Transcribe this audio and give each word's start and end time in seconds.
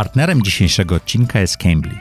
Partnerem 0.00 0.42
dzisiejszego 0.42 0.94
odcinka 0.94 1.40
jest 1.40 1.56
Cambly. 1.56 1.94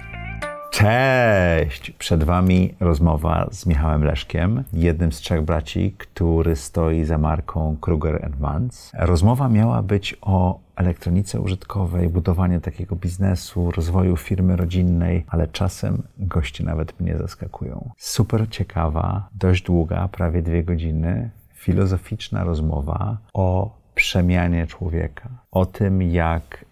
Cześć! 0.71 1.91
Przed 1.91 2.23
Wami 2.23 2.73
rozmowa 2.79 3.47
z 3.51 3.65
Michałem 3.65 4.03
Leszkiem, 4.03 4.63
jednym 4.73 5.11
z 5.11 5.17
trzech 5.17 5.41
braci, 5.41 5.95
który 5.97 6.55
stoi 6.55 7.03
za 7.03 7.17
marką 7.17 7.77
Kruger 7.81 8.31
Vance. 8.37 8.97
Rozmowa 9.05 9.49
miała 9.49 9.81
być 9.81 10.17
o 10.21 10.59
elektronice 10.75 11.41
użytkowej, 11.41 12.09
budowaniu 12.09 12.61
takiego 12.61 12.95
biznesu, 12.95 13.71
rozwoju 13.71 14.17
firmy 14.17 14.55
rodzinnej, 14.55 15.25
ale 15.27 15.47
czasem 15.47 16.03
goście 16.17 16.63
nawet 16.63 16.99
mnie 16.99 17.17
zaskakują. 17.17 17.89
Super 17.97 18.49
ciekawa, 18.49 19.29
dość 19.33 19.63
długa, 19.63 20.07
prawie 20.07 20.41
dwie 20.41 20.63
godziny, 20.63 21.29
filozoficzna 21.53 22.43
rozmowa 22.43 23.17
o 23.33 23.77
przemianie 23.95 24.67
człowieka, 24.67 25.29
o 25.51 25.65
tym, 25.65 26.01
jak 26.01 26.68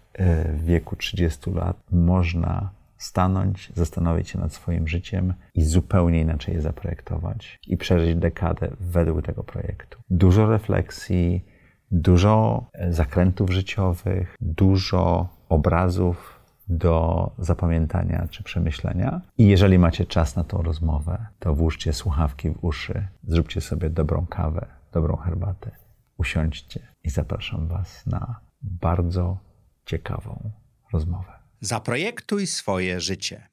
w 0.54 0.64
wieku 0.64 0.96
30 0.96 1.50
lat 1.50 1.76
można 1.92 2.70
stanąć, 2.98 3.72
zastanowić 3.74 4.28
się 4.28 4.38
nad 4.38 4.52
swoim 4.52 4.88
życiem 4.88 5.34
i 5.54 5.62
zupełnie 5.62 6.20
inaczej 6.20 6.54
je 6.54 6.62
zaprojektować 6.62 7.58
i 7.66 7.76
przeżyć 7.76 8.16
dekadę 8.16 8.70
według 8.80 9.26
tego 9.26 9.44
projektu. 9.44 9.98
Dużo 10.10 10.46
refleksji, 10.46 11.44
dużo 11.90 12.64
e, 12.72 12.92
zakrętów 12.92 13.50
życiowych, 13.50 14.36
dużo 14.40 15.28
obrazów 15.48 16.38
do 16.68 17.30
zapamiętania 17.38 18.26
czy 18.30 18.42
przemyślenia. 18.42 19.20
I 19.38 19.46
jeżeli 19.46 19.78
macie 19.78 20.06
czas 20.06 20.36
na 20.36 20.44
tą 20.44 20.62
rozmowę, 20.62 21.26
to 21.38 21.54
włóżcie 21.54 21.92
słuchawki 21.92 22.50
w 22.50 22.64
uszy, 22.64 23.08
zróbcie 23.22 23.60
sobie 23.60 23.90
dobrą 23.90 24.26
kawę, 24.26 24.66
dobrą 24.92 25.16
herbatę, 25.16 25.70
usiądźcie 26.18 26.80
i 27.04 27.10
zapraszam 27.10 27.68
Was 27.68 28.06
na 28.06 28.40
bardzo 28.62 29.47
ciekawą 29.88 30.50
rozmowę. 30.92 31.32
Zaprojektuj 31.60 32.46
swoje 32.46 33.00
życie. 33.00 33.48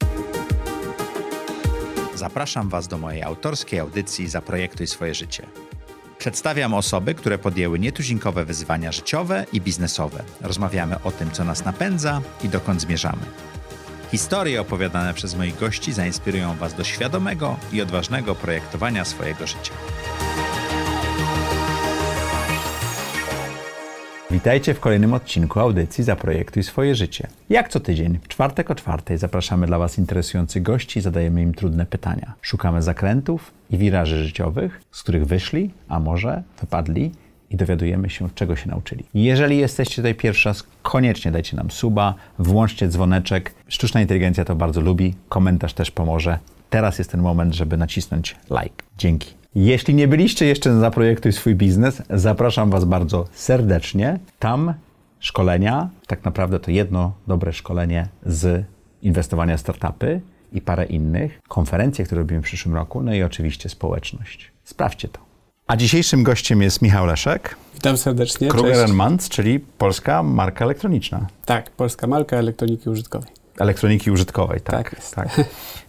Zapraszam 2.14 2.68
Was 2.68 2.88
do 2.88 2.98
mojej 2.98 3.22
autorskiej 3.22 3.80
audycji 3.80 4.28
Zaprojektuj 4.28 4.86
swoje 4.86 5.14
życie. 5.14 5.46
Przedstawiam 6.18 6.74
osoby, 6.74 7.14
które 7.14 7.38
podjęły 7.38 7.78
nietuzinkowe 7.78 8.44
wyzwania 8.44 8.92
życiowe 8.92 9.46
i 9.52 9.60
biznesowe. 9.60 10.24
Rozmawiamy 10.40 11.02
o 11.02 11.10
tym, 11.10 11.30
co 11.30 11.44
nas 11.44 11.64
napędza 11.64 12.20
i 12.44 12.48
dokąd 12.48 12.80
zmierzamy. 12.80 13.22
Historie 14.10 14.60
opowiadane 14.60 15.14
przez 15.14 15.34
moich 15.34 15.58
gości 15.58 15.92
zainspirują 15.92 16.56
Was 16.56 16.74
do 16.74 16.84
świadomego 16.84 17.56
i 17.72 17.82
odważnego 17.82 18.34
projektowania 18.34 19.04
swojego 19.04 19.46
życia. 19.46 19.72
Witajcie 24.30 24.74
w 24.74 24.80
kolejnym 24.80 25.14
odcinku 25.14 25.60
audycji 25.60 26.04
Zaprojektuj 26.04 26.62
swoje 26.62 26.94
życie. 26.94 27.26
Jak 27.50 27.68
co 27.68 27.80
tydzień, 27.80 28.18
w 28.22 28.28
czwartek 28.28 28.70
o 28.70 28.74
czwartej 28.74 29.18
zapraszamy 29.18 29.66
dla 29.66 29.78
Was 29.78 29.98
interesujących 29.98 30.62
gości 30.62 30.98
i 30.98 31.02
zadajemy 31.02 31.42
im 31.42 31.54
trudne 31.54 31.86
pytania. 31.86 32.34
Szukamy 32.42 32.82
zakrętów 32.82 33.52
i 33.70 33.78
wiraży 33.78 34.24
życiowych, 34.24 34.80
z 34.90 35.02
których 35.02 35.26
wyszli, 35.26 35.70
a 35.88 36.00
może 36.00 36.42
wypadli 36.60 37.12
i 37.50 37.56
dowiadujemy 37.56 38.10
się, 38.10 38.28
czego 38.34 38.56
się 38.56 38.68
nauczyli. 38.68 39.04
Jeżeli 39.14 39.58
jesteście 39.58 39.96
tutaj 39.96 40.14
pierwszy 40.14 40.48
raz, 40.48 40.64
koniecznie 40.82 41.32
dajcie 41.32 41.56
nam 41.56 41.70
suba, 41.70 42.14
włączcie 42.38 42.88
dzwoneczek. 42.88 43.54
Sztuczna 43.68 44.00
inteligencja 44.00 44.44
to 44.44 44.56
bardzo 44.56 44.80
lubi, 44.80 45.14
komentarz 45.28 45.74
też 45.74 45.90
pomoże. 45.90 46.38
Teraz 46.70 46.98
jest 46.98 47.10
ten 47.10 47.20
moment, 47.20 47.54
żeby 47.54 47.76
nacisnąć 47.76 48.36
like. 48.50 48.84
Dzięki. 48.98 49.45
Jeśli 49.58 49.94
nie 49.94 50.08
byliście 50.08 50.46
jeszcze 50.46 50.70
na 50.70 50.80
Zaprojektuj 50.80 51.32
swój 51.32 51.54
biznes, 51.54 52.02
zapraszam 52.10 52.70
Was 52.70 52.84
bardzo 52.84 53.24
serdecznie. 53.32 54.18
Tam 54.38 54.74
szkolenia, 55.20 55.88
tak 56.06 56.24
naprawdę 56.24 56.60
to 56.60 56.70
jedno 56.70 57.12
dobre 57.26 57.52
szkolenie 57.52 58.08
z 58.26 58.64
inwestowania 59.02 59.56
w 59.56 59.60
startupy 59.60 60.20
i 60.52 60.60
parę 60.60 60.84
innych, 60.84 61.40
konferencje, 61.48 62.04
które 62.04 62.20
robimy 62.20 62.40
w 62.40 62.44
przyszłym 62.44 62.74
roku, 62.74 63.02
no 63.02 63.14
i 63.14 63.22
oczywiście 63.22 63.68
społeczność. 63.68 64.52
Sprawdźcie 64.64 65.08
to. 65.08 65.20
A 65.66 65.76
dzisiejszym 65.76 66.22
gościem 66.22 66.62
jest 66.62 66.82
Michał 66.82 67.06
Leszek. 67.06 67.56
Witam 67.74 67.96
serdecznie. 67.96 68.48
Kruger 68.48 68.88
Mans, 68.88 69.28
czyli 69.28 69.60
polska 69.60 70.22
marka 70.22 70.64
elektroniczna. 70.64 71.26
Tak, 71.44 71.70
polska 71.70 72.06
marka 72.06 72.36
elektroniki 72.36 72.90
użytkowej. 72.90 73.35
Elektroniki 73.60 74.10
użytkowej, 74.10 74.60
tak. 74.60 74.74
Tak 74.84 74.92
jest. 74.98 75.14
tak. 75.14 75.28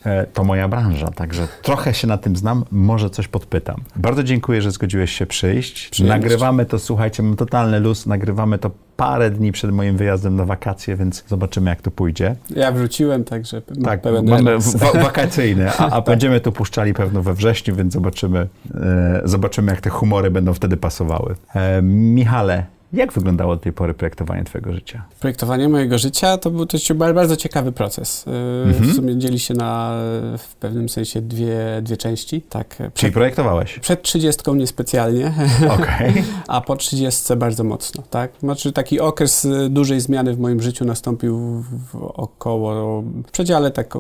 E, 0.05 0.25
To 0.25 0.43
moja 0.43 0.67
branża, 0.67 1.07
także 1.07 1.47
trochę 1.61 1.93
się 1.93 2.07
na 2.07 2.17
tym 2.17 2.35
znam, 2.35 2.65
może 2.71 3.09
coś 3.09 3.27
podpytam. 3.27 3.75
Bardzo 3.95 4.23
dziękuję, 4.23 4.61
że 4.61 4.71
zgodziłeś 4.71 5.11
się 5.11 5.25
przyjść. 5.25 5.89
Przyjemność. 5.89 6.21
Nagrywamy 6.23 6.65
to, 6.65 6.79
słuchajcie, 6.79 7.23
mam 7.23 7.35
totalny 7.35 7.79
luz, 7.79 8.05
nagrywamy 8.05 8.57
to 8.57 8.71
parę 8.97 9.29
dni 9.31 9.51
przed 9.51 9.71
moim 9.71 9.97
wyjazdem 9.97 10.35
na 10.35 10.45
wakacje, 10.45 10.95
więc 10.95 11.23
zobaczymy, 11.27 11.69
jak 11.69 11.81
to 11.81 11.91
pójdzie. 11.91 12.35
Ja 12.49 12.71
wróciłem, 12.71 13.23
także 13.23 13.61
Tak, 13.85 14.01
pełen 14.01 14.29
mamy 14.29 14.57
wa- 14.59 14.91
wakacyjne, 15.09 15.71
a, 15.77 15.89
a 15.89 16.01
będziemy 16.01 16.39
to 16.41 16.51
puszczali 16.51 16.93
pewno 16.93 17.21
we 17.23 17.33
wrześniu, 17.33 17.75
więc 17.75 17.93
zobaczymy, 17.93 18.47
e, 18.75 19.21
zobaczymy, 19.25 19.71
jak 19.71 19.81
te 19.81 19.89
humory 19.89 20.31
będą 20.31 20.53
wtedy 20.53 20.77
pasowały. 20.77 21.35
E, 21.55 21.81
Michale, 21.81 22.65
jak 22.97 23.13
wyglądało 23.13 23.55
do 23.55 23.61
tej 23.61 23.73
pory 23.73 23.93
projektowanie 23.93 24.43
twojego 24.43 24.73
życia? 24.73 25.05
Projektowanie 25.19 25.69
mojego 25.69 25.97
życia 25.97 26.37
to 26.37 26.51
był 26.51 26.65
też 26.65 26.91
bardzo 27.13 27.35
ciekawy 27.35 27.71
proces. 27.71 28.25
Yy, 28.25 28.33
Mhm. 28.67 28.89
W 28.91 28.95
sumie 28.95 29.17
dzieli 29.17 29.39
się 29.39 29.53
na 29.53 29.93
w 30.37 30.55
pewnym 30.59 30.89
sensie 30.89 31.21
dwie, 31.21 31.57
dwie 31.81 31.97
części. 31.97 32.41
Tak, 32.41 32.75
Czyli 32.77 32.91
przed, 32.93 33.13
projektowałeś? 33.13 33.79
przed 33.79 34.01
30 34.01 34.51
niespecjalnie, 34.55 35.33
Okej. 35.79 36.23
a 36.47 36.61
po 36.61 36.75
30 36.75 37.35
bardzo 37.35 37.63
mocno. 37.63 38.03
Tak? 38.09 38.31
Znaczy 38.39 38.71
taki 38.71 38.99
okres 38.99 39.45
y, 39.45 39.69
dużej 39.69 39.99
zmiany 40.01 40.33
w 40.33 40.39
moim 40.39 40.61
życiu 40.61 40.85
nastąpił 40.85 41.63
w 41.93 41.95
około, 41.95 43.01
w 43.01 43.31
przedziale 43.31 43.71
tak 43.71 43.97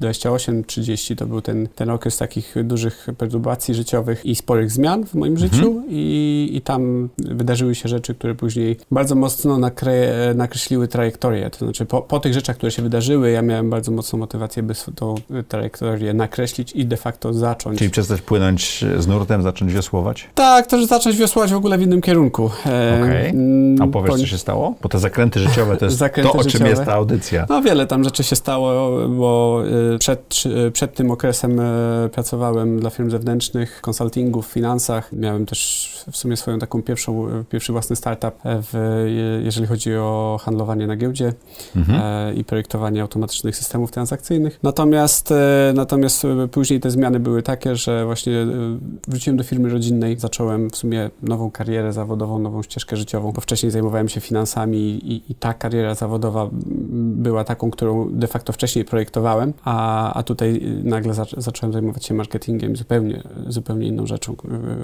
28-30 0.00 1.16
to 1.16 1.26
był 1.26 1.40
ten, 1.40 1.68
ten 1.74 1.90
okres 1.90 2.16
takich 2.16 2.54
dużych 2.64 3.06
perturbacji 3.18 3.74
życiowych 3.74 4.26
i 4.26 4.34
sporych 4.34 4.70
zmian 4.70 5.06
w 5.06 5.14
moim 5.14 5.38
życiu 5.38 5.82
i, 5.88 6.50
i 6.52 6.60
tam 6.60 7.08
wydarzyły 7.18 7.74
się 7.74 7.88
rzeczy, 7.88 8.14
które 8.14 8.34
później 8.34 8.76
bardzo 8.90 9.14
mocno 9.14 9.58
nakre, 9.58 10.12
nakreśliły 10.34 10.88
trajektorię. 10.88 11.50
To 11.50 11.58
znaczy 11.58 11.86
po, 11.86 12.02
po 12.02 12.20
tych 12.20 12.34
rzeczach, 12.34 12.56
które 12.56 12.72
się 12.72 12.82
wydarzyły, 12.82 13.30
ja 13.30 13.42
miałem 13.42 13.70
bardzo 13.70 13.92
mocną 13.92 14.18
motywację, 14.18 14.62
by 14.62 14.74
tą 14.94 15.14
trajektorię 15.48 16.14
nakreślić 16.14 16.72
i 16.72 16.86
de 16.86 16.96
facto 16.96 17.34
zacząć. 17.34 17.78
Czyli 17.78 17.90
przestać 17.90 18.20
płynąć 18.20 18.84
z 18.98 19.06
nurtem, 19.06 19.42
zacząć 19.42 19.72
wiosłować? 19.72 20.28
Tak, 20.34 20.66
to 20.66 20.78
że 20.78 20.86
zacząć 20.86 21.16
wiosłować 21.16 21.52
w 21.52 21.56
ogóle 21.56 21.78
w 21.78 21.82
innym 21.82 22.00
kierunku. 22.00 22.50
Okej. 23.00 23.28
mm, 23.30 23.82
A 23.82 23.84
opowiesz, 23.84 24.10
po- 24.10 24.18
co 24.18 24.26
się 24.26 24.38
stało? 24.38 24.74
Bo 24.82 24.88
te 24.88 24.98
zakręty 24.98 25.40
życiowe 25.40 25.76
to 25.76 25.84
jest 25.84 25.98
to, 26.22 26.32
o 26.32 26.38
czym 26.42 26.50
życiowe. 26.50 26.70
jest 26.70 26.84
ta 26.84 26.92
audycja. 26.92 27.46
No 27.48 27.62
wiele 27.62 27.86
tam 27.86 28.04
rzeczy 28.04 28.22
się 28.24 28.36
stało, 28.36 28.90
bo 29.08 29.62
przed, 29.98 30.42
y, 30.66 30.70
przed 30.70 30.94
tym 30.94 31.10
okresem 31.10 31.60
y, 31.60 32.08
pracowałem 32.12 32.80
dla 32.80 32.90
firm 32.90 33.10
zewnętrznych, 33.10 33.80
konsultingu 33.80 34.42
w 34.42 34.46
finansach. 34.46 35.12
Miałem 35.12 35.46
też 35.46 35.88
w 36.12 36.16
sumie 36.16 36.36
swoją 36.36 36.58
taką 36.58 36.82
pierwszą, 36.82 37.28
y, 37.28 37.44
pierwszy 37.44 37.72
własny 37.72 37.96
startup, 37.96 38.34
w, 38.44 38.74
y, 38.74 39.42
jeżeli 39.44 39.66
chodzi 39.66 39.96
o 39.96 40.38
handlowanie 40.42 40.86
na 40.86 40.96
giełdzie 40.96 41.32
Mhm. 41.76 42.00
e, 42.02 42.34
i 42.34 42.44
projektowanie 42.44 43.02
automatycznych 43.02 43.56
systemów 43.56 43.90
transakcyjnych. 43.90 44.58
Natomiast, 44.62 45.32
e, 45.32 45.72
natomiast 45.74 46.24
e, 46.24 46.48
później 46.48 46.80
te 46.80 46.90
zmiany 46.90 47.20
były 47.20 47.42
takie, 47.42 47.76
że 47.76 48.04
właśnie 48.04 48.32
e, 48.32 48.46
wróciłem 49.08 49.36
do 49.36 49.44
firmy 49.44 49.68
rodzinnej, 49.68 50.18
zacząłem 50.18 50.70
w 50.70 50.76
sumie 50.76 51.10
nową 51.22 51.50
karierę 51.50 51.92
zawodową, 51.92 52.38
nową 52.38 52.62
ścieżkę 52.62 52.96
życiową, 52.96 53.32
bo 53.32 53.40
wcześniej 53.40 53.72
zajmowałem 53.72 54.08
się 54.08 54.20
finansami 54.20 54.78
i, 54.78 55.32
i 55.32 55.34
ta 55.34 55.54
kariera 55.54 55.94
zawodowa 55.94 56.48
była 56.92 57.44
taką, 57.44 57.70
którą 57.70 58.08
de 58.10 58.26
facto 58.26 58.52
wcześniej 58.52 58.84
projektowałem, 58.84 59.52
a, 59.64 60.12
a 60.14 60.22
tutaj 60.22 60.56
e, 60.80 60.88
nagle 60.88 61.12
zac- 61.12 61.40
zacząłem 61.40 61.72
zajmować 61.72 62.04
się 62.04 62.14
marketingiem, 62.14 62.76
zupełnie, 62.76 63.22
zupełnie 63.48 63.86
inną 63.86 64.06
rzeczą, 64.06 64.32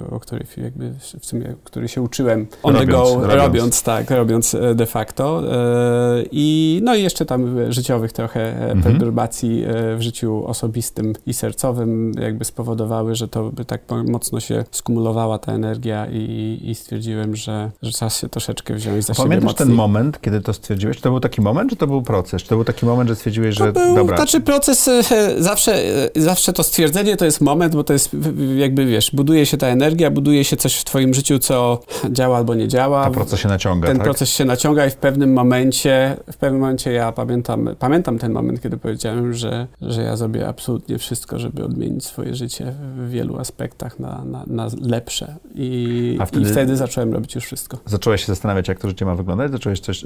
e, 0.09 0.11
o 0.11 0.19
której 0.19 0.45
jakby 0.57 0.93
w 1.19 1.25
sumie, 1.25 1.55
której 1.63 1.87
się 1.89 2.01
uczyłem 2.01 2.47
on 2.63 2.75
Robiąc, 2.75 3.09
the 3.09 3.15
go, 3.15 3.21
robiąc. 3.27 3.33
robiąc 3.43 3.83
tak, 3.83 4.11
robiąc 4.11 4.55
e, 4.55 4.75
de 4.75 4.85
facto. 4.85 5.43
E, 5.53 6.23
I 6.31 6.79
no 6.83 6.95
i 6.95 7.03
jeszcze 7.03 7.25
tam 7.25 7.71
życiowych 7.73 8.11
trochę 8.13 8.41
e, 8.41 8.69
Mhm. 8.69 8.81
perturbacji 8.83 9.65
w 9.97 10.01
życiu 10.01 10.47
osobistym 10.47 11.13
i 11.25 11.33
sercowym 11.33 12.11
jakby 12.21 12.45
spowodowały, 12.45 13.15
że 13.15 13.27
to 13.27 13.49
by 13.51 13.65
tak 13.65 13.81
mocno 14.07 14.39
się 14.39 14.63
skumulowała 14.71 15.37
ta 15.39 15.51
energia 15.53 16.07
i, 16.11 16.59
i 16.63 16.75
stwierdziłem, 16.75 17.35
że, 17.35 17.71
że 17.81 17.91
czas 17.91 18.17
się 18.19 18.29
troszeczkę 18.29 18.73
wziąć 18.73 19.05
za 19.05 19.13
siebie 19.13 19.29
Pamiętasz 19.29 19.53
ten 19.53 19.69
moment, 19.73 20.21
kiedy 20.21 20.41
to 20.41 20.53
stwierdziłeś? 20.53 20.97
Czy 20.97 21.03
to 21.03 21.09
był 21.09 21.19
taki 21.19 21.41
moment, 21.41 21.69
czy 21.69 21.75
to 21.75 21.87
był 21.87 22.01
proces? 22.01 22.41
Czy 22.43 22.49
to 22.49 22.55
był 22.55 22.63
taki 22.65 22.85
moment, 22.85 23.09
że 23.09 23.15
stwierdziłeś, 23.15 23.55
że 23.55 23.73
To 23.73 23.79
był, 23.85 23.95
dobra, 23.95 24.17
znaczy 24.17 24.41
proces, 24.41 24.68
e, 24.69 25.03
zawsze, 25.37 25.73
e, 26.15 26.21
zawsze 26.21 26.53
to 26.53 26.63
stwierdzenie 26.63 27.17
to 27.17 27.25
jest 27.25 27.41
moment, 27.41 27.75
bo 27.75 27.83
to 27.83 27.93
jest 27.93 28.09
jakby, 28.57 28.85
wiesz, 28.85 29.11
buduje 29.13 29.45
się 29.45 29.57
ta 29.57 29.67
energia, 29.67 30.11
buduje 30.11 30.43
się 30.43 30.57
coś 30.57 30.75
w 30.75 30.83
twoim 30.83 31.13
życiu, 31.13 31.39
co 31.39 31.79
działa 32.09 32.37
albo 32.37 32.55
nie 32.55 32.67
działa. 32.67 33.03
ta 33.03 33.11
proces 33.11 33.39
się 33.39 33.47
naciąga, 33.47 33.87
ten 33.87 33.97
tak? 33.97 34.03
proces 34.03 34.29
się 34.29 34.45
naciąga 34.45 34.85
i 34.85 34.89
w 34.89 34.95
pewnym 34.95 35.33
momencie, 35.33 36.17
w 36.31 36.37
pewnym 36.37 36.61
momencie 36.61 36.91
ja 36.91 37.11
pamiętam, 37.11 37.69
pamiętam 37.79 38.19
ten 38.19 38.31
moment, 38.31 38.61
kiedy 38.61 38.77
powiedziałem, 38.77 39.33
że, 39.33 39.67
że 39.81 40.01
ja 40.01 40.15
zrobię 40.15 40.47
absolutnie 40.47 40.97
wszystko, 40.97 41.39
żeby 41.39 41.63
odmienić 41.65 42.05
swoje 42.05 42.35
życie 42.35 42.73
w 42.97 43.09
wielu 43.09 43.39
aspektach 43.39 43.99
na, 43.99 44.23
na, 44.25 44.43
na 44.47 44.67
lepsze. 44.81 45.35
I, 45.55 46.19
wtedy- 46.27 46.49
I 46.49 46.51
wtedy 46.51 46.77
zacząłem 46.77 47.13
robić 47.13 47.35
już 47.35 47.45
wszystko. 47.45 47.77
Zacząłeś 47.85 48.21
się 48.21 48.27
zastanawiać, 48.27 48.67
jak 48.67 48.79
to 48.79 48.87
życie 48.87 49.05
ma 49.05 49.15
wyglądać? 49.15 49.51
Zacząłeś 49.51 49.79
coś... 49.79 50.03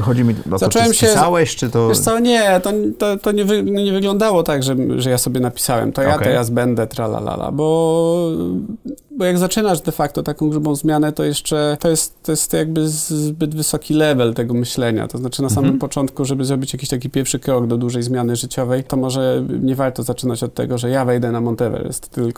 Chodzi 0.00 0.24
mi 0.24 0.34
o 0.34 0.50
to, 0.50 0.58
Zacząłem 0.58 0.88
czy 0.88 0.94
się- 0.94 1.06
spisałeś, 1.06 1.40
napisałeś, 1.40 1.56
czy 1.56 1.70
to... 1.70 1.88
Wiesz 1.88 1.98
co, 1.98 2.18
nie, 2.18 2.60
to, 2.60 2.72
to, 2.98 3.16
to 3.16 3.32
nie, 3.32 3.44
wy, 3.44 3.62
nie 3.82 3.92
wyglądało 3.92 4.42
tak, 4.42 4.62
że, 4.62 4.76
że 4.96 5.10
ja 5.10 5.18
sobie 5.18 5.40
napisałem, 5.40 5.92
to 5.92 6.02
ja 6.02 6.14
Okej. 6.14 6.26
teraz 6.26 6.50
będę, 6.50 6.86
tralalala, 6.86 7.52
bo, 7.52 8.30
bo 9.20 9.24
jak 9.24 9.38
zaczynasz 9.38 9.80
de 9.80 9.92
facto 9.92 10.22
taką 10.22 10.50
grubą 10.50 10.74
zmianę, 10.74 11.12
to 11.12 11.24
jeszcze 11.24 11.76
to 11.80 11.88
jest, 11.90 12.22
to 12.22 12.32
jest 12.32 12.52
jakby 12.52 12.88
zbyt 12.88 13.54
wysoki 13.54 13.94
level 13.94 14.34
tego 14.34 14.54
myślenia, 14.54 15.08
to 15.08 15.18
znaczy 15.18 15.42
na 15.42 15.48
samym 15.48 15.64
Mhm. 15.64 15.78
początku, 15.78 16.24
żeby 16.24 16.44
zrobić 16.44 16.72
jakiś 16.72 16.88
taki 16.88 17.10
pierwszy 17.10 17.38
krok 17.38 17.66
do 17.66 17.76
dużej 17.76 18.02
zmiany 18.02 18.36
życiowej, 18.36 18.84
to 18.84 18.96
może 18.96 19.44
nie 19.62 19.74
warto 19.74 20.02
zaczynać 20.02 20.42
od 20.42 20.54
tego, 20.54 20.78
że 20.78 20.90
ja 20.90 21.04
wejdę 21.04 21.32
na 21.32 21.40
Monteverest, 21.40 22.08
tylko... 22.08 22.30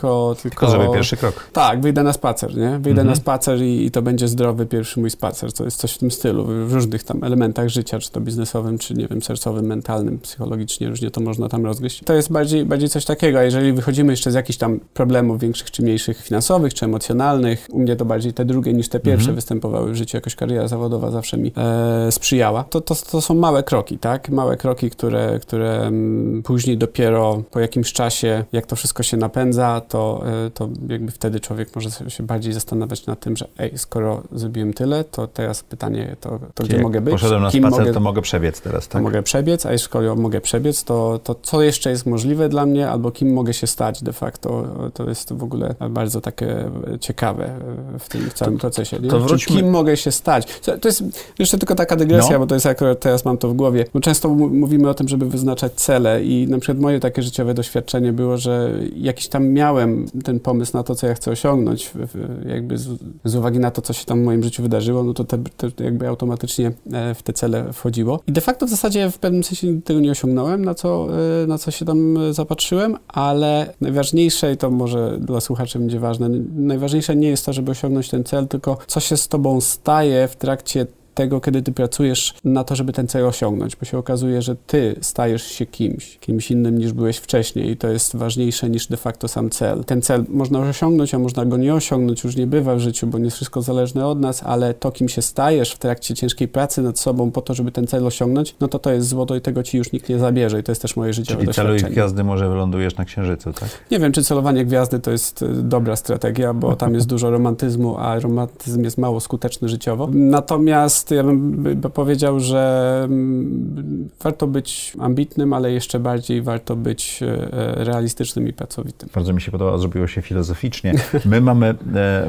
Tylko, 0.42 0.60
Tylko 0.60 0.70
zrobię 0.70 0.94
pierwszy 0.94 1.16
krok. 1.16 1.48
Tak, 1.52 1.80
wyjdę 1.80 2.02
na 2.02 2.12
spacer, 2.12 2.56
nie? 2.56 2.70
Wyjdę 2.70 2.90
Mhm. 2.90 3.06
na 3.06 3.14
spacer 3.14 3.62
i, 3.62 3.84
i 3.86 3.90
to 3.90 4.02
będzie 4.02 4.28
zdrowy 4.28 4.66
pierwszy 4.66 5.00
mój 5.00 5.10
spacer. 5.10 5.52
To 5.52 5.64
jest 5.64 5.76
coś 5.76 5.92
w 5.92 5.98
tym 5.98 6.10
stylu, 6.10 6.44
w 6.66 6.72
różnych 6.72 7.04
tam 7.04 7.24
elementach 7.24 7.68
życia, 7.68 7.98
czy 7.98 8.10
to 8.10 8.20
biznesowym, 8.20 8.78
czy 8.78 8.94
nie 8.94 9.08
wiem, 9.08 9.22
sercowym, 9.22 9.66
mentalnym, 9.66 10.18
psychologicznie, 10.18 10.88
różnie 10.88 11.10
to 11.10 11.20
można 11.20 11.48
tam 11.48 11.64
rozgryźć. 11.66 12.00
To 12.04 12.12
jest 12.14 12.32
bardziej, 12.32 12.64
bardziej 12.64 12.88
coś 12.88 13.04
takiego, 13.04 13.38
a 13.38 13.42
jeżeli 13.42 13.72
wychodzimy 13.72 14.12
jeszcze 14.12 14.30
z 14.30 14.34
jakichś 14.34 14.58
tam 14.58 14.80
problemów 14.94 15.40
większych 15.40 15.70
czy 15.70 15.82
mniejszych, 15.82 16.22
finansowych, 16.22 16.71
czy 16.74 16.84
emocjonalnych, 16.84 17.66
u 17.70 17.78
mnie 17.78 17.96
to 17.96 18.04
bardziej 18.04 18.32
te 18.32 18.44
drugie 18.44 18.72
niż 18.72 18.88
te 18.88 19.00
pierwsze 19.00 19.22
Mhm. 19.22 19.34
występowały 19.34 19.92
w 19.92 19.94
życiu, 19.96 20.16
jakoś 20.16 20.34
kariera 20.34 20.68
zawodowa 20.68 21.10
zawsze 21.10 21.38
mi 21.38 21.52
e, 21.56 22.12
sprzyjała, 22.12 22.64
to, 22.64 22.80
to, 22.80 22.94
to 22.94 23.20
są 23.20 23.34
małe 23.34 23.62
kroki, 23.62 23.98
tak? 23.98 24.28
Małe 24.28 24.56
kroki, 24.56 24.90
które, 24.90 25.38
które 25.42 25.80
mm, 25.80 26.42
później 26.42 26.78
dopiero 26.78 27.42
po 27.50 27.60
jakimś 27.60 27.92
czasie, 27.92 28.44
jak 28.52 28.66
to 28.66 28.76
wszystko 28.76 29.02
się 29.02 29.16
napędza, 29.16 29.80
to, 29.88 30.22
e, 30.46 30.50
to 30.50 30.68
jakby 30.88 31.12
wtedy 31.12 31.40
człowiek 31.40 31.74
może 31.74 31.90
się 31.90 32.22
bardziej 32.22 32.52
zastanawiać 32.52 33.06
nad 33.06 33.20
tym, 33.20 33.36
że 33.36 33.48
ej, 33.58 33.78
skoro 33.78 34.22
zrobiłem 34.32 34.72
tyle, 34.72 35.04
to 35.04 35.26
teraz 35.26 35.62
pytanie, 35.62 36.16
to, 36.20 36.38
to 36.54 36.64
gdzie 36.64 36.78
mogę 36.82 37.00
być? 37.00 37.12
Poszedłem 37.12 37.42
na 37.42 37.50
Kim 37.50 37.62
spacer, 37.62 37.80
mogę, 37.80 37.92
to 37.94 38.00
mogę 38.00 38.22
przebiec 38.22 38.60
teraz, 38.60 38.88
to 38.88 38.92
tak? 38.92 39.02
mogę 39.02 39.22
przebiec, 39.22 39.66
a 39.66 39.78
skoro 39.78 40.16
mogę 40.16 40.40
przebiec, 40.40 40.84
to, 40.84 41.20
to 41.24 41.34
co 41.42 41.62
jeszcze 41.62 41.90
jest 41.90 42.06
możliwe 42.06 42.48
dla 42.48 42.66
mnie, 42.66 42.90
albo 42.90 43.10
kim 43.10 43.32
mogę 43.32 43.54
się 43.54 43.66
stać 43.66 44.02
de 44.02 44.12
facto, 44.12 44.64
to 44.94 45.08
jest 45.08 45.32
w 45.32 45.42
ogóle 45.42 45.74
bardzo 45.90 46.20
takie 46.20 46.51
ciekawe 47.00 47.50
w 47.98 48.08
tym 48.08 48.30
całym 48.34 48.58
procesie. 48.58 48.98
Nie? 49.00 49.08
to 49.08 49.20
wróćmy- 49.20 49.56
Kim 49.56 49.70
mogę 49.70 49.96
się 49.96 50.12
stać? 50.12 50.60
To 50.80 50.88
jest 50.88 51.04
jeszcze 51.38 51.58
tylko 51.58 51.74
taka 51.74 51.96
dygresja, 51.96 52.32
No. 52.32 52.38
bo 52.38 52.46
to 52.46 52.54
jest 52.54 52.66
akurat 52.66 53.00
teraz 53.00 53.24
mam 53.24 53.38
to 53.38 53.48
w 53.48 53.54
głowie, 53.54 53.84
bo 53.94 54.00
często 54.00 54.28
mówimy 54.28 54.88
o 54.88 54.94
tym, 54.94 55.08
żeby 55.08 55.26
wyznaczać 55.26 55.72
cele 55.72 56.24
i 56.24 56.48
na 56.48 56.58
przykład 56.58 56.78
moje 56.78 57.00
takie 57.00 57.22
życiowe 57.22 57.54
doświadczenie 57.54 58.12
było, 58.12 58.36
że 58.38 58.72
jakiś 58.96 59.28
tam 59.28 59.48
miałem 59.48 60.06
ten 60.24 60.40
pomysł 60.40 60.76
na 60.76 60.82
to, 60.82 60.94
co 60.94 61.06
ja 61.06 61.14
chcę 61.14 61.30
osiągnąć, 61.30 61.86
w- 61.86 61.94
w- 61.94 62.48
jakby 62.48 62.78
z, 62.78 62.88
z 63.24 63.34
uwagi 63.36 63.58
na 63.58 63.70
to, 63.70 63.82
co 63.82 63.92
się 63.92 64.04
tam 64.04 64.22
w 64.22 64.24
moim 64.24 64.42
życiu 64.42 64.62
wydarzyło, 64.62 65.02
no 65.04 65.14
to 65.14 65.24
te, 65.24 65.38
te 65.38 65.84
jakby 65.84 66.08
automatycznie 66.08 66.72
e, 66.92 67.14
w 67.14 67.22
te 67.22 67.32
cele 67.32 67.72
wchodziło. 67.72 68.20
I 68.26 68.32
de 68.32 68.40
facto 68.40 68.66
w 68.66 68.70
zasadzie 68.70 69.10
w 69.10 69.18
pewnym 69.18 69.44
sensie 69.44 69.80
tego 69.84 70.00
nie 70.00 70.10
osiągnąłem, 70.10 70.64
na 70.64 70.74
co, 70.74 71.08
e, 71.42 71.46
na 71.46 71.58
co 71.58 71.70
się 71.70 71.84
tam 71.84 72.16
e, 72.16 72.32
zapatrzyłem, 72.34 72.96
ale 73.08 73.74
najważniejsze, 73.80 74.52
i 74.52 74.56
to 74.56 74.70
może 74.70 75.18
dla 75.20 75.40
słuchaczy 75.40 75.78
będzie 75.78 76.00
ważne, 76.00 76.30
najważniejsze 76.54 77.16
nie 77.16 77.28
jest 77.28 77.46
to, 77.46 77.52
żeby 77.52 77.70
osiągnąć 77.70 78.08
ten 78.08 78.24
cel, 78.24 78.48
tylko 78.48 78.78
co 78.86 79.00
się 79.00 79.16
z 79.16 79.28
tobą 79.28 79.60
staje 79.60 80.28
w 80.28 80.36
trakcie 80.36 80.86
tego, 81.14 81.40
kiedy 81.40 81.62
ty 81.62 81.72
pracujesz 81.72 82.34
na 82.44 82.64
to, 82.64 82.76
żeby 82.76 82.92
ten 82.92 83.08
cel 83.08 83.26
osiągnąć, 83.26 83.76
bo 83.76 83.84
się 83.84 83.98
okazuje, 83.98 84.42
że 84.42 84.56
ty 84.56 84.96
stajesz 85.00 85.42
się 85.42 85.66
kimś, 85.66 86.18
kimś 86.18 86.50
innym 86.50 86.78
niż 86.78 86.92
byłeś 86.92 87.16
wcześniej 87.16 87.70
i 87.70 87.76
to 87.76 87.88
jest 87.88 88.16
ważniejsze 88.16 88.70
niż 88.70 88.86
de 88.86 88.96
facto 88.96 89.28
sam 89.28 89.50
cel. 89.50 89.84
Ten 89.84 90.02
cel 90.02 90.24
można 90.28 90.58
osiągnąć, 90.60 91.14
a 91.14 91.18
można 91.18 91.44
go 91.44 91.56
nie 91.56 91.74
osiągnąć, 91.74 92.24
już 92.24 92.36
nie 92.36 92.46
bywa 92.46 92.74
w 92.74 92.78
życiu, 92.78 93.06
bo 93.06 93.18
nie 93.18 93.24
jest 93.24 93.36
wszystko 93.36 93.62
zależne 93.62 94.06
od 94.06 94.20
nas, 94.20 94.42
ale 94.44 94.74
to, 94.74 94.92
kim 94.92 95.08
się 95.08 95.22
stajesz 95.22 95.72
w 95.72 95.78
trakcie 95.78 96.14
ciężkiej 96.14 96.48
pracy 96.48 96.82
nad 96.82 96.98
sobą 96.98 97.30
po 97.30 97.42
to, 97.42 97.54
żeby 97.54 97.72
ten 97.72 97.86
cel 97.86 98.06
osiągnąć, 98.06 98.54
no 98.60 98.68
to 98.68 98.78
to 98.78 98.92
jest 98.92 99.08
złoto 99.08 99.36
i 99.36 99.40
tego 99.40 99.62
ci 99.62 99.78
już 99.78 99.92
nikt 99.92 100.08
nie 100.08 100.18
zabierze 100.18 100.60
i 100.60 100.62
to 100.62 100.72
jest 100.72 100.82
też 100.82 100.96
moje 100.96 101.12
życiowe 101.12 101.40
Czyli 101.40 101.54
celuj 101.54 101.72
doświadczenie. 101.72 101.94
gwiazdy, 101.94 102.24
może 102.24 102.48
wylądujesz 102.48 102.96
na 102.96 103.04
Księżycu, 103.04 103.52
tak? 103.52 103.68
Nie 103.90 103.98
wiem, 103.98 104.12
czy 104.12 104.24
celowanie 104.24 104.64
gwiazdy 104.64 104.98
to 104.98 105.10
jest 105.10 105.42
y, 105.42 105.48
dobra 105.62 105.96
strategia, 105.96 106.54
bo 106.54 106.76
tam 106.76 106.94
jest 106.94 107.06
dużo 107.14 107.30
romantyzmu, 107.30 107.96
a 107.98 108.20
romantyzm 108.20 108.84
jest 108.84 108.98
mało 108.98 109.20
skuteczny 109.20 109.68
życiowo. 109.68 110.08
Natomiast 110.12 111.01
ja 111.10 111.24
bym 111.24 111.50
by- 111.62 111.74
by 111.74 111.90
powiedział, 111.90 112.40
że 112.40 113.00
mm, 113.04 114.08
warto 114.22 114.46
być 114.46 114.92
ambitnym, 114.98 115.52
ale 115.52 115.72
jeszcze 115.72 116.00
bardziej 116.00 116.42
warto 116.42 116.76
być 116.76 117.20
e, 117.22 117.84
realistycznym 117.84 118.48
i 118.48 118.52
pracowitym. 118.52 119.08
Bardzo 119.14 119.32
mi 119.32 119.40
się 119.40 119.50
podoba, 119.50 119.78
zrobiło 119.78 120.06
się 120.06 120.22
filozoficznie. 120.22 120.92
My 121.24 121.40
mamy, 121.40 121.66
e, 121.68 121.74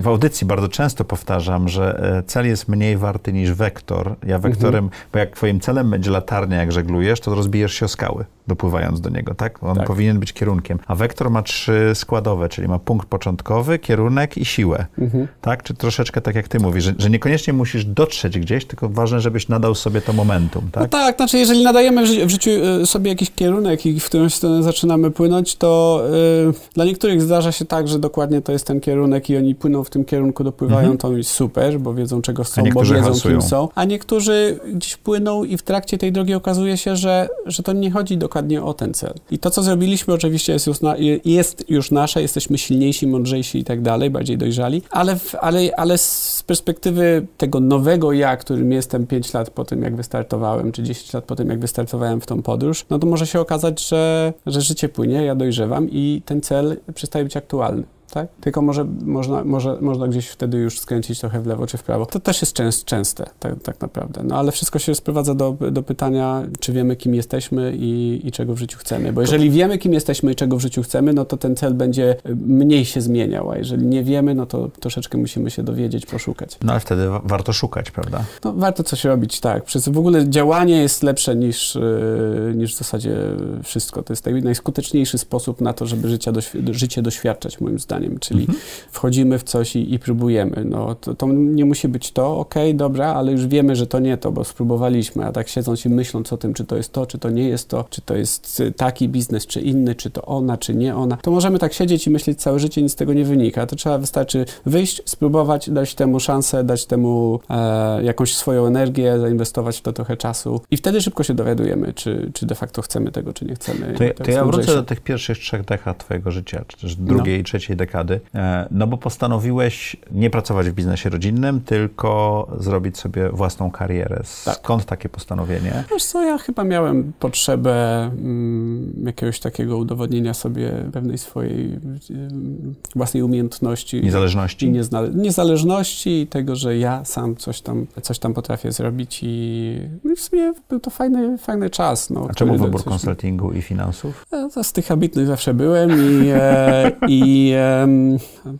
w 0.02 0.08
audycji 0.08 0.48
bardzo 0.48 0.68
często 0.68 1.06
powtarzam, 1.06 1.70
że 1.70 2.00
e, 2.18 2.24
cel 2.24 2.48
jest 2.48 2.68
mniej 2.68 2.98
warty 2.98 3.34
niż 3.34 3.52
wektor. 3.52 4.16
Ja 4.28 4.40
wektorem, 4.40 4.90
bo 5.14 5.20
jak 5.20 5.36
twoim 5.36 5.60
celem 5.60 5.90
będzie 5.90 6.12
latarnia, 6.12 6.58
jak 6.58 6.72
żeglujesz, 6.72 7.20
to 7.20 7.36
rozbijesz 7.36 7.74
się 7.74 7.86
o 7.86 7.90
skały, 7.90 8.26
dopływając 8.48 9.02
do 9.02 9.10
niego, 9.10 9.34
tak? 9.36 9.64
On 9.64 9.76
Tak. 9.76 9.88
powinien 9.88 10.20
być 10.20 10.34
kierunkiem. 10.34 10.80
A 10.88 10.96
wektor 10.96 11.30
ma 11.30 11.42
trzy 11.42 11.92
składowe, 11.94 12.50
czyli 12.50 12.68
ma 12.68 12.80
punkt 12.80 13.08
początkowy, 13.08 13.80
kierunek 13.80 14.38
i 14.38 14.46
siłę. 14.46 14.86
Mhm. 15.00 15.28
Tak? 15.42 15.64
Czy 15.64 15.74
troszeczkę 15.74 16.22
tak 16.22 16.36
jak 16.36 16.48
ty 16.48 16.60
mówisz, 16.60 16.84
że, 16.84 16.94
że 16.98 17.10
niekoniecznie 17.10 17.54
musisz 17.54 17.86
dotrzeć 17.86 18.40
gdzieś, 18.40 18.63
tylko 18.66 18.90
ważne, 18.90 19.20
żebyś 19.22 19.48
nadał 19.48 19.76
sobie 19.76 20.02
to 20.02 20.14
momentum, 20.14 20.64
No 20.66 20.72
tak? 20.82 20.90
tak, 20.92 21.16
znaczy 21.16 21.38
jeżeli 21.38 21.64
nadajemy 21.64 22.04
w, 22.04 22.08
ży- 22.08 22.26
w 22.26 22.30
życiu 22.30 22.50
y, 22.82 22.86
sobie 22.86 23.10
jakiś 23.10 23.32
kierunek 23.32 23.86
i 23.86 24.00
w 24.00 24.06
którąś 24.06 24.34
stronę 24.34 24.64
zaczynamy 24.64 25.12
płynąć, 25.12 25.56
to 25.56 26.02
y, 26.50 26.74
dla 26.74 26.86
niektórych 26.86 27.22
zdarza 27.22 27.52
się 27.52 27.66
tak, 27.66 27.88
że 27.88 28.00
dokładnie 28.00 28.42
to 28.42 28.52
jest 28.52 28.68
ten 28.68 28.80
kierunek 28.82 29.30
i 29.30 29.38
oni 29.38 29.56
płyną 29.56 29.84
w 29.84 29.90
tym 29.90 30.06
kierunku, 30.06 30.44
dopływają, 30.44 30.80
Mhm. 30.80 30.98
to 30.98 31.18
jest 31.18 31.30
super, 31.30 31.80
bo 31.80 31.94
wiedzą 31.94 32.22
czego 32.22 32.44
są, 32.44 32.64
bo 32.74 32.82
wiedzą 32.82 33.02
halsują. 33.04 33.40
kim 33.40 33.50
są, 33.50 33.70
a 33.76 33.86
niektórzy 33.86 34.60
gdzieś 34.74 34.98
płyną 34.98 35.44
i 35.44 35.58
w 35.58 35.62
trakcie 35.64 35.98
tej 35.98 36.12
drogi 36.12 36.34
okazuje 36.34 36.78
się, 36.78 36.96
że, 36.96 37.30
że 37.46 37.64
to 37.64 37.74
nie 37.74 37.92
chodzi 37.92 38.18
dokładnie 38.18 38.64
o 38.64 38.74
ten 38.74 38.94
cel. 38.94 39.14
I 39.32 39.40
to, 39.40 39.50
co 39.52 39.64
zrobiliśmy 39.64 40.14
oczywiście 40.14 40.54
jest 40.54 40.68
już, 40.68 40.82
na, 40.82 40.96
jest 41.26 41.70
już 41.70 41.92
nasze, 41.92 42.22
jesteśmy 42.22 42.58
silniejsi, 42.58 43.08
mądrzejsi 43.08 43.60
i 43.60 43.64
tak 43.64 43.82
dalej, 43.82 44.10
bardziej 44.10 44.38
dojrzali, 44.38 44.82
ale, 44.92 45.16
w, 45.16 45.36
ale, 45.42 45.60
ale 45.78 45.98
z 45.98 46.44
perspektywy 46.48 47.26
tego 47.38 47.60
nowego 47.60 48.12
ja, 48.14 48.38
którym 48.54 48.72
jestem 48.72 49.08
5 49.08 49.34
lat 49.34 49.50
po 49.50 49.66
tym, 49.66 49.82
jak 49.82 49.96
wystartowałem, 49.96 50.72
czy 50.72 50.84
10 50.84 51.14
lat 51.14 51.24
po 51.24 51.36
tym, 51.36 51.50
jak 51.50 51.60
wystartowałem 51.60 52.22
w 52.22 52.26
tą 52.26 52.42
podróż, 52.42 52.86
no 52.90 53.00
to 53.00 53.08
może 53.08 53.28
się 53.28 53.40
okazać, 53.40 53.88
że, 53.88 54.34
że 54.46 54.62
życie 54.62 54.90
płynie, 54.90 55.24
ja 55.26 55.36
dojrzewam 55.36 55.90
i 55.90 56.22
ten 56.26 56.42
cel 56.42 56.78
przestaje 56.96 57.26
być 57.26 57.38
aktualny. 57.38 57.84
Tak? 58.14 58.28
Tylko 58.42 58.62
może 58.62 58.86
można, 59.06 59.44
może, 59.44 59.78
można 59.82 60.08
gdzieś 60.08 60.28
wtedy 60.28 60.58
już 60.58 60.80
skręcić 60.80 61.20
trochę 61.20 61.42
w 61.42 61.48
lewo 61.48 61.68
czy 61.68 61.78
w 61.78 61.84
prawo. 61.84 62.06
To 62.06 62.20
też 62.20 62.42
jest 62.42 62.54
częst, 62.54 62.86
częste, 62.86 63.30
tak, 63.40 63.62
tak 63.64 63.82
naprawdę. 63.82 64.24
No 64.24 64.36
ale 64.36 64.52
wszystko 64.52 64.80
się 64.80 64.96
sprowadza 64.96 65.36
do, 65.36 65.58
do 65.72 65.84
pytania, 65.84 66.44
czy 66.60 66.74
wiemy, 66.74 66.96
kim 66.96 67.16
jesteśmy 67.16 67.74
i, 67.76 68.22
i 68.24 68.32
czego 68.32 68.54
w 68.54 68.58
życiu 68.60 68.78
chcemy. 68.80 69.14
Bo 69.14 69.22
jeżeli 69.22 69.50
wiemy, 69.50 69.78
kim 69.78 69.94
jesteśmy 69.94 70.32
i 70.32 70.36
czego 70.36 70.58
w 70.58 70.62
życiu 70.62 70.84
chcemy, 70.84 71.14
no 71.14 71.26
to 71.26 71.38
ten 71.38 71.56
cel 71.56 71.74
będzie 71.74 72.16
y, 72.30 72.36
mniej 72.36 72.86
się 72.86 73.02
zmieniał, 73.02 73.52
a 73.52 73.58
jeżeli 73.58 73.86
nie 73.86 74.04
wiemy, 74.04 74.36
no 74.36 74.46
to 74.46 74.70
troszeczkę 74.80 75.18
musimy 75.18 75.52
się 75.52 75.64
dowiedzieć, 75.64 76.06
poszukać. 76.06 76.58
No 76.64 76.72
ale 76.72 76.80
wtedy 76.80 77.10
wa- 77.10 77.22
warto 77.26 77.54
szukać, 77.54 77.92
prawda? 77.92 78.24
No, 78.44 78.54
warto 78.54 78.84
coś 78.84 79.04
robić, 79.04 79.40
tak. 79.40 79.64
Przez 79.64 79.90
w 79.90 79.98
ogóle 79.98 80.30
działanie 80.30 80.82
jest 80.82 81.04
lepsze 81.04 81.36
niż, 81.36 81.76
yy, 81.76 82.54
niż 82.56 82.76
w 82.76 82.78
zasadzie 82.78 83.18
wszystko. 83.64 84.04
To 84.04 84.14
jest 84.14 84.26
naj, 84.26 84.44
najskuteczniejszy 84.44 85.18
sposób 85.18 85.62
na 85.62 85.74
to, 85.74 85.86
żeby 85.86 86.10
życia 86.10 86.32
doświ- 86.32 86.74
życie 86.74 87.02
doświadczać, 87.02 87.62
moim 87.62 87.80
zdaniem. 87.80 88.03
Czyli 88.20 88.40
Mhm. 88.42 88.60
wchodzimy 88.92 89.40
w 89.40 89.44
coś 89.44 89.76
i, 89.76 89.94
i 89.94 90.00
próbujemy. 90.00 90.66
No, 90.66 90.96
to, 90.96 91.16
to 91.16 91.28
nie 91.28 91.66
musi 91.66 91.88
być 91.88 92.12
to, 92.12 92.38
okej, 92.38 92.76
dobra, 92.76 93.14
ale 93.14 93.32
już 93.32 93.48
wiemy, 93.48 93.76
że 93.76 93.88
to 93.88 94.00
nie 94.00 94.18
to, 94.18 94.32
bo 94.32 94.44
spróbowaliśmy, 94.44 95.26
a 95.26 95.32
tak 95.32 95.48
siedząc 95.48 95.86
i 95.86 95.90
myśląc 95.90 96.34
o 96.34 96.38
tym, 96.38 96.54
czy 96.54 96.66
to 96.66 96.78
jest 96.78 96.92
to, 96.94 97.06
czy 97.06 97.18
to 97.18 97.30
nie 97.30 97.48
jest 97.50 97.70
to, 97.70 97.86
czy 97.90 98.02
to 98.02 98.16
jest 98.16 98.60
y, 98.60 98.72
taki 98.72 99.10
biznes, 99.10 99.48
czy 99.48 99.62
inny, 99.62 99.96
czy 99.96 100.10
to 100.10 100.22
ona, 100.22 100.58
czy 100.58 100.76
nie 100.76 100.96
ona, 100.96 101.18
to 101.18 101.32
możemy 101.32 101.60
tak 101.60 101.74
siedzieć 101.74 102.08
i 102.08 102.10
myśleć 102.10 102.40
całe 102.42 102.60
życie, 102.60 102.82
nic 102.82 102.92
z 102.92 102.96
tego 102.96 103.14
nie 103.14 103.26
wynika. 103.26 103.66
To 103.66 103.76
trzeba, 103.76 103.98
wystarczy 103.98 104.46
wyjść, 104.66 105.02
spróbować, 105.06 105.70
dać 105.70 105.96
temu 105.96 106.20
szansę, 106.20 106.64
dać 106.64 106.86
temu 106.86 107.40
e, 107.50 108.04
jakąś 108.04 108.36
swoją 108.36 108.66
energię, 108.66 109.20
zainwestować 109.20 109.78
w 109.78 109.82
to 109.82 109.94
trochę 109.94 110.18
czasu 110.18 110.62
i 110.72 110.78
wtedy 110.78 111.02
szybko 111.02 111.24
się 111.24 111.34
dowiadujemy, 111.34 111.94
czy, 111.94 112.32
czy 112.34 112.46
de 112.46 112.56
facto 112.56 112.82
chcemy 112.82 113.12
tego, 113.12 113.34
czy 113.34 113.46
nie 113.46 113.56
chcemy. 113.56 113.94
To, 113.98 114.04
ja- 114.04 114.14
To 114.14 114.32
ja 114.32 114.46
wrócę 114.46 114.74
do 114.76 114.84
tych 114.84 115.02
pierwszych 115.02 115.38
trzech 115.38 115.66
dekad 115.66 115.98
twojego 115.98 116.32
życia, 116.32 116.66
czy 116.68 116.78
też 116.78 116.96
drugiej 116.96 117.40
i 117.40 117.44
trzeciej 117.44 117.78
dekady, 117.78 117.93
e, 118.36 118.68
no 118.72 118.88
bo 118.88 118.98
postanowiłeś 118.98 119.96
nie 120.12 120.30
pracować 120.30 120.70
w 120.70 120.74
biznesie 120.74 121.10
rodzinnym, 121.10 121.62
tylko 121.62 122.48
zrobić 122.60 122.98
sobie 122.98 123.30
własną 123.30 123.72
karierę. 123.72 124.22
Tak. 124.46 124.56
Skąd 124.56 124.86
takie 124.86 125.10
postanowienie? 125.10 125.84
Wiesz 125.92 126.06
co, 126.06 126.24
ja 126.24 126.38
chyba 126.38 126.64
miałem 126.64 127.14
potrzebę 127.20 128.04
mm, 128.04 128.94
jakiegoś 129.06 129.40
takiego 129.40 129.78
udowodnienia 129.78 130.34
sobie 130.34 130.72
pewnej 130.94 131.18
swojej 131.18 131.80
mm, 132.10 132.76
własnej 132.96 133.24
umiejętności. 133.24 133.98
I 133.98 134.04
Niezależności? 134.04 134.72
niezna- 134.72 135.08
niezależności 135.16 136.22
i 136.22 136.28
tego, 136.28 136.56
że 136.56 136.78
ja 136.78 137.06
sam 137.06 137.36
coś 137.36 137.62
tam, 137.62 137.88
coś 138.02 138.20
tam 138.20 138.34
potrafię 138.34 138.72
zrobić 138.72 139.20
i, 139.24 139.80
no 140.04 140.12
i 140.12 140.16
w 140.16 140.22
sumie 140.22 140.54
był 140.70 140.80
to 140.80 140.90
fajny, 140.90 141.38
fajny 141.38 141.70
czas. 141.70 142.10
No, 142.10 142.28
A 142.30 142.34
czemu 142.34 142.58
wybór 142.58 142.84
konsultingu 142.84 143.52
i 143.52 143.62
finansów? 143.62 144.26
Ja 144.32 144.50
to 144.50 144.64
z 144.64 144.74
tych 144.74 144.92
ambitnych 144.92 145.28
zawsze 145.28 145.54
byłem 145.54 145.92
i, 145.92 146.28
e, 146.34 146.92
i, 147.08 147.52
e, 147.56 147.83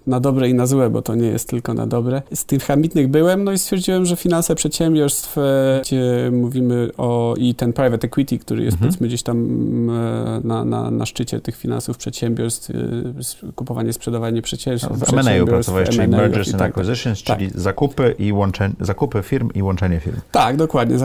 na 0.08 0.20
dobre 0.20 0.50
i 0.50 0.54
na 0.54 0.66
złe, 0.66 0.90
bo 0.90 1.02
to 1.02 1.16
nie 1.16 1.28
jest 1.28 1.50
tylko 1.50 1.74
na 1.74 1.88
dobre. 1.88 2.22
Z 2.34 2.46
tych 2.46 2.72
ambitnych 2.72 3.08
byłem, 3.08 3.44
no 3.44 3.52
i 3.52 3.58
stwierdziłem, 3.58 4.06
że 4.06 4.16
finanse 4.16 4.56
przedsiębiorstw, 4.56 5.38
e, 5.38 5.42
gdzie 5.84 6.32
mówimy 6.32 6.90
o 6.98 7.34
i 7.38 7.56
ten 7.56 7.74
private 7.74 8.08
equity, 8.08 8.40
który 8.40 8.64
jest 8.64 8.76
mhm. 8.76 8.90
powiedzmy 8.90 9.08
gdzieś 9.08 9.24
tam 9.24 9.38
e, 9.90 10.42
na, 10.44 10.66
na, 10.66 10.92
na 10.92 11.06
szczycie 11.06 11.40
tych 11.40 11.56
finansów 11.56 11.98
przedsiębiorstw, 11.98 12.70
e, 12.70 13.52
kupowanie, 13.56 13.94
sprzedawanie 13.94 14.42
przedsiębiorstw. 14.42 14.90
W 14.92 15.14
M&A 15.14 15.46
pracowałeś, 15.46 15.90
czyli 15.90 16.08
mergers 16.08 16.50
and 16.50 16.58
tak, 16.58 16.78
acquisitions, 16.78 17.24
tak. 17.24 17.38
czyli 17.38 17.52
zakupy, 17.56 18.16
i 18.20 18.34
łączenie, 18.34 18.74
zakupy 18.80 19.22
firm 19.22 19.50
i 19.56 19.64
łączenie 19.64 20.00
firm. 20.00 20.18
Tak, 20.32 20.58
dokładnie. 20.58 20.98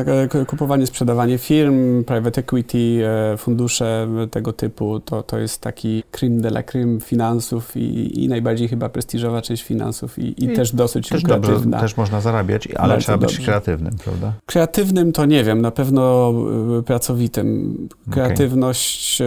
Kupowanie, 0.46 0.86
sprzedawanie 0.86 1.38
firm, 1.38 2.04
private 2.04 2.40
equity, 2.40 3.02
fundusze 3.38 4.08
tego 4.30 4.52
typu, 4.52 5.00
to, 5.00 5.22
to 5.22 5.38
jest 5.38 5.60
taki 5.60 6.02
creme 6.10 6.40
de 6.40 6.48
la 6.48 6.62
creme 6.62 7.00
finansów 7.00 7.76
i, 7.76 7.97
i 8.06 8.28
najbardziej 8.28 8.68
chyba 8.68 8.88
prestiżowa 8.88 9.42
część 9.42 9.62
finansów 9.62 10.18
i, 10.18 10.44
i, 10.44 10.48
też 10.48 10.74
dosyć 10.74 11.08
też 11.08 11.22
Dobrze, 11.22 11.60
też 11.80 11.96
można 11.96 12.20
zarabiać, 12.20 12.68
ale 12.76 12.88
Bardzo 12.88 13.04
trzeba 13.04 13.18
być 13.18 13.30
dobrze. 13.30 13.44
kreatywnym, 13.44 13.96
prawda? 14.04 14.32
Kreatywnym 14.46 15.12
to 15.12 15.26
nie 15.26 15.44
wiem, 15.44 15.60
na 15.60 15.70
pewno 15.70 16.32
y, 16.78 16.82
pracowitym. 16.82 17.88
Kreatywność, 18.10 19.22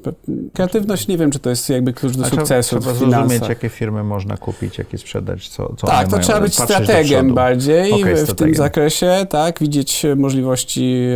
okay. 0.00 0.14
kreatywność 0.52 1.08
nie 1.08 1.18
wiem, 1.18 1.30
czy 1.30 1.38
to 1.38 1.50
jest 1.50 1.70
jakby 1.70 1.92
klucz 1.92 2.16
do 2.16 2.24
sukcesu 2.24 2.80
Trzeba 2.80 2.94
zrozumieć, 2.94 3.48
jakie 3.48 3.68
firmy 3.68 4.04
można 4.04 4.36
kupić, 4.36 4.78
jakie 4.78 4.98
sprzedać, 4.98 5.48
co, 5.48 5.74
co 5.76 5.86
Tak, 5.86 6.08
to 6.08 6.18
trzeba 6.18 6.40
być 6.40 6.54
strategiem 6.54 7.34
bardziej 7.34 7.92
okay, 7.92 8.14
w 8.14 8.18
strategiem. 8.18 8.36
tym 8.36 8.54
zakresie, 8.54 9.26
tak, 9.28 9.60
widzieć 9.60 10.06
możliwości 10.16 11.06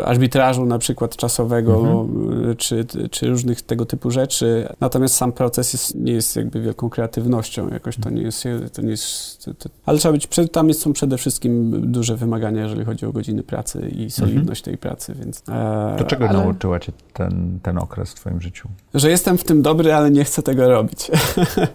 y, 0.00 0.04
arbitrażu 0.04 0.66
na 0.66 0.78
przykład 0.78 1.16
czasowego, 1.16 1.80
mhm. 1.80 2.56
czy, 2.56 2.86
czy 3.10 3.26
różnych 3.26 3.62
tego 3.62 3.86
typu 3.86 4.10
rzeczy. 4.10 4.68
Natomiast 4.80 5.14
sam 5.14 5.32
proces 5.32 5.72
jest, 5.72 5.94
nie 5.94 6.12
jest 6.12 6.31
jakby 6.36 6.60
wielką 6.60 6.90
kreatywnością, 6.90 7.68
jakoś 7.68 7.96
to 7.96 8.10
nie 8.10 8.22
jest, 8.22 8.44
to 8.72 8.82
nie 8.82 8.90
jest 8.90 9.44
to, 9.44 9.54
to, 9.54 9.68
ale 9.86 9.98
trzeba 9.98 10.12
być, 10.12 10.28
tam 10.52 10.74
są 10.74 10.92
przede 10.92 11.18
wszystkim 11.18 11.80
duże 11.92 12.16
wymagania, 12.16 12.62
jeżeli 12.62 12.84
chodzi 12.84 13.06
o 13.06 13.12
godziny 13.12 13.42
pracy 13.42 13.88
i 13.88 14.10
solidność 14.10 14.60
mhm. 14.60 14.64
tej 14.64 14.78
pracy, 14.78 15.14
więc... 15.18 15.42
E, 15.48 15.96
to 15.98 16.04
czego 16.04 16.28
ale, 16.28 16.38
nauczyła 16.38 16.80
cię 16.80 16.92
ten, 17.12 17.58
ten 17.62 17.78
okres 17.78 18.10
w 18.10 18.14
twoim 18.14 18.40
życiu? 18.40 18.68
Że 18.94 19.10
jestem 19.10 19.38
w 19.38 19.44
tym 19.44 19.62
dobry, 19.62 19.94
ale 19.94 20.10
nie 20.10 20.24
chcę 20.24 20.42
tego 20.42 20.68
robić. 20.68 21.10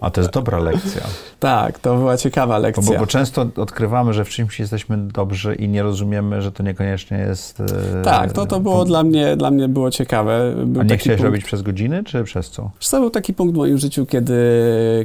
A 0.00 0.10
to 0.10 0.20
jest 0.20 0.32
dobra 0.32 0.58
lekcja. 0.58 1.02
tak, 1.40 1.78
to 1.78 1.96
była 1.96 2.16
ciekawa 2.16 2.58
lekcja. 2.58 2.92
Bo, 2.92 2.98
bo, 2.98 3.06
często 3.06 3.46
odkrywamy, 3.56 4.12
że 4.12 4.24
w 4.24 4.28
czymś 4.28 4.60
jesteśmy 4.60 4.96
dobrzy 4.96 5.54
i 5.54 5.68
nie 5.68 5.82
rozumiemy, 5.82 6.42
że 6.42 6.52
to 6.52 6.62
niekoniecznie 6.62 7.18
jest... 7.18 7.60
E, 7.60 8.02
tak, 8.02 8.32
to, 8.32 8.46
to 8.46 8.60
było 8.60 8.84
dla 8.84 9.02
mnie, 9.02 9.36
dla 9.36 9.50
mnie 9.50 9.68
było 9.68 9.90
ciekawe. 9.90 10.54
Był 10.66 10.80
A 10.80 10.84
nie 10.84 10.98
chciałeś 10.98 11.18
punkt... 11.18 11.32
robić 11.32 11.44
przez 11.44 11.62
godziny, 11.62 12.04
czy 12.04 12.24
przez 12.24 12.50
co? 12.50 12.70
To 12.90 13.00
był 13.00 13.10
taki 13.10 13.34
punkt 13.34 13.54
w 13.54 13.56
moim 13.56 13.78
życiu, 13.78 14.06
kiedy, 14.06 14.34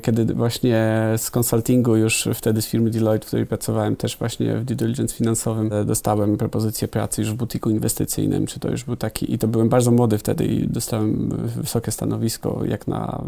kiedy 0.02 0.34
właśnie 0.34 1.04
z 1.18 1.32
konsultingu 1.32 1.96
już 1.96 2.30
wtedy 2.34 2.62
z 2.62 2.68
firmy 2.68 2.90
Deloitte, 2.90 3.26
w 3.26 3.28
której 3.28 3.46
pracowałem 3.46 3.96
też 3.96 4.18
właśnie 4.18 4.58
w 4.58 4.66
due 4.66 4.76
diligence 4.76 5.16
finansowym, 5.16 5.74
e, 5.74 5.86
dostałem 5.86 6.38
propozycję 6.38 6.88
pracy 6.88 7.22
już 7.22 7.32
w 7.32 7.36
butiku 7.36 7.70
inwestycyjnym, 7.70 8.46
czy 8.46 8.60
to 8.60 8.70
już 8.72 8.84
był 8.84 8.96
taki, 8.96 9.34
i 9.34 9.38
to 9.38 9.48
byłem 9.48 9.70
bardzo 9.70 9.92
młody 9.92 10.18
wtedy 10.18 10.46
i 10.46 10.68
dostałem 10.68 11.30
wysokie 11.56 11.92
stanowisko 11.92 12.62
jak 12.66 12.88
na, 12.88 13.24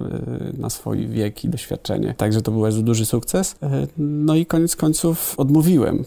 e, 0.56 0.62
na 0.62 0.70
swój 0.70 1.08
wiek 1.08 1.44
i 1.44 1.50
doświadczenie. 1.50 2.14
Także 2.18 2.42
to 2.42 2.52
był 2.52 2.62
bardzo 2.62 2.82
duży 2.82 3.06
sukces. 3.06 3.56
E, 3.64 3.88
no 3.98 4.36
i 4.36 4.46
koniec 4.46 4.76
końców 4.76 5.36
odmówiłem. 5.38 6.04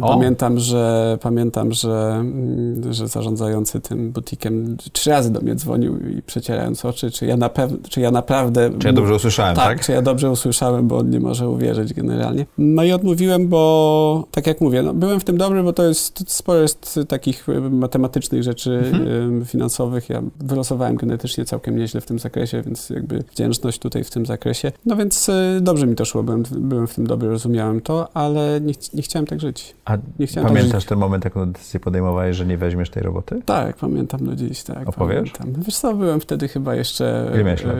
Pamiętam, 0.00 0.58
że 0.58 1.18
pamiętam, 1.22 1.72
że, 1.72 2.16
mm, 2.20 2.92
że 2.92 3.08
zarządzający 3.08 3.80
tym 3.80 4.12
butikiem 4.12 4.76
trzy 4.92 5.10
razy 5.10 5.32
do 5.32 5.40
mnie 5.40 5.54
dzwonił 5.54 5.98
i 5.98 6.22
przecierając 6.22 6.84
oczy, 6.84 7.10
czy 7.10 7.26
ja, 7.26 7.36
na 7.36 7.50
czy 7.88 8.00
ja 8.00 8.10
naprawdę... 8.10 8.70
Czy 8.78 8.86
ja 8.86 8.92
dobrze 8.92 9.14
usłyszałem, 9.14 9.51
tak? 9.54 9.68
Tak, 9.68 9.86
czy 9.86 9.92
ja 9.92 10.02
dobrze 10.02 10.30
usłyszałem, 10.30 10.88
bo 10.88 10.98
on 10.98 11.10
nie 11.10 11.20
może 11.20 11.48
uwierzyć 11.48 11.94
generalnie. 11.94 12.46
No 12.58 12.84
i 12.84 12.92
odmówiłem, 12.92 13.48
bo 13.48 14.24
tak 14.30 14.46
jak 14.46 14.60
mówię, 14.60 14.82
no, 14.82 14.94
byłem 14.94 15.20
w 15.20 15.24
tym 15.24 15.36
dobry, 15.36 15.62
bo 15.62 15.72
to 15.72 15.84
jest 15.84 16.30
sporo 16.30 16.60
jest 16.60 17.00
takich 17.08 17.48
e, 17.48 17.60
matematycznych 17.60 18.42
rzeczy 18.42 18.82
mhm. 18.92 19.44
finansowych. 19.44 20.08
Ja 20.08 20.22
wylosowałem 20.40 20.96
genetycznie 20.96 21.44
całkiem 21.44 21.78
nieźle 21.78 22.00
w 22.00 22.06
tym 22.06 22.18
zakresie, 22.18 22.62
więc 22.62 22.90
jakby 22.90 23.24
wdzięczność 23.32 23.78
tutaj 23.78 24.04
w 24.04 24.10
tym 24.10 24.26
zakresie. 24.26 24.72
No 24.86 24.96
więc 24.96 25.28
e, 25.28 25.58
dobrze 25.60 25.86
mi 25.86 25.94
to 25.94 26.04
szło, 26.04 26.22
byłem, 26.22 26.42
byłem 26.50 26.86
w 26.86 26.94
tym 26.94 27.06
dobry, 27.06 27.28
rozumiałem 27.28 27.80
to, 27.80 28.16
ale 28.16 28.60
nie, 28.60 28.72
nie 28.94 29.02
chciałem 29.02 29.26
tak 29.26 29.40
żyć. 29.40 29.74
A 29.84 29.96
nie 30.18 30.26
chciałem 30.26 30.48
tak 30.48 30.56
pamiętasz 30.56 30.82
tak 30.82 30.88
ten 30.88 30.98
moment, 30.98 31.24
jaką 31.24 31.52
decyzję 31.52 31.80
podejmowałeś, 31.80 32.36
że 32.36 32.46
nie 32.46 32.58
weźmiesz 32.58 32.90
tej 32.90 33.02
roboty? 33.02 33.42
Tak, 33.44 33.76
pamiętam 33.76 34.26
do 34.26 34.36
dziś, 34.36 34.62
tak. 34.62 34.88
Opowiesz? 34.88 35.30
Pamiętam. 35.30 35.62
Wiesz 35.62 35.76
co, 35.76 35.94
byłem 35.94 36.20
wtedy 36.20 36.48
chyba 36.48 36.74
jeszcze... 36.74 37.30
Ile 37.34 37.44
miałeś 37.44 37.64
lat? 37.64 37.76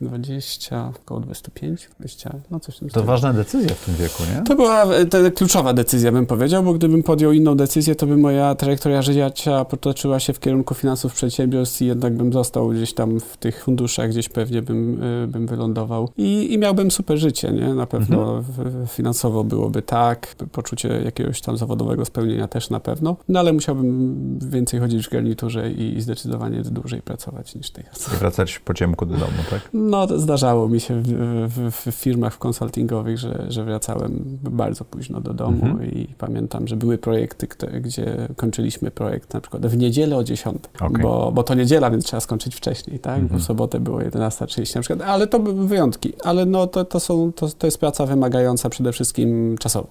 20, 0.00 0.77
około 0.86 1.20
25, 1.20 1.88
20, 1.98 2.34
no 2.50 2.60
coś 2.60 2.78
tam. 2.78 2.88
To 2.88 3.02
ważna 3.02 3.32
decyzja 3.32 3.74
w 3.74 3.84
tym 3.84 3.94
wieku, 3.94 4.22
nie? 4.34 4.42
To 4.42 4.54
była 4.54 4.86
to 5.10 5.18
kluczowa 5.34 5.72
decyzja, 5.72 6.12
bym 6.12 6.26
powiedział, 6.26 6.62
bo 6.62 6.72
gdybym 6.72 7.02
podjął 7.02 7.32
inną 7.32 7.54
decyzję, 7.54 7.94
to 7.94 8.06
by 8.06 8.16
moja 8.16 8.54
trajektoria 8.54 9.02
życia 9.02 9.64
potoczyła 9.64 10.20
się 10.20 10.32
w 10.32 10.40
kierunku 10.40 10.74
finansów 10.74 11.14
przedsiębiorstw 11.14 11.82
i 11.82 11.86
jednak 11.86 12.16
bym 12.16 12.32
został 12.32 12.68
gdzieś 12.68 12.94
tam 12.94 13.20
w 13.20 13.36
tych 13.36 13.64
funduszach, 13.64 14.10
gdzieś 14.10 14.28
pewnie 14.28 14.62
bym, 14.62 15.02
y, 15.02 15.26
bym 15.26 15.46
wylądował. 15.46 16.08
I, 16.16 16.52
I 16.52 16.58
miałbym 16.58 16.90
super 16.90 17.18
życie, 17.18 17.52
nie? 17.52 17.74
Na 17.74 17.86
pewno 17.86 18.38
mhm. 18.38 18.86
finansowo 18.86 19.44
byłoby 19.44 19.82
tak, 19.82 20.34
poczucie 20.52 20.88
jakiegoś 21.04 21.40
tam 21.40 21.56
zawodowego 21.56 22.04
spełnienia 22.04 22.48
też 22.48 22.70
na 22.70 22.80
pewno, 22.80 23.16
no 23.28 23.40
ale 23.40 23.52
musiałbym 23.52 24.38
więcej 24.50 24.80
chodzić 24.80 25.06
w 25.06 25.10
garniturze 25.10 25.70
i, 25.70 25.96
i 25.96 26.00
zdecydowanie 26.00 26.62
dłużej 26.62 27.02
pracować 27.02 27.54
niż 27.54 27.70
teraz. 27.70 28.14
I 28.14 28.16
wracać 28.16 28.58
po 28.58 28.74
ciemku 28.74 29.06
do 29.06 29.14
domu, 29.14 29.32
tak? 29.50 29.68
No, 29.72 30.18
zdarzało 30.18 30.67
mi 30.68 30.80
się 30.80 31.02
w, 31.02 31.08
w, 31.48 31.90
w 31.90 31.94
firmach 31.94 32.38
konsultingowych, 32.38 33.18
że, 33.18 33.46
że 33.48 33.64
wracałem 33.64 34.38
bardzo 34.42 34.84
późno 34.84 35.20
do 35.20 35.34
domu 35.34 35.66
mhm. 35.66 35.92
i 35.92 36.14
pamiętam, 36.18 36.68
że 36.68 36.76
były 36.76 36.98
projekty, 36.98 37.46
które, 37.46 37.80
gdzie 37.80 38.28
kończyliśmy 38.36 38.90
projekt 38.90 39.34
na 39.34 39.40
przykład 39.40 39.66
w 39.66 39.76
niedzielę 39.76 40.16
o 40.16 40.24
10, 40.24 40.56
okay. 40.80 41.02
bo, 41.02 41.32
bo 41.32 41.42
to 41.42 41.54
niedziela, 41.54 41.90
więc 41.90 42.04
trzeba 42.04 42.20
skończyć 42.20 42.56
wcześniej, 42.56 42.98
tak? 42.98 43.18
Mhm. 43.18 43.28
Bo 43.28 43.38
w 43.38 43.42
sobotę 43.42 43.80
było 43.80 43.98
11.30 43.98 44.74
na 44.74 44.80
przykład, 44.80 45.08
ale 45.08 45.26
to 45.26 45.38
były 45.38 45.68
wyjątki, 45.68 46.12
ale 46.24 46.46
no 46.46 46.66
to, 46.66 46.84
to, 46.84 47.00
są, 47.00 47.32
to, 47.32 47.48
to 47.48 47.66
jest 47.66 47.78
praca 47.78 48.06
wymagająca 48.06 48.70
przede 48.70 48.92
wszystkim 48.92 49.56
czasowo. 49.58 49.88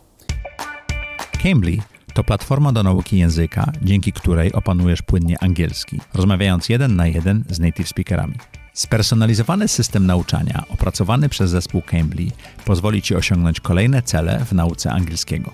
Cambly 1.43 1.77
to 2.17 2.23
platforma 2.23 2.71
do 2.71 2.83
nauki 2.83 3.17
języka, 3.17 3.71
dzięki 3.81 4.13
której 4.13 4.53
opanujesz 4.53 5.01
płynnie 5.01 5.43
angielski, 5.43 5.99
rozmawiając 6.13 6.69
jeden 6.69 6.95
na 6.95 7.07
jeden 7.07 7.43
z 7.49 7.59
native 7.59 7.87
speakerami. 7.87 8.33
Spersonalizowany 8.77 9.67
system 9.67 10.05
nauczania 10.05 10.63
opracowany 10.69 11.29
przez 11.29 11.51
zespół 11.51 11.81
Cambly 11.81 12.27
pozwoli 12.65 13.01
Ci 13.01 13.15
osiągnąć 13.15 13.59
kolejne 13.59 14.01
cele 14.01 14.45
w 14.45 14.51
nauce 14.51 14.91
angielskiego. 14.91 15.51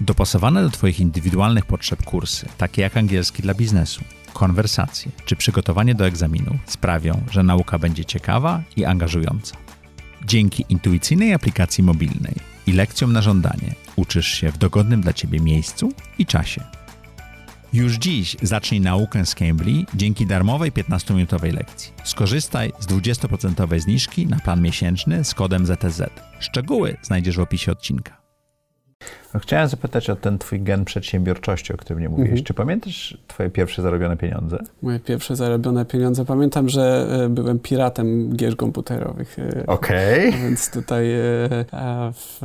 Dopasowane 0.00 0.62
do 0.62 0.70
Twoich 0.70 1.00
indywidualnych 1.00 1.66
potrzeb 1.66 2.02
kursy, 2.02 2.46
takie 2.58 2.82
jak 2.82 2.96
angielski 2.96 3.42
dla 3.42 3.54
biznesu, 3.54 4.04
konwersacje 4.32 5.10
czy 5.24 5.36
przygotowanie 5.36 5.94
do 5.94 6.06
egzaminu, 6.06 6.58
sprawią, 6.66 7.22
że 7.30 7.42
nauka 7.42 7.78
będzie 7.78 8.04
ciekawa 8.04 8.62
i 8.76 8.84
angażująca. 8.84 9.56
Dzięki 10.24 10.64
intuicyjnej 10.68 11.34
aplikacji 11.34 11.84
mobilnej 11.84 12.34
i 12.66 12.72
lekcjom 12.72 13.12
na 13.12 13.22
żądanie 13.22 13.74
uczysz 13.96 14.28
się 14.28 14.52
w 14.52 14.58
dogodnym 14.58 15.00
dla 15.00 15.12
Ciebie 15.12 15.40
miejscu 15.40 15.92
i 16.18 16.26
czasie. 16.26 16.64
Już 17.76 17.94
dziś 17.94 18.36
zacznij 18.42 18.80
naukę 18.80 19.26
z 19.26 19.34
Cambly 19.34 19.84
dzięki 19.94 20.26
darmowej 20.26 20.72
15-minutowej 20.72 21.54
lekcji. 21.54 21.92
Skorzystaj 22.04 22.72
z 22.80 22.86
20% 22.86 23.80
zniżki 23.80 24.26
na 24.26 24.40
plan 24.40 24.62
miesięczny 24.62 25.24
z 25.24 25.34
kodem 25.34 25.66
ZTZ. 25.66 26.02
Szczegóły 26.40 26.96
znajdziesz 27.02 27.36
w 27.36 27.40
opisie 27.40 27.72
odcinka. 27.72 28.22
No, 29.34 29.40
chciałem 29.40 29.68
zapytać 29.68 30.10
o 30.10 30.16
ten 30.16 30.38
twój 30.38 30.60
gen 30.60 30.84
przedsiębiorczości, 30.84 31.72
o 31.72 31.76
którym 31.76 32.02
nie 32.02 32.08
mówiłeś. 32.08 32.30
Mhm. 32.30 32.44
Czy 32.44 32.54
pamiętasz 32.54 33.18
twoje 33.28 33.50
pierwsze 33.50 33.82
zarobione 33.82 34.16
pieniądze? 34.16 34.58
Moje 34.82 35.00
pierwsze 35.00 35.36
zarobione 35.36 35.84
pieniądze. 35.84 36.24
Pamiętam, 36.24 36.68
że 36.68 37.06
e, 37.24 37.28
byłem 37.28 37.58
piratem 37.58 38.36
gier 38.36 38.56
komputerowych. 38.56 39.38
E, 39.38 39.66
Okej. 39.66 40.28
Okay. 40.28 40.40
Więc 40.42 40.70
tutaj, 40.70 41.12
e, 41.14 41.48
w, 42.12 42.40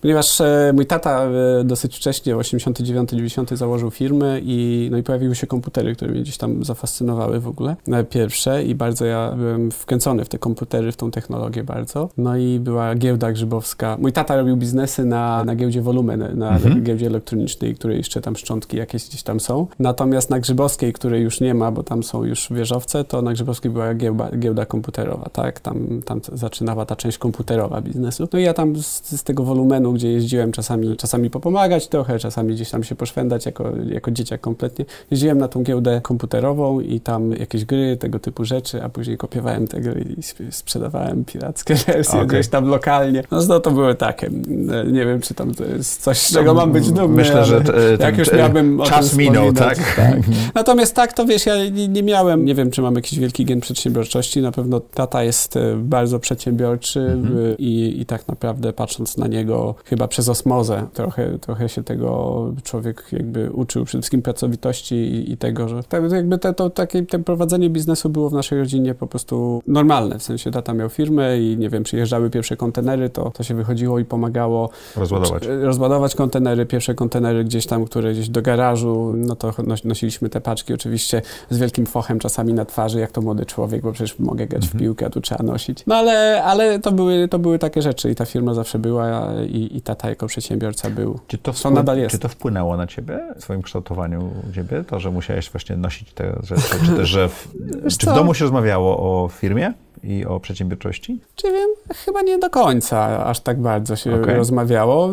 ponieważ 0.00 0.42
mój 0.72 0.86
tata 0.86 1.28
dosyć 1.64 1.96
wcześnie, 1.96 2.34
w 2.34 2.38
89-90 2.38 3.56
założył 3.56 3.90
firmę 3.90 4.40
i, 4.42 4.88
no 4.90 4.98
i 4.98 5.02
pojawiły 5.02 5.34
się 5.34 5.46
komputery, 5.46 5.94
które 5.94 6.10
mnie 6.10 6.20
gdzieś 6.20 6.36
tam 6.36 6.64
zafascynowały 6.64 7.40
w 7.40 7.48
ogóle. 7.48 7.76
Pierwsze 8.10 8.64
i 8.64 8.74
bardzo 8.74 9.04
ja 9.04 9.32
byłem 9.36 9.70
wkręcony 9.70 10.24
w 10.24 10.28
te 10.28 10.38
komputery, 10.38 10.92
w 10.92 10.96
tą 10.96 11.10
technologię 11.10 11.64
bardzo. 11.64 12.08
No 12.16 12.36
i 12.36 12.60
była 12.60 12.94
giełda 12.94 13.32
grzybowska. 13.32 13.96
Mój 14.00 14.12
tata 14.12 14.36
robił 14.36 14.56
biznesy 14.56 15.04
na, 15.04 15.44
na 15.44 15.56
giełdzie 15.56 15.82
Volume 15.82 16.11
na, 16.16 16.50
mhm. 16.50 16.84
giełdzie 16.84 17.06
elektronicznej, 17.06 17.74
której 17.74 17.96
jeszcze 17.96 18.20
tam 18.20 18.36
szczątki 18.36 18.76
jakieś 18.76 19.08
gdzieś 19.08 19.22
tam 19.22 19.40
są. 19.40 19.66
Natomiast 19.78 20.30
na 20.30 20.40
Grzybowskiej, 20.40 20.92
której 20.92 21.22
już 21.22 21.40
nie 21.40 21.54
ma, 21.54 21.70
bo 21.70 21.82
tam 21.82 22.02
są 22.02 22.24
już 22.24 22.48
wieżowce, 22.50 23.04
to 23.04 23.22
na 23.22 23.32
Grzybowskiej 23.32 23.70
była 23.70 23.94
giełda, 23.94 24.30
giełda 24.38 24.66
komputerowa, 24.66 25.28
tak? 25.32 25.60
Tam, 25.60 26.02
tam 26.04 26.20
zaczynała 26.32 26.86
ta 26.86 26.96
część 26.96 27.18
komputerowa 27.18 27.80
biznesu. 27.80 28.28
No 28.32 28.38
i 28.38 28.42
ja 28.42 28.54
tam 28.54 28.76
z, 28.76 29.20
z 29.20 29.22
tego 29.22 29.44
wolumenu, 29.44 29.92
gdzie 29.92 30.12
jeździłem 30.12 30.52
czasami, 30.52 30.96
czasami 30.96 31.30
popomagać 31.30 31.88
trochę, 31.88 32.18
czasami 32.18 32.54
gdzieś 32.54 32.70
tam 32.70 32.84
się 32.84 32.94
poszwędać 32.94 33.46
jako, 33.46 33.72
jako 33.86 34.10
dzieciak 34.10 34.40
kompletnie, 34.40 34.84
jeździłem 35.10 35.38
na 35.38 35.48
tą 35.48 35.62
giełdę 35.62 36.00
komputerową 36.00 36.80
i 36.80 37.00
tam 37.00 37.32
jakieś 37.32 37.64
gry, 37.64 37.96
tego 37.96 38.18
typu 38.18 38.44
rzeczy, 38.44 38.82
a 38.82 38.88
później 38.88 39.16
kopiowałem 39.16 39.66
te 39.68 39.80
gry 39.80 40.04
i 40.18 40.52
sprzedawałem 40.52 41.24
pirackie 41.24 41.74
wersje 41.74 42.14
okay. 42.14 42.26
gdzieś 42.26 42.48
tam 42.48 42.68
lokalnie. 42.68 43.22
No, 43.30 43.38
no 43.48 43.60
to 43.60 43.70
były 43.70 43.94
takie. 43.94 44.30
Nie 44.92 45.06
wiem, 45.06 45.20
czy 45.20 45.34
tam 45.34 45.54
to 45.54 45.64
jest 45.64 46.01
coś, 46.02 46.18
z 46.18 46.32
czego 46.32 46.54
mam 46.54 46.72
być 46.72 46.92
dumny. 46.92 47.16
Myślę, 47.16 47.44
że 47.44 47.62
jak 47.98 48.18
już 48.18 48.32
miałbym 48.32 48.80
czas 48.84 49.16
minął, 49.16 49.52
tak? 49.52 49.78
tak. 49.96 50.18
Natomiast 50.54 50.94
tak, 50.94 51.12
to 51.12 51.24
wiesz, 51.24 51.46
ja 51.46 51.68
nie, 51.70 51.88
nie, 51.88 52.02
miałem, 52.02 52.44
nie 52.44 52.54
wiem, 52.54 52.70
czy 52.70 52.82
mam 52.82 52.94
jakiś 52.94 53.18
wielki 53.18 53.44
gen 53.44 53.60
przedsiębiorczości. 53.60 54.42
Na 54.42 54.52
pewno 54.52 54.80
tata 54.80 55.22
jest 55.22 55.56
e, 55.56 55.76
bardzo 55.76 56.18
przedsiębiorczy 56.18 57.00
mhm. 57.00 57.56
i, 57.58 57.96
i 58.00 58.06
tak 58.06 58.28
naprawdę 58.28 58.72
patrząc 58.72 59.16
na 59.16 59.26
niego 59.26 59.74
chyba 59.84 60.08
przez 60.08 60.28
osmozę 60.28 60.86
trochę, 60.94 61.38
trochę 61.38 61.68
się 61.68 61.82
tego 61.84 62.52
człowiek 62.62 63.04
jakby 63.12 63.50
uczył 63.50 63.84
przede 63.84 64.02
wszystkim 64.02 64.22
pracowitości 64.22 64.94
i, 64.94 65.32
i 65.32 65.36
tego, 65.36 65.68
że 65.68 65.82
tak, 65.82 66.12
jakby 66.12 66.38
te, 66.38 66.54
to, 66.54 66.70
takie, 66.70 67.02
te 67.02 67.18
prowadzenie 67.18 67.70
biznesu 67.70 68.10
było 68.10 68.30
w 68.30 68.32
naszej 68.32 68.58
rodzinie 68.58 68.94
po 68.94 69.06
prostu 69.06 69.62
normalne. 69.66 70.18
W 70.18 70.22
sensie 70.22 70.50
tata 70.50 70.74
miał 70.74 70.88
firmę 70.88 71.40
i 71.40 71.56
nie 71.56 71.68
wiem, 71.68 71.82
przyjeżdżały 71.82 72.30
pierwsze 72.30 72.56
kontenery, 72.56 73.10
to, 73.10 73.30
to 73.30 73.42
się 73.42 73.54
wychodziło 73.54 73.98
i 73.98 74.04
pomagało 74.04 74.70
rozładować. 74.96 75.46
rozładować 75.46 75.91
kontenery, 76.16 76.66
pierwsze 76.66 76.94
kontenery 76.94 77.44
gdzieś 77.44 77.66
tam, 77.66 77.84
które 77.84 78.12
gdzieś 78.12 78.28
do 78.28 78.42
garażu, 78.42 79.12
no 79.16 79.36
to 79.36 79.52
nosiliśmy 79.84 80.28
te 80.28 80.40
paczki 80.40 80.74
oczywiście 80.74 81.22
z 81.50 81.58
wielkim 81.58 81.86
fochem 81.86 82.18
czasami 82.18 82.54
na 82.54 82.64
twarzy, 82.64 83.00
jak 83.00 83.10
to 83.10 83.20
młody 83.20 83.46
człowiek, 83.46 83.82
bo 83.82 83.92
przecież 83.92 84.18
mogę 84.18 84.46
grać 84.46 84.62
mhm. 84.62 84.78
w 84.78 84.82
piłkę, 84.82 85.06
a 85.06 85.10
tu 85.10 85.20
trzeba 85.20 85.44
nosić. 85.44 85.86
No 85.86 85.94
ale, 85.94 86.44
ale 86.44 86.78
to, 86.78 86.92
były, 86.92 87.28
to 87.28 87.38
były 87.38 87.58
takie 87.58 87.82
rzeczy 87.82 88.10
i 88.10 88.14
ta 88.14 88.24
firma 88.24 88.54
zawsze 88.54 88.78
była 88.78 89.32
i, 89.48 89.76
i 89.76 89.82
tata 89.82 90.08
jako 90.08 90.26
przedsiębiorca 90.26 90.90
był. 90.90 91.18
Czy 91.26 91.38
to, 91.38 91.52
wpływ, 91.52 91.74
nadal 91.74 91.98
jest. 91.98 92.10
czy 92.10 92.18
to 92.18 92.28
wpłynęło 92.28 92.76
na 92.76 92.86
ciebie, 92.86 93.20
w 93.36 93.42
swoim 93.42 93.62
kształtowaniu 93.62 94.30
ciebie, 94.54 94.84
to, 94.84 95.00
że 95.00 95.10
musiałeś 95.10 95.50
właśnie 95.50 95.76
nosić 95.76 96.12
te 96.12 96.34
rzeczy, 96.42 96.86
czy 96.86 96.92
też, 96.96 97.08
że 97.08 97.28
w, 97.28 97.48
czy 97.98 98.06
w 98.06 98.14
domu 98.14 98.34
się 98.34 98.44
rozmawiało 98.44 98.98
o 98.98 99.28
firmie? 99.28 99.72
I 100.02 100.24
o 100.24 100.40
przedsiębiorczości? 100.40 101.20
Czy 101.34 101.52
wiem, 101.52 101.70
chyba 101.94 102.22
nie 102.22 102.38
do 102.38 102.50
końca 102.50 103.24
aż 103.24 103.40
tak 103.40 103.60
bardzo 103.60 103.96
się 103.96 104.14
okay. 104.14 104.36
rozmawiało. 104.36 105.10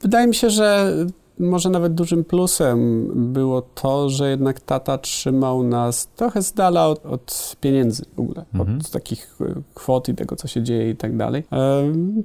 Wydaje 0.00 0.26
mi 0.26 0.34
się, 0.34 0.50
że 0.50 0.94
może 1.40 1.70
nawet 1.70 1.94
dużym 1.94 2.24
plusem 2.24 3.10
było 3.32 3.62
to, 3.62 4.08
że 4.08 4.30
jednak 4.30 4.60
tata 4.60 4.98
trzymał 4.98 5.62
nas 5.62 6.08
trochę 6.16 6.42
z 6.42 6.52
dala 6.52 6.88
od, 6.88 7.06
od 7.06 7.56
pieniędzy 7.60 8.04
w 8.16 8.20
ogóle, 8.20 8.44
mhm. 8.54 8.78
od 8.78 8.90
takich 8.90 9.38
e, 9.40 9.62
kwot 9.74 10.08
i 10.08 10.14
tego, 10.14 10.36
co 10.36 10.48
się 10.48 10.62
dzieje 10.62 10.90
i 10.90 10.96
tak 10.96 11.16
dalej. 11.16 11.44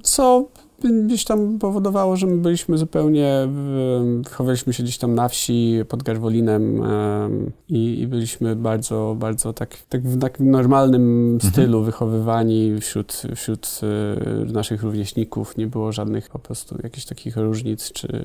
Co 0.02 0.48
gdzieś 1.06 1.24
tam 1.24 1.58
powodowało, 1.58 2.16
że 2.16 2.26
my 2.26 2.36
byliśmy 2.36 2.78
zupełnie, 2.78 3.48
wychowaliśmy 4.22 4.72
się 4.72 4.82
gdzieś 4.82 4.98
tam 4.98 5.14
na 5.14 5.28
wsi 5.28 5.80
pod 5.88 6.02
Garwolinem 6.02 6.82
i, 7.68 8.00
i 8.00 8.06
byliśmy 8.06 8.56
bardzo, 8.56 9.16
bardzo 9.18 9.52
tak, 9.52 9.76
tak 9.88 10.02
w 10.02 10.20
takim 10.20 10.50
normalnym 10.50 11.32
mhm. 11.34 11.52
stylu 11.52 11.82
wychowywani 11.82 12.80
wśród, 12.80 13.22
wśród 13.34 13.80
e, 13.82 14.52
naszych 14.52 14.82
rówieśników. 14.82 15.56
Nie 15.56 15.66
było 15.66 15.92
żadnych 15.92 16.28
po 16.28 16.38
prostu 16.38 16.78
jakichś 16.82 17.06
takich 17.06 17.36
różnic, 17.36 17.92
czy 17.92 18.24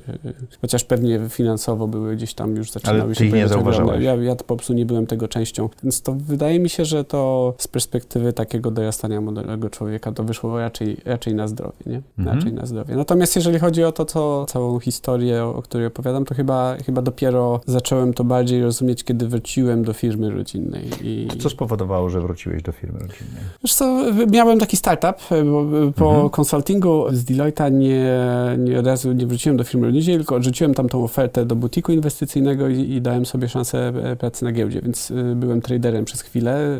chociaż 0.60 0.84
pewnie 0.84 1.20
finansowo 1.28 1.86
były 1.88 2.16
gdzieś 2.16 2.34
tam 2.34 2.56
już 2.56 2.70
zaczynały 2.70 3.02
Ale 3.02 3.14
się 3.14 3.28
nie 3.28 3.48
zauważałeś. 3.48 4.04
Ja, 4.04 4.14
ja 4.14 4.36
po 4.36 4.56
prostu 4.56 4.72
nie 4.72 4.86
byłem 4.86 5.06
tego 5.06 5.28
częścią. 5.28 5.68
Więc 5.82 6.02
to 6.02 6.12
wydaje 6.12 6.60
mi 6.60 6.68
się, 6.68 6.84
że 6.84 7.04
to 7.04 7.54
z 7.58 7.68
perspektywy 7.68 8.32
takiego 8.32 8.70
dorastania 8.70 9.20
młodego 9.20 9.70
człowieka 9.70 10.12
to 10.12 10.24
wyszło 10.24 10.58
raczej, 10.58 10.96
raczej 11.04 11.34
na 11.34 11.48
zdrowie, 11.48 11.78
nie? 11.86 12.02
Mhm 12.18 12.42
raczej 12.42 12.51
na 12.52 12.66
zdrowie. 12.66 12.96
Natomiast 12.96 13.36
jeżeli 13.36 13.58
chodzi 13.58 13.84
o 13.84 13.92
to, 13.92 14.04
co, 14.04 14.46
całą 14.48 14.78
historię, 14.78 15.44
o, 15.44 15.62
której 15.62 15.86
opowiadam, 15.86 16.24
to 16.24 16.34
chyba, 16.34 16.76
chyba 16.86 17.02
dopiero 17.02 17.60
zacząłem 17.66 18.14
to 18.14 18.24
bardziej 18.24 18.62
rozumieć, 18.62 19.04
kiedy 19.04 19.28
wróciłem 19.28 19.84
do 19.84 19.92
firmy 19.92 20.30
rodzinnej. 20.30 20.90
I... 21.02 21.28
Co 21.38 21.50
spowodowało, 21.50 22.10
że 22.10 22.20
wróciłeś 22.20 22.62
do 22.62 22.72
firmy 22.72 22.98
rodzinnej? 22.98 23.42
Wiesz 23.64 23.74
co, 23.74 24.04
miałem 24.30 24.58
taki 24.58 24.76
startup, 24.76 25.16
bo 25.44 25.64
po 25.96 26.10
mhm. 26.10 26.30
konsultingu 26.30 27.04
z 27.12 27.24
Deloitte'a 27.24 27.72
nie, 27.72 28.16
nie 28.58 28.78
od 28.78 28.86
razu 28.86 29.12
nie 29.12 29.26
wróciłem 29.26 29.56
do 29.56 29.64
firmy 29.64 29.86
rodzinnej, 29.86 30.16
tylko 30.16 30.34
odrzuciłem 30.34 30.74
tam 30.74 30.88
tą 30.88 31.04
ofertę 31.04 31.46
do 31.46 31.56
butiku 31.56 31.92
inwestycyjnego 31.92 32.68
i, 32.68 32.80
i 32.80 33.02
dałem 33.02 33.26
sobie 33.26 33.48
szansę 33.48 33.88
e, 33.88 34.16
pracy 34.16 34.44
na 34.44 34.52
giełdzie, 34.52 34.80
więc 34.82 35.12
byłem 35.36 35.60
traderem 35.60 36.04
przez 36.04 36.20
chwilę, 36.20 36.78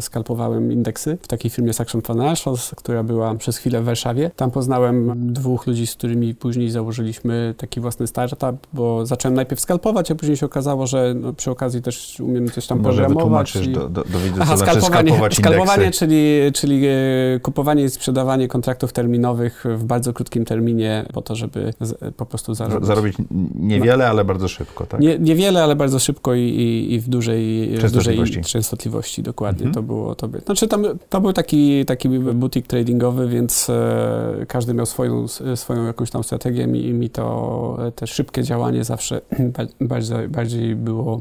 skalpowałem 0.00 0.72
indeksy 0.72 1.18
w 1.22 1.28
takiej 1.28 1.50
firmie 1.50 1.72
Saxon 1.72 2.02
Financials, 2.02 2.70
która 2.76 3.02
była 3.02 3.34
przez 3.34 3.56
chwilę 3.56 3.80
w 3.80 3.84
Warszawie. 3.84 4.30
Tam 4.36 4.50
poznałem 4.50 4.91
dwóch 5.16 5.66
ludzi, 5.66 5.86
z 5.86 5.94
którymi 5.94 6.34
później 6.34 6.70
założyliśmy 6.70 7.54
taki 7.56 7.80
własny 7.80 8.06
startup, 8.06 8.66
bo 8.72 9.06
zacząłem 9.06 9.34
najpierw 9.34 9.60
skalpować, 9.60 10.10
a 10.10 10.14
później 10.14 10.36
się 10.36 10.46
okazało, 10.46 10.86
że 10.86 11.14
no, 11.14 11.32
przy 11.32 11.50
okazji 11.50 11.82
też 11.82 12.20
umiem 12.20 12.50
coś 12.50 12.66
tam 12.66 12.80
Może 12.80 13.02
programować. 13.02 13.54
Może 13.54 13.70
i... 13.70 13.72
do, 13.72 13.88
do, 13.88 14.04
do 14.04 14.18
widzów, 14.18 14.38
Aha, 14.40 14.56
znaczy 14.56 14.80
skalpowanie, 14.80 15.34
skalpowanie 15.34 15.90
czyli, 15.90 16.52
czyli 16.54 16.86
e, 16.86 17.40
kupowanie 17.42 17.84
i 17.84 17.90
sprzedawanie 17.90 18.48
kontraktów 18.48 18.92
terminowych 18.92 19.64
w 19.76 19.84
bardzo 19.84 20.12
krótkim 20.12 20.44
terminie 20.44 21.06
po 21.12 21.22
to, 21.22 21.36
żeby 21.36 21.74
z, 21.80 22.14
po 22.14 22.26
prostu 22.26 22.54
zarobić. 22.54 22.86
Zarobić 22.86 23.16
niewiele, 23.54 24.04
no. 24.04 24.10
ale 24.10 24.24
bardzo 24.24 24.48
szybko, 24.48 24.86
tak? 24.86 25.00
Nie, 25.00 25.18
niewiele, 25.18 25.62
ale 25.62 25.76
bardzo 25.76 25.98
szybko 25.98 26.34
i, 26.34 26.40
i, 26.40 26.94
i 26.94 27.00
w 27.00 27.08
dużej 27.08 27.68
częstotliwości. 27.80 28.36
Dużej 28.36 28.52
częstotliwości 28.52 29.22
dokładnie. 29.22 29.66
Mhm. 29.66 29.74
To 29.74 29.82
było 29.82 30.14
to. 30.14 30.28
By, 30.28 30.40
znaczy 30.40 30.68
tam, 30.68 30.84
to 31.08 31.20
był 31.20 31.32
taki, 31.32 31.84
taki 31.84 32.08
butik 32.08 32.66
tradingowy, 32.66 33.28
więc 33.28 33.70
e, 33.70 34.46
każdy 34.48 34.74
miał 34.74 34.81
swoją, 34.86 35.28
swoją 35.54 35.86
jakąś 35.86 36.10
tam 36.10 36.24
strategię 36.24 36.64
i 36.64 36.92
mi 36.92 37.10
to 37.10 37.76
e, 37.86 37.92
te 37.92 38.06
szybkie 38.06 38.42
działanie 38.42 38.84
zawsze 38.84 39.20
bardziej, 39.80 40.28
bardziej 40.28 40.76
było 40.76 41.20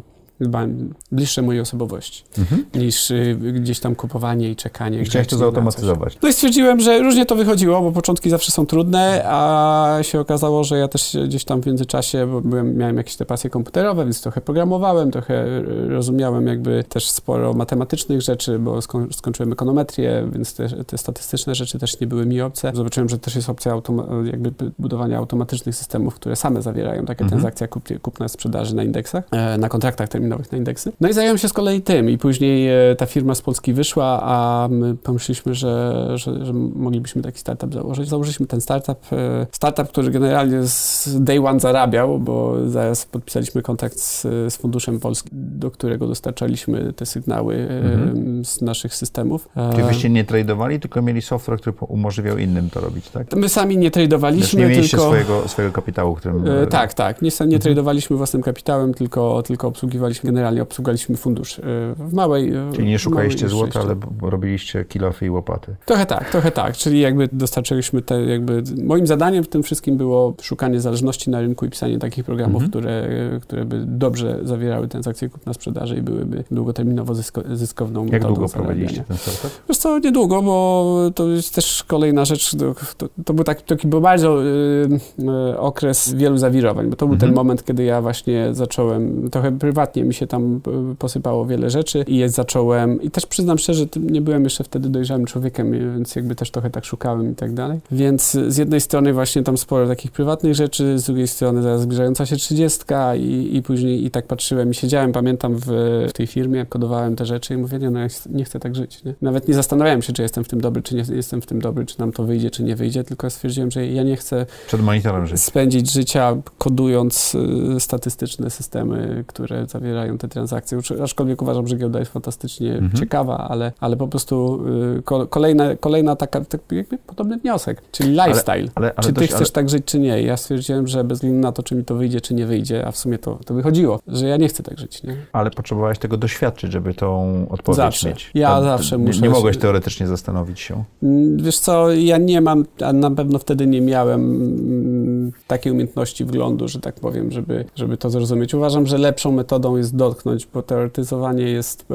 bliższe 1.12 1.42
mojej 1.42 1.62
osobowości 1.62 2.24
mhm. 2.38 2.66
niż 2.76 3.12
y, 3.12 3.38
gdzieś 3.54 3.80
tam 3.80 3.96
kupowanie 3.96 4.50
i 4.50 4.56
czekanie. 4.56 5.02
I 5.02 5.06
chciałeś 5.06 5.28
to 5.28 5.38
zautomatyzować. 5.38 6.18
No 6.24 6.30
i 6.30 6.34
stwierdziłem, 6.34 6.80
że 6.80 7.00
różnie 7.00 7.26
to 7.26 7.36
wychodziło, 7.36 7.82
bo 7.82 7.92
początki 7.92 8.30
zawsze 8.30 8.52
są 8.52 8.66
trudne, 8.66 9.24
a 9.26 9.98
się 10.02 10.20
okazało, 10.20 10.64
że 10.64 10.78
ja 10.78 10.88
też 10.88 11.18
gdzieś 11.26 11.46
tam 11.46 11.62
w 11.62 11.66
międzyczasie, 11.66 12.28
bo 12.28 12.42
byłem, 12.42 12.78
miałem 12.78 12.98
jakieś 12.98 13.16
te 13.16 13.26
pasje 13.26 13.50
komputerowe, 13.50 14.04
więc 14.04 14.22
trochę 14.22 14.42
programowałem, 14.42 15.12
trochę 15.12 15.62
rozumiałem 15.88 16.48
jakby 16.48 16.84
też 16.90 17.10
sporo 17.10 17.54
matematycznych 17.54 18.22
rzeczy, 18.22 18.60
bo 18.60 18.82
sko 18.82 19.06
skończyłem 19.12 19.52
ekonometrię, 19.52 20.30
więc 20.32 20.54
te, 20.54 20.70
te, 20.84 20.98
statystyczne 20.98 21.56
rzeczy 21.56 21.80
też 21.80 22.00
nie 22.00 22.08
były 22.08 22.26
mi 22.26 22.42
obce. 22.42 22.72
Zobaczyłem, 22.74 23.10
że 23.10 23.20
też 23.20 23.36
jest 23.36 23.50
opcja 23.50 23.82
jakby 24.24 24.52
budowania 24.80 25.18
automatycznych 25.18 25.76
systemów, 25.76 26.16
które 26.16 26.36
same 26.36 26.62
zawierają 26.62 27.06
takie 27.06 27.24
mhm. 27.24 27.30
transakcje 27.30 27.68
kup 27.68 27.84
kupna 28.02 28.28
sprzedaży 28.28 28.76
na 28.76 28.84
indeksach, 28.84 29.24
e, 29.32 29.58
na 29.58 29.70
kontraktach 29.70 30.10
terminowych 30.10 30.31
terminowych 30.32 30.52
na 30.52 30.58
indeksy. 30.58 30.92
No 31.02 31.10
i 31.10 31.14
zająłem 31.14 31.38
się 31.38 31.50
z 31.50 31.54
kolei 31.54 31.82
tym 31.82 32.10
i 32.10 32.18
później 32.18 32.90
e, 32.92 32.96
ta 32.96 33.06
firma 33.06 33.36
z 33.36 33.42
Polski 33.42 33.74
wyszła, 33.74 34.20
a 34.24 34.68
my 34.72 34.96
pomyśleliśmy, 34.96 35.56
że, 35.56 36.08
że, 36.16 36.46
że 36.46 36.54
moglibyśmy 36.54 37.22
taki 37.22 37.40
startup 37.40 37.74
założyć. 37.74 38.10
Założyliśmy 38.10 38.48
ten 38.48 38.62
startup, 38.62 39.14
e, 39.14 39.48
startup, 39.52 39.88
który 39.88 40.12
generalnie 40.12 40.64
z 40.64 41.18
day 41.20 41.48
one 41.48 41.60
zarabiał, 41.60 42.20
bo 42.20 42.56
zaraz 42.70 43.06
podpisaliśmy 43.06 43.62
kontrakt 43.62 44.00
z, 44.00 44.22
z 44.22 44.58
Funduszem 44.58 45.00
Polskim, 45.00 45.32
do 45.34 45.72
którego 45.72 46.08
dostarczaliśmy 46.08 46.94
te 46.94 47.06
sygnały 47.06 47.56
e, 47.56 47.94
mhm. 47.94 48.46
z 48.46 48.62
naszych 48.62 48.96
systemów. 48.96 49.50
Czyli 49.72 49.84
byście 49.84 50.10
nie 50.10 50.24
tradowali, 50.24 50.80
tylko 50.80 51.02
mieli 51.02 51.22
software, 51.22 51.60
który 51.60 51.76
umożliwiał 51.88 52.38
innym 52.38 52.70
to 52.70 52.82
robić, 52.82 53.10
tak? 53.10 53.36
My 53.36 53.50
sami 53.50 53.78
nie 53.78 53.92
tradowaliśmy, 53.92 54.62
nie 54.62 54.68
mieliście 54.68 54.98
tylko... 54.98 55.06
swojego, 55.06 55.48
swojego 55.48 55.74
kapitału, 55.74 56.16
którym... 56.16 56.46
Tak, 56.70 56.94
tak. 56.94 57.22
Nie, 57.22 57.30
nie 57.40 57.44
mhm. 57.44 57.62
tradowaliśmy 57.62 58.18
własnym 58.18 58.42
kapitałem, 58.42 58.94
tylko, 58.94 59.44
tylko 59.44 59.68
obsługiwaliśmy 59.68 60.21
generalnie 60.24 60.62
obsługiwaliśmy 60.62 61.18
fundusz 61.18 61.60
y, 61.60 61.62
w 61.98 62.14
małej... 62.14 62.56
Y, 62.56 62.74
czyli 62.76 62.88
nie 62.88 63.00
szukaliście 63.00 63.50
złota, 63.50 63.80
ale 63.80 63.96
robiliście 64.22 64.86
kilofy 64.86 65.26
i 65.26 65.30
łopaty. 65.30 65.76
Trochę 65.86 66.06
tak, 66.06 66.30
trochę 66.30 66.52
tak, 66.52 66.78
czyli 66.78 67.00
jakby 67.00 67.30
dostarczyliśmy 67.32 68.02
te 68.02 68.22
jakby... 68.22 68.64
Moim 68.84 69.08
zadaniem 69.08 69.44
w 69.44 69.48
tym 69.48 69.64
wszystkim 69.64 69.98
było 69.98 70.34
szukanie 70.42 70.82
zależności 70.82 71.30
na 71.30 71.42
rynku 71.42 71.66
i 71.66 71.70
pisanie 71.70 72.00
takich 72.00 72.26
programów, 72.26 72.64
mhm. 72.64 72.70
które, 72.70 73.08
które 73.42 73.66
by 73.66 73.84
dobrze 73.86 74.40
zawierały 74.44 74.88
transakcje 74.88 75.30
kupna-sprzedaży 75.30 75.98
i 75.98 76.02
byłyby 76.02 76.44
długoterminowo 76.52 77.16
zysko, 77.16 77.42
zyskowną 77.54 78.06
Jak 78.06 78.22
długo 78.22 78.50
prowadziliście 78.50 79.04
ten 79.04 79.18
startup? 79.18 79.52
Wiesz 79.70 79.78
co, 79.78 80.00
niedługo, 80.00 80.42
bo 80.42 80.96
to 81.16 81.28
jest 81.28 81.56
też 81.56 81.84
kolejna 81.88 82.26
rzecz, 82.26 82.56
to, 82.98 83.10
to, 83.26 83.34
był 83.34 83.44
taki, 83.44 83.64
taki 83.64 83.88
był 83.88 84.02
bardzo 84.02 84.44
y, 84.44 85.58
okres 85.58 86.14
wielu 86.14 86.38
zawirowań, 86.38 86.90
bo 86.90 86.96
to 86.96 87.06
był 87.06 87.14
mhm. 87.14 87.30
ten 87.30 87.36
moment, 87.36 87.66
kiedy 87.66 87.84
ja 87.84 88.02
właśnie 88.02 88.54
zacząłem 88.54 89.30
trochę 89.30 89.52
prywatnie 89.52 90.01
mi 90.04 90.14
się 90.14 90.28
tam 90.28 90.62
e, 90.92 90.96
posypało 90.96 91.46
wiele 91.46 91.70
rzeczy 91.70 92.04
i 92.08 92.24
zacząłem, 92.30 93.02
i 93.02 93.12
też 93.12 93.26
przyznam 93.26 93.58
szczerze, 93.58 93.86
nie 94.02 94.22
byłem 94.22 94.44
jeszcze 94.44 94.64
wtedy 94.64 94.90
dojrzałym 94.90 95.26
człowiekiem, 95.26 95.72
więc 95.72 96.16
jakby 96.16 96.36
też 96.36 96.52
trochę 96.52 96.70
tak 96.70 96.86
szukałem 96.86 97.32
i 97.32 97.36
tak 97.36 97.54
dalej. 97.54 97.80
Więc 97.92 98.38
z 98.48 98.58
jednej 98.58 98.82
strony 98.82 99.14
właśnie 99.14 99.44
tam 99.44 99.58
sporo 99.58 99.88
takich 99.88 100.12
prywatnych 100.12 100.56
rzeczy, 100.56 101.00
z 101.00 101.04
drugiej 101.06 101.28
strony 101.28 101.62
zaraz 101.62 101.82
zbliżająca 101.82 102.26
się 102.26 102.36
trzydziestka 102.36 103.16
i, 103.16 103.50
i 103.56 103.62
później 103.62 104.06
i 104.06 104.12
tak 104.12 104.28
patrzyłem 104.28 104.72
i 104.72 104.74
siedziałem, 104.74 105.12
pamiętam 105.12 105.56
w, 105.56 105.66
w 106.10 106.14
tej 106.14 106.28
firmie, 106.28 106.66
kodowałem 106.66 107.16
te 107.16 107.26
rzeczy 107.26 107.54
i 107.54 107.58
mówię, 107.58 107.80
nie, 107.80 107.90
no 107.90 108.00
ja 108.00 108.08
nie 108.30 108.44
chcę 108.46 108.60
tak 108.60 108.76
żyć, 108.76 109.04
nie? 109.04 109.14
Nawet 109.22 109.48
nie 109.48 109.54
zastanawiałem 109.54 110.02
się, 110.02 110.14
czy 110.14 110.22
jestem 110.22 110.44
w 110.44 110.48
tym 110.48 110.62
dobry, 110.62 110.82
czy 110.84 110.96
nie 110.96 111.04
jestem 111.16 111.42
w 111.42 111.46
tym 111.46 111.62
dobry, 111.62 111.86
czy 111.86 112.00
nam 112.00 112.12
to 112.12 112.24
wyjdzie, 112.24 112.52
czy 112.52 112.64
nie 112.64 112.76
wyjdzie, 112.76 113.04
tylko 113.04 113.30
stwierdziłem, 113.30 113.72
że 113.72 113.88
ja 113.88 114.04
nie 114.04 114.18
chcę 114.18 114.46
Przed 114.68 114.82
monitorem 114.82 115.28
żyć. 115.28 115.42
spędzić 115.42 115.92
życia 115.92 116.36
kodując 116.58 117.36
y, 117.76 117.80
statystyczne 117.80 118.50
systemy, 118.50 119.24
które 119.28 119.66
zawierają 119.68 119.91
te 120.20 120.28
transakcje. 120.28 120.80
Aczkolwiek 121.04 121.42
uważam, 121.42 121.68
że 121.68 121.76
giełda 121.76 122.00
jest 122.00 122.12
fantastycznie 122.12 122.74
mhm. 122.74 122.94
ciekawa, 122.94 123.38
ale, 123.38 123.72
ale 123.80 123.98
po 123.98 124.08
prostu 124.08 124.64
y, 124.98 125.28
kolejna, 125.30 125.76
kolejna 125.76 126.16
taka, 126.16 126.46
tak 126.46 126.62
jakby 126.72 126.98
podobny 126.98 127.38
wniosek, 127.38 127.82
czyli 127.92 128.10
lifestyle. 128.10 128.54
Ale, 128.54 128.72
ale, 128.76 128.94
ale 128.96 129.08
czy 129.08 129.14
ty 129.14 129.22
dość, 129.22 129.34
chcesz 129.34 129.52
tak 129.52 129.70
żyć, 129.70 129.86
czy 129.86 130.00
nie? 130.00 130.22
Ja 130.22 130.38
stwierdziłem, 130.38 130.88
że 130.88 131.04
bez 131.04 131.18
względu 131.18 131.40
na 131.40 131.52
to, 131.52 131.64
czy 131.64 131.76
mi 131.76 131.86
to 131.86 131.96
wyjdzie, 131.96 132.22
czy 132.22 132.34
nie 132.34 132.46
wyjdzie, 132.46 132.88
a 132.88 132.92
w 132.92 132.98
sumie 132.98 133.18
to, 133.18 133.40
to 133.46 133.54
wychodziło, 133.54 134.00
że 134.08 134.28
ja 134.28 134.38
nie 134.38 134.48
chcę 134.48 134.64
tak 134.64 134.80
żyć, 134.80 135.04
nie? 135.04 135.16
Ale 135.34 135.52
potrzebowałeś 135.52 136.00
tego 136.00 136.18
doświadczyć, 136.18 136.72
żeby 136.72 136.94
tą 136.94 137.46
odpowiedź 137.50 137.78
zawsze. 137.78 138.10
mieć. 138.10 138.32
Ja 138.34 138.56
to, 138.56 138.64
zawsze 138.64 138.98
nie, 138.98 139.06
muszę... 139.06 139.22
Nie 139.22 139.30
mogłeś 139.30 139.58
teoretycznie 139.58 140.08
zastanowić 140.08 140.60
się? 140.60 140.84
Mm, 141.04 141.38
wiesz 141.38 141.60
co, 141.60 141.92
ja 141.92 142.18
nie 142.18 142.42
mam, 142.42 142.66
a 142.86 142.94
na 142.94 143.12
pewno 143.12 143.40
wtedy 143.40 143.68
nie 143.68 143.82
miałem 143.82 144.22
mm, 144.22 145.32
takiej 145.48 145.72
umiejętności 145.72 146.26
wglądu, 146.26 146.68
że 146.68 146.80
tak 146.80 146.96
powiem, 146.96 147.32
żeby, 147.32 147.66
żeby 147.76 147.98
to 147.98 148.10
zrozumieć. 148.10 148.54
Uważam, 148.54 148.88
że 148.88 148.98
lepszą 148.98 149.32
metodą 149.32 149.78
jest 149.82 149.96
dotknąć, 149.96 150.48
bo 150.54 150.62
teoretyzowanie 150.62 151.44
jest 151.44 151.82
y, 151.82 151.86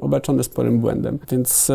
obarczone 0.00 0.44
sporym 0.44 0.80
błędem, 0.80 1.18
więc 1.30 1.70
y, 1.70 1.74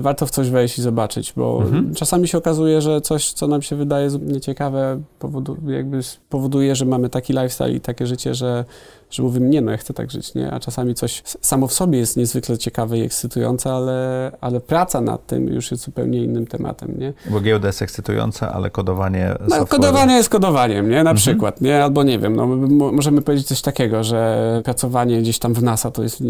warto 0.00 0.26
w 0.26 0.30
coś 0.30 0.50
wejść 0.50 0.78
i 0.78 0.82
zobaczyć, 0.82 1.32
bo 1.36 1.62
mhm. 1.62 1.94
czasami 1.94 2.28
się 2.28 2.38
okazuje, 2.38 2.80
że 2.80 3.00
coś, 3.00 3.32
co 3.32 3.46
nam 3.46 3.62
się 3.62 3.76
wydaje 3.76 4.08
nieciekawe, 4.22 5.00
powodu, 5.18 5.56
jakby 5.66 6.00
powoduje, 6.28 6.76
że 6.76 6.84
mamy 6.84 7.08
taki 7.08 7.32
lifestyle 7.32 7.72
i 7.72 7.80
takie 7.80 8.06
życie, 8.06 8.34
że 8.34 8.64
że 9.10 9.22
mówimy, 9.22 9.48
nie 9.48 9.60
no, 9.60 9.70
ja 9.70 9.76
chcę 9.76 9.94
tak 9.94 10.10
żyć, 10.10 10.34
nie? 10.34 10.50
A 10.50 10.60
czasami 10.60 10.94
coś 10.94 11.22
samo 11.40 11.66
w 11.66 11.72
sobie 11.72 11.98
jest 11.98 12.16
niezwykle 12.16 12.58
ciekawe 12.58 12.98
i 12.98 13.02
ekscytujące, 13.02 13.72
ale, 13.72 14.32
ale 14.40 14.60
praca 14.60 15.00
nad 15.00 15.26
tym 15.26 15.48
już 15.48 15.70
jest 15.70 15.84
zupełnie 15.84 16.24
innym 16.24 16.46
tematem, 16.46 16.94
nie? 16.98 17.12
Bo 17.30 17.40
giełda 17.40 17.66
jest 17.66 17.82
ekscytująca, 17.82 18.52
ale 18.52 18.70
kodowanie 18.70 19.34
no, 19.40 19.56
software... 19.56 19.68
kodowanie 19.68 20.14
jest 20.14 20.28
kodowaniem, 20.28 20.86
nie? 20.88 20.94
Na 20.94 21.00
mhm. 21.00 21.16
przykład, 21.16 21.60
nie? 21.60 21.84
Albo 21.84 22.02
nie 22.02 22.18
wiem, 22.18 22.36
no, 22.36 22.46
możemy 22.92 23.22
powiedzieć 23.22 23.46
coś 23.46 23.62
takiego, 23.62 24.04
że 24.04 24.60
pracowanie 24.64 25.20
gdzieś 25.20 25.38
tam 25.38 25.54
w 25.54 25.62
NASA 25.62 25.90
to 25.90 26.02
jest, 26.02 26.22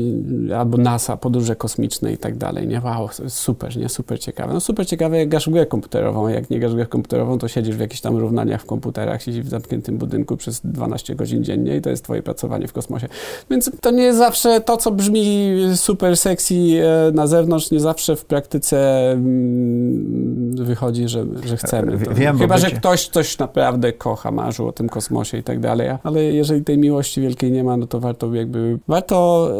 albo 0.59 0.79
NASA, 0.79 1.17
podróże 1.17 1.57
kosmiczne 1.57 2.12
i 2.12 2.19
tak 2.19 2.37
dalej, 2.37 2.67
nie? 2.67 2.81
Wow, 2.81 3.09
super, 3.29 3.77
nie? 3.77 3.89
Super 3.89 4.21
ciekawe. 4.21 4.55
No 4.55 4.61
super 4.61 4.87
ciekawe, 4.87 5.19
jak 5.19 5.29
grasz 5.29 5.49
w 5.49 5.53
grę 5.53 5.67
komputerową, 5.67 6.29
jak 6.29 6.51
nie 6.51 6.61
grasz 6.61 6.73
w 6.73 6.75
grę 6.75 6.87
komputerową, 6.87 7.39
to 7.39 7.49
siedzisz 7.49 7.77
w 7.77 7.81
jakichś 7.81 8.01
tam 8.01 8.17
równaniach 8.17 8.62
w 8.62 8.67
komputerach, 8.67 9.23
siedzisz 9.23 9.45
w 9.45 9.49
zamkniętym 9.49 9.99
budynku 9.99 10.37
przez 10.37 10.61
12 10.65 11.15
godzin 11.15 11.45
dziennie 11.45 11.77
i 11.77 11.81
to 11.81 11.91
jest 11.91 12.05
twoje 12.05 12.23
pracowanie 12.23 12.65
w 12.68 12.72
kosmosie. 12.72 13.09
Więc 13.50 13.70
to 13.81 13.90
nie 13.90 14.14
zawsze 14.14 14.61
to, 14.61 14.76
co 14.76 14.90
brzmi 14.90 15.57
super 15.76 16.16
sexy 16.16 16.55
e, 16.55 17.12
na 17.12 17.26
zewnątrz, 17.26 17.70
nie 17.70 17.81
zawsze 17.81 18.16
w 18.16 18.24
praktyce 18.24 19.11
mm, 19.12 20.64
wychodzi, 20.64 21.09
że, 21.09 21.26
że 21.44 21.57
chcemy. 21.57 21.98
To. 21.98 22.14
Wiem, 22.14 22.38
Chyba, 22.38 22.59
że 22.59 22.70
ktoś 22.70 23.09
coś 23.09 23.38
naprawdę 23.38 23.92
kocha, 23.92 24.31
marzył 24.31 24.68
o 24.68 24.72
tym 24.72 24.88
kosmosie 24.88 25.38
i 25.38 25.42
tak 25.42 25.61
dalej, 25.61 25.88
ale 26.02 26.24
jeżeli 26.24 26.64
tej 26.64 26.79
miłości 26.79 27.20
wielkiej 27.20 27.52
nie 27.52 27.64
ma, 27.64 27.76
no 27.76 27.87
to 27.87 28.00
warto 28.00 28.35
jakby, 28.35 28.79
warto 28.88 29.50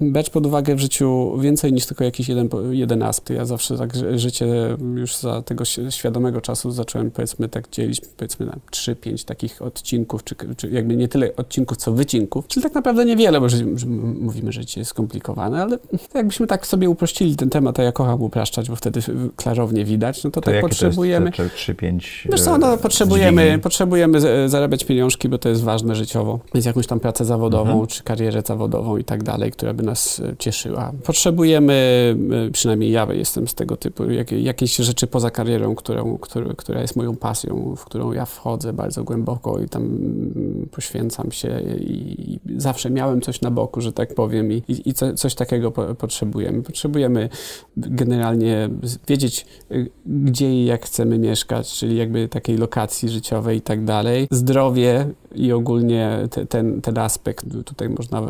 brać 0.00 0.30
pod 0.30 0.46
uwagę 0.46 0.74
w 0.74 0.78
życiu 0.78 1.38
więcej 1.40 1.72
niż 1.72 1.86
tylko 1.86 2.04
jakiś 2.04 2.28
jeden, 2.28 2.48
jeden 2.70 3.02
aspekt. 3.02 3.38
Ja 3.38 3.44
zawsze 3.44 3.78
tak 3.78 3.92
życie 4.14 4.46
już 4.94 5.16
za 5.16 5.42
tego 5.42 5.64
świadomego 5.90 6.40
czasu 6.40 6.70
zacząłem 6.70 7.10
powiedzmy 7.10 7.48
tak 7.48 7.70
dzielić 7.70 8.00
powiedzmy 8.16 8.46
na 8.46 8.56
3-5 8.70 9.24
takich 9.24 9.62
odcinków, 9.62 10.24
czy, 10.24 10.34
czy 10.56 10.70
jakby 10.70 10.96
nie 10.96 11.08
tyle 11.08 11.36
odcinków, 11.36 11.76
co 11.76 11.92
wycinków, 11.92 12.35
Czyli 12.48 12.62
tak 12.62 12.74
naprawdę 12.74 13.04
niewiele, 13.04 13.40
bo 13.40 13.46
mówimy, 14.20 14.52
że 14.52 14.66
życie 14.66 14.80
jest 14.80 14.90
skomplikowane, 14.90 15.62
ale 15.62 15.78
jakbyśmy 16.14 16.46
tak 16.46 16.66
sobie 16.66 16.90
uprościli 16.90 17.36
ten 17.36 17.50
temat, 17.50 17.80
a 17.80 17.82
ja 17.82 17.92
kocham 17.92 18.22
upraszczać, 18.22 18.68
bo 18.68 18.76
wtedy 18.76 19.00
klarownie 19.36 19.84
widać, 19.84 20.24
no 20.24 20.30
to, 20.30 20.40
to 20.40 20.50
tak 20.50 20.60
potrzebujemy... 20.60 21.32
To 21.32 21.42
jest 21.42 21.54
3-5... 21.54 22.28
Wiesz 22.32 22.40
co, 22.40 22.58
no, 22.58 22.76
potrzebujemy, 22.76 23.58
potrzebujemy 23.62 24.20
zarabiać 24.48 24.84
pieniążki, 24.84 25.28
bo 25.28 25.38
to 25.38 25.48
jest 25.48 25.62
ważne 25.62 25.94
życiowo. 25.94 26.40
Więc 26.54 26.66
jakąś 26.66 26.86
tam 26.86 27.00
pracę 27.00 27.24
zawodową, 27.24 27.70
mhm. 27.70 27.86
czy 27.86 28.02
karierę 28.02 28.42
zawodową 28.46 28.96
i 28.96 29.04
tak 29.04 29.22
dalej, 29.22 29.50
która 29.52 29.74
by 29.74 29.82
nas 29.82 30.20
e, 30.20 30.36
cieszyła. 30.38 30.92
Potrzebujemy, 31.04 32.16
e, 32.48 32.50
przynajmniej 32.50 32.90
ja 32.90 33.06
jestem 33.12 33.48
z 33.48 33.54
tego 33.54 33.76
typu, 33.76 34.10
jak, 34.10 34.32
jakieś 34.32 34.76
rzeczy 34.76 35.06
poza 35.06 35.30
karierą, 35.30 35.74
którą, 35.74 36.18
który, 36.18 36.54
która 36.54 36.80
jest 36.80 36.96
moją 36.96 37.16
pasją, 37.16 37.74
w 37.76 37.84
którą 37.84 38.12
ja 38.12 38.24
wchodzę 38.24 38.72
bardzo 38.72 39.04
głęboko 39.04 39.60
i 39.60 39.68
tam 39.68 39.82
mm, 39.82 40.68
poświęcam 40.70 41.32
się 41.32 41.60
i, 41.60 42.25
zawsze 42.56 42.90
miałem 42.90 43.20
coś 43.20 43.40
na 43.40 43.50
boku, 43.50 43.80
że 43.80 43.92
tak 43.92 44.14
powiem, 44.14 44.52
i, 44.52 44.62
i 44.68 44.94
co, 44.94 45.14
coś 45.14 45.34
takiego 45.34 45.70
po, 45.70 45.94
potrzebujemy. 45.94 46.62
Potrzebujemy 46.62 47.28
generalnie 47.76 48.68
wiedzieć, 49.08 49.46
y, 49.72 49.90
gdzie 50.06 50.54
i 50.54 50.64
jak 50.64 50.84
chcemy 50.84 51.18
mieszkać, 51.18 51.72
czyli 51.72 51.96
jakby 51.96 52.28
takiej 52.28 52.56
lokacji 52.56 53.08
życiowej 53.08 53.58
i 53.58 53.60
tak 53.60 53.84
dalej. 53.84 54.28
Zdrowie 54.30 55.06
i 55.34 55.52
ogólnie 55.52 56.18
te, 56.30 56.46
ten, 56.46 56.80
ten 56.80 56.98
aspekt, 56.98 57.46
tutaj 57.64 57.88
można 57.88 58.22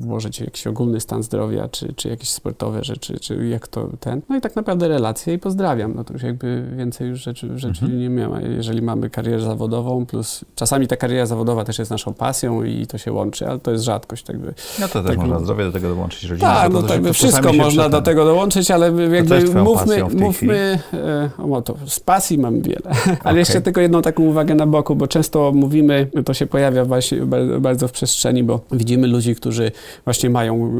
włożyć 0.00 0.40
jakiś 0.40 0.66
ogólny 0.66 1.00
stan 1.00 1.22
zdrowia, 1.22 1.68
czy, 1.68 1.92
czy 1.92 2.08
jakieś 2.08 2.30
sportowe 2.30 2.84
rzeczy, 2.84 3.20
czy 3.20 3.48
jak 3.48 3.68
to 3.68 3.88
ten. 4.00 4.22
No 4.28 4.36
i 4.36 4.40
tak 4.40 4.56
naprawdę 4.56 4.88
relacje 4.88 5.34
i 5.34 5.38
pozdrawiam. 5.38 5.94
No 5.94 6.04
to 6.04 6.12
już 6.12 6.22
jakby 6.22 6.70
więcej 6.76 7.08
już 7.08 7.22
rzeczy, 7.22 7.58
rzeczy 7.58 7.84
mhm. 7.84 8.00
nie 8.00 8.08
miała. 8.08 8.40
Jeżeli 8.40 8.82
mamy 8.82 9.10
karierę 9.10 9.40
zawodową, 9.40 10.06
plus 10.06 10.44
czasami 10.54 10.86
ta 10.86 10.96
kariera 10.96 11.26
zawodowa 11.26 11.64
też 11.64 11.78
jest 11.78 11.90
naszą 11.90 12.14
pasją 12.14 12.62
i 12.62 12.86
to 12.86 12.98
się 12.98 13.05
łączy, 13.12 13.48
ale 13.48 13.58
to 13.58 13.70
jest 13.70 13.84
rzadkość. 13.84 14.24
Tak 14.24 14.38
by, 14.38 14.54
no 14.80 14.88
to 14.88 15.02
też 15.02 15.10
tak, 15.10 15.18
można 15.18 15.38
zdrowie 15.38 15.64
do 15.64 15.72
tego 15.72 15.88
dołączyć, 15.88 16.24
rodzinę. 16.24 16.48
Tak, 16.48 16.72
no 16.72 16.82
tak, 16.82 17.10
wszystko 17.12 17.52
można 17.52 17.88
do 17.88 18.02
tego 18.02 18.24
dołączyć, 18.24 18.70
ale 18.70 18.86
jakby 18.86 19.62
mówmy, 19.62 20.04
mówmy 20.04 20.78
e, 20.92 21.30
o 21.52 21.62
to, 21.62 21.76
z 21.86 22.00
pasji 22.00 22.38
mam 22.38 22.60
wiele. 22.60 22.80
ale 23.06 23.16
okay. 23.20 23.38
jeszcze 23.38 23.60
tylko 23.60 23.80
jedną 23.80 24.02
taką 24.02 24.22
uwagę 24.22 24.54
na 24.54 24.66
boku, 24.66 24.96
bo 24.96 25.06
często 25.06 25.52
mówimy, 25.54 26.10
to 26.24 26.34
się 26.34 26.46
pojawia 26.46 26.84
właśnie 26.84 27.18
bardzo 27.60 27.88
w 27.88 27.92
przestrzeni, 27.92 28.44
bo 28.44 28.60
widzimy 28.72 29.06
ludzi, 29.06 29.34
którzy 29.34 29.72
właśnie 30.04 30.30
mają 30.30 30.72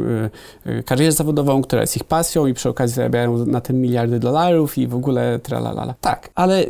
e, 0.67 0.71
e, 0.73 0.83
karierę 0.83 1.12
zawodową, 1.12 1.62
która 1.62 1.81
jest 1.81 1.97
ich 1.97 2.05
pasją 2.05 2.47
i 2.47 2.55
przy 2.55 2.69
okazji 2.69 2.95
zarabiają 2.97 3.47
na 3.47 3.61
tym 3.61 3.81
miliardy 3.81 4.19
dolarów 4.19 4.79
i 4.79 4.87
w 4.87 4.95
ogóle 4.95 5.39
tralalala. 5.39 5.95
Tak, 6.01 6.31
ale 6.35 6.65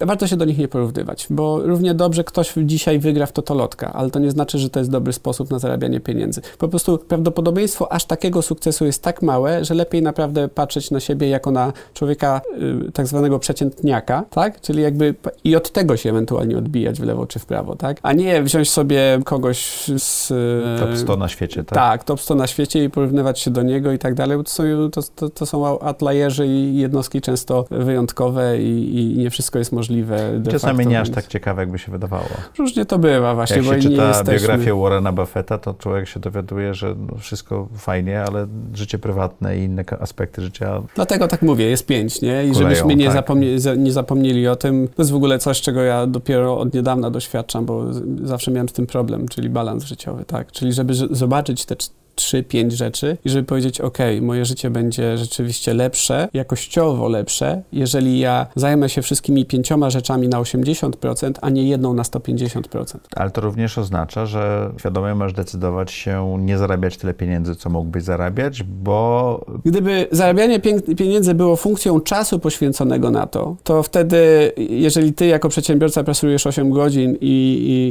warto 0.00 0.26
się 0.26 0.36
do 0.36 0.44
nich 0.44 0.58
nie 0.58 0.68
porównywać, 0.68 1.26
bo 1.30 1.60
równie 1.60 1.94
dobrze 1.94 2.24
ktoś 2.24 2.54
dzisiaj 2.56 2.98
wygra 2.98 3.26
w 3.26 3.32
totolotka, 3.32 3.92
ale 3.92 4.10
to 4.10 4.18
nie 4.18 4.30
znaczy, 4.30 4.58
że 4.58 4.70
to 4.70 4.78
jest 4.78 4.90
dobry 4.90 4.99
sposób 5.12 5.50
na 5.50 5.58
zarabianie 5.58 6.00
pieniędzy. 6.00 6.40
Po 6.58 6.68
prostu 6.68 6.98
prawdopodobieństwo 6.98 7.92
aż 7.92 8.04
takiego 8.04 8.42
sukcesu 8.42 8.86
jest 8.86 9.02
tak 9.02 9.22
małe, 9.22 9.64
że 9.64 9.74
lepiej 9.74 10.02
naprawdę 10.02 10.48
patrzeć 10.48 10.90
na 10.90 11.00
siebie 11.00 11.28
jako 11.28 11.50
na 11.50 11.72
człowieka 11.94 12.40
y, 12.88 12.92
tak 12.92 13.06
zwanego 13.06 13.38
przeciętniaka, 13.38 14.24
tak? 14.30 14.60
Czyli 14.60 14.82
jakby 14.82 15.14
i 15.44 15.56
od 15.56 15.70
tego 15.70 15.96
się 15.96 16.10
ewentualnie 16.10 16.58
odbijać 16.58 17.00
w 17.00 17.04
lewo 17.04 17.26
czy 17.26 17.38
w 17.38 17.46
prawo, 17.46 17.76
tak? 17.76 17.96
A 18.02 18.12
nie 18.12 18.42
wziąć 18.42 18.70
sobie 18.70 19.18
kogoś 19.24 19.90
z... 19.98 20.30
Y, 20.30 20.80
top 20.80 20.96
100 20.96 21.16
na 21.16 21.28
świecie, 21.28 21.64
tak? 21.64 21.74
Tak, 21.74 22.04
top 22.04 22.20
100 22.20 22.34
na 22.34 22.46
świecie 22.46 22.84
i 22.84 22.90
porównywać 22.90 23.40
się 23.40 23.50
do 23.50 23.62
niego 23.62 23.92
i 23.92 23.98
tak 23.98 24.14
dalej. 24.14 24.38
To 24.44 24.50
są, 24.50 24.62
to, 24.92 25.02
to, 25.02 25.28
to 25.30 25.46
są 25.46 25.80
outlayerzy 25.80 26.46
i 26.46 26.76
jednostki 26.76 27.20
często 27.20 27.64
wyjątkowe 27.70 28.62
i, 28.62 28.98
i 28.98 29.18
nie 29.18 29.30
wszystko 29.30 29.58
jest 29.58 29.72
możliwe. 29.72 30.42
Czasami 30.50 30.76
facto, 30.76 30.90
nie 30.90 31.00
aż 31.00 31.10
tak 31.10 31.26
ciekawe, 31.26 31.62
jakby 31.62 31.78
się 31.78 31.92
wydawało. 31.92 32.26
Różnie 32.58 32.84
to 32.84 32.98
bywa 32.98 33.34
właśnie, 33.34 33.56
Jak 33.56 33.64
bo 33.64 33.74
się 33.74 33.80
czyta 33.80 34.02
nie 34.02 34.08
jesteśmy... 34.08 34.34
biografię 34.34 34.74
Warrena 34.90 35.12
Buffetta, 35.12 35.58
to 35.58 35.74
człowiek 35.74 36.08
się 36.08 36.20
dowiaduje, 36.20 36.74
że 36.74 36.94
no 36.98 37.16
wszystko 37.18 37.68
fajnie, 37.76 38.22
ale 38.22 38.46
życie 38.74 38.98
prywatne 38.98 39.58
i 39.58 39.62
inne 39.62 39.84
aspekty 40.00 40.42
życia. 40.42 40.82
Dlatego 40.94 41.28
tak 41.28 41.42
mówię, 41.42 41.64
jest 41.64 41.86
pięć, 41.86 42.22
nie? 42.22 42.44
I 42.44 42.50
kuleją, 42.50 42.54
żebyśmy 42.54 42.96
nie, 42.96 43.04
tak. 43.04 43.14
zapomnieli, 43.14 43.60
nie 43.76 43.92
zapomnieli 43.92 44.48
o 44.48 44.56
tym. 44.56 44.88
To 44.88 45.02
jest 45.02 45.10
w 45.12 45.14
ogóle 45.14 45.38
coś, 45.38 45.60
czego 45.60 45.82
ja 45.82 46.06
dopiero 46.06 46.58
od 46.58 46.74
niedawna 46.74 47.10
doświadczam, 47.10 47.66
bo 47.66 47.84
zawsze 48.22 48.50
miałem 48.50 48.68
z 48.68 48.72
tym 48.72 48.86
problem, 48.86 49.28
czyli 49.28 49.50
balans 49.50 49.84
życiowy, 49.84 50.24
tak? 50.24 50.52
Czyli 50.52 50.72
żeby 50.72 50.94
zobaczyć 50.94 51.64
te 51.64 51.76
trzy, 52.20 52.42
pięć 52.42 52.72
rzeczy 52.72 53.16
i 53.24 53.28
żeby 53.28 53.44
powiedzieć, 53.44 53.80
ok, 53.80 53.98
moje 54.20 54.44
życie 54.44 54.70
będzie 54.70 55.18
rzeczywiście 55.18 55.74
lepsze, 55.74 56.28
jakościowo 56.34 57.08
lepsze, 57.08 57.62
jeżeli 57.72 58.18
ja 58.18 58.46
zajmę 58.56 58.88
się 58.88 59.02
wszystkimi 59.02 59.46
pięcioma 59.46 59.90
rzeczami 59.90 60.28
na 60.28 60.40
80%, 60.40 61.32
a 61.40 61.50
nie 61.50 61.68
jedną 61.68 61.94
na 61.94 62.02
150%. 62.02 62.98
Ale 63.16 63.30
to 63.30 63.40
również 63.40 63.78
oznacza, 63.78 64.26
że 64.26 64.72
świadomie 64.78 65.14
możesz 65.14 65.32
decydować 65.32 65.92
się 65.92 66.36
nie 66.40 66.58
zarabiać 66.58 66.96
tyle 66.96 67.14
pieniędzy, 67.14 67.54
co 67.56 67.70
mógłbyś 67.70 68.02
zarabiać, 68.02 68.62
bo... 68.62 69.44
Gdyby 69.64 70.06
zarabianie 70.10 70.60
pieniędzy 70.96 71.34
było 71.34 71.56
funkcją 71.56 72.00
czasu 72.00 72.38
poświęconego 72.38 73.10
na 73.10 73.26
to, 73.26 73.56
to 73.64 73.82
wtedy, 73.82 74.52
jeżeli 74.56 75.12
ty 75.12 75.26
jako 75.26 75.48
przedsiębiorca 75.48 76.04
pracujesz 76.04 76.46
8 76.46 76.70
godzin 76.70 77.16
i, 77.20 77.26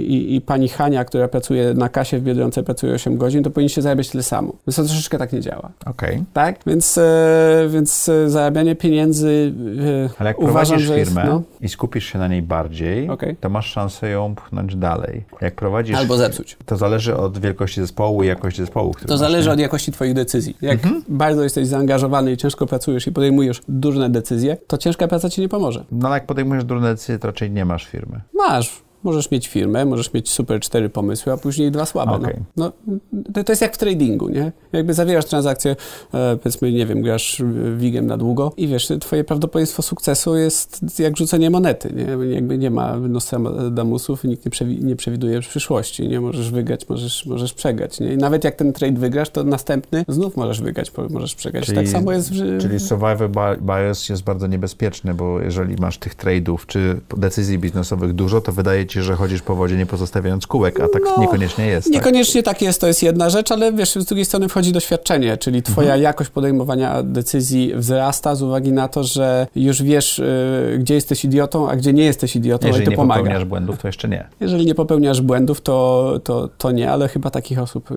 i, 0.10 0.36
i 0.36 0.42
pani 0.42 0.70
Hania, 0.70 1.06
która 1.06 1.28
pracuje 1.28 1.74
na 1.74 1.90
kasie 1.90 2.20
w 2.20 2.24
Biedronce, 2.24 2.64
pracuje 2.64 2.94
8 2.94 3.18
godzin, 3.18 3.44
to 3.44 3.50
powinniście 3.50 3.82
zarabiać 3.82 4.10
tyle 4.10 4.19
samo. 4.24 4.54
Więc 4.68 4.76
to 4.76 4.84
troszeczkę 4.84 5.18
tak 5.18 5.34
nie 5.34 5.42
działa. 5.42 5.70
Okej. 5.86 6.10
Okay. 6.10 6.26
Tak? 6.34 6.60
Więc, 6.68 6.98
e, 6.98 7.68
więc 7.70 8.10
e, 8.10 8.30
zarabianie 8.30 8.76
pieniędzy 8.76 9.54
e, 10.06 10.10
Ale 10.20 10.30
jak 10.30 10.40
uważam, 10.40 10.54
prowadzisz 10.54 10.88
firmę 10.88 11.22
jest, 11.22 11.32
no... 11.34 11.42
i 11.62 11.70
skupisz 11.70 12.06
się 12.06 12.20
na 12.20 12.28
niej 12.28 12.42
bardziej, 12.42 13.10
okay. 13.10 13.36
to 13.40 13.50
masz 13.50 13.72
szansę 13.72 14.10
ją 14.10 14.36
pchnąć 14.36 14.76
dalej. 14.76 15.26
Jak 15.42 15.56
prowadzisz... 15.56 15.98
Albo 15.98 16.18
zepsuć. 16.18 16.58
To 16.66 16.78
zależy 16.78 17.18
od 17.18 17.38
wielkości 17.38 17.82
zespołu 17.82 18.24
i 18.24 18.28
jakości 18.28 18.62
zespołu. 18.62 18.94
to 18.94 19.14
masz, 19.14 19.20
zależy 19.20 19.48
nie? 19.48 19.54
od 19.54 19.60
jakości 19.60 19.92
twoich 19.92 20.14
decyzji. 20.14 20.58
Jak 20.62 20.86
mhm. 20.86 21.04
bardzo 21.08 21.44
jesteś 21.44 21.68
zaangażowany 21.68 22.32
i 22.32 22.38
ciężko 22.38 22.66
pracujesz 22.66 23.08
i 23.08 23.12
podejmujesz 23.12 23.62
duże 23.68 24.10
decyzje, 24.10 24.58
to 24.68 24.78
ciężka 24.78 25.08
praca 25.08 25.30
ci 25.30 25.42
nie 25.42 25.50
pomoże. 25.50 25.86
No 25.92 26.08
ale 26.08 26.18
jak 26.18 26.26
podejmujesz 26.26 26.64
duże 26.64 26.82
decyzje, 26.82 27.20
to 27.20 27.28
raczej 27.28 27.52
nie 27.52 27.66
masz 27.66 27.86
firmy. 27.86 28.22
Masz. 28.34 28.89
Możesz 29.04 29.32
mieć 29.32 29.48
firmę, 29.48 29.86
możesz 29.86 30.14
mieć 30.14 30.30
super 30.30 30.60
cztery 30.60 30.90
pomysły, 30.90 31.34
a 31.34 31.38
później 31.38 31.72
dwa 31.72 31.86
słabe. 31.86 32.12
Okay. 32.12 32.44
No, 32.58 32.72
no 33.14 33.44
to, 33.44 33.52
jest 33.52 33.62
jak 33.62 33.76
w 33.76 33.78
tradingu, 33.78 34.30
nie? 34.30 34.52
Jakby 34.72 34.94
zawierasz 34.94 35.26
transakcję, 35.26 35.76
e, 36.14 36.38
powiedzmy, 36.38 36.72
nie 36.72 36.86
wiem, 36.86 37.02
grasz 37.02 37.42
wigiem 37.78 38.08
na 38.08 38.18
długo 38.18 38.54
i 38.58 38.68
wiesz, 38.68 38.92
twoje 39.00 39.24
prawdopodobieństwo 39.24 39.82
sukcesu 39.82 40.36
jest 40.36 41.00
jak 41.00 41.18
rzucenie 41.18 41.50
monety, 41.50 41.94
nie? 41.94 42.34
Jakby 42.36 42.58
nie 42.58 42.72
ma 42.72 42.98
Nostradamusów 42.98 44.26
i 44.26 44.28
nikt 44.28 44.46
nie, 44.46 44.52
przewi 44.52 44.84
nie 44.84 44.96
przewiduje 44.96 45.42
przyszłości, 45.50 46.08
nie? 46.08 46.22
Możesz 46.22 46.52
wygrać, 46.52 46.90
możesz, 46.90 47.26
możesz 47.26 47.54
przegrać, 47.54 48.00
nie? 48.00 48.14
I 48.14 48.18
nawet 48.18 48.44
jak 48.44 48.56
ten 48.56 48.74
trade 48.74 49.00
wygrasz, 49.00 49.30
to 49.30 49.44
następny 49.44 50.06
znów 50.08 50.38
możesz 50.38 50.62
wygrać, 50.62 50.92
możesz 51.10 51.36
przegrać. 51.36 51.66
Czyli, 51.66 51.78
tak 51.78 51.88
samo 51.88 52.12
jest 52.12 52.34
w... 52.34 52.62
Czyli 52.62 52.80
survival 52.80 53.58
bias 53.62 54.10
jest 54.10 54.24
bardzo 54.24 54.48
niebezpieczny, 54.48 55.14
bo 55.14 55.40
jeżeli 55.40 55.76
masz 55.76 55.98
tych 55.98 56.16
trade'ów 56.16 56.58
czy 56.68 57.02
decyzji 57.18 57.60
biznesowych 57.60 58.14
dużo, 58.14 58.42
to 58.42 58.52
wydaje 58.52 58.86
ci, 58.90 59.02
że 59.02 59.16
chodzisz 59.16 59.42
po 59.42 59.56
wodzie 59.56 59.78
nie 59.78 59.86
pozostawiając 59.86 60.48
kółek, 60.48 60.80
a 60.80 60.88
tak 60.88 61.02
no, 61.06 61.22
niekoniecznie 61.22 61.68
jest. 61.68 61.88
Tak? 61.88 61.94
Niekoniecznie 61.94 62.44
tak? 62.44 62.56
tak 62.56 62.62
jest, 62.62 62.82
to 62.82 62.88
jest 62.88 63.04
jedna 63.04 63.30
rzecz, 63.30 63.52
ale 63.52 63.74
wiesz, 63.74 63.96
z 63.96 64.06
drugiej 64.06 64.26
strony 64.26 64.50
wchodzi 64.50 64.72
doświadczenie, 64.72 65.38
czyli 65.38 65.64
twoja 65.64 65.88
mhm. 65.88 66.02
jakość 66.02 66.30
podejmowania 66.30 67.04
decyzji 67.04 67.76
wzrasta 67.76 68.36
z 68.36 68.42
uwagi 68.42 68.72
na 68.72 68.88
to, 68.88 69.04
że 69.04 69.48
już 69.56 69.84
wiesz, 69.84 70.20
y, 70.20 70.78
gdzie 70.80 70.94
jesteś 70.94 71.26
idiotą, 71.26 71.70
a 71.70 71.76
gdzie 71.76 71.94
nie 71.94 72.04
jesteś 72.04 72.36
idiotą 72.36 72.68
Jeżeli 72.68 72.84
i 72.84 72.86
to 72.86 72.92
nie 72.92 72.98
pomaga. 72.98 73.20
popełniasz 73.20 73.46
błędów, 73.46 73.78
to 73.82 73.88
jeszcze 73.88 74.08
nie. 74.08 74.28
Jeżeli 74.40 74.66
nie 74.66 74.76
popełniasz 74.76 75.22
błędów, 75.22 75.62
to, 75.62 76.20
to, 76.24 76.50
to 76.58 76.72
nie, 76.72 76.92
ale 76.92 77.08
chyba 77.08 77.30
takich 77.30 77.60
osób 77.60 77.92
y, 77.92 77.96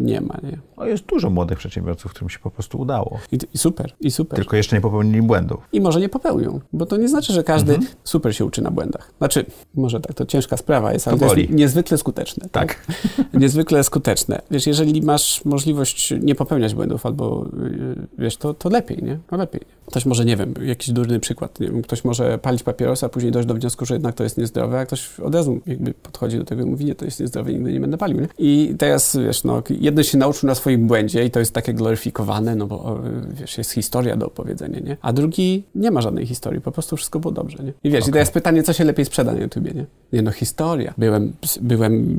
nie 0.00 0.20
ma. 0.20 0.34
Nie? 0.42 0.58
O, 0.76 0.86
jest 0.86 1.06
dużo 1.06 1.30
młodych 1.30 1.58
przedsiębiorców, 1.58 2.10
którym 2.10 2.30
się 2.30 2.38
po 2.38 2.50
prostu 2.50 2.80
udało. 2.80 3.18
I, 3.32 3.38
I, 3.54 3.58
super, 3.58 3.92
i 4.00 4.10
super. 4.10 4.36
Tylko 4.36 4.56
jeszcze 4.56 4.76
nie 4.76 4.82
popełnili 4.82 5.22
błędów. 5.22 5.68
I 5.72 5.80
może 5.80 6.00
nie 6.00 6.08
popełnią, 6.08 6.60
bo 6.72 6.86
to 6.86 6.96
nie 6.96 7.08
znaczy, 7.08 7.32
że 7.32 7.44
każdy 7.44 7.74
mhm. 7.74 7.92
super 8.04 8.36
się 8.36 8.44
uczy 8.44 8.62
na 8.62 8.70
błędach. 8.70 9.10
Znaczy, 9.18 9.46
może 9.74 10.00
tak, 10.00 10.14
to 10.14 10.26
ciężka 10.34 10.56
sprawa 10.56 10.92
jest, 10.92 11.08
ale 11.08 11.18
to, 11.18 11.28
to 11.28 11.34
jest 11.34 11.50
niezwykle 11.50 11.98
skuteczne. 11.98 12.48
Tak. 12.52 12.86
tak? 12.86 12.96
niezwykle 13.42 13.84
skuteczne. 13.84 14.42
Wiesz, 14.50 14.66
jeżeli 14.66 15.02
masz 15.02 15.44
możliwość 15.44 16.14
nie 16.20 16.34
popełniać 16.34 16.74
błędów 16.74 17.06
albo, 17.06 17.46
y, 17.46 18.06
wiesz, 18.18 18.36
to, 18.36 18.54
to 18.54 18.68
lepiej, 18.68 19.02
nie? 19.02 19.18
No 19.32 19.38
lepiej. 19.38 19.60
Ktoś 19.86 20.06
może, 20.06 20.24
nie 20.24 20.36
wiem, 20.36 20.54
jakiś 20.62 20.90
durny 20.90 21.20
przykład, 21.20 21.58
wiem, 21.60 21.82
ktoś 21.82 22.04
może 22.04 22.38
palić 22.38 22.62
papierosa, 22.62 23.06
a 23.06 23.08
później 23.08 23.32
dojść 23.32 23.48
do 23.48 23.54
wniosku, 23.54 23.86
że 23.86 23.94
jednak 23.94 24.14
to 24.14 24.24
jest 24.24 24.38
niezdrowe, 24.38 24.80
a 24.80 24.86
ktoś 24.86 25.20
od 25.20 25.34
razu 25.34 25.60
jakby 25.66 25.94
podchodzi 25.94 26.38
do 26.38 26.44
tego 26.44 26.62
i 26.62 26.64
mówi, 26.64 26.84
nie, 26.84 26.94
to 26.94 27.04
jest 27.04 27.20
niezdrowe, 27.20 27.52
nigdy 27.52 27.72
nie 27.72 27.80
będę 27.80 27.98
palił, 27.98 28.20
nie? 28.20 28.28
I 28.38 28.74
teraz, 28.78 29.16
wiesz, 29.16 29.44
no, 29.44 29.62
jeden 29.80 30.04
się 30.04 30.18
nauczył 30.18 30.46
na 30.46 30.54
swoim 30.54 30.86
błędzie 30.86 31.24
i 31.24 31.30
to 31.30 31.38
jest 31.38 31.52
takie 31.52 31.74
gloryfikowane, 31.74 32.56
no 32.56 32.66
bo, 32.66 33.00
wiesz, 33.30 33.58
jest 33.58 33.72
historia 33.72 34.16
do 34.16 34.26
opowiedzenia, 34.26 34.80
nie? 34.80 34.96
A 35.02 35.12
drugi 35.12 35.64
nie 35.74 35.90
ma 35.90 36.00
żadnej 36.00 36.26
historii, 36.26 36.60
po 36.60 36.72
prostu 36.72 36.96
wszystko 36.96 37.20
było 37.20 37.32
dobrze, 37.32 37.64
nie? 37.64 37.72
I 37.84 37.90
wiesz, 37.90 38.02
okay. 38.02 38.10
i 38.10 38.12
teraz 38.12 38.30
pytanie, 38.30 38.62
co 38.62 38.72
się 38.72 38.84
lepiej 38.84 39.04
sprzeda 39.04 39.32
na 39.32 39.40
YouTubie, 39.40 39.72
nie? 39.74 39.86
Nie, 40.12 40.22
no 40.24 40.32
historia. 40.32 40.94
Byłem, 40.98 41.32
byłem 41.60 42.18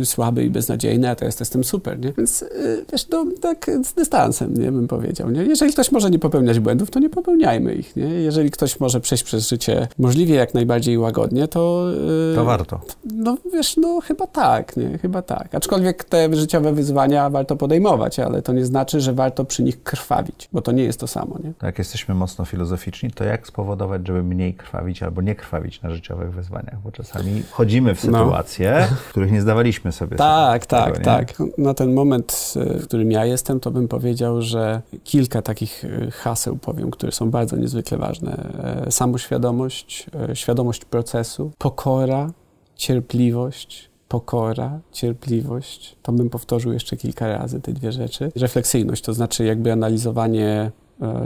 y, 0.00 0.06
słaby 0.06 0.44
i 0.44 0.50
beznadziejny, 0.50 1.10
a 1.10 1.14
teraz 1.14 1.40
jestem 1.40 1.64
super, 1.64 2.00
nie? 2.00 2.12
Więc, 2.12 2.42
y, 2.42 2.84
wiesz, 2.92 3.08
no, 3.08 3.26
tak 3.40 3.70
z 3.84 3.92
dystansem, 3.92 4.54
nie, 4.54 4.72
bym 4.72 4.88
powiedział, 4.88 5.30
nie? 5.30 5.44
Jeżeli 5.44 5.72
ktoś 5.72 5.92
może 5.92 6.10
nie 6.10 6.18
popełniać 6.18 6.60
błędów, 6.60 6.90
to 6.90 7.00
nie 7.00 7.10
popełniajmy 7.10 7.74
ich, 7.74 7.96
nie? 7.96 8.04
Jeżeli 8.04 8.50
ktoś 8.50 8.80
może 8.80 9.00
przejść 9.00 9.24
przez 9.24 9.48
życie 9.48 9.88
możliwie 9.98 10.34
jak 10.34 10.54
najbardziej 10.54 10.98
łagodnie, 10.98 11.48
to... 11.48 11.86
Yy, 12.30 12.36
to 12.36 12.44
warto. 12.44 12.80
No, 13.04 13.36
wiesz, 13.52 13.76
no 13.76 14.00
chyba 14.00 14.26
tak, 14.26 14.76
nie? 14.76 14.98
Chyba 14.98 15.22
tak. 15.22 15.54
Aczkolwiek 15.54 16.04
te 16.04 16.36
życiowe 16.36 16.72
wyzwania 16.72 17.30
warto 17.30 17.56
podejmować, 17.56 18.18
ale 18.18 18.42
to 18.42 18.52
nie 18.52 18.64
znaczy, 18.64 19.00
że 19.00 19.12
warto 19.12 19.44
przy 19.44 19.62
nich 19.62 19.82
krwawić, 19.82 20.48
bo 20.52 20.62
to 20.62 20.72
nie 20.72 20.84
jest 20.84 21.00
to 21.00 21.06
samo, 21.06 21.38
nie? 21.44 21.52
Tak, 21.58 21.78
jesteśmy 21.78 22.14
mocno 22.14 22.44
filozoficzni, 22.44 23.10
to 23.10 23.24
jak 23.24 23.46
spowodować, 23.46 24.06
żeby 24.06 24.22
mniej 24.22 24.54
krwawić 24.54 25.02
albo 25.02 25.22
nie 25.22 25.34
krwawić 25.34 25.82
na 25.82 25.90
życiowych 25.90 26.32
wyzwaniach? 26.32 26.80
Bo 26.84 26.92
czasami 26.92 27.33
wchodzimy 27.42 27.94
w 27.94 28.04
no. 28.04 28.18
sytuacje, 28.18 28.86
no. 28.90 28.96
w 29.06 29.08
których 29.08 29.32
nie 29.32 29.42
zdawaliśmy 29.42 29.92
sobie 29.92 30.16
Tak, 30.16 30.66
tak, 30.66 30.92
tego, 30.92 31.04
tak. 31.04 31.34
Na 31.58 31.74
ten 31.74 31.94
moment, 31.94 32.54
y, 32.56 32.78
w 32.78 32.84
którym 32.84 33.10
ja 33.10 33.24
jestem, 33.24 33.60
to 33.60 33.70
bym 33.70 33.88
powiedział, 33.88 34.42
że 34.42 34.82
kilka 35.04 35.42
takich 35.42 35.84
y, 35.84 36.10
haseł 36.10 36.56
powiem, 36.56 36.90
które 36.90 37.12
są 37.12 37.30
bardzo 37.30 37.56
niezwykle 37.56 37.98
ważne. 37.98 38.50
E, 38.86 38.92
samoświadomość, 38.92 40.06
e, 40.30 40.36
świadomość 40.36 40.84
procesu, 40.84 41.52
pokora, 41.58 42.30
cierpliwość, 42.76 43.90
pokora, 44.08 44.80
cierpliwość. 44.92 45.96
To 46.02 46.12
bym 46.12 46.30
powtórzył 46.30 46.72
jeszcze 46.72 46.96
kilka 46.96 47.28
razy 47.28 47.60
te 47.60 47.72
dwie 47.72 47.92
rzeczy. 47.92 48.32
Refleksyjność, 48.36 49.02
to 49.02 49.14
znaczy 49.14 49.44
jakby 49.44 49.72
analizowanie 49.72 50.70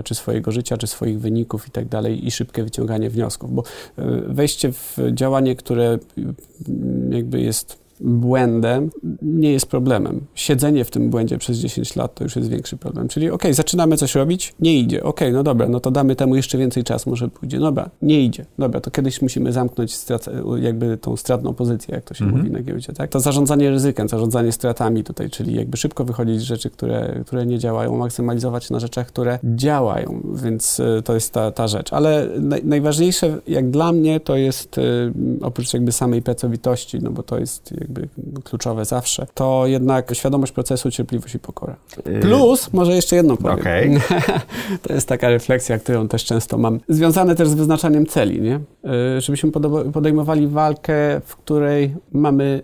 czy 0.04 0.14
swojego 0.14 0.52
życia, 0.52 0.76
czy 0.76 0.86
swoich 0.86 1.20
wyników 1.20 1.68
i 1.68 1.70
tak 1.70 1.88
dalej 1.88 2.26
i 2.26 2.30
szybkie 2.30 2.64
wyciąganie 2.64 3.10
wniosków, 3.10 3.54
bo 3.54 3.62
wejście 4.26 4.72
w 4.72 4.96
działanie, 5.12 5.56
które 5.56 5.98
jakby 7.10 7.40
jest 7.40 7.87
błędem 8.00 8.90
nie 9.22 9.52
jest 9.52 9.66
problemem. 9.66 10.20
Siedzenie 10.34 10.84
w 10.84 10.90
tym 10.90 11.10
błędzie 11.10 11.38
przez 11.38 11.58
10 11.58 11.96
lat 11.96 12.14
to 12.14 12.24
już 12.24 12.36
jest 12.36 12.48
większy 12.48 12.76
problem. 12.76 13.08
Czyli 13.08 13.30
ok, 13.30 13.42
zaczynamy 13.50 13.96
coś 13.96 14.14
robić, 14.14 14.54
nie 14.60 14.78
idzie. 14.78 15.04
Ok, 15.04 15.20
no 15.32 15.42
dobra, 15.42 15.68
no 15.68 15.80
to 15.80 15.90
damy 15.90 16.16
temu 16.16 16.36
jeszcze 16.36 16.58
więcej 16.58 16.84
czasu, 16.84 17.10
może 17.10 17.28
pójdzie. 17.28 17.58
Dobra, 17.58 17.90
nie 18.02 18.24
idzie. 18.24 18.46
Dobra, 18.58 18.80
to 18.80 18.90
kiedyś 18.90 19.22
musimy 19.22 19.52
zamknąć 19.52 19.96
jakby 20.60 20.96
tą 20.96 21.16
stratną 21.16 21.54
pozycję, 21.54 21.94
jak 21.94 22.04
to 22.04 22.14
się 22.14 22.24
mhm. 22.24 22.42
mówi 22.42 22.54
na 22.54 22.62
giełdzie, 22.62 22.92
tak? 22.92 23.10
To 23.10 23.20
zarządzanie 23.20 23.70
ryzykiem, 23.70 24.08
zarządzanie 24.08 24.52
stratami 24.52 25.04
tutaj, 25.04 25.30
czyli 25.30 25.54
jakby 25.54 25.76
szybko 25.76 26.04
wychodzić 26.04 26.40
z 26.40 26.42
rzeczy, 26.42 26.70
które, 26.70 27.20
które 27.26 27.46
nie 27.46 27.58
działają, 27.58 27.96
maksymalizować 27.96 28.70
na 28.70 28.80
rzeczach, 28.80 29.06
które 29.06 29.38
działają, 29.44 30.20
więc 30.34 30.80
y, 30.80 31.02
to 31.04 31.14
jest 31.14 31.32
ta, 31.32 31.50
ta 31.50 31.68
rzecz. 31.68 31.92
Ale 31.92 32.28
naj, 32.40 32.64
najważniejsze, 32.64 33.40
jak 33.46 33.70
dla 33.70 33.92
mnie, 33.92 34.20
to 34.20 34.36
jest 34.36 34.78
y, 34.78 35.12
oprócz 35.40 35.74
jakby 35.74 35.92
samej 35.92 36.22
pracowitości, 36.22 36.98
no 37.02 37.10
bo 37.10 37.22
to 37.22 37.38
jest 37.38 37.74
jakby 37.88 38.08
kluczowe 38.44 38.84
zawsze, 38.84 39.26
to 39.34 39.66
jednak 39.66 40.14
świadomość 40.14 40.52
procesu, 40.52 40.90
cierpliwość 40.90 41.34
i 41.34 41.38
pokora. 41.38 41.76
Y, 42.06 42.20
Plus, 42.20 42.72
może 42.72 42.92
jeszcze 42.92 43.16
jedno 43.16 43.36
powiem. 43.36 43.58
Okay. 43.58 44.00
to 44.82 44.92
jest 44.92 45.08
taka 45.08 45.28
refleksja, 45.28 45.78
którą 45.78 46.08
też 46.08 46.24
często 46.24 46.58
mam. 46.58 46.80
Związane 46.88 47.34
też 47.34 47.48
z 47.48 47.54
wyznaczaniem 47.54 48.06
celi, 48.06 48.40
nie? 48.40 48.60
Y, 49.16 49.20
żebyśmy 49.20 49.50
podejmowali 49.92 50.46
walkę, 50.46 51.20
w 51.24 51.36
której 51.36 51.96
mamy 52.12 52.62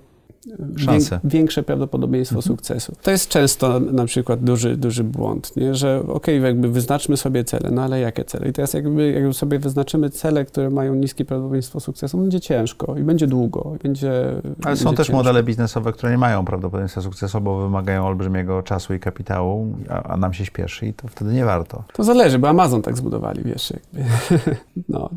Szanse. 0.76 1.20
większe 1.24 1.62
prawdopodobieństwo 1.62 2.36
mhm. 2.36 2.56
sukcesu. 2.56 2.92
To 3.02 3.10
jest 3.10 3.28
często 3.28 3.80
na 3.80 4.04
przykład 4.04 4.44
duży, 4.44 4.76
duży 4.76 5.04
błąd, 5.04 5.56
nie? 5.56 5.74
że 5.74 5.98
okej, 6.00 6.12
okay, 6.14 6.48
jakby 6.48 6.68
wyznaczmy 6.68 7.16
sobie 7.16 7.44
cele, 7.44 7.70
no 7.70 7.82
ale 7.82 8.00
jakie 8.00 8.24
cele? 8.24 8.48
I 8.48 8.52
teraz 8.52 8.74
jakby, 8.74 9.12
jakby 9.12 9.34
sobie 9.34 9.58
wyznaczymy 9.58 10.10
cele, 10.10 10.44
które 10.44 10.70
mają 10.70 10.94
niskie 10.94 11.24
prawdopodobieństwo 11.24 11.80
sukcesu, 11.80 12.18
będzie 12.18 12.40
ciężko 12.40 12.96
i 12.96 13.02
będzie 13.02 13.26
długo. 13.26 13.72
I 13.76 13.82
będzie, 13.82 14.10
ale 14.10 14.54
będzie 14.56 14.84
są 14.84 14.94
też 14.94 15.10
modele 15.10 15.42
biznesowe, 15.42 15.92
które 15.92 16.12
nie 16.12 16.18
mają 16.18 16.44
prawdopodobieństwa 16.44 17.00
sukcesu, 17.00 17.40
bo 17.40 17.62
wymagają 17.62 18.06
olbrzymiego 18.06 18.62
czasu 18.62 18.94
i 18.94 19.00
kapitału, 19.00 19.76
a, 19.88 20.02
a, 20.02 20.16
nam 20.16 20.32
się 20.32 20.44
śpieszy 20.44 20.86
i 20.86 20.94
to 20.94 21.08
wtedy 21.08 21.32
nie 21.32 21.44
warto. 21.44 21.84
To 21.92 22.04
zależy, 22.04 22.38
bo 22.38 22.48
Amazon 22.48 22.82
tak 22.82 22.96
zbudowali, 22.96 23.42
wiesz. 23.44 23.70
Jakby. 23.70 24.10
no, 24.88 25.10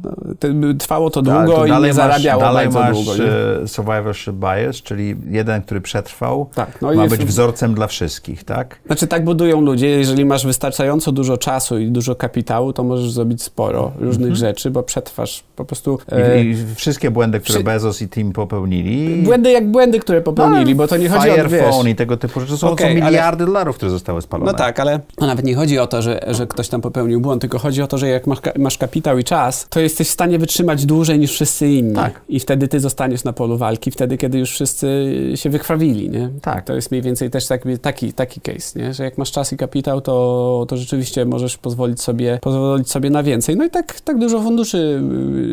no, 0.54 0.74
trwało 0.74 1.10
to 1.10 1.22
długo 1.22 1.66
i 1.66 1.82
nie 1.82 1.94
zarabiało 1.94 2.42
dalej 2.42 2.70
bardzo 2.70 2.80
masz 2.80 3.06
długo. 3.06 3.24
Nie? 3.24 3.68
survivorship 3.68 4.36
bias, 4.36 4.76
czyli 4.76 5.17
jeden, 5.30 5.62
który 5.62 5.82
przetrwał, 5.82 6.50
Tak, 6.56 6.82
ma 6.82 7.06
i- 7.06 7.10
być 7.10 7.26
wzorcem 7.26 7.74
dla 7.74 7.88
wszystkich, 7.88 8.44
tak? 8.44 8.80
Znaczy 8.86 9.08
tak 9.08 9.24
budują 9.26 9.62
ludzie, 9.62 9.88
jeżeli 9.88 10.26
masz 10.26 10.46
wystarczająco 10.46 11.12
dużo 11.12 11.38
czasu 11.38 11.80
i 11.80 11.92
dużo 11.92 12.16
kapitału, 12.16 12.74
to 12.74 12.84
możesz 12.84 13.12
zrobić 13.12 13.44
sporo 13.44 13.92
różnych 14.00 14.36
rzeczy, 14.36 14.72
bo 14.72 14.84
przetrwasz 14.84 15.44
po 15.56 15.66
prostu... 15.66 16.00
e, 16.12 16.44
I, 16.44 16.56
wszystkie 16.76 17.12
błędy, 17.12 17.40
które 17.40 17.56
przy- 17.60 17.64
Bezos 17.64 18.02
i 18.02 18.08
team 18.10 18.32
popełnili. 18.32 19.24
Błędy 19.24 19.52
jak 19.52 19.72
błędy, 19.72 20.00
które 20.00 20.22
popełnili, 20.22 20.76
bo 20.76 20.88
to 20.88 20.98
nie 20.98 21.10
chodzi 21.10 21.30
o. 21.32 21.36
Firephone 21.36 21.90
i 21.90 21.96
tego 21.96 22.18
typu 22.18 22.40
rzeczy. 22.40 22.52
To 22.52 22.58
są, 22.58 22.70
Okej, 22.70 22.98
są 22.98 23.02
ale- 23.02 23.12
miliardy 23.12 23.46
dolarów, 23.46 23.76
które 23.76 23.92
zostały 23.92 24.22
spalone. 24.22 24.52
No 24.52 24.58
tak, 24.58 24.80
ale 24.80 25.00
no 25.22 25.28
nawet 25.28 25.46
nie 25.46 25.56
chodzi 25.56 25.80
o 25.80 25.88
to, 25.88 26.02
że, 26.02 26.20
że 26.28 26.48
ktoś 26.48 26.70
tam 26.70 26.82
popełnił 26.82 27.22
błąd, 27.22 27.42
tylko 27.42 27.60
chodzi 27.60 27.82
o 27.82 27.88
to, 27.88 27.98
że 27.98 28.08
jak 28.08 28.28
masz, 28.28 28.40
masz 28.58 28.78
kapitał 28.78 29.18
i 29.18 29.24
czas, 29.24 29.68
to 29.70 29.80
jesteś 29.80 30.08
w 30.08 30.12
stanie 30.12 30.40
wytrzymać 30.40 30.86
dłużej 30.86 31.20
niż 31.20 31.32
wszyscy 31.32 31.68
inni. 31.68 31.96
Tak. 31.96 32.22
I 32.30 32.40
wtedy 32.40 32.68
ty 32.68 32.80
zostaniesz 32.80 33.24
na 33.24 33.34
polu 33.34 33.58
walki, 33.58 33.92
wtedy, 33.92 34.18
kiedy 34.18 34.40
już 34.40 34.50
wszyscy 34.52 35.07
się 35.36 35.50
wykrwawili, 35.50 36.10
nie? 36.10 36.30
Tak. 36.42 36.66
To 36.66 36.76
jest 36.76 36.92
mniej 36.92 37.02
więcej 37.02 37.30
też 37.30 37.48
taki, 37.48 37.78
taki, 37.78 38.14
taki 38.14 38.42
case, 38.42 38.80
nie? 38.80 38.94
Że 38.94 39.04
jak 39.04 39.18
masz 39.18 39.32
czas 39.32 39.54
i 39.54 39.58
kapitał, 39.58 40.02
to, 40.02 40.66
to 40.68 40.78
rzeczywiście 40.78 41.26
możesz 41.26 41.58
pozwolić 41.58 42.02
sobie, 42.02 42.40
pozwolić 42.42 42.90
sobie 42.90 43.10
na 43.10 43.24
więcej. 43.24 43.56
No 43.56 43.66
i 43.66 43.70
tak, 43.70 44.02
tak 44.02 44.20
dużo 44.20 44.42
funduszy 44.42 45.02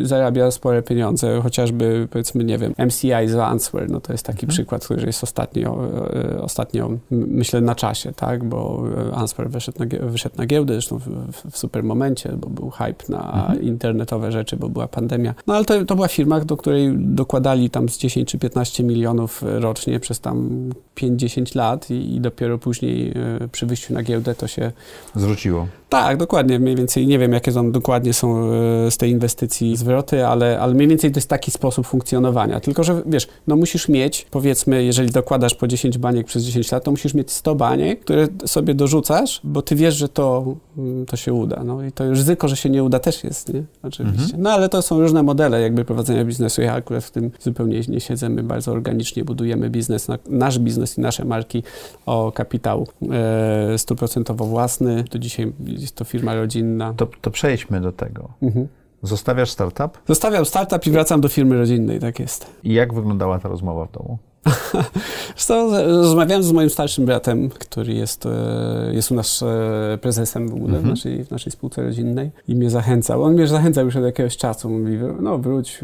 y, 0.01 0.05
zarabia 0.05 0.51
spore 0.51 0.83
pieniądze, 0.83 1.41
chociażby 1.43 2.07
powiedzmy, 2.11 2.43
nie 2.43 2.57
wiem, 2.57 2.73
MCI 2.85 3.27
z 3.27 3.35
Answer, 3.35 3.89
no 3.89 4.01
to 4.01 4.13
jest 4.13 4.25
taki 4.25 4.47
przykład, 4.47 4.85
który 4.85 5.05
jest 5.05 5.23
ostatnio, 5.23 5.79
e, 6.13 6.41
ostatnio 6.41 6.89
myślę 7.11 7.61
na 7.61 7.75
czasie, 7.75 8.13
tak, 8.13 8.43
bo 8.43 8.83
e, 9.11 9.15
Answer 9.15 9.49
wyszedł 9.49 9.79
na, 9.79 10.09
wyszedł 10.09 10.37
na 10.37 10.45
giełdę, 10.45 10.73
zresztą 10.73 10.99
w, 10.99 11.07
w, 11.51 11.57
super 11.57 11.83
momencie, 11.83 12.29
bo 12.37 12.49
był 12.49 12.69
hype 12.69 13.03
na 13.09 13.53
internetowe 13.61 14.31
rzeczy, 14.31 14.57
bo 14.57 14.69
była 14.69 14.87
pandemia. 14.87 15.33
No 15.47 15.55
ale 15.55 15.65
to, 15.65 15.85
to 15.85 15.95
była 15.95 16.07
firma, 16.07 16.39
do 16.39 16.57
której 16.57 16.93
dokładali 16.97 17.69
tam 17.69 17.89
z 17.89 17.97
10 17.97 18.29
czy 18.29 18.37
15 18.37 18.83
milionów 18.83 19.43
rocznie 19.45 19.99
przez 19.99 20.19
tam 20.19 20.69
5-10 20.95 21.55
lat 21.55 21.91
i, 21.91 22.15
i 22.15 22.21
dopiero 22.21 22.57
później 22.57 23.13
e, 23.41 23.47
przy 23.47 23.65
wyjściu 23.65 23.93
na 23.93 24.03
giełdę 24.03 24.35
to 24.35 24.47
się 24.47 24.71
Zwróciło. 25.15 25.67
Tak, 25.89 26.17
dokładnie. 26.17 26.59
Mniej 26.59 26.75
więcej 26.75 27.07
nie 27.07 27.19
wiem, 27.19 27.31
jakie 27.33 27.51
tam 27.51 27.71
dokładnie 27.71 28.13
są 28.13 28.51
e, 28.51 28.91
z 28.91 28.97
tej 28.97 29.11
inwestycji 29.11 29.77
zwroty, 29.77 30.25
ale, 30.25 30.59
ale 30.59 30.73
mniej 30.73 30.87
więcej 30.87 31.11
to 31.11 31.17
jest 31.17 31.29
taki 31.29 31.51
sposób 31.51 31.87
funkcjonowania. 31.87 32.59
Tylko, 32.59 32.83
że 32.83 33.01
wiesz, 33.05 33.27
no 33.47 33.55
musisz 33.55 33.89
mieć, 33.89 34.27
powiedzmy, 34.31 34.83
jeżeli 34.83 35.11
dokładasz 35.11 35.55
po 35.55 35.67
10 35.67 35.97
baniek 35.97 36.27
przez 36.27 36.43
10 36.43 36.71
lat, 36.71 36.83
to 36.83 36.91
musisz 36.91 37.13
mieć 37.13 37.31
100 37.31 37.55
baniek, 37.55 37.99
które 37.99 38.27
sobie 38.45 38.73
dorzucasz, 38.73 39.41
bo 39.43 39.61
ty 39.61 39.75
wiesz, 39.75 39.95
że 39.95 40.09
to, 40.09 40.55
mm, 40.77 41.05
to 41.05 41.17
się 41.17 41.33
uda. 41.33 41.63
No 41.63 41.83
i 41.83 41.91
to 41.91 42.09
ryzyko, 42.09 42.47
że 42.47 42.55
się 42.55 42.69
nie 42.69 42.83
uda 42.83 42.99
też 42.99 43.23
jest, 43.23 43.53
nie? 43.53 43.63
Oczywiście. 43.83 44.37
No 44.37 44.51
ale 44.51 44.69
to 44.69 44.81
są 44.81 44.99
różne 44.99 45.23
modele 45.23 45.61
jakby 45.61 45.85
prowadzenia 45.85 46.25
biznesu. 46.25 46.61
Ja 46.61 46.73
akurat 46.73 47.03
w 47.03 47.11
tym 47.11 47.31
zupełnie 47.39 47.81
nie 47.87 47.99
siedzę. 47.99 48.29
My 48.29 48.43
bardzo 48.43 48.71
organicznie 48.71 49.23
budujemy 49.23 49.69
biznes, 49.69 50.07
na, 50.07 50.17
nasz 50.29 50.59
biznes 50.59 50.97
i 50.97 51.01
nasze 51.01 51.25
marki 51.25 51.63
o 52.05 52.31
kapitał 52.31 52.87
e, 53.11 53.77
stuprocentowo 53.77 54.45
własny. 54.45 55.03
To 55.09 55.19
dzisiaj 55.19 55.53
jest 55.85 55.95
to 55.95 56.05
firma 56.05 56.35
rodzinna. 56.35 56.93
To, 56.93 57.07
to 57.21 57.31
przejdźmy 57.31 57.81
do 57.81 57.91
tego. 57.91 58.29
Mhm. 58.41 58.67
Zostawiasz 59.01 59.49
startup 59.49 59.97
Zostawiam 60.07 60.45
startup 60.45 60.87
i 60.87 60.91
wracam 60.91 61.21
do 61.21 61.29
firmy 61.29 61.57
rodzinnej, 61.57 61.99
tak 61.99 62.19
jest. 62.19 62.45
i 62.63 62.73
jak 62.73 62.93
wyglądała 62.93 63.39
ta 63.39 63.49
rozmowa 63.49 63.85
w 63.85 63.91
domu? 63.91 64.17
Co, 65.35 65.85
rozmawiałem 65.85 66.43
z 66.43 66.51
moim 66.51 66.69
starszym 66.69 67.05
bratem, 67.05 67.49
który 67.49 67.93
jest, 67.93 68.25
e, 68.25 68.91
jest 68.93 69.11
u 69.11 69.15
nas 69.15 69.43
e, 69.43 69.97
prezesem 69.97 70.49
w 70.49 70.53
ogóle 70.53 70.79
w, 70.79 70.85
naszej, 70.85 71.25
w 71.25 71.31
naszej 71.31 71.51
spółce 71.51 71.83
rodzinnej 71.83 72.31
i 72.47 72.55
mnie 72.55 72.69
zachęcał. 72.69 73.23
On 73.23 73.33
mnie 73.33 73.47
zachęcał 73.47 73.85
już 73.85 73.95
od 73.95 74.03
jakiegoś 74.03 74.37
czasu. 74.37 74.69
Mówi, 74.69 74.97
no 75.19 75.37
wróć, 75.37 75.79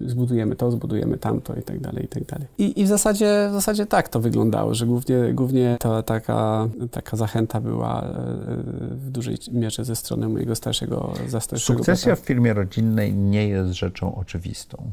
zbudujemy 0.00 0.56
to, 0.56 0.70
zbudujemy 0.70 1.18
tamto 1.18 1.54
i 1.54 1.62
tak 1.62 1.80
dalej, 1.80 2.04
i 2.04 2.08
tak 2.08 2.24
dalej. 2.24 2.46
I, 2.58 2.80
i 2.80 2.84
w, 2.84 2.88
zasadzie, 2.88 3.48
w 3.50 3.52
zasadzie 3.52 3.86
tak 3.86 4.08
to 4.08 4.20
wyglądało, 4.20 4.74
że 4.74 4.86
głównie, 4.86 5.32
głównie 5.34 5.76
ta 5.80 6.02
taka, 6.02 6.68
taka 6.90 7.16
zachęta 7.16 7.60
była 7.60 8.02
e, 8.02 8.06
w 8.90 9.10
dużej 9.10 9.36
mierze 9.52 9.84
ze 9.84 9.96
strony 9.96 10.28
mojego 10.28 10.54
starszego, 10.54 11.12
za 11.28 11.40
starszego 11.40 11.78
Sukcesja 11.78 12.06
brata. 12.06 12.22
w 12.22 12.26
firmie 12.26 12.54
rodzinnej 12.54 13.14
nie 13.14 13.48
jest 13.48 13.72
rzeczą 13.72 14.14
oczywistą. 14.14 14.90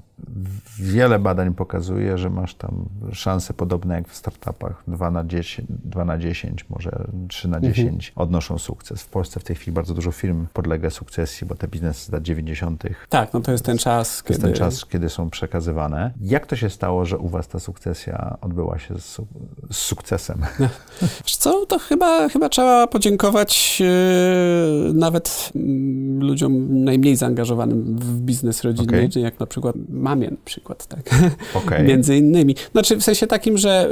Wiele 0.80 1.20
badań 1.20 1.54
pokazuje, 1.54 2.18
że 2.18 2.30
masz 2.30 2.56
tam 2.56 2.86
szanse 3.14 3.54
podobne 3.54 3.96
jak 3.96 4.08
w 4.08 4.16
startupach. 4.16 4.84
2 4.88 5.12
na 5.12 5.26
10, 5.26 5.68
2 5.70 6.06
na 6.06 6.18
10 6.18 6.66
może 6.70 7.06
3 7.28 7.48
na 7.48 7.60
10 7.60 8.14
odnoszą 8.16 8.58
sukces. 8.58 9.02
W 9.02 9.08
Polsce 9.08 9.40
w 9.40 9.44
tej 9.44 9.56
chwili 9.56 9.72
bardzo 9.72 9.94
dużo 9.94 10.12
firm 10.12 10.48
podlega 10.54 10.90
sukcesji, 10.90 11.48
bo 11.48 11.56
te 11.56 11.68
biznesy 11.68 12.06
z 12.06 12.12
lat 12.12 12.24
90. 12.24 12.84
Tak, 13.10 13.34
no 13.34 13.42
to 13.42 13.52
jest 13.52 13.66
ten 13.66 13.78
czas, 13.78 14.18
To 14.18 14.24
kiedy... 14.24 14.34
jest 14.34 14.42
ten 14.42 14.54
czas, 14.54 14.86
kiedy 14.86 15.10
są 15.10 15.30
przekazywane. 15.30 16.12
Jak 16.22 16.48
to 16.48 16.56
się 16.56 16.70
stało, 16.70 17.06
że 17.06 17.18
u 17.18 17.28
Was 17.28 17.48
ta 17.48 17.60
sukcesja 17.60 18.38
odbyła 18.42 18.80
się 18.80 19.00
z, 19.00 19.06
su- 19.06 19.28
z 19.72 19.78
sukcesem? 19.78 20.42
Wiesz 21.26 21.36
co, 21.38 21.66
to 21.66 21.80
chyba, 21.80 22.30
chyba 22.30 22.50
trzeba 22.50 22.88
podziękować 22.88 23.82
e, 23.82 24.94
nawet 24.94 25.52
mm, 25.56 26.20
ludziom 26.24 26.84
najmniej 26.84 27.16
zaangażowanym 27.16 27.96
w 28.00 28.22
biznes 28.22 28.64
rodzinny, 28.64 29.10
czyli 29.10 29.26
jak 29.26 29.40
na 29.40 29.46
przykład 29.46 29.76
mamie 29.90 30.30
na 30.32 30.38
przykład, 30.46 30.88
tak, 30.88 31.10
Okej. 31.54 31.86
między 31.88 32.18
innymi. 32.18 32.56
Znaczy 32.86 33.00
w 33.02 33.04
sensie 33.04 33.28
takim, 33.28 33.58
że 33.58 33.90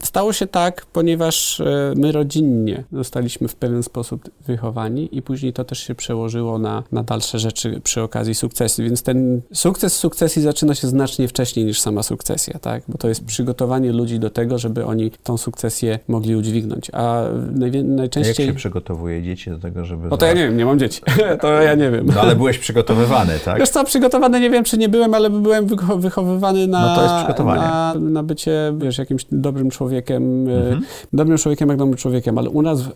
e, 0.00 0.06
stało 0.06 0.32
się 0.32 0.46
tak, 0.46 0.86
ponieważ 0.92 1.60
e, 1.60 1.92
my 1.96 2.12
rodzinnie 2.12 2.84
zostaliśmy 2.92 3.48
w 3.48 3.54
pewien 3.54 3.82
sposób 3.82 4.30
wychowani 4.46 5.08
i 5.12 5.22
później 5.22 5.52
to 5.52 5.64
też 5.64 5.78
się 5.78 5.94
przełożyło 5.94 6.58
na, 6.58 6.82
na 6.92 7.02
dalsze 7.02 7.38
rzeczy 7.38 7.80
przy 7.84 8.02
okazji 8.02 8.34
sukcesji, 8.34 8.84
więc 8.84 9.02
ten 9.02 9.40
sukces 9.52 9.96
sukcesji 9.96 10.42
zaczyna 10.42 10.74
się 10.74 10.86
znacznie 10.88 11.28
wcześniej 11.28 11.66
niż 11.66 11.80
sama 11.80 12.02
sukcesja, 12.02 12.58
tak, 12.58 12.82
bo 12.88 12.98
to 12.98 13.08
jest 13.08 13.24
przygotowanie 13.24 13.92
ludzi 13.92 14.18
do 14.18 14.30
tego, 14.30 14.58
żeby 14.58 14.84
oni 14.84 15.10
tą 15.22 15.36
sukcesję 15.38 15.98
mogli 16.08 16.36
udźwignąć, 16.36 16.90
a 16.92 17.22
najwie- 17.54 17.78
A 17.78 17.82
Jak 17.82 17.96
najczęściej... 17.96 18.46
się 18.46 18.54
przygotowuje 18.54 19.22
dzieci 19.22 19.50
do 19.50 19.58
tego, 19.58 19.84
żeby... 19.84 20.08
No 20.08 20.16
to 20.16 20.26
ja 20.26 20.32
nie 20.32 20.40
wiem, 20.42 20.56
nie 20.56 20.64
mam 20.66 20.78
dzieci, 20.78 21.00
to 21.40 21.52
ja 21.52 21.74
nie 21.74 21.90
wiem. 21.90 22.06
No 22.14 22.20
ale 22.20 22.36
byłeś 22.36 22.58
przygotowywany, 22.58 23.32
tak? 23.44 23.58
Wiesz 23.58 23.68
co, 23.68 23.84
przygotowany 23.84 24.40
nie 24.40 24.50
wiem, 24.50 24.64
czy 24.64 24.78
nie 24.78 24.88
byłem, 24.88 25.14
ale 25.14 25.30
byłem 25.30 25.66
wycho- 25.66 26.00
wychowywany 26.00 26.66
na, 26.66 26.80
No 26.86 26.96
to 26.96 27.02
jest 27.02 27.14
przygotowanie. 27.14 27.60
na, 27.62 27.94
na 28.00 28.22
bycie, 28.28 28.74
wiesz, 28.78 28.98
jakimś 28.98 29.26
dobrym 29.32 29.70
człowiekiem, 29.70 30.48
e, 30.48 30.52
Mhm. 30.58 30.82
dobrym 31.12 31.38
człowiekiem 31.38 31.68
jak 31.68 31.78
dobrym 31.78 31.96
człowiekiem, 31.96 32.38
ale 32.38 32.50
u 32.50 32.62
nas 32.62 32.80
e, 32.80 32.88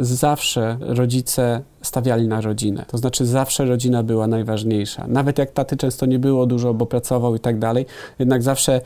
zawsze 0.00 0.76
rodzice 0.80 1.62
stawiali 1.82 2.28
na 2.28 2.40
rodzinę. 2.40 2.84
To 2.88 2.98
znaczy 2.98 3.26
zawsze 3.26 3.64
rodzina 3.64 4.02
była 4.02 4.26
najważniejsza. 4.26 5.06
Nawet 5.08 5.38
jak 5.38 5.50
taty 5.50 5.76
często 5.76 6.06
nie 6.06 6.18
było 6.18 6.46
dużo, 6.46 6.74
bo 6.74 6.86
pracował 6.86 7.36
i 7.36 7.40
tak 7.40 7.58
dalej, 7.58 7.86
jednak 8.18 8.42
zawsze 8.42 8.80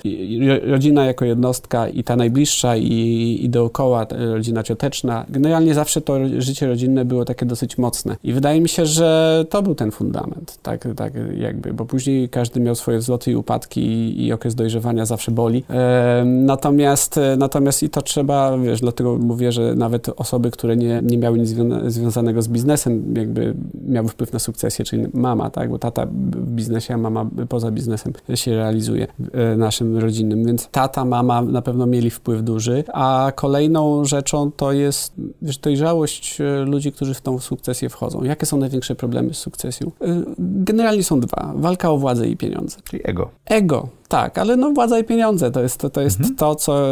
rodzina 0.62 1.04
jako 1.04 1.24
jednostka 1.24 1.88
i 1.88 2.04
ta 2.04 2.16
najbliższa 2.16 2.76
i, 2.76 3.38
i 3.42 3.48
dookoła 3.48 4.06
ta 4.06 4.16
rodzina 4.16 4.62
cioteczna, 4.62 5.26
generalnie 5.28 5.74
zawsze 5.74 6.00
to 6.00 6.18
życie 6.38 6.66
rodzinne 6.66 7.04
było 7.04 7.24
takie 7.24 7.46
dosyć 7.46 7.78
mocne. 7.78 8.16
I 8.24 8.32
wydaje 8.32 8.60
mi 8.60 8.68
się, 8.68 8.86
że 8.86 9.44
to 9.50 9.62
był 9.62 9.74
ten 9.74 9.90
fundament, 9.90 10.58
tak, 10.62 10.88
tak 10.96 11.12
jakby, 11.38 11.72
bo 11.74 11.84
później 11.84 12.28
każdy 12.28 12.60
miał 12.60 12.74
swoje 12.74 12.98
wzloty 12.98 13.30
i 13.32 13.36
upadki 13.36 13.80
i, 13.80 14.26
i 14.26 14.32
okres 14.32 14.54
dojrzewania 14.54 15.06
zawsze 15.06 15.32
boli. 15.32 15.64
Em, 15.68 16.46
natomiast, 16.46 17.18
e, 17.18 17.36
natomiast 17.36 17.82
i 17.82 17.88
to 17.88 18.02
trzeba, 18.02 18.58
wiesz, 18.58 18.80
dlatego 18.80 19.18
mówię, 19.18 19.52
że 19.52 19.74
nawet 19.74 20.08
osoby, 20.16 20.50
które 20.50 20.76
nie, 20.76 21.00
nie 21.04 21.18
miały 21.18 21.38
nic 21.38 21.48
zwią- 21.48 21.90
związanego 21.90 22.42
z 22.42 22.48
biznesem, 22.48 22.91
jakby 23.16 23.54
miały 23.88 24.08
wpływ 24.08 24.32
na 24.32 24.38
sukcesję, 24.38 24.84
czyli 24.84 25.06
mama, 25.14 25.50
tak, 25.50 25.70
bo 25.70 25.78
tata 25.78 26.06
w 26.06 26.52
biznesie, 26.52 26.94
a 26.94 26.96
mama 26.96 27.26
poza 27.48 27.70
biznesem 27.70 28.12
się 28.34 28.56
realizuje 28.56 29.06
e, 29.32 29.56
naszym 29.56 29.98
rodzinnym, 29.98 30.44
więc 30.44 30.68
tata, 30.68 31.04
mama 31.04 31.42
na 31.42 31.62
pewno 31.62 31.86
mieli 31.86 32.10
wpływ 32.10 32.42
duży, 32.42 32.84
a 32.92 33.32
kolejną 33.36 34.04
rzeczą 34.04 34.50
to 34.56 34.72
jest, 34.72 35.14
wiesz, 35.42 35.58
dojrzałość 35.58 36.40
e, 36.40 36.64
ludzi, 36.64 36.92
którzy 36.92 37.14
w 37.14 37.20
tą 37.20 37.38
sukcesję 37.38 37.88
wchodzą. 37.88 38.24
Jakie 38.24 38.46
są 38.46 38.56
największe 38.56 38.94
problemy 38.94 39.34
z 39.34 39.38
sukcesją? 39.38 39.90
E, 40.00 40.22
Generalnie 40.38 41.04
są 41.04 41.20
dwa. 41.20 41.52
Walka 41.56 41.90
o 41.90 41.98
władzę 41.98 42.28
i 42.28 42.36
pieniądze. 42.36 42.76
Czyli 42.84 43.02
ego. 43.04 43.30
Ego, 43.46 43.88
tak, 44.12 44.38
ale 44.38 44.56
no 44.56 44.70
władza 44.70 44.98
i 44.98 45.04
pieniądze 45.04 45.50
to 45.50 45.62
jest 45.62 45.78
to, 45.78 45.90
to, 45.90 46.00
jest 46.00 46.20
Mhm. 46.20 46.36
to 46.36 46.54
co, 46.54 46.86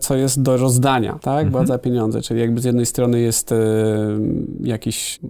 co 0.00 0.16
jest 0.16 0.42
do 0.42 0.56
rozdania, 0.56 1.12
tak? 1.12 1.46
Mhm. 1.46 1.50
Władza, 1.50 1.78
pieniądze, 1.78 2.20
czyli 2.22 2.40
jakby 2.40 2.60
z 2.60 2.64
jednej 2.64 2.86
strony 2.86 3.20
jest 3.20 3.54
jakiś, 4.60 5.20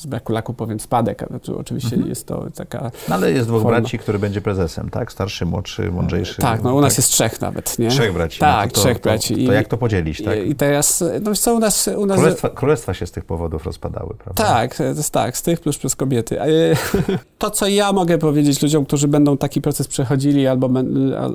z 0.00 0.06
braku 0.06 0.32
laku 0.32 0.54
powiem, 0.54 0.80
spadek, 0.80 1.24
tu 1.42 1.58
oczywiście 1.58 1.92
Mhm. 1.94 2.08
jest 2.08 2.26
to 2.26 2.46
taka... 2.54 2.90
No 3.08 3.14
ale 3.14 3.32
jest 3.32 3.48
dwóch 3.48 3.62
Forma. 3.62 3.80
braci, 3.80 3.98
który 3.98 4.18
będzie 4.18 4.40
prezesem, 4.40 4.90
tak? 4.90 5.12
Starszy, 5.12 5.46
młodszy, 5.46 5.90
mądrzejszy. 5.92 6.42
Tak, 6.42 6.62
no 6.62 6.74
u 6.74 6.80
nas 6.80 6.96
jest 6.96 7.10
trzech 7.10 7.40
nawet, 7.40 7.78
nie? 7.78 7.88
Trzech 7.88 8.12
braci. 8.12 8.40
Tak, 8.40 8.66
no 8.70 8.74
to, 8.74 8.80
trzech 8.80 8.98
to, 8.98 9.02
braci. 9.02 9.36
To, 9.36 9.46
to 9.46 9.52
jak 9.52 9.68
to 9.68 9.76
podzielić, 9.76 10.22
tak? 10.24 10.38
I, 10.38 10.50
I 10.50 10.54
teraz, 10.54 11.04
no 11.22 11.34
co, 11.34 11.54
u 11.54 11.58
nas... 11.58 11.88
U 11.96 12.06
nas 12.06 12.18
Królestwa, 12.18 12.48
królestwa 12.48 12.94
się 12.94 13.06
z 13.06 13.10
tych 13.10 13.24
powodów 13.24 13.66
rozpadały, 13.66 14.14
prawda? 14.24 14.44
Tak, 14.44 14.76
tak, 15.12 15.36
z 15.36 15.42
tych 15.42 15.60
plus 15.60 15.78
przez 15.78 15.96
kobiety. 15.96 16.40
E, 16.40 16.46
To, 17.38 17.50
co 17.50 17.68
ja 17.68 17.92
mogę 17.92 18.18
powiedzieć 18.18 18.62
ludziom, 18.62 18.84
którzy 18.86 19.08
będą 19.08 19.36
taki 19.36 19.60
proces 19.60 19.88
przechodzili 19.88 20.46
albo, 20.46 20.70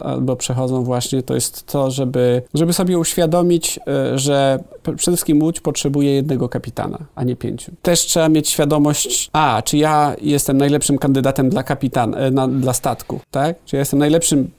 albo 0.03 0.35
przechodzą 0.35 0.83
właśnie, 0.83 1.23
to 1.23 1.35
jest 1.35 1.65
to, 1.65 1.91
żeby, 1.91 2.41
żeby 2.53 2.73
sobie 2.73 2.97
uświadomić, 2.99 3.79
e, 3.87 4.19
że 4.19 4.59
przede 4.85 5.17
wszystkim 5.17 5.43
łódź 5.43 5.59
potrzebuje 5.59 6.11
jednego 6.15 6.49
kapitana, 6.49 6.97
a 7.15 7.23
nie 7.23 7.35
pięciu. 7.35 7.71
Też 7.81 7.99
trzeba 7.99 8.29
mieć 8.29 8.49
świadomość, 8.49 9.29
a, 9.33 9.61
czy 9.65 9.77
ja 9.77 10.15
jestem 10.21 10.57
najlepszym 10.57 10.97
kandydatem 10.97 11.49
dla 11.49 11.63
kapitana, 11.63 12.17
e, 12.17 12.31
dla 12.49 12.73
statku, 12.73 13.19
tak? 13.31 13.55
Czy 13.65 13.75
ja 13.75 13.79
jestem 13.79 13.99
najlepszym 13.99 14.51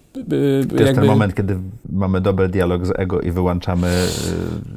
To 0.68 0.82
jest 0.82 0.94
ten 0.94 1.06
moment, 1.06 1.34
kiedy 1.34 1.58
mamy 1.92 2.20
dobry 2.20 2.48
dialog 2.48 2.86
z 2.86 2.92
ego 2.96 3.20
i 3.20 3.30
wyłączamy 3.30 4.06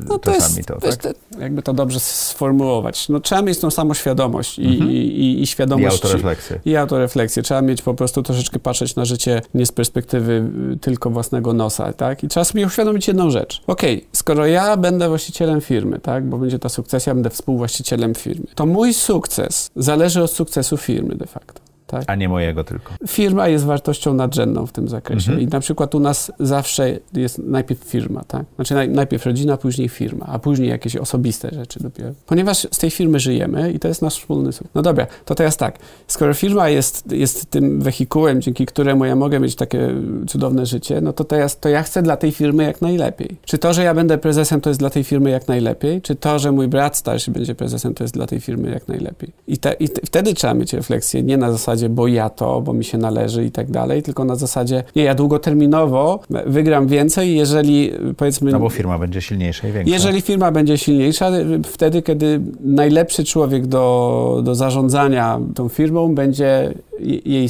no 0.10 0.19
to 0.19 0.32
czasami 0.32 0.58
jest, 0.58 0.67
to, 0.67 0.80
tak? 0.80 0.95
To, 0.95 1.10
jakby 1.39 1.62
to 1.62 1.73
dobrze 1.73 1.99
sformułować. 1.99 3.10
No, 3.10 3.19
trzeba 3.19 3.41
mieć 3.41 3.60
tą 3.60 3.71
samoświadomość 3.71 4.60
i, 4.60 4.67
mhm. 4.67 4.91
i, 4.91 4.95
i, 4.95 5.41
i 5.41 5.47
świadomość. 5.47 5.95
I 5.95 6.06
autorefleksję. 6.06 6.60
I 6.65 6.75
autorefleksję. 6.75 7.43
Trzeba 7.43 7.62
mieć 7.62 7.82
po 7.82 7.93
prostu 7.93 8.23
troszeczkę 8.23 8.60
patrzeć 8.60 8.95
na 8.95 9.06
życie 9.06 9.41
nie 9.54 9.65
z 9.65 9.71
perspektywy 9.71 10.52
tylko 10.82 11.10
własnego 11.10 11.54
nosa, 11.54 11.93
tak? 11.93 12.23
I 12.23 12.28
trzeba 12.28 12.43
sobie 12.43 12.65
uświadomić 12.65 13.08
jedną 13.08 13.30
rzecz. 13.32 13.62
Okej, 13.67 13.97
okay, 13.97 14.10
skoro 14.13 14.45
ja 14.45 14.78
będę 14.78 15.10
właścicielem 15.10 15.62
firmy, 15.62 15.99
tak? 15.99 16.25
Bo 16.25 16.38
będzie 16.38 16.60
ta 16.60 16.69
sukcesja, 16.69 17.13
będę 17.13 17.30
współwłaścicielem 17.30 18.15
firmy, 18.15 18.45
to 18.56 18.65
mój 18.65 18.93
sukces 18.93 19.71
zależy 19.75 20.23
od 20.23 20.32
sukcesu 20.32 20.78
firmy 20.78 21.15
de 21.15 21.25
facto. 21.25 21.68
Tak? 21.89 22.04
A 22.08 22.15
nie 22.15 22.30
mojego 22.30 22.63
tylko. 22.63 22.93
Firma 23.08 23.47
jest 23.47 23.65
wartością 23.65 24.13
nadrzędną 24.13 24.65
w 24.65 24.71
tym 24.71 24.88
zakresie. 24.88 25.32
Mhm. 25.32 25.47
I 25.47 25.52
na 25.52 25.60
przykład 25.60 25.95
u 25.95 25.99
nas 25.99 26.32
zawsze 26.39 26.99
jest 27.13 27.39
najpierw 27.39 27.84
firma, 27.84 28.23
tak? 28.23 28.45
Znaczy 28.56 28.73
naj, 28.73 28.89
najpierw 28.89 29.25
rodzina, 29.25 29.58
później 29.58 29.89
firma, 29.89 30.25
a 30.25 30.39
później 30.39 30.69
jakieś 30.69 30.95
osobiste 30.95 31.49
rzeczy 31.52 31.80
dopiero. 31.84 32.12
Ponieważ 32.25 32.67
z 32.71 32.78
tej 32.78 32.91
firmy 32.91 33.19
żyjemy 33.19 33.71
i 33.71 33.80
to 33.80 33.88
jest 33.88 34.02
nasz 34.02 34.19
wspólny 34.19 34.52
sukces. 34.52 34.75
No 34.75 34.82
dobra, 34.82 35.08
to 35.25 35.36
teraz 35.36 35.58
tak. 35.58 35.80
Skoro 36.08 36.34
firma 36.34 36.69
jest, 36.69 37.12
jest 37.12 37.50
tym 37.50 37.81
wehikułem, 37.81 38.42
dzięki 38.42 38.65
któremu 38.65 39.06
ja 39.06 39.15
mogę 39.15 39.40
mieć 39.40 39.56
takie 39.56 39.96
cudowne 40.27 40.65
życie, 40.65 41.02
no 41.02 41.13
to 41.13 41.23
teraz 41.23 41.60
to 41.60 41.69
ja 41.69 41.83
chcę 41.83 42.02
dla 42.02 42.17
tej 42.17 42.31
firmy 42.31 42.63
jak 42.63 42.81
najlepiej. 42.81 43.37
Czy 43.46 43.58
to, 43.58 43.73
że 43.73 43.83
ja 43.83 43.94
będę 43.94 44.17
prezesem, 44.17 44.62
to 44.62 44.69
jest 44.69 44.79
dla 44.79 44.90
tej 44.90 45.04
firmy 45.04 45.29
jak 45.29 45.48
najlepiej? 45.48 46.02
Czy 46.02 46.15
to, 46.15 46.40
że 46.40 46.52
mój 46.52 46.67
brat 46.67 46.98
starszy 46.98 47.31
będzie 47.31 47.56
prezesem, 47.56 47.94
to 47.94 48.04
jest 48.04 48.13
dla 48.13 48.27
tej 48.27 48.40
firmy 48.40 48.69
jak 48.71 48.87
najlepiej? 48.87 49.31
I, 49.48 49.54
i 49.54 49.58
te, 49.90 50.02
wtedy 50.06 50.33
trzeba 50.33 50.54
mieć 50.54 50.73
refleksję, 50.73 51.23
nie 51.23 51.37
na 51.37 51.52
zasadzie 51.52 51.79
zasadzie, 51.80 51.90
bo 51.96 52.08
ja 52.08 52.30
to, 52.30 52.62
bo 52.62 52.73
mi 52.73 52.84
się 52.84 52.98
należy 52.98 53.46
i 53.46 53.52
tak 53.52 53.71
dalej, 53.71 54.04
tylko 54.04 54.25
na 54.25 54.36
zasadzie, 54.36 54.84
nie, 54.96 55.04
ja 55.04 55.15
długoterminowo 55.15 56.19
wygram 56.46 56.88
więcej, 56.88 57.36
jeżeli 57.36 57.92
powiedzmy... 58.17 58.52
No 58.52 58.60
bo 58.60 58.69
firma 58.69 59.00
będzie 59.00 59.21
silniejsza 59.21 59.67
i 59.67 59.71
większa. 59.71 59.94
Jeżeli 59.94 60.21
firma 60.21 60.52
będzie 60.52 60.77
silniejsza, 60.77 61.32
wtedy, 61.65 62.02
kiedy 62.02 62.42
najlepszy 62.60 63.23
człowiek 63.23 63.67
do, 63.67 64.42
do 64.44 64.56
zarządzania 64.56 65.40
tą 65.56 65.69
firmą 65.69 66.15
będzie 66.15 66.73
jej, 67.02 67.50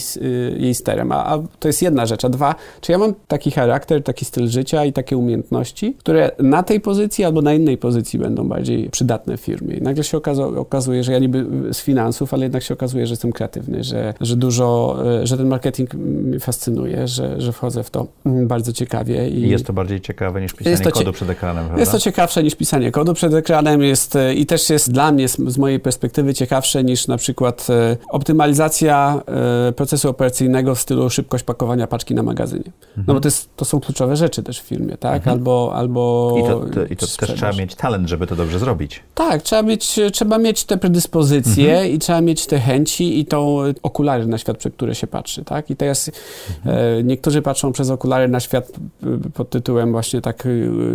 jej 0.57 0.75
sterem. 0.75 1.11
A, 1.11 1.25
a 1.25 1.39
to 1.59 1.67
jest 1.67 1.81
jedna 1.81 2.05
rzecz. 2.05 2.25
A 2.25 2.29
dwa, 2.29 2.55
czy 2.81 2.91
ja 2.91 2.97
mam 2.97 3.13
taki 3.27 3.51
charakter, 3.51 4.03
taki 4.03 4.25
styl 4.25 4.47
życia 4.47 4.85
i 4.85 4.93
takie 4.93 5.17
umiejętności, 5.17 5.95
które 5.99 6.31
na 6.39 6.63
tej 6.63 6.81
pozycji 6.81 7.25
albo 7.25 7.41
na 7.41 7.53
innej 7.53 7.77
pozycji 7.77 8.19
będą 8.19 8.47
bardziej 8.47 8.89
przydatne 8.89 9.37
w 9.37 9.41
firmie. 9.41 9.75
I 9.75 9.81
nagle 9.81 10.03
się 10.03 10.19
okazuje, 10.57 11.03
że 11.03 11.11
ja 11.11 11.19
niby 11.19 11.45
z 11.73 11.81
finansów, 11.81 12.33
ale 12.33 12.43
jednak 12.43 12.63
się 12.63 12.73
okazuje, 12.73 13.07
że 13.07 13.11
jestem 13.11 13.31
kreatywny, 13.31 13.83
że, 13.83 14.13
że 14.21 14.35
dużo, 14.35 14.97
e, 15.21 15.27
że 15.27 15.37
ten 15.37 15.47
marketing 15.47 15.93
mnie 15.93 16.39
fascynuje, 16.39 17.07
że, 17.07 17.41
że 17.41 17.51
wchodzę 17.51 17.83
w 17.83 17.89
to 17.89 18.07
mm, 18.25 18.47
bardzo 18.47 18.73
ciekawie. 18.73 19.29
I, 19.29 19.49
jest 19.49 19.65
to 19.65 19.73
bardziej 19.73 20.01
ciekawe 20.01 20.41
niż 20.41 20.53
pisanie 20.53 20.91
kodu 20.91 21.13
przed 21.13 21.29
ekranem, 21.29 21.63
prawda? 21.63 21.79
Jest 21.79 21.91
to 21.91 21.99
ciekawsze 21.99 22.43
niż 22.43 22.55
pisanie 22.55 22.91
kodu 22.91 23.13
przed 23.13 23.33
ekranem 23.33 23.81
jest, 23.81 24.15
e, 24.15 24.33
i 24.33 24.45
też 24.45 24.69
jest 24.69 24.91
dla 24.91 25.11
mnie 25.11 25.27
z, 25.27 25.57
mojej 25.57 25.79
perspektywy 25.79 26.33
ciekawsze 26.33 26.83
niż 26.83 27.07
na 27.07 27.17
przykład 27.17 27.67
optymalizacja 28.09 29.21
procesu 29.75 30.09
operacyjnego 30.09 30.75
w 30.75 30.79
stylu 30.79 31.09
szybkość 31.09 31.43
pakowania 31.43 31.87
paczki 31.87 32.15
na 32.15 32.23
magazynie. 32.23 32.71
Mhm. 32.89 33.03
No 33.07 33.13
bo 33.13 33.19
to, 33.19 33.27
jest, 33.27 33.49
to 33.55 33.65
są 33.65 33.79
kluczowe 33.79 34.15
rzeczy 34.15 34.43
też 34.43 34.61
w 34.61 34.63
firmie, 34.63 34.97
tak? 34.97 35.15
Mhm. 35.15 35.37
Albo, 35.37 35.71
albo... 35.75 36.35
I 36.39 36.43
to, 36.43 36.59
to, 36.59 36.85
i 36.85 36.95
to 36.95 37.07
też 37.07 37.35
trzeba 37.35 37.51
mieć 37.51 37.75
talent, 37.75 38.09
żeby 38.09 38.27
to 38.27 38.35
dobrze 38.35 38.59
zrobić. 38.59 39.03
Tak, 39.15 39.41
trzeba 39.41 39.61
mieć, 39.61 39.99
trzeba 40.13 40.37
mieć 40.37 40.63
te 40.63 40.77
predyspozycje 40.77 41.71
mhm. 41.71 41.91
i 41.91 41.99
trzeba 41.99 42.21
mieć 42.21 42.45
te 42.45 42.59
chęci 42.59 43.19
i 43.19 43.25
tą 43.25 43.57
okulary 43.83 44.25
na 44.25 44.37
świat, 44.37 44.57
przez 44.57 44.73
które 44.73 44.95
się 44.95 45.07
patrzy, 45.07 45.43
tak? 45.43 45.69
I 45.69 45.75
teraz 45.75 46.11
mhm. 46.57 46.77
e, 46.99 47.03
niektórzy 47.03 47.41
patrzą 47.41 47.71
przez 47.71 47.89
okulary 47.89 48.27
na 48.27 48.39
świat 48.39 48.71
e, 49.03 49.29
pod 49.33 49.49
tytułem 49.49 49.91
właśnie 49.91 50.21
tak, 50.21 50.45
e, 50.45 50.49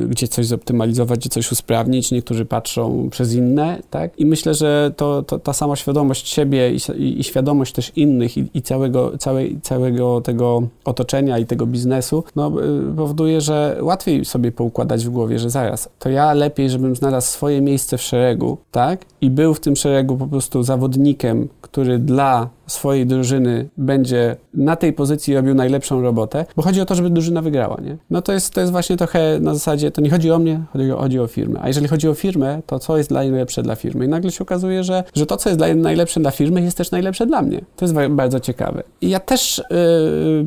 gdzie 0.09 0.29
coś 0.29 0.47
zoptymalizować, 0.47 1.21
gdzie 1.21 1.31
coś 1.31 1.53
usprawnić, 1.53 2.13
niektórzy 2.13 2.45
patrzą 2.45 3.09
przez 3.11 3.33
inne, 3.33 3.79
tak? 3.91 4.19
I 4.19 4.27
myślę, 4.27 4.55
że 4.55 4.93
to, 4.97 5.23
to 5.23 5.39
ta 5.39 5.53
sama 5.53 5.77
świadomość 5.77 6.29
siebie 6.29 6.71
i, 6.73 6.79
i, 6.99 7.21
i 7.21 7.25
świadomość 7.25 7.73
też 7.73 7.93
innych 7.97 8.34
i, 8.37 8.49
i, 8.55 8.63
całego, 8.63 9.19
całej, 9.19 9.61
całego 9.63 10.21
tego 10.21 10.63
otoczenia 10.85 11.39
i 11.39 11.47
tego 11.47 11.67
biznesu, 11.67 12.25
no, 12.37 12.47
e, 12.47 12.97
powoduje, 12.97 13.41
że 13.41 13.79
łatwiej 13.81 14.25
sobie 14.25 14.53
poukładać 14.53 15.07
w 15.07 15.11
głowie, 15.11 15.39
że 15.39 15.51
zaraz, 15.51 15.89
to 15.99 16.11
ja 16.11 16.33
lepiej, 16.33 16.71
żebym 16.71 16.97
znalazł 16.97 17.33
swoje 17.33 17.61
miejsce 17.61 17.99
w 17.99 18.03
szeregu, 18.03 18.59
tak? 18.71 19.05
I 19.21 19.31
był 19.31 19.55
w 19.55 19.61
tym 19.61 19.77
szeregu 19.77 20.17
po 20.17 20.27
prostu 20.27 20.63
zawodnikiem, 20.63 21.49
który 21.61 21.99
dla 21.99 22.49
swojej 22.67 23.07
drużyny 23.07 23.69
będzie 23.77 24.37
na 24.55 24.77
tej 24.77 24.93
pozycji 24.93 25.35
robił 25.35 25.55
najlepszą 25.55 26.03
robotę, 26.03 26.47
bo 26.57 26.63
chodzi 26.63 26.81
o 26.81 26.87
to, 26.87 26.95
żeby 26.95 27.11
drużyna 27.11 27.43
wygrała, 27.43 27.81
nie? 27.83 27.97
No 28.11 28.23
to 28.23 28.33
jest, 28.33 28.55
to 28.55 28.61
jest 28.61 28.73
właśnie 28.73 28.97
trochę 28.97 29.41
na 29.41 29.55
zasadzie, 29.55 29.91
to 29.91 30.01
nie 30.01 30.11
chodzi 30.11 30.31
o 30.31 30.39
mnie, 30.39 30.61
chodzi 30.73 30.93
o, 30.93 30.97
chodzi 30.97 31.21
o 31.21 31.27
firmę. 31.27 31.61
A 31.63 31.69
jeżeli 31.69 31.89
chodzi 31.89 32.09
o 32.09 32.15
firmę, 32.15 32.63
to 32.67 32.79
co 32.79 32.99
jest 32.99 33.11
najlepsze 33.11 33.63
dla 33.63 33.77
firmy? 33.77 34.05
I 34.05 34.09
nagle 34.09 34.31
się 34.31 34.45
okazuje, 34.45 34.85
że, 34.85 35.05
że 35.15 35.27
to, 35.27 35.37
co 35.37 35.49
jest 35.49 35.59
dla, 35.59 35.75
najlepsze 35.75 36.21
dla 36.21 36.31
firmy, 36.31 36.63
jest 36.63 36.77
też 36.77 36.91
najlepsze 36.91 37.27
dla 37.27 37.43
mnie. 37.43 37.61
To 37.77 37.85
jest 37.85 37.95
bardzo 38.25 38.41
ciekawe. 38.41 38.83
I 39.01 39.11
ja 39.11 39.21
też 39.21 39.63
yy, 39.71 40.45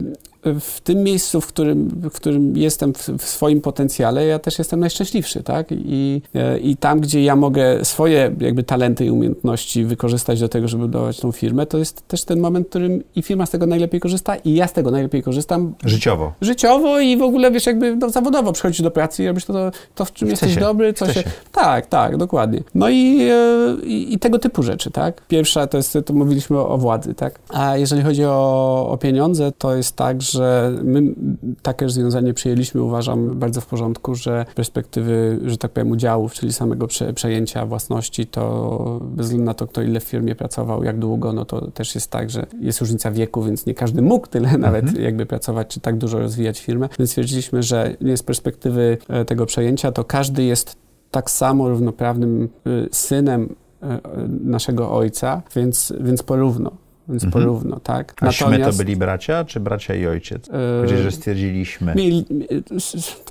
w 0.60 0.82
tym 0.82 1.04
miejscu, 1.04 1.42
w 1.42 1.48
którym, 1.48 1.90
w 1.90 2.16
którym 2.16 2.58
jestem 2.58 2.94
w, 2.94 3.10
w, 3.10 3.24
swoim 3.24 3.62
potencjale, 3.62 4.26
ja 4.26 4.40
też 4.40 4.60
jestem 4.60 4.80
najszczęśliwszy, 4.80 5.44
tak? 5.44 5.68
I, 5.72 6.22
I 6.62 6.78
tam, 6.78 7.00
gdzie 7.00 7.24
ja 7.24 7.36
mogę 7.36 7.86
swoje 7.86 8.36
jakby 8.40 8.64
talenty 8.64 9.06
i 9.06 9.12
umiejętności 9.12 9.86
wykorzystać 9.86 10.40
do 10.40 10.50
tego, 10.50 10.68
żeby 10.68 10.84
budować 10.84 11.20
tą 11.20 11.32
firmę, 11.32 11.66
to 11.66 11.78
jest 11.78 12.08
też 12.08 12.24
ten 12.24 12.40
moment, 12.40 12.68
w 12.68 12.70
którym 12.70 13.04
i 13.16 13.22
firma 13.22 13.46
z 13.46 13.50
tego 13.50 13.66
najlepiej 13.66 14.00
korzysta 14.00 14.36
i 14.36 14.54
ja 14.54 14.68
z 14.68 14.74
tego 14.74 14.92
najlepiej 14.92 15.24
korzystam. 15.24 15.74
Życiowo. 15.86 16.34
Życiowo 16.42 17.00
i 17.00 17.18
w 17.18 17.22
ogóle, 17.22 17.52
wiesz, 17.52 17.66
jakby 17.66 17.96
no, 17.96 18.10
zawodowo 18.10 18.54
przychodzisz 18.54 18.82
do 18.82 18.92
pracy 18.92 19.24
i 19.24 19.28
robisz 19.28 19.46
to, 19.46 19.54
to, 19.54 19.72
to 19.96 20.06
w 20.06 20.14
czym 20.14 20.28
Chce 20.28 20.32
jesteś 20.32 20.54
się. 20.54 20.60
dobry, 20.60 20.94
co 20.94 21.08
się... 21.08 21.14
się... 21.14 21.24
Tak, 21.52 21.86
tak, 21.86 22.18
dokładnie. 22.18 22.64
No 22.76 22.90
i, 22.90 23.28
e, 23.32 23.86
i, 23.86 24.14
i, 24.14 24.20
tego 24.20 24.40
typu 24.40 24.64
rzeczy, 24.64 24.92
tak? 24.92 25.22
Pierwsza 25.28 25.68
to 25.68 25.78
jest, 25.78 25.98
to 26.06 26.14
mówiliśmy 26.14 26.58
o, 26.58 26.70
o 26.70 26.78
władzy, 26.78 27.14
tak? 27.14 27.40
A 27.50 27.78
jeżeli 27.78 28.02
chodzi 28.02 28.26
o, 28.26 28.88
o 28.90 28.98
pieniądze, 28.98 29.52
to 29.58 29.76
jest 29.76 29.96
tak, 29.96 30.22
że 30.22 30.37
że 30.38 30.74
my 30.84 31.02
takie 31.62 31.86
rozwiązanie 31.86 32.34
przyjęliśmy, 32.34 32.84
uważam 32.84 33.40
bardzo 33.40 33.62
w 33.62 33.66
porządku, 33.66 34.16
że 34.16 34.46
perspektywy, 34.56 35.40
że 35.46 35.58
tak 35.58 35.72
powiem, 35.72 35.92
udziałów, 35.92 36.34
czyli 36.34 36.54
samego 36.54 36.88
prze, 36.88 37.14
przejęcia 37.14 37.66
własności, 37.66 38.26
to 38.26 39.00
bez 39.04 39.26
względu 39.26 39.46
na 39.46 39.54
to, 39.54 39.68
kto 39.68 39.82
ile 39.82 40.00
w 40.00 40.04
firmie 40.04 40.36
pracował, 40.36 40.84
jak 40.84 41.00
długo, 41.00 41.34
no 41.34 41.46
to 41.46 41.72
też 41.72 41.96
jest 41.96 42.12
tak, 42.12 42.30
że 42.30 42.46
jest 42.60 42.80
różnica 42.80 43.12
wieku, 43.12 43.44
więc 43.44 43.66
nie 43.66 43.74
każdy 43.74 44.02
mógł 44.02 44.28
tyle 44.28 44.58
nawet 44.68 44.84
mhm. 44.84 45.04
jakby 45.04 45.26
pracować, 45.26 45.68
czy 45.68 45.80
tak 45.80 45.98
dużo 45.98 46.20
rozwijać 46.20 46.60
firmę. 46.60 46.90
Więc 47.00 47.10
stwierdziliśmy, 47.10 47.64
że 47.64 47.96
z 48.16 48.24
perspektywy 48.24 48.98
e, 49.10 49.26
tego 49.26 49.46
przejęcia, 49.46 49.92
to 49.92 50.04
każdy 50.04 50.44
jest 50.44 50.76
tak 51.12 51.32
samo 51.32 51.70
równoprawnym 51.70 52.50
e, 52.66 52.70
synem 52.92 53.56
e, 53.82 54.00
naszego 54.44 54.92
ojca, 54.92 55.42
więc, 55.56 55.94
więc 56.00 56.24
porówno 56.24 56.87
więc 57.10 57.24
mhm. 57.24 57.44
porówno, 57.44 57.80
tak? 57.80 58.14
A 58.22 58.26
Natomiast, 58.26 58.78
to 58.78 58.84
byli 58.84 58.96
bracia, 58.96 59.46
czy 59.46 59.60
bracia 59.60 59.96
i 59.96 60.08
ojciec? 60.08 60.50
Yy, 60.92 61.04
że 61.04 61.12
stwierdziliśmy. 61.12 61.96
Mieli, 61.96 62.26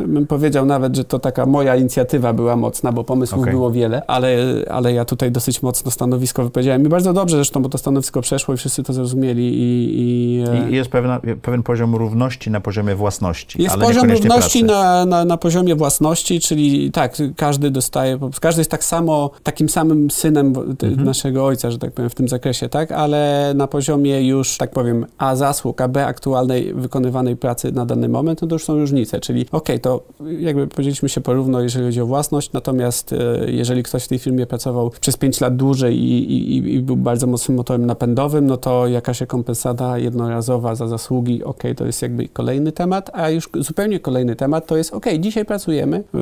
bym 0.06 0.26
powiedział 0.26 0.66
nawet, 0.66 0.96
że 0.96 1.04
to 1.04 1.18
taka 1.18 1.46
moja 1.46 1.76
inicjatywa 1.76 2.32
była 2.32 2.56
mocna, 2.56 2.92
bo 2.92 3.04
pomysłów 3.04 3.40
okay. 3.40 3.52
było 3.52 3.70
wiele, 3.70 4.02
ale, 4.06 4.38
ale 4.70 4.92
ja 4.92 5.04
tutaj 5.04 5.30
dosyć 5.30 5.62
mocno 5.62 5.90
stanowisko 5.90 6.44
wypowiedziałem. 6.44 6.86
I 6.86 6.88
bardzo 6.88 7.12
dobrze 7.12 7.36
zresztą, 7.36 7.62
bo 7.62 7.68
to 7.68 7.78
stanowisko 7.78 8.20
przeszło 8.20 8.54
i 8.54 8.56
wszyscy 8.56 8.82
to 8.82 8.92
zrozumieli. 8.92 9.42
I, 9.42 10.00
i, 10.00 10.72
I 10.72 10.74
jest 10.74 10.90
pewna, 10.90 11.20
pewien 11.42 11.62
poziom 11.62 11.94
równości 11.94 12.50
na 12.50 12.60
poziomie 12.60 12.94
własności. 12.94 13.62
Jest 13.62 13.76
poziom 13.76 14.10
równości 14.10 14.64
na, 14.64 15.06
na, 15.06 15.24
na, 15.24 15.36
poziomie 15.36 15.74
własności, 15.74 16.40
czyli 16.40 16.90
tak, 16.92 17.16
każdy 17.36 17.70
dostaje, 17.70 18.18
każdy 18.40 18.60
jest 18.60 18.70
tak 18.70 18.84
samo, 18.84 19.30
takim 19.42 19.68
samym 19.68 20.10
synem 20.10 20.46
mhm. 20.46 21.04
naszego 21.04 21.46
ojca, 21.46 21.70
że 21.70 21.78
tak 21.78 21.92
powiem, 21.92 22.10
w 22.10 22.14
tym 22.14 22.28
zakresie, 22.28 22.68
tak? 22.68 22.92
Ale 22.92 23.52
na 23.54 23.65
na 23.66 23.70
poziomie 23.70 24.26
już, 24.28 24.58
tak 24.58 24.70
powiem, 24.70 25.06
A 25.18 25.36
zasług, 25.36 25.80
a 25.80 25.88
B 25.88 26.06
aktualnej 26.06 26.74
wykonywanej 26.74 27.36
pracy 27.36 27.72
na 27.72 27.86
dany 27.86 28.08
moment, 28.08 28.42
no 28.42 28.48
to 28.48 28.54
już 28.54 28.64
są 28.64 28.74
różnice, 28.74 29.20
czyli 29.20 29.46
okay, 29.52 29.78
to 29.78 30.02
jakby 30.38 30.66
powiedzieliśmy 30.66 31.08
się 31.08 31.20
porówno, 31.20 31.60
jeżeli 31.60 31.84
chodzi 31.84 32.00
o 32.00 32.06
własność, 32.06 32.52
natomiast 32.52 33.12
e, 33.12 33.16
jeżeli 33.50 33.82
ktoś 33.82 34.04
w 34.04 34.08
tej 34.08 34.18
firmie 34.18 34.46
pracował 34.46 34.90
przez 35.00 35.16
5 35.16 35.40
lat 35.40 35.56
dłużej 35.56 35.98
i, 35.98 36.32
i, 36.32 36.74
i, 36.74 36.80
był 36.80 36.96
bardzo 36.96 37.26
mocnym 37.26 37.56
motorem 37.56 37.86
napędowym, 37.86 38.46
no 38.46 38.56
to 38.56 38.86
jakaś 38.86 39.22
kompensata 39.26 39.98
jednorazowa 39.98 40.74
za 40.74 40.88
zasługi, 40.88 41.44
okay, 41.44 41.74
to 41.74 41.86
jest 41.86 42.02
jakby 42.02 42.28
kolejny 42.28 42.72
temat, 42.72 43.10
a 43.12 43.30
już 43.30 43.48
zupełnie 43.58 44.00
kolejny 44.00 44.36
temat 44.36 44.66
to 44.66 44.76
jest, 44.76 44.94
okay, 44.94 45.18
dzisiaj 45.18 45.44
pracujemy, 45.44 45.96
e, 45.96 46.18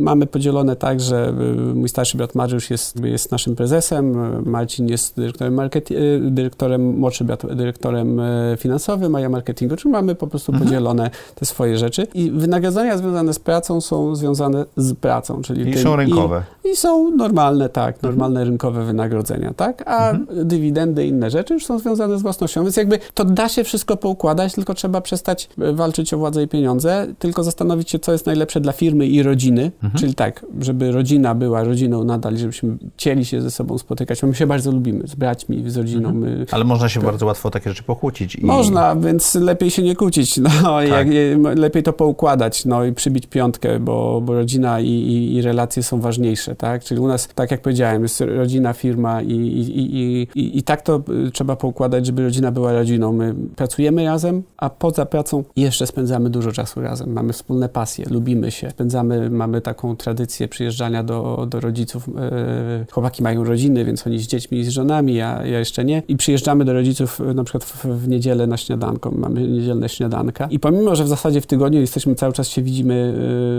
mamy 0.00 0.26
podzielone 0.26 0.76
tak, 0.76 1.00
że 1.00 1.28
e, 1.28 1.74
mój 1.74 1.88
starszy 1.88 2.16
brat 2.16 2.34
Mariusz 2.34 2.70
jest, 2.70 3.04
jest 3.04 3.30
naszym 3.30 3.56
prezesem, 3.56 4.16
Marcin 4.50 4.88
jest 4.88 5.16
dyrektorem, 5.16 5.54
market, 5.54 5.88
dyrektorem 6.30 6.87
młodszy 6.92 7.24
brat 7.24 7.54
dyrektorem 7.54 8.20
e, 8.20 8.56
finansowym, 8.58 9.14
a 9.14 9.20
ja 9.20 9.28
marketingu, 9.28 9.76
czyli 9.76 9.92
mamy 9.92 10.14
po 10.14 10.26
prostu 10.26 10.52
mhm. 10.52 10.68
podzielone 10.68 11.10
te 11.34 11.46
swoje 11.46 11.78
rzeczy 11.78 12.06
i 12.14 12.30
wynagrodzenia 12.30 12.98
związane 12.98 13.34
z 13.34 13.38
pracą 13.38 13.80
są 13.80 14.14
związane 14.14 14.64
z 14.76 14.94
pracą, 14.94 15.42
czyli 15.42 15.70
I 15.70 15.78
są 15.78 15.96
rynkowe. 15.96 16.42
I, 16.64 16.68
i 16.68 16.76
są 16.76 17.10
normalne, 17.10 17.68
tak, 17.68 17.94
mhm. 17.94 18.12
normalne 18.12 18.40
mhm. 18.40 18.48
rynkowe 18.48 18.84
wynagrodzenia, 18.84 19.54
tak, 19.56 19.82
a 19.86 20.10
mhm. 20.10 20.48
dywidendy 20.48 21.06
i 21.06 21.08
inne 21.08 21.30
rzeczy 21.30 21.54
już 21.54 21.66
są 21.66 21.78
związane 21.78 22.18
z 22.18 22.22
własnością, 22.22 22.62
więc 22.62 22.76
jakby 22.76 22.98
to 23.14 23.24
da 23.24 23.48
się 23.48 23.64
wszystko 23.64 23.96
poukładać, 23.96 24.52
tylko 24.52 24.74
trzeba 24.74 25.00
przestać 25.00 25.48
e, 25.58 25.72
walczyć 25.72 26.14
o 26.14 26.18
władzę 26.18 26.42
i 26.42 26.48
pieniądze, 26.48 27.06
tylko 27.18 27.44
zastanowić 27.44 27.90
się, 27.90 27.98
co 27.98 28.12
jest 28.12 28.26
najlepsze 28.26 28.60
dla 28.60 28.72
firmy 28.72 29.06
i 29.06 29.22
rodziny, 29.22 29.72
mhm. 29.82 30.00
czyli 30.00 30.14
tak, 30.14 30.46
żeby 30.60 30.92
rodzina 30.92 31.34
była 31.34 31.64
rodziną 31.64 32.04
nadal, 32.04 32.36
żebyśmy 32.36 32.76
chcieli 32.96 33.24
się 33.24 33.42
ze 33.42 33.50
sobą 33.50 33.78
spotykać, 33.78 34.20
bo 34.20 34.26
my 34.26 34.34
się 34.34 34.46
bardzo 34.46 34.72
lubimy, 34.72 35.06
z 35.06 35.14
braćmi, 35.14 35.70
z 35.70 35.76
rodziną. 35.76 36.08
Mhm. 36.08 36.38
My, 36.38 36.46
Ale 36.50 36.64
można 36.78 36.88
się 36.88 37.00
bardzo 37.00 37.26
łatwo 37.26 37.50
takie 37.50 37.70
rzeczy 37.70 37.82
pokłócić. 37.82 38.36
I... 38.36 38.46
Można, 38.46 38.96
więc 38.96 39.34
lepiej 39.34 39.70
się 39.70 39.82
nie 39.82 39.96
kłócić, 39.96 40.36
no, 40.36 40.50
tak. 40.62 40.88
jak, 40.88 41.08
lepiej 41.56 41.82
to 41.82 41.92
poukładać, 41.92 42.64
no 42.64 42.84
i 42.84 42.92
przybić 42.92 43.26
piątkę, 43.26 43.80
bo, 43.80 44.20
bo 44.20 44.34
rodzina 44.34 44.80
i, 44.80 44.86
i, 44.86 45.34
i, 45.34 45.42
relacje 45.42 45.82
są 45.82 46.00
ważniejsze, 46.00 46.54
tak? 46.54 46.84
Czyli 46.84 47.00
u 47.00 47.08
nas, 47.08 47.28
tak 47.34 47.50
jak 47.50 47.62
powiedziałem, 47.62 48.02
jest 48.02 48.20
rodzina, 48.20 48.72
firma 48.72 49.22
i, 49.22 49.32
i, 49.32 50.28
i, 50.34 50.58
i 50.58 50.62
tak 50.62 50.82
to 50.82 51.02
y, 51.26 51.30
trzeba 51.30 51.56
poukładać, 51.56 52.06
żeby 52.06 52.22
rodzina 52.22 52.52
była 52.52 52.72
rodziną. 52.72 53.12
My 53.12 53.34
pracujemy 53.56 54.04
razem, 54.04 54.42
a 54.56 54.70
poza 54.70 55.06
pracą 55.06 55.44
jeszcze 55.56 55.86
spędzamy 55.86 56.30
dużo 56.30 56.52
czasu 56.52 56.80
razem. 56.80 57.12
Mamy 57.12 57.32
wspólne 57.32 57.68
pasje, 57.68 58.04
lubimy 58.10 58.50
się, 58.50 58.70
spędzamy, 58.70 59.30
mamy 59.30 59.60
taką 59.60 59.96
tradycję 59.96 60.48
przyjeżdżania 60.48 61.02
do, 61.02 61.46
do 61.50 61.60
rodziców. 61.60 62.08
E, 62.08 62.86
chłopaki 62.92 63.22
mają 63.22 63.44
rodziny, 63.44 63.84
więc 63.84 64.06
oni 64.06 64.18
z 64.18 64.26
dziećmi 64.26 64.58
i 64.58 64.64
z 64.64 64.68
żonami, 64.68 65.14
ja, 65.14 65.46
ja 65.46 65.58
jeszcze 65.58 65.84
nie. 65.84 66.02
I 66.08 66.16
przyjeżdżamy 66.16 66.64
do 66.68 66.74
rodziców 66.74 67.20
e, 67.20 67.34
na 67.34 67.44
przykład 67.44 67.64
w, 67.64 67.84
w 67.84 68.08
niedzielę 68.08 68.46
na 68.46 68.56
śniadanko. 68.56 69.10
Mamy 69.10 69.48
niedzielne 69.48 69.88
śniadanka. 69.88 70.46
I 70.50 70.58
pomimo, 70.58 70.96
że 70.96 71.04
w 71.04 71.08
zasadzie 71.08 71.40
w 71.40 71.46
tygodniu 71.46 71.80
jesteśmy 71.80 72.14
cały 72.14 72.32
czas 72.32 72.48
się 72.48 72.62
widzimy, 72.62 73.14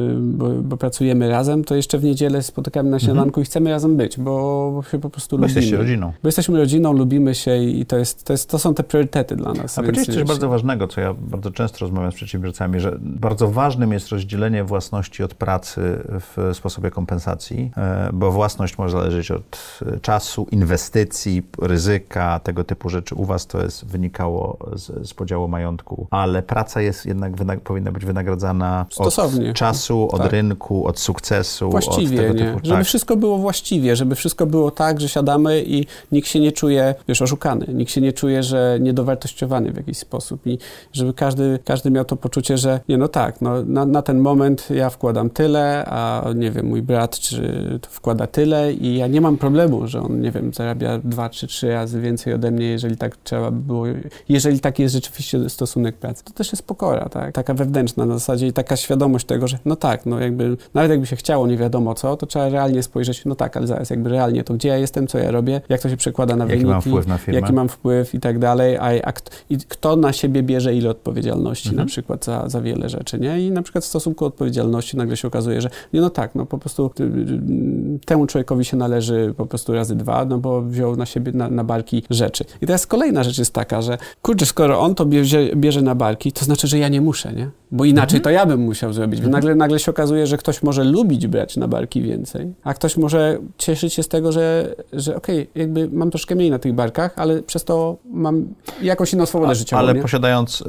e, 0.10 0.20
bo, 0.20 0.50
bo 0.50 0.78
pracujemy 0.78 1.30
razem, 1.30 1.64
to 1.64 1.76
jeszcze 1.76 1.98
w 1.98 2.04
niedzielę 2.04 2.44
spotykamy 2.44 2.90
na 2.90 2.98
mhm. 2.98 3.08
śniadanku 3.08 3.30
mhm. 3.30 3.42
i 3.42 3.46
chcemy 3.46 3.70
razem 3.70 3.98
być, 3.98 4.18
bo, 4.18 4.72
bo 4.76 4.84
się 4.84 5.00
po 5.00 5.10
prostu 5.10 5.38
bo 5.38 5.42
lubimy. 5.42 5.60
Jesteście 5.60 5.78
rodziną. 5.78 6.14
Bo 6.24 6.28
jesteśmy 6.28 6.58
rodziną, 6.58 6.94
lubimy 6.94 7.36
się 7.36 7.58
i 7.58 7.86
to, 7.86 7.98
jest, 7.98 8.24
to, 8.24 8.34
jest, 8.34 8.50
to 8.50 8.60
są 8.60 8.74
te 8.74 8.84
priorytety 8.84 9.36
dla 9.36 9.54
nas. 9.54 9.80
A 9.80 9.82
powiedziałeś 9.82 10.08
coś 10.08 10.24
bardzo 10.24 10.50
ważnego, 10.50 10.88
co 10.88 11.02
ja 11.02 11.14
bardzo 11.14 11.52
często 11.52 11.78
rozmawiam 11.80 12.12
z 12.12 12.16
przedsiębiorcami, 12.16 12.80
że 12.80 12.98
bardzo 13.02 13.48
ważnym 13.48 13.92
jest 13.92 14.10
rozdzielenie 14.10 14.64
własności 14.64 15.24
od 15.24 15.34
pracy 15.34 15.82
w 16.20 16.50
sposobie 16.54 16.92
kompensacji, 16.92 17.72
e, 17.78 18.10
bo 18.14 18.32
własność 18.32 18.78
może 18.78 18.92
zależeć 18.92 19.32
od 19.32 19.80
czasu, 20.02 20.48
inwestycji, 20.52 21.44
ryzyka, 21.62 22.40
tego 22.40 22.64
typu 22.64 22.89
rzeczy. 22.90 23.16
U 23.16 23.26
Was 23.26 23.48
to 23.48 23.62
jest 23.64 23.86
wynikało 23.86 24.58
z, 24.74 25.08
z 25.10 25.14
podziału 25.14 25.48
majątku, 25.48 26.08
ale 26.12 26.44
praca 26.44 26.82
jest 26.82 27.06
jednak 27.06 27.34
powinna 27.64 27.92
być 27.92 28.06
wynagradzana 28.06 28.86
Stosownie. 28.90 29.50
od 29.50 29.56
czasu, 29.56 30.08
od 30.12 30.22
tak. 30.22 30.32
rynku, 30.32 30.88
od 30.88 31.00
sukcesu. 31.00 31.70
Właściwie, 31.70 32.30
od 32.30 32.38
nie? 32.38 32.46
Typu, 32.46 32.60
żeby 32.64 32.78
tak. 32.78 32.86
wszystko 32.86 33.16
było 33.16 33.38
właściwie, 33.38 33.96
żeby 33.96 34.16
wszystko 34.16 34.46
było 34.46 34.72
tak, 34.72 35.02
że 35.02 35.10
siadamy 35.10 35.64
i 35.66 35.86
nikt 36.12 36.28
się 36.28 36.40
nie 36.40 36.52
czuje, 36.52 36.96
wiesz, 37.08 37.22
oszukany, 37.22 37.66
nikt 37.74 37.92
się 37.92 38.02
nie 38.02 38.14
czuje, 38.14 38.44
że 38.44 38.78
niedowartościowany 38.82 39.72
w 39.72 39.78
jakiś 39.78 39.98
sposób 39.98 40.48
i 40.48 40.58
żeby 40.94 41.14
każdy, 41.14 41.60
każdy 41.66 41.92
miał 41.92 42.06
to 42.06 42.16
poczucie, 42.16 42.58
że 42.58 42.80
nie, 42.90 42.98
no 42.98 43.08
tak, 43.08 43.42
no, 43.42 43.64
na, 43.64 43.86
na 43.86 44.02
ten 44.02 44.20
moment 44.20 44.68
ja 44.70 44.90
wkładam 44.90 45.30
tyle, 45.30 45.86
a 45.86 46.24
nie 46.36 46.52
wiem, 46.52 46.66
mój 46.66 46.82
brat 46.82 47.20
czy 47.20 47.80
wkłada 47.90 48.28
tyle 48.28 48.74
i 48.74 48.98
ja 48.98 49.08
nie 49.08 49.22
mam 49.22 49.38
problemu, 49.38 49.88
że 49.88 50.02
on, 50.02 50.22
nie 50.22 50.32
wiem, 50.32 50.54
zarabia 50.54 50.98
dwa 50.98 51.30
czy 51.30 51.48
trzy 51.48 51.70
razy 51.70 52.02
więcej 52.02 52.34
ode 52.34 52.52
mnie, 52.52 52.79
jeżeli 52.80 52.98
tak 52.98 53.18
trzeba 53.18 53.52
by 53.52 53.60
było, 53.60 53.86
jeżeli 54.30 54.60
taki 54.60 54.84
jest 54.84 54.96
rzeczywiście 54.96 55.50
stosunek 55.50 55.98
pracy. 55.98 56.24
To 56.24 56.34
też 56.34 56.52
jest 56.52 56.64
pokora, 56.64 57.10
tak? 57.10 57.34
Taka 57.34 57.54
wewnętrzna 57.54 58.06
na 58.06 58.14
zasadzie 58.14 58.48
i 58.48 58.54
taka 58.54 58.76
świadomość 58.76 59.26
tego, 59.26 59.48
że 59.48 59.60
no 59.66 59.76
tak, 59.76 60.06
no 60.06 60.20
jakby, 60.20 60.58
nawet 60.74 60.92
jakby 60.92 61.08
się 61.08 61.16
chciało 61.16 61.48
nie 61.48 61.58
wiadomo 61.58 61.94
co, 61.94 62.18
to 62.18 62.26
trzeba 62.26 62.50
realnie 62.50 62.84
spojrzeć, 62.84 63.26
no 63.26 63.36
tak, 63.36 63.58
ale 63.58 63.68
zaraz 63.68 63.90
jakby 63.90 64.10
realnie 64.10 64.44
to, 64.44 64.54
gdzie 64.54 64.70
ja 64.70 64.78
jestem, 64.78 65.08
co 65.08 65.18
ja 65.18 65.32
robię, 65.32 65.62
jak 65.70 65.82
to 65.82 65.90
się 65.90 65.98
przekłada 65.98 66.36
na 66.36 66.46
jaki 66.46 66.58
wyniki, 66.58 66.72
mam 66.72 66.82
wpływ 66.82 67.08
na 67.08 67.18
firmę. 67.18 67.40
jaki 67.40 67.54
mam 67.54 67.70
wpływ 67.70 68.16
i 68.16 68.20
tak 68.20 68.40
dalej, 68.40 68.78
a, 68.78 69.10
a 69.10 69.14
i 69.50 69.58
kto 69.58 69.96
na 69.96 70.14
siebie 70.14 70.44
bierze 70.44 70.76
ile 70.76 70.90
odpowiedzialności 70.90 71.70
mhm. 71.70 71.86
na 71.86 71.92
przykład 71.92 72.26
za, 72.26 72.50
za 72.50 72.62
wiele 72.62 72.90
rzeczy, 72.90 73.20
nie? 73.20 73.46
I 73.48 73.52
na 73.52 73.62
przykład 73.62 73.84
w 73.84 73.88
stosunku 73.88 74.26
odpowiedzialności 74.26 74.98
nagle 74.98 75.18
się 75.18 75.28
okazuje, 75.28 75.62
że 75.62 75.70
nie, 75.94 76.02
no 76.02 76.10
tak, 76.10 76.36
no 76.36 76.46
po 76.46 76.58
prostu 76.58 76.92
y, 77.00 77.04
y, 77.04 78.00
temu 78.06 78.28
człowiekowi 78.28 78.66
się 78.66 78.78
należy 78.78 79.34
po 79.38 79.46
prostu 79.46 79.74
razy 79.74 79.96
dwa, 79.96 80.26
no 80.26 80.38
bo 80.38 80.62
wziął 80.62 80.96
na 80.96 81.06
siebie 81.06 81.32
na, 81.32 81.50
na 81.50 81.64
barki 81.64 82.04
rzeczy. 82.10 82.46
I 82.62 82.66
teraz 82.70 82.88
kolejna 82.88 83.24
rzecz 83.24 83.38
jest 83.38 83.54
taka, 83.54 83.82
że 83.82 83.98
kurczę, 84.22 84.46
skoro 84.46 84.80
on 84.80 84.96
to 84.96 85.06
bierze, 85.06 85.56
bierze 85.56 85.82
na 85.82 85.96
barki, 85.96 86.32
to 86.32 86.46
znaczy, 86.46 86.68
że 86.68 86.80
ja 86.80 86.88
nie 86.88 87.02
muszę, 87.02 87.34
nie? 87.34 87.50
Bo 87.72 87.86
inaczej 87.86 88.18
mhm. 88.18 88.24
to 88.24 88.30
ja 88.30 88.46
bym 88.46 88.60
musiał 88.60 88.94
zrobić. 88.94 89.20
Mhm. 89.20 89.32
Nagle, 89.32 89.56
nagle 89.56 89.80
się 89.80 89.92
okazuje, 89.92 90.28
że 90.28 90.38
ktoś 90.38 90.64
może 90.64 90.84
lubić 90.84 91.28
brać 91.28 91.58
na 91.58 91.68
barki 91.68 92.02
więcej, 92.02 92.54
a 92.64 92.74
ktoś 92.74 92.98
może 92.98 93.38
cieszyć 93.58 93.94
się 93.94 94.04
z 94.04 94.08
tego, 94.08 94.32
że, 94.32 94.76
że 94.94 95.16
okej, 95.16 95.40
okay, 95.42 95.62
jakby 95.62 95.90
mam 95.94 96.10
troszkę 96.10 96.36
mniej 96.36 96.52
na 96.52 96.60
tych 96.60 96.74
barkach, 96.74 97.14
ale 97.16 97.42
przez 97.42 97.64
to 97.64 97.98
mam 98.12 98.48
jakąś 98.82 99.14
inną 99.14 99.26
swobodę 99.26 99.56
życiową. 99.56 99.80
Ale 99.80 99.94
nie? 99.94 100.02
posiadając 100.02 100.62
y, 100.62 100.66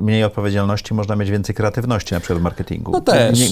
mniej 0.00 0.24
odpowiedzialności, 0.24 0.94
można 0.94 1.16
mieć 1.16 1.30
więcej 1.30 1.54
kreatywności, 1.54 2.14
na 2.14 2.20
przykład 2.20 2.38
w 2.38 2.42
marketingu. 2.42 2.92
No 2.92 3.00
też. 3.00 3.40
Nie, 3.40 3.46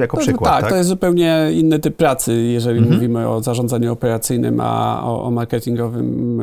jako 0.00 0.16
przykład, 0.16 0.52
tak, 0.52 0.60
tak, 0.60 0.70
to 0.70 0.76
jest 0.76 0.88
zupełnie 0.88 1.48
inny 1.52 1.78
typ 1.78 1.96
pracy, 1.96 2.34
jeżeli 2.34 2.78
mhm. 2.78 2.96
mówimy 2.96 3.28
o 3.28 3.42
zarządzaniu 3.42 3.92
operacyjnym, 3.92 4.60
a 4.60 5.02
o, 5.04 5.24
o 5.24 5.30
marketingowym 5.30 6.40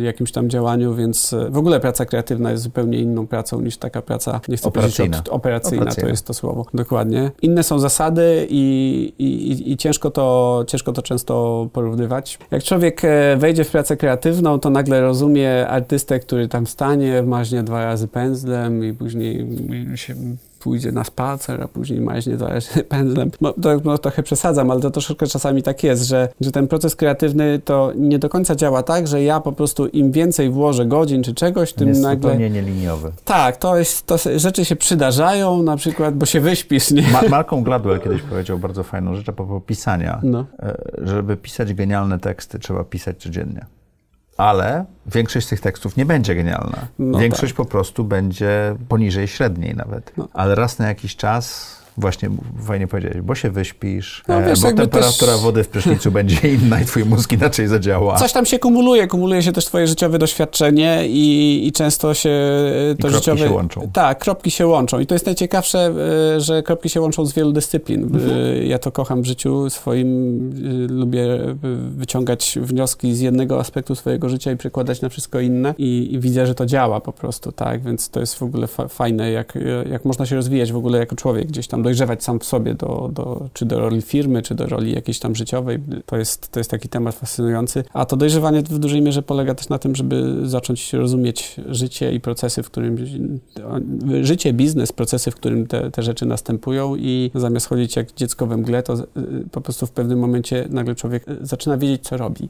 y, 0.00 0.02
jakimś 0.02 0.32
tam 0.32 0.50
działaniu, 0.50 0.94
więc 0.94 1.32
y, 1.32 1.50
w 1.50 1.58
ogóle 1.58 1.80
praca 1.80 2.04
kreatywna 2.04 2.50
jest 2.50 2.62
zupełnie 2.62 2.98
inną 2.98 3.26
pracą 3.26 3.60
niż 3.60 3.76
taka 3.76 4.02
praca, 4.02 4.40
nie 4.48 4.56
chcę 4.56 4.68
operacyjna. 4.68 4.96
powiedzieć 4.96 5.07
od, 5.16 5.28
operacyjna, 5.28 5.82
operacyjna, 5.82 6.06
to 6.06 6.10
jest 6.10 6.26
to 6.26 6.34
słowo, 6.34 6.66
dokładnie. 6.74 7.30
Inne 7.42 7.62
są 7.62 7.78
zasady 7.78 8.46
i, 8.50 9.14
i, 9.18 9.72
i 9.72 9.76
ciężko, 9.76 10.10
to, 10.10 10.64
ciężko 10.66 10.92
to 10.92 11.02
często 11.02 11.66
porównywać. 11.72 12.38
Jak 12.50 12.62
człowiek 12.62 13.04
e, 13.04 13.36
wejdzie 13.36 13.64
w 13.64 13.70
pracę 13.70 13.96
kreatywną, 13.96 14.60
to 14.60 14.70
nagle 14.70 15.00
rozumie 15.00 15.68
artystę, 15.68 16.20
który 16.20 16.48
tam 16.48 16.66
stanie, 16.66 17.22
maźnie 17.22 17.62
dwa 17.62 17.84
razy 17.84 18.08
pędzlem 18.08 18.84
i 18.84 18.92
później 18.92 19.46
się 19.94 20.14
pójdzie 20.58 20.92
na 20.92 21.04
spacer, 21.04 21.62
a 21.62 21.68
później 21.68 22.00
maźnie 22.00 22.36
zależy 22.36 22.68
pędzlem. 22.88 23.30
No, 23.40 23.52
to, 23.52 23.80
no, 23.84 23.98
trochę 23.98 24.22
przesadzam, 24.22 24.70
ale 24.70 24.80
to 24.80 24.90
troszeczkę 24.90 25.26
czasami 25.26 25.62
tak 25.62 25.82
jest, 25.82 26.02
że, 26.02 26.28
że 26.40 26.52
ten 26.52 26.68
proces 26.68 26.96
kreatywny 26.96 27.60
to 27.64 27.92
nie 27.96 28.18
do 28.18 28.28
końca 28.28 28.56
działa 28.56 28.82
tak, 28.82 29.06
że 29.08 29.22
ja 29.22 29.40
po 29.40 29.52
prostu 29.52 29.86
im 29.86 30.12
więcej 30.12 30.50
włożę 30.50 30.86
godzin 30.86 31.22
czy 31.22 31.34
czegoś, 31.34 31.72
tym 31.72 31.88
jest 31.88 32.02
nagle... 32.02 32.30
zupełnie 32.30 32.50
nieliniowy. 32.50 33.12
Tak, 33.24 33.56
to 33.56 33.78
jest, 33.78 34.06
to 34.06 34.16
rzeczy 34.36 34.64
się 34.64 34.76
przydarzają, 34.76 35.62
na 35.62 35.76
przykład, 35.76 36.14
bo 36.14 36.26
się 36.26 36.40
wyśpisz, 36.40 36.90
nie? 36.90 37.02
Ma 37.02 37.22
Malcolm 37.28 37.62
Gladwell 37.62 38.00
kiedyś 38.00 38.22
powiedział 38.22 38.58
bardzo 38.58 38.82
fajną 38.82 39.14
rzecz 39.14 39.28
a 39.28 39.32
propos 39.32 39.62
pisania. 39.66 40.20
No. 40.22 40.46
E, 40.62 40.76
żeby 40.98 41.36
pisać 41.36 41.74
genialne 41.74 42.18
teksty, 42.18 42.58
trzeba 42.58 42.84
pisać 42.84 43.16
codziennie 43.16 43.77
ale 44.38 44.84
większość 45.06 45.46
z 45.46 45.50
tych 45.50 45.60
tekstów 45.60 45.96
nie 45.96 46.06
będzie 46.06 46.34
genialna. 46.34 46.86
No 46.98 47.18
większość 47.18 47.52
tak. 47.52 47.56
po 47.56 47.64
prostu 47.64 48.04
będzie 48.04 48.76
poniżej 48.88 49.28
średniej 49.28 49.74
nawet. 49.74 50.12
No. 50.16 50.28
Ale 50.32 50.54
raz 50.54 50.78
na 50.78 50.88
jakiś 50.88 51.16
czas 51.16 51.77
właśnie 51.98 52.30
fajnie 52.66 52.86
powiedziałeś, 52.86 53.20
bo 53.20 53.34
się 53.34 53.50
wyśpisz, 53.50 54.24
no, 54.28 54.42
wiesz, 54.42 54.60
bo 54.60 54.72
temperatura 54.72 55.32
też... 55.32 55.42
wody 55.42 55.64
w 55.64 55.68
prysznicu 55.68 56.10
będzie 56.10 56.48
inna 56.62 56.80
i 56.80 56.84
twój 56.84 57.04
mózg 57.04 57.32
inaczej 57.32 57.68
zadziała. 57.68 58.16
Coś 58.16 58.32
tam 58.32 58.46
się 58.46 58.58
kumuluje, 58.58 59.06
kumuluje 59.06 59.42
się 59.42 59.52
też 59.52 59.64
twoje 59.64 59.86
życiowe 59.86 60.18
doświadczenie 60.18 61.08
i, 61.08 61.66
i 61.66 61.72
często 61.72 62.14
się 62.14 62.30
e, 62.30 62.94
to 62.94 63.08
I 63.08 63.10
życiowe... 63.10 63.22
kropki 63.22 63.48
się 63.48 63.50
łączą. 63.50 63.90
Tak, 63.92 64.18
kropki 64.18 64.50
się 64.50 64.66
łączą 64.66 65.00
i 65.00 65.06
to 65.06 65.14
jest 65.14 65.26
najciekawsze, 65.26 65.92
e, 66.36 66.40
że 66.40 66.62
kropki 66.62 66.88
się 66.88 67.00
łączą 67.00 67.26
z 67.26 67.34
wielu 67.34 67.52
dyscyplin. 67.52 68.02
Mhm. 68.02 68.66
Ja 68.66 68.78
to 68.78 68.92
kocham 68.92 69.22
w 69.22 69.26
życiu 69.26 69.70
swoim, 69.70 70.08
lubię 70.88 71.26
wyciągać 71.90 72.58
wnioski 72.62 73.14
z 73.14 73.20
jednego 73.20 73.60
aspektu 73.60 73.94
swojego 73.94 74.28
życia 74.28 74.52
i 74.52 74.56
przekładać 74.56 75.00
na 75.00 75.08
wszystko 75.08 75.40
inne 75.40 75.74
i, 75.78 76.08
i 76.12 76.18
widzę, 76.18 76.46
że 76.46 76.54
to 76.54 76.66
działa 76.66 77.00
po 77.00 77.12
prostu, 77.12 77.52
tak, 77.52 77.82
więc 77.82 78.08
to 78.08 78.20
jest 78.20 78.34
w 78.34 78.42
ogóle 78.42 78.66
fa 78.66 78.88
fajne, 78.88 79.30
jak, 79.30 79.58
jak 79.90 80.04
można 80.04 80.26
się 80.26 80.36
rozwijać 80.36 80.72
w 80.72 80.76
ogóle 80.76 80.98
jako 80.98 81.16
człowiek 81.16 81.46
gdzieś 81.46 81.66
tam 81.68 81.82
dojrzewać 81.88 82.24
sam 82.24 82.38
w 82.38 82.44
sobie, 82.44 82.74
do, 82.74 83.10
do, 83.12 83.48
czy 83.52 83.66
do 83.66 83.80
roli 83.80 84.02
firmy, 84.02 84.42
czy 84.42 84.54
do 84.54 84.66
roli 84.66 84.94
jakiejś 84.94 85.18
tam 85.18 85.34
życiowej. 85.34 85.78
To 86.06 86.16
jest, 86.16 86.48
to 86.48 86.60
jest 86.60 86.70
taki 86.70 86.88
temat 86.88 87.14
fascynujący. 87.14 87.84
A 87.92 88.04
to 88.04 88.16
dojrzewanie 88.16 88.62
w 88.62 88.78
dużej 88.78 89.02
mierze 89.02 89.22
polega 89.22 89.54
też 89.54 89.68
na 89.68 89.78
tym, 89.78 89.96
żeby 89.96 90.48
zacząć 90.48 90.92
rozumieć 90.92 91.56
życie 91.68 92.12
i 92.12 92.20
procesy, 92.20 92.62
w 92.62 92.66
którym 92.66 92.96
życie, 94.22 94.52
biznes, 94.52 94.92
procesy, 94.92 95.30
w 95.30 95.34
którym 95.34 95.66
te, 95.66 95.90
te 95.90 96.02
rzeczy 96.02 96.26
następują 96.26 96.96
i 96.96 97.30
zamiast 97.34 97.66
chodzić 97.68 97.96
jak 97.96 98.14
dziecko 98.14 98.46
we 98.46 98.56
mgle, 98.56 98.82
to 98.82 98.94
y, 98.94 99.04
po 99.50 99.60
prostu 99.60 99.86
w 99.86 99.90
pewnym 99.90 100.18
momencie 100.18 100.66
nagle 100.70 100.94
człowiek 100.94 101.24
zaczyna 101.40 101.78
wiedzieć, 101.78 102.02
co 102.02 102.16
robi. 102.16 102.48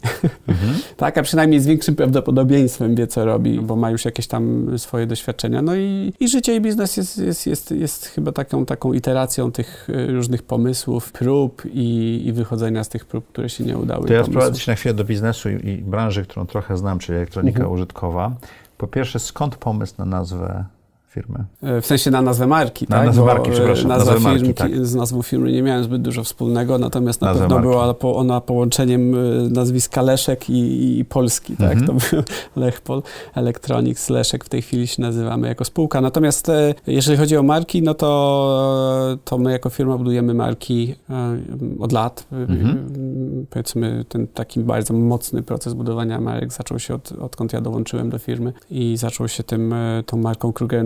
Mhm. 0.48 0.74
tak, 0.96 1.18
a 1.18 1.22
przynajmniej 1.22 1.60
z 1.60 1.66
większym 1.66 1.96
prawdopodobieństwem 1.96 2.94
wie, 2.94 3.06
co 3.06 3.24
robi, 3.24 3.60
bo 3.60 3.76
ma 3.76 3.90
już 3.90 4.04
jakieś 4.04 4.26
tam 4.26 4.78
swoje 4.78 5.06
doświadczenia. 5.06 5.62
No 5.62 5.76
i, 5.76 6.12
i 6.20 6.28
życie 6.28 6.56
i 6.56 6.60
biznes 6.60 6.96
jest, 6.96 7.18
jest, 7.18 7.46
jest, 7.46 7.70
jest 7.70 8.06
chyba 8.06 8.32
taką, 8.32 8.66
taką 8.66 8.92
iteracją 8.92 9.27
tych 9.54 9.88
y, 9.90 10.12
różnych 10.12 10.42
pomysłów, 10.42 11.12
prób 11.12 11.62
i, 11.66 12.22
i 12.26 12.32
wychodzenia 12.32 12.84
z 12.84 12.88
tych 12.88 13.04
prób, 13.04 13.28
które 13.28 13.48
się 13.48 13.64
nie 13.64 13.78
udały. 13.78 14.08
To 14.08 14.14
ja 14.14 14.24
sprowadzę 14.24 14.60
się 14.60 14.72
na 14.72 14.76
chwilę 14.76 14.94
do 14.94 15.04
biznesu 15.04 15.50
i, 15.50 15.68
i, 15.68 15.76
branży, 15.76 16.22
którą 16.22 16.46
trochę 16.46 16.76
znam, 16.76 16.98
czyli 16.98 17.18
elektronika 17.18 17.58
mhm. 17.58 17.74
użytkowa. 17.74 18.36
Po 18.78 18.86
pierwsze, 18.86 19.18
skąd 19.18 19.56
pomysł 19.56 19.94
na 19.98 20.04
nazwę 20.04 20.64
firmy? 21.08 21.44
E, 21.62 21.80
w 21.80 21.86
sensie 21.86 22.10
na 22.10 22.22
nazwę 22.22 22.46
marki, 22.46 22.86
na 22.88 22.96
tak? 22.96 23.06
nazwę 23.06 23.24
marki, 23.24 23.50
przepraszam. 23.50 23.88
Nazwa 23.88 24.12
nazwę 24.12 24.30
firmy, 24.30 24.48
marki, 24.48 24.54
tak. 24.54 24.86
Z 24.86 24.94
nazwą 24.94 25.22
firmy 25.22 25.52
nie 25.52 25.62
miałem 25.62 25.84
zbyt 25.84 26.02
dużo 26.02 26.24
wspólnego, 26.24 26.78
natomiast 26.78 27.20
na 27.20 27.26
Nazwę 27.26 27.40
pewno 27.40 27.56
marki. 27.56 27.70
była 27.70 27.94
ona 28.16 28.40
połączeniem 28.40 29.16
nazwiska 29.52 30.02
Leszek 30.02 30.50
i, 30.50 30.98
i 30.98 31.04
Polski, 31.04 31.56
tak? 31.56 31.72
Mhm. 31.72 31.86
To 31.86 31.92
był 32.10 32.22
Lechpol 32.64 33.02
Electronics, 33.34 34.10
Leszek 34.10 34.44
w 34.44 34.48
tej 34.48 34.62
chwili 34.62 34.86
się 34.86 35.02
nazywamy 35.02 35.48
jako 35.48 35.64
spółka. 35.64 36.00
Natomiast 36.00 36.48
e, 36.48 36.74
jeżeli 36.86 37.18
chodzi 37.18 37.36
o 37.36 37.42
marki, 37.42 37.82
no 37.82 37.94
to, 37.94 39.18
to 39.24 39.38
my 39.38 39.52
jako 39.52 39.70
firma 39.70 39.98
budujemy 39.98 40.34
marki 40.34 40.94
e, 41.10 41.38
od 41.80 41.92
lat. 41.92 42.26
Mhm. 42.32 43.46
Powiedzmy, 43.50 44.04
ten 44.08 44.26
taki 44.26 44.60
bardzo 44.60 44.94
mocny 44.94 45.42
proces 45.42 45.74
budowania 45.74 46.20
marek 46.20 46.52
zaczął 46.52 46.78
się 46.78 46.94
od, 46.94 47.12
odkąd 47.12 47.52
ja 47.52 47.60
dołączyłem 47.60 48.10
do 48.10 48.18
firmy 48.18 48.52
i 48.70 48.96
zaczął 48.96 49.28
się 49.28 49.42
tym, 49.42 49.72
e, 49.72 50.02
tą 50.06 50.16
marką 50.16 50.52
Kruger 50.52 50.84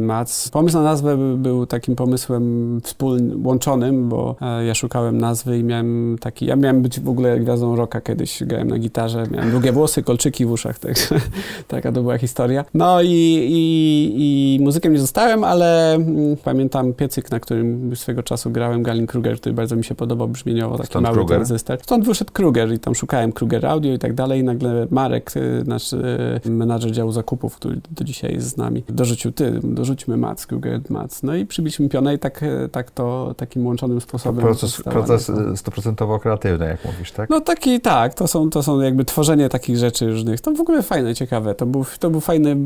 Pomysł 0.52 0.76
na 0.76 0.82
nazwę 0.82 1.16
by- 1.16 1.36
był 1.36 1.66
takim 1.66 1.96
pomysłem 1.96 2.80
wspólnym, 2.84 3.46
łączonym, 3.46 4.08
bo 4.08 4.36
e, 4.40 4.64
ja 4.64 4.74
szukałem 4.74 5.18
nazwy 5.18 5.58
i 5.58 5.64
miałem 5.64 6.16
taki, 6.20 6.46
ja 6.46 6.56
miałem 6.56 6.82
być 6.82 7.00
w 7.00 7.08
ogóle 7.08 7.40
gwiazdą 7.40 7.76
rocka 7.76 8.00
kiedyś, 8.00 8.42
grałem 8.44 8.68
na 8.68 8.78
gitarze, 8.78 9.24
miałem 9.30 9.50
długie 9.50 9.72
włosy, 9.72 10.02
kolczyki 10.02 10.46
w 10.46 10.50
uszach, 10.50 10.78
także 10.78 11.20
taka 11.68 11.92
to 11.92 12.02
była 12.02 12.18
historia. 12.18 12.64
No 12.74 13.02
i, 13.02 13.08
i, 13.08 14.56
i 14.56 14.60
muzykiem 14.64 14.92
nie 14.92 14.98
zostałem, 14.98 15.44
ale 15.44 15.94
mm, 15.94 16.36
pamiętam 16.44 16.92
piecyk, 16.92 17.30
na 17.30 17.40
którym 17.40 17.96
swego 17.96 18.22
czasu 18.22 18.50
grałem, 18.50 18.82
Galin 18.82 19.06
Kruger, 19.06 19.36
który 19.40 19.54
bardzo 19.54 19.76
mi 19.76 19.84
się 19.84 19.94
podobał 19.94 20.28
brzmieniowo, 20.28 20.76
taki 20.76 20.88
Stąd 20.88 21.02
mały 21.02 21.16
Kruger? 21.16 21.36
tranzystor. 21.38 21.78
Stąd 21.82 22.04
wyszedł 22.06 22.32
Kruger 22.32 22.72
i 22.72 22.78
tam 22.78 22.94
szukałem 22.94 23.32
Kruger 23.32 23.66
Audio 23.66 23.92
i 23.92 23.98
tak 23.98 24.14
dalej 24.14 24.40
i 24.40 24.44
nagle 24.44 24.86
Marek, 24.90 25.36
y, 25.36 25.64
nasz 25.66 25.92
y, 25.92 26.40
menadżer 26.50 26.90
działu 26.92 27.12
zakupów, 27.12 27.56
który 27.56 27.80
do 27.90 28.04
dzisiaj 28.04 28.32
jest 28.34 28.48
z 28.48 28.56
nami, 28.56 28.82
dorzucił 28.88 29.32
ty, 29.32 29.60
dorzućmy 30.02 30.16
Mac, 30.16 30.46
Kruger 30.46 30.80
Mac. 30.90 31.22
No 31.22 31.34
i 31.34 31.46
przybiliśmy 31.46 31.88
pionę 31.88 32.14
i 32.14 32.18
tak, 32.18 32.42
y, 32.42 32.68
tak 32.72 32.90
to 32.90 33.34
takim 33.36 33.66
łączonym 33.66 34.00
sposobem 34.00 34.40
Proces, 34.42 34.82
proces 34.82 35.28
nazwa. 35.28 35.56
stuprocentowo 35.56 36.18
kreatywny, 36.18 36.66
jak 36.66 36.84
mówisz, 36.84 37.12
tak? 37.12 37.30
No 37.30 37.40
taki, 37.40 37.80
tak, 37.80 38.14
to 38.14 38.26
są, 38.28 38.50
to 38.50 38.62
są 38.62 38.80
jakby 38.80 39.04
tworzenie 39.04 39.48
takich 39.48 39.76
rzeczy 39.76 40.06
różnych. 40.10 40.40
To 40.40 40.52
w 40.54 40.60
ogóle 40.60 40.82
fajne, 40.82 41.14
ciekawe. 41.14 41.54
To 41.54 41.66
był, 41.66 41.84
to 42.00 42.10
był 42.10 42.20
fajny 42.20 42.56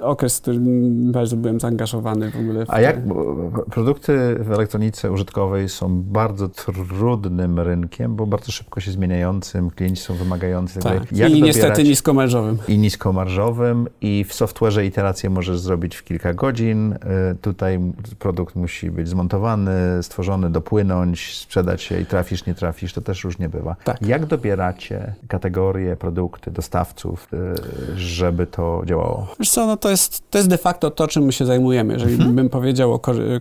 okres, 0.00 0.38
w 0.38 0.42
którym 0.42 1.12
bardzo 1.12 1.36
byłem 1.36 1.60
zaangażowany 1.60 2.30
w 2.30 2.36
ogóle. 2.36 2.66
W 2.66 2.70
A 2.70 2.80
jak 2.80 2.96
produkty 3.70 4.36
w 4.40 4.52
elektronice 4.52 5.12
użytkowej 5.12 5.68
są 5.68 6.02
bardzo 6.02 6.48
trudnym 6.48 7.60
rynkiem, 7.60 8.16
bo 8.16 8.26
bardzo 8.26 8.52
szybko 8.52 8.80
się 8.80 8.90
zmieniającym, 8.90 9.70
klienci 9.70 10.02
są 10.02 10.14
wymagający. 10.14 10.80
Tak. 10.80 10.94
Jak 10.94 11.10
I 11.12 11.16
dobierać- 11.16 11.42
niestety 11.42 11.84
niskomarżowym. 11.84 12.58
i 12.68 12.78
niskomarżowym 12.78 13.88
i 14.00 14.24
w 14.24 14.32
software'ze 14.32 14.84
iterację 14.84 15.30
możesz 15.30 15.60
zrobić 15.60 15.96
w 15.96 16.04
kilka 16.04 16.34
godzin. 16.34 16.85
Y, 16.92 17.36
Tutaj 17.42 17.80
produkt 18.18 18.56
musi 18.56 18.90
być 18.90 19.08
zmontowany, 19.08 20.02
stworzony, 20.02 20.50
dopłynąć, 20.50 21.36
sprzedać 21.38 21.82
się 21.82 22.00
i 22.00 22.06
trafisz, 22.06 22.46
nie 22.46 22.54
trafisz, 22.54 22.92
to 22.92 23.00
też 23.00 23.24
różnie 23.24 23.48
bywa. 23.48 23.76
Tak. 23.84 24.02
Jak 24.02 24.26
dobieracie 24.26 25.14
kategorie, 25.28 25.96
produkty, 25.96 26.50
dostawców, 26.50 27.28
y, 27.32 27.98
żeby 27.98 28.46
to 28.46 28.82
działało? 28.86 29.26
Wiesz 29.40 29.50
co, 29.50 29.66
no 29.66 29.76
to 29.76 29.90
jest, 29.90 30.30
to 30.30 30.38
jest 30.38 30.48
de 30.50 30.58
facto 30.58 30.90
to, 30.90 31.08
czym 31.08 31.24
my 31.24 31.32
się 31.32 31.46
zajmujemy. 31.46 31.92
Jeżeli 31.92 32.14
Mhm. 32.14 32.34
bym 32.34 32.48
powiedział 32.48 32.92
o 32.94 32.98
core, 32.98 33.40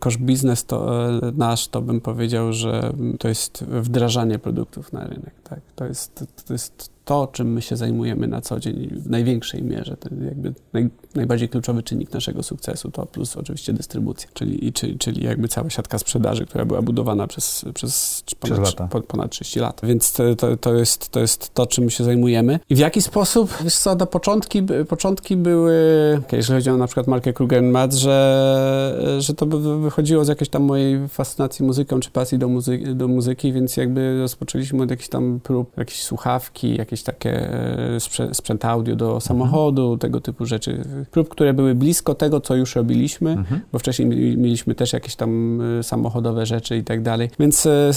core 0.00 0.18
business 0.18 0.64
to, 0.64 1.08
e, 1.08 1.20
nasz, 1.36 1.68
to 1.68 1.82
bym 1.82 2.00
powiedział, 2.00 2.52
że 2.52 2.92
to 3.18 3.28
jest 3.28 3.64
wdrażanie 3.64 4.38
produktów 4.38 4.92
na 4.92 5.04
rynek. 5.04 5.34
Tak? 5.44 5.60
To, 5.76 5.84
jest, 5.86 6.24
to 6.46 6.52
jest 6.52 6.90
to, 7.08 7.28
czym 7.32 7.52
my 7.52 7.62
się 7.62 7.76
zajmujemy 7.76 8.26
na 8.28 8.40
co 8.40 8.60
dzień 8.60 8.88
w 8.92 9.10
największej 9.10 9.62
mierze. 9.62 9.96
To 9.96 10.08
jakby 10.24 10.54
naj, 10.72 10.90
najbardziej 11.14 11.48
kluczowy 11.48 11.82
czynnik 11.82 12.12
naszego 12.12 12.42
sukcesu 12.42 12.90
to 12.90 13.06
plus 13.06 13.36
oczywiście 13.36 13.72
dystrybucja, 13.72 14.28
czyli, 14.34 14.72
czyli, 14.72 14.98
czyli 14.98 15.24
jakby 15.24 15.48
cała 15.48 15.70
siatka 15.70 15.98
sprzedaży, 15.98 16.46
która 16.46 16.64
była 16.64 16.82
budowana 16.82 17.26
przez, 17.26 17.64
przez, 17.74 18.22
ponad, 18.40 18.58
lata. 18.58 18.88
po- 18.88 19.00
ponad 19.00 19.30
30 19.30 19.60
lat. 19.60 19.80
Więc 19.82 20.12
to, 20.12 20.56
to, 20.60 20.74
jest, 20.74 21.08
to 21.08 21.20
jest 21.20 21.54
to, 21.54 21.66
czym 21.66 21.90
się 21.90 22.04
zajmujemy. 22.04 22.60
I 22.70 22.74
w 22.74 22.78
jaki 22.78 23.02
sposób, 23.02 23.50
wiesz 23.64 23.76
co, 23.76 23.96
do 23.96 24.06
początki, 24.06 24.62
początki 24.88 25.36
były, 25.36 25.74
jeżeli 26.32 26.58
chodzi 26.58 26.70
o 26.70 26.76
na 26.76 26.86
przykład 26.86 27.06
markę 27.06 27.32
Kruger 27.32 27.62
że, 27.90 29.16
że 29.18 29.34
to 29.34 29.46
wychodziło 29.80 30.24
z 30.24 30.28
jakiejś 30.28 30.48
tam 30.48 30.62
mojej 30.62 31.08
fascynacji 31.08 31.64
muzyką, 31.64 32.00
czy 32.00 32.10
pasji 32.10 32.38
do, 32.38 32.48
muzy- 32.48 32.94
do 32.94 33.08
muzyki, 33.08 33.52
więc 33.52 33.76
jakby 33.76 34.18
rozpoczęliśmy 34.20 34.82
od 34.82 34.90
jakichś 34.90 35.08
tam 35.08 35.40
prób, 35.42 35.76
jakieś 35.78 36.02
słuchawki, 36.02 36.76
jakieś 36.76 36.97
takie 37.02 37.52
e, 37.52 38.00
sprze- 38.00 38.34
sprzęt 38.34 38.64
audio 38.64 38.96
do 38.96 39.20
samochodu, 39.20 39.96
tego 39.98 40.20
typu 40.20 40.46
rzeczy. 40.46 40.84
Prób, 41.10 41.28
które 41.28 41.54
były 41.54 41.74
blisko 41.74 42.14
tego, 42.14 42.40
co 42.40 42.54
już 42.56 42.76
robiliśmy, 42.76 43.30
Mhm. 43.30 43.60
bo 43.72 43.78
wcześniej 43.78 44.08
mi- 44.08 44.36
mieliśmy 44.36 44.74
też 44.74 44.92
jakieś 44.92 45.16
tam 45.16 45.60
y, 45.78 45.82
samochodowe 45.82 46.46
rzeczy 46.46 46.76
i 46.76 46.84
tak 46.84 47.02
dalej. 47.02 47.30
Więc 47.38 47.66
y, 47.66 47.90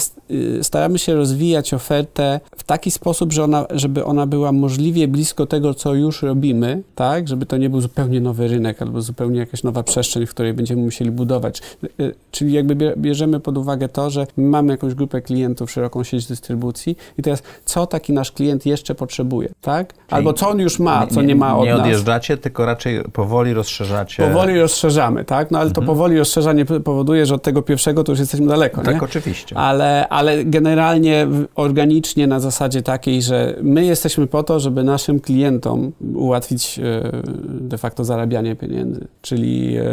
staramy 0.62 1.00
się 1.00 1.16
rozwijać 1.16 1.74
ofertę 1.74 2.40
w 2.58 2.64
taki 2.64 2.92
sposób, 2.92 3.34
że 3.34 3.44
ona, 3.44 3.66
żeby 3.70 4.06
ona 4.06 4.26
była 4.28 4.52
możliwie 4.52 5.08
blisko 5.08 5.46
tego, 5.46 5.74
co 5.74 5.94
już 5.96 6.22
robimy, 6.24 6.84
tak? 6.96 7.28
Żeby 7.28 7.46
to 7.46 7.58
nie 7.58 7.70
był 7.70 7.82
zupełnie 7.82 8.22
nowy 8.22 8.48
rynek 8.48 8.82
albo 8.82 9.02
zupełnie 9.02 9.40
jakaś 9.40 9.64
nowa 9.64 9.84
przestrzeń, 9.84 10.26
w 10.26 10.30
której 10.30 10.54
będziemy 10.54 10.82
musieli 10.82 11.12
budować. 11.12 11.62
Czyli 12.32 12.54
jakby 12.54 12.76
bie- 12.76 12.94
bierzemy 12.98 13.40
pod 13.40 13.58
uwagę 13.58 13.90
to, 13.90 14.10
że 14.10 14.28
mamy 14.38 14.72
jakąś 14.74 14.94
grupę 14.94 15.22
klientów, 15.22 15.72
szeroką 15.72 16.04
sieć 16.04 16.28
dystrybucji 16.28 16.98
i 17.18 17.22
teraz 17.22 17.44
co 17.66 17.86
taki 17.88 18.14
nasz 18.14 18.32
klient 18.32 18.66
jeszcze 18.66 18.91
potrzebuje, 18.96 19.50
tak? 19.62 19.94
Albo 20.10 20.34
co 20.34 20.50
on 20.50 20.60
już 20.60 20.80
ma, 20.80 21.08
co 21.08 21.22
nie, 21.22 21.36
ma 21.36 21.58
od 21.58 21.66
Nie 21.66 21.72
nas. 21.72 21.80
odjeżdżacie, 21.82 22.38
tylko 22.38 22.66
raczej 22.66 23.02
powoli 23.14 23.54
rozszerzacie. 23.54 24.24
Powoli 24.24 24.60
rozszerzamy, 24.60 25.26
tak? 25.26 25.52
No 25.52 25.60
ale 25.60 25.72
to 25.72 25.82
powoli 25.82 26.18
rozszerzanie 26.18 26.66
powoduje, 26.66 27.26
że 27.26 27.36
od 27.36 27.44
tego 27.44 27.62
pierwszego 27.62 28.04
to 28.04 28.12
już 28.12 28.20
jesteśmy 28.20 28.48
daleko, 28.48 28.82
Tak, 28.82 28.96
nie? 28.96 29.02
oczywiście. 29.02 29.58
Ale, 29.58 30.08
ale 30.10 30.46
generalnie 30.46 31.28
organicznie 31.56 32.28
na 32.28 32.40
zasadzie 32.40 32.82
takiej, 32.82 33.22
że 33.22 33.56
my 33.62 33.86
jesteśmy 33.86 34.28
po 34.28 34.44
to, 34.44 34.60
żeby 34.60 34.84
naszym 34.84 35.20
klientom 35.20 35.92
ułatwić 36.16 36.80
e, 36.80 37.12
de 37.46 37.78
facto 37.78 38.04
zarabianie 38.06 38.56
pieniędzy. 38.56 39.08
Czyli 39.22 39.78
e, 39.78 39.84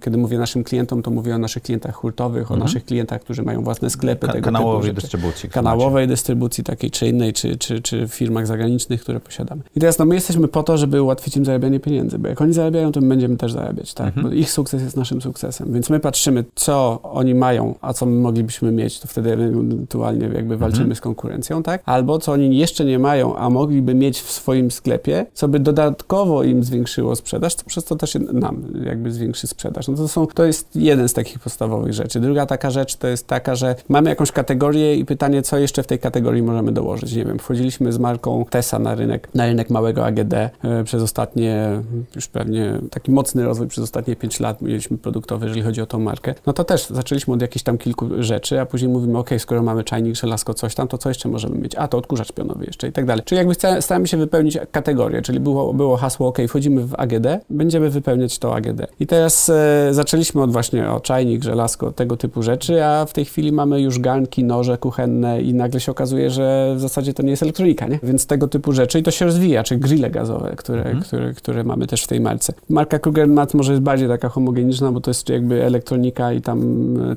kiedy 0.00 0.18
mówię 0.18 0.38
naszym 0.38 0.64
klientom, 0.64 1.02
to 1.02 1.10
mówię 1.10 1.34
o 1.34 1.38
naszych 1.38 1.62
klientach 1.62 1.94
hurtowych, 1.94 2.50
o 2.50 2.54
Mhm. 2.54 2.60
naszych 2.60 2.84
klientach, 2.84 3.20
którzy 3.20 3.42
mają 3.42 3.62
własne 3.62 3.90
sklepy, 3.90 4.26
Ka- 4.26 4.32
tego 4.32 4.44
kanałowej 4.44 4.94
dystrybucji. 4.94 5.48
kanałowej 5.48 6.08
dystrybucji 6.08 6.64
takiej 6.64 6.90
czy 6.90 7.06
innej, 7.06 7.32
czy, 7.32 7.56
czy, 7.56 7.82
czy 7.82 8.08
w 8.08 8.14
firmach 8.28 8.46
zagranicznych, 8.46 9.00
które 9.00 9.20
posiadamy. 9.20 9.62
I 9.76 9.80
teraz 9.80 9.98
no, 9.98 10.04
my 10.04 10.14
jesteśmy 10.14 10.48
po 10.48 10.62
to, 10.62 10.78
żeby 10.78 11.02
ułatwić 11.02 11.36
im 11.36 11.44
zarabianie 11.44 11.80
pieniędzy, 11.80 12.18
bo 12.18 12.28
jak 12.28 12.40
oni 12.40 12.52
zarabiają, 12.52 12.92
to 12.92 13.00
my 13.00 13.08
będziemy 13.08 13.36
też 13.36 13.52
zarabiać, 13.52 13.94
tak? 13.94 14.06
Mhm. 14.06 14.26
Bo 14.26 14.32
ich 14.32 14.50
sukces 14.50 14.82
jest 14.82 14.96
naszym 14.96 15.22
sukcesem, 15.22 15.72
więc 15.72 15.90
my 15.90 16.00
patrzymy, 16.00 16.44
co 16.54 17.00
oni 17.02 17.34
mają, 17.34 17.74
a 17.80 17.92
co 17.92 18.06
my 18.06 18.20
moglibyśmy 18.20 18.72
mieć, 18.72 19.00
to 19.00 19.08
wtedy 19.08 19.32
ewentualnie 19.32 20.26
jakby 20.34 20.56
walczymy 20.56 20.82
Mhm. 20.82 20.96
z 20.96 21.00
konkurencją, 21.00 21.62
tak? 21.62 21.82
Albo 21.84 22.18
co 22.18 22.32
oni 22.32 22.58
jeszcze 22.58 22.84
nie 22.84 22.98
mają, 22.98 23.36
a 23.36 23.50
mogliby 23.50 23.94
mieć 23.94 24.20
w 24.20 24.30
swoim 24.30 24.70
sklepie, 24.70 25.26
co 25.34 25.48
by 25.48 25.60
dodatkowo 25.60 26.42
im 26.44 26.64
zwiększyło 26.64 27.16
sprzedaż, 27.16 27.54
to 27.54 27.64
przez 27.66 27.84
to 27.84 27.96
też 27.96 28.14
nam 28.32 28.62
jakby 28.84 29.12
zwiększy 29.12 29.46
sprzedaż. 29.46 29.88
No 29.88 29.94
to, 29.96 30.08
są, 30.08 30.26
to 30.26 30.44
jest 30.44 30.76
jeden 30.76 31.08
z 31.08 31.12
takich 31.12 31.38
podstawowych 31.38 31.92
rzeczy. 31.92 32.20
Druga 32.20 32.46
taka 32.46 32.70
rzecz 32.70 32.96
to 32.96 33.08
jest 33.08 33.26
taka, 33.26 33.54
że 33.54 33.74
mamy 33.88 34.10
jakąś 34.10 34.32
kategorię 34.32 34.96
i 34.96 35.04
pytanie, 35.04 35.42
co 35.42 35.58
jeszcze 35.58 35.82
w 35.82 35.86
tej 35.86 35.98
kategorii 35.98 36.42
możemy 36.42 36.72
dołożyć. 36.72 37.14
Nie 37.16 37.24
wiem, 37.24 37.38
wchodziliśmy 37.38 37.92
z 37.92 37.98
marką 38.08 38.44
Tesa 38.50 38.78
na 38.78 38.94
rynek, 38.94 39.28
na 39.34 39.46
rynek 39.46 39.70
małego 39.70 40.06
AGD 40.06 40.34
e, 40.34 40.50
przez 40.84 41.02
ostatnie, 41.02 41.82
już 42.14 42.28
pewnie 42.28 42.78
taki 42.90 43.10
mocny 43.10 43.44
rozwój 43.44 43.66
przez 43.68 43.84
ostatnie 43.84 44.16
5 44.16 44.40
lat 44.40 44.62
mieliśmy 44.62 44.98
produktowy, 44.98 45.46
jeżeli 45.46 45.62
chodzi 45.62 45.80
o 45.80 45.86
tą 45.86 45.98
markę. 45.98 46.34
No 46.46 46.52
to 46.52 46.64
też 46.64 46.86
zaczęliśmy 46.86 47.34
od 47.34 47.42
jakichś 47.42 47.62
tam 47.62 47.78
kilku 47.78 48.08
rzeczy, 48.18 48.60
a 48.60 48.66
później 48.66 48.90
mówimy, 48.90 49.18
ok, 49.18 49.30
skoro 49.38 49.62
mamy 49.62 49.84
czajnik, 49.84 50.16
żelazko, 50.16 50.54
coś 50.54 50.74
tam, 50.74 50.88
to 50.88 50.98
co 50.98 51.08
jeszcze 51.08 51.28
możemy 51.28 51.58
mieć? 51.58 51.74
A, 51.76 51.88
to 51.88 51.98
odkurzacz 51.98 52.32
pionowy 52.32 52.64
jeszcze 52.64 52.88
i 52.88 52.92
tak 52.92 53.04
dalej. 53.04 53.24
Czyli 53.24 53.38
jakby 53.38 53.54
staramy 53.80 54.08
się 54.08 54.16
wypełnić 54.16 54.58
kategorię, 54.70 55.22
czyli 55.22 55.40
było, 55.40 55.74
było 55.74 55.96
hasło, 55.96 56.28
ok, 56.28 56.38
wchodzimy 56.48 56.86
w 56.86 56.94
AGD, 56.94 57.26
będziemy 57.50 57.90
wypełniać 57.90 58.38
to 58.38 58.56
AGD. 58.56 58.86
I 59.00 59.06
teraz 59.06 59.48
e, 59.48 59.88
zaczęliśmy 59.90 60.42
od 60.42 60.52
właśnie 60.52 60.90
o 60.90 61.00
czajnik, 61.00 61.44
żelazko, 61.44 61.92
tego 61.92 62.16
typu 62.16 62.42
rzeczy, 62.42 62.84
a 62.84 63.06
w 63.06 63.12
tej 63.12 63.24
chwili 63.24 63.52
mamy 63.52 63.80
już 63.80 63.98
garnki, 63.98 64.44
noże 64.44 64.78
kuchenne 64.78 65.42
i 65.42 65.54
nagle 65.54 65.80
się 65.80 65.92
okazuje, 65.92 66.30
że 66.30 66.74
w 66.76 66.80
zasadzie 66.80 67.14
to 67.14 67.22
nie 67.22 67.30
jest 67.30 67.42
elektronika, 67.42 67.86
nie? 67.86 67.97
Więc 68.02 68.26
tego 68.26 68.48
typu 68.48 68.72
rzeczy 68.72 68.98
i 68.98 69.02
to 69.02 69.10
się 69.10 69.24
rozwija, 69.24 69.62
czy 69.62 69.76
grille 69.76 70.10
gazowe, 70.10 70.54
które, 70.56 70.78
Mhm. 70.82 71.00
które, 71.02 71.34
które 71.34 71.64
mamy 71.64 71.86
też 71.86 72.02
w 72.02 72.06
tej 72.06 72.20
marce. 72.20 72.52
Marka 72.68 72.98
Kruger 72.98 73.28
Mat 73.28 73.54
może 73.54 73.72
jest 73.72 73.82
bardziej 73.82 74.08
taka 74.08 74.28
homogeniczna, 74.28 74.92
bo 74.92 75.00
to 75.00 75.10
jest 75.10 75.28
jakby 75.28 75.64
elektronika 75.64 76.32
i 76.32 76.40
tam, 76.42 76.60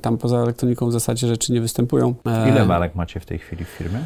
tam 0.01 0.17
poza 0.17 0.38
elektroniką 0.38 0.88
w 0.88 0.91
zasadzie 0.91 1.27
rzeczy 1.27 1.53
nie 1.53 1.61
występują. 1.61 2.13
E, 2.25 2.49
Ile 2.49 2.65
marek 2.65 2.95
macie 2.95 3.19
w 3.19 3.25
tej 3.25 3.39
chwili 3.39 3.65
w 3.65 3.67
firmie? 3.67 3.99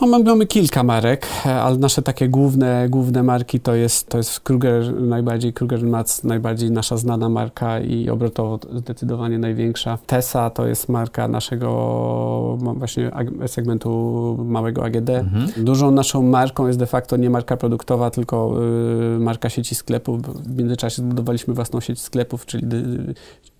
Mamy, 0.00 0.24
mamy 0.24 0.46
kilka 0.46 0.82
marek, 0.82 1.26
ale 1.44 1.78
nasze 1.78 2.02
takie 2.02 2.28
główne, 2.28 2.86
główne 2.88 3.22
marki 3.22 3.60
to 3.60 3.74
jest, 3.74 4.08
to 4.08 4.18
jest 4.18 4.40
Kruger, 4.40 5.00
najbardziej 5.00 5.52
Kruger 5.52 5.82
Mats, 5.82 6.24
najbardziej 6.24 6.70
nasza 6.70 6.96
znana 6.96 7.28
marka 7.28 7.80
i 7.80 8.10
obrotowo 8.10 8.58
zdecydowanie 8.72 9.38
największa. 9.38 9.98
Tesa 10.06 10.50
to 10.50 10.66
jest 10.66 10.88
marka 10.88 11.28
naszego 11.28 12.58
właśnie 12.76 13.10
segmentu 13.46 14.36
małego 14.44 14.84
AGD. 14.84 15.10
Mhm. 15.10 15.64
Dużą 15.64 15.90
naszą 15.90 16.22
marką 16.22 16.66
jest 16.66 16.78
de 16.78 16.86
facto 16.86 17.16
nie 17.16 17.30
marka 17.30 17.56
produktowa, 17.56 18.10
tylko 18.10 18.54
y, 19.16 19.18
marka 19.18 19.48
sieci 19.48 19.74
sklepów. 19.74 20.20
W 20.22 20.58
międzyczasie 20.58 21.02
zbudowaliśmy 21.02 21.54
własną 21.54 21.80
sieć 21.80 22.00
sklepów, 22.00 22.46
czyli 22.46 22.66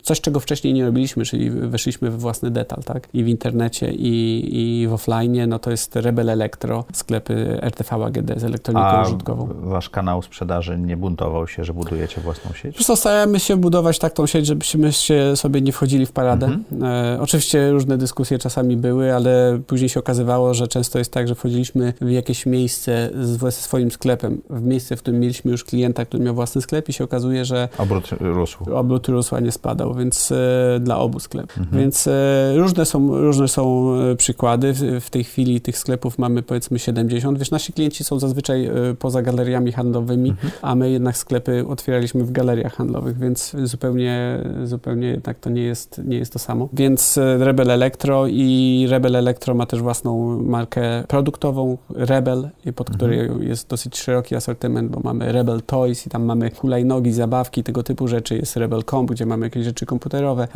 coś, 0.09 0.21
czego 0.21 0.41
wcześniej 0.41 0.75
nie 0.75 0.85
robiliśmy, 0.85 1.25
czyli 1.25 1.51
weszliśmy 1.51 2.11
we 2.11 2.19
własny 2.19 2.51
detal, 2.51 2.83
tak? 2.85 3.09
I 3.15 3.25
w 3.25 3.29
internecie, 3.29 3.93
i, 3.93 4.49
i 4.83 4.89
w 4.89 4.93
offline, 4.93 5.49
no 5.49 5.59
to 5.59 5.71
jest 5.71 5.97
Rebel 5.97 6.31
Elektro, 6.31 6.85
sklepy 6.93 7.59
RTV 7.63 8.05
AGD 8.05 8.41
z 8.41 8.45
elektroniką 8.45 8.87
A 8.87 9.03
użytkową. 9.03 9.49
wasz 9.61 9.91
kanał 9.91 10.23
sprzedaży 10.23 10.79
nie 10.79 10.97
buntował 10.97 11.49
się, 11.49 11.65
że 11.65 11.75
budujecie 11.75 12.21
własną 12.21 12.53
sieć? 12.53 12.87
Po 12.87 12.97
staramy 12.97 13.41
się 13.41 13.57
budować 13.57 13.99
taką 13.99 14.27
sieć, 14.27 14.47
żebyśmy 14.47 14.93
się 14.93 15.37
sobie 15.37 15.61
nie 15.61 15.73
wchodzili 15.73 16.07
w 16.07 16.13
paradę. 16.13 16.47
Mhm. 16.47 16.85
E, 17.17 17.21
oczywiście 17.21 17.71
różne 17.71 17.99
dyskusje 17.99 18.39
czasami 18.39 18.77
były, 18.77 19.15
ale 19.15 19.61
później 19.67 19.89
się 19.89 20.01
okazywało, 20.01 20.55
że 20.55 20.69
często 20.69 20.99
jest 20.99 21.13
tak, 21.13 21.29
że 21.29 21.35
wchodziliśmy 21.35 21.93
w 22.01 22.11
jakieś 22.11 22.47
miejsce 22.47 23.11
ze 23.21 23.53
swoim 23.53 23.91
sklepem, 23.91 24.43
w 24.51 24.63
miejsce, 24.63 24.97
w 24.97 25.03
którym 25.03 25.21
mieliśmy 25.21 25.51
już 25.51 25.65
klienta, 25.65 26.05
który 26.05 26.25
miał 26.25 26.35
własny 26.35 26.61
sklep 26.63 26.89
i 26.89 26.93
się 26.93 27.05
okazuje, 27.05 27.45
że 27.45 27.69
obrót 27.79 28.11
rósł, 28.21 28.75
obrót 28.75 29.09
rósł 29.09 29.37
a 29.37 29.41
nie 29.41 29.53
spadał 29.53 29.95
więc 29.99 30.33
e, 30.33 30.81
dla 30.81 30.99
obu 30.99 31.21
sklepów. 31.21 31.59
Mhm. 31.59 31.83
Więc 31.83 32.07
e, 32.07 32.53
różne 32.57 32.87
są, 32.87 33.19
różne 33.19 33.49
są 33.49 33.95
e, 33.95 34.17
przykłady. 34.17 34.75
W 35.01 35.11
tej 35.11 35.25
chwili 35.25 35.61
tych 35.61 35.79
sklepów 35.79 36.19
mamy 36.19 36.43
powiedzmy 36.43 36.79
70. 36.79 37.39
Wiesz, 37.39 37.51
nasi 37.51 37.73
klienci 37.73 38.05
są 38.05 38.19
zazwyczaj 38.19 38.71
poza 38.99 39.23
galeriami 39.23 39.73
handlowymi, 39.73 40.31
mhm. 40.31 40.53
a 40.63 40.75
my 40.75 40.91
jednak 40.91 41.17
sklepy 41.17 41.65
otwieraliśmy 41.69 42.25
w 42.25 42.33
galeriach 42.33 42.75
handlowych, 42.75 43.19
więc 43.19 43.57
zupełnie, 43.65 44.39
zupełnie 44.65 45.09
jednak 45.09 45.39
to 45.39 45.51
nie 45.51 45.63
jest, 45.63 46.01
nie 46.05 46.19
jest 46.19 46.33
to 46.33 46.39
samo. 46.39 46.69
Więc 46.73 47.19
Rebel 47.39 47.71
Electro 47.71 48.27
i 48.27 48.87
Rebel 48.91 49.17
Electro 49.17 49.55
ma 49.55 49.67
też 49.67 49.81
własną 49.81 50.43
markę 50.43 51.05
produktową 51.09 51.79
Rebel, 51.95 52.49
pod 52.75 52.91
której 52.91 53.21
mhm. 53.21 53.43
jest 53.43 53.69
dosyć 53.69 53.99
szeroki 53.99 54.35
asortyment, 54.35 54.91
bo 54.91 55.01
mamy 55.05 55.33
Rebel 55.33 55.63
Toys 55.63 56.07
i 56.07 56.11
tam 56.11 56.25
mamy 56.25 56.51
hulajnogi, 56.51 57.13
zabawki, 57.13 57.65
tego 57.65 57.83
typu 57.83 58.09
rzeczy. 58.09 58.37
Jest 58.37 58.57
Rebel 58.57 58.85
Comp, 58.85 59.11
gdzie 59.11 59.27
mamy 59.27 59.47
jakieś 59.47 59.65
rzeczy 59.65 59.78
komputerowe, 59.87 60.49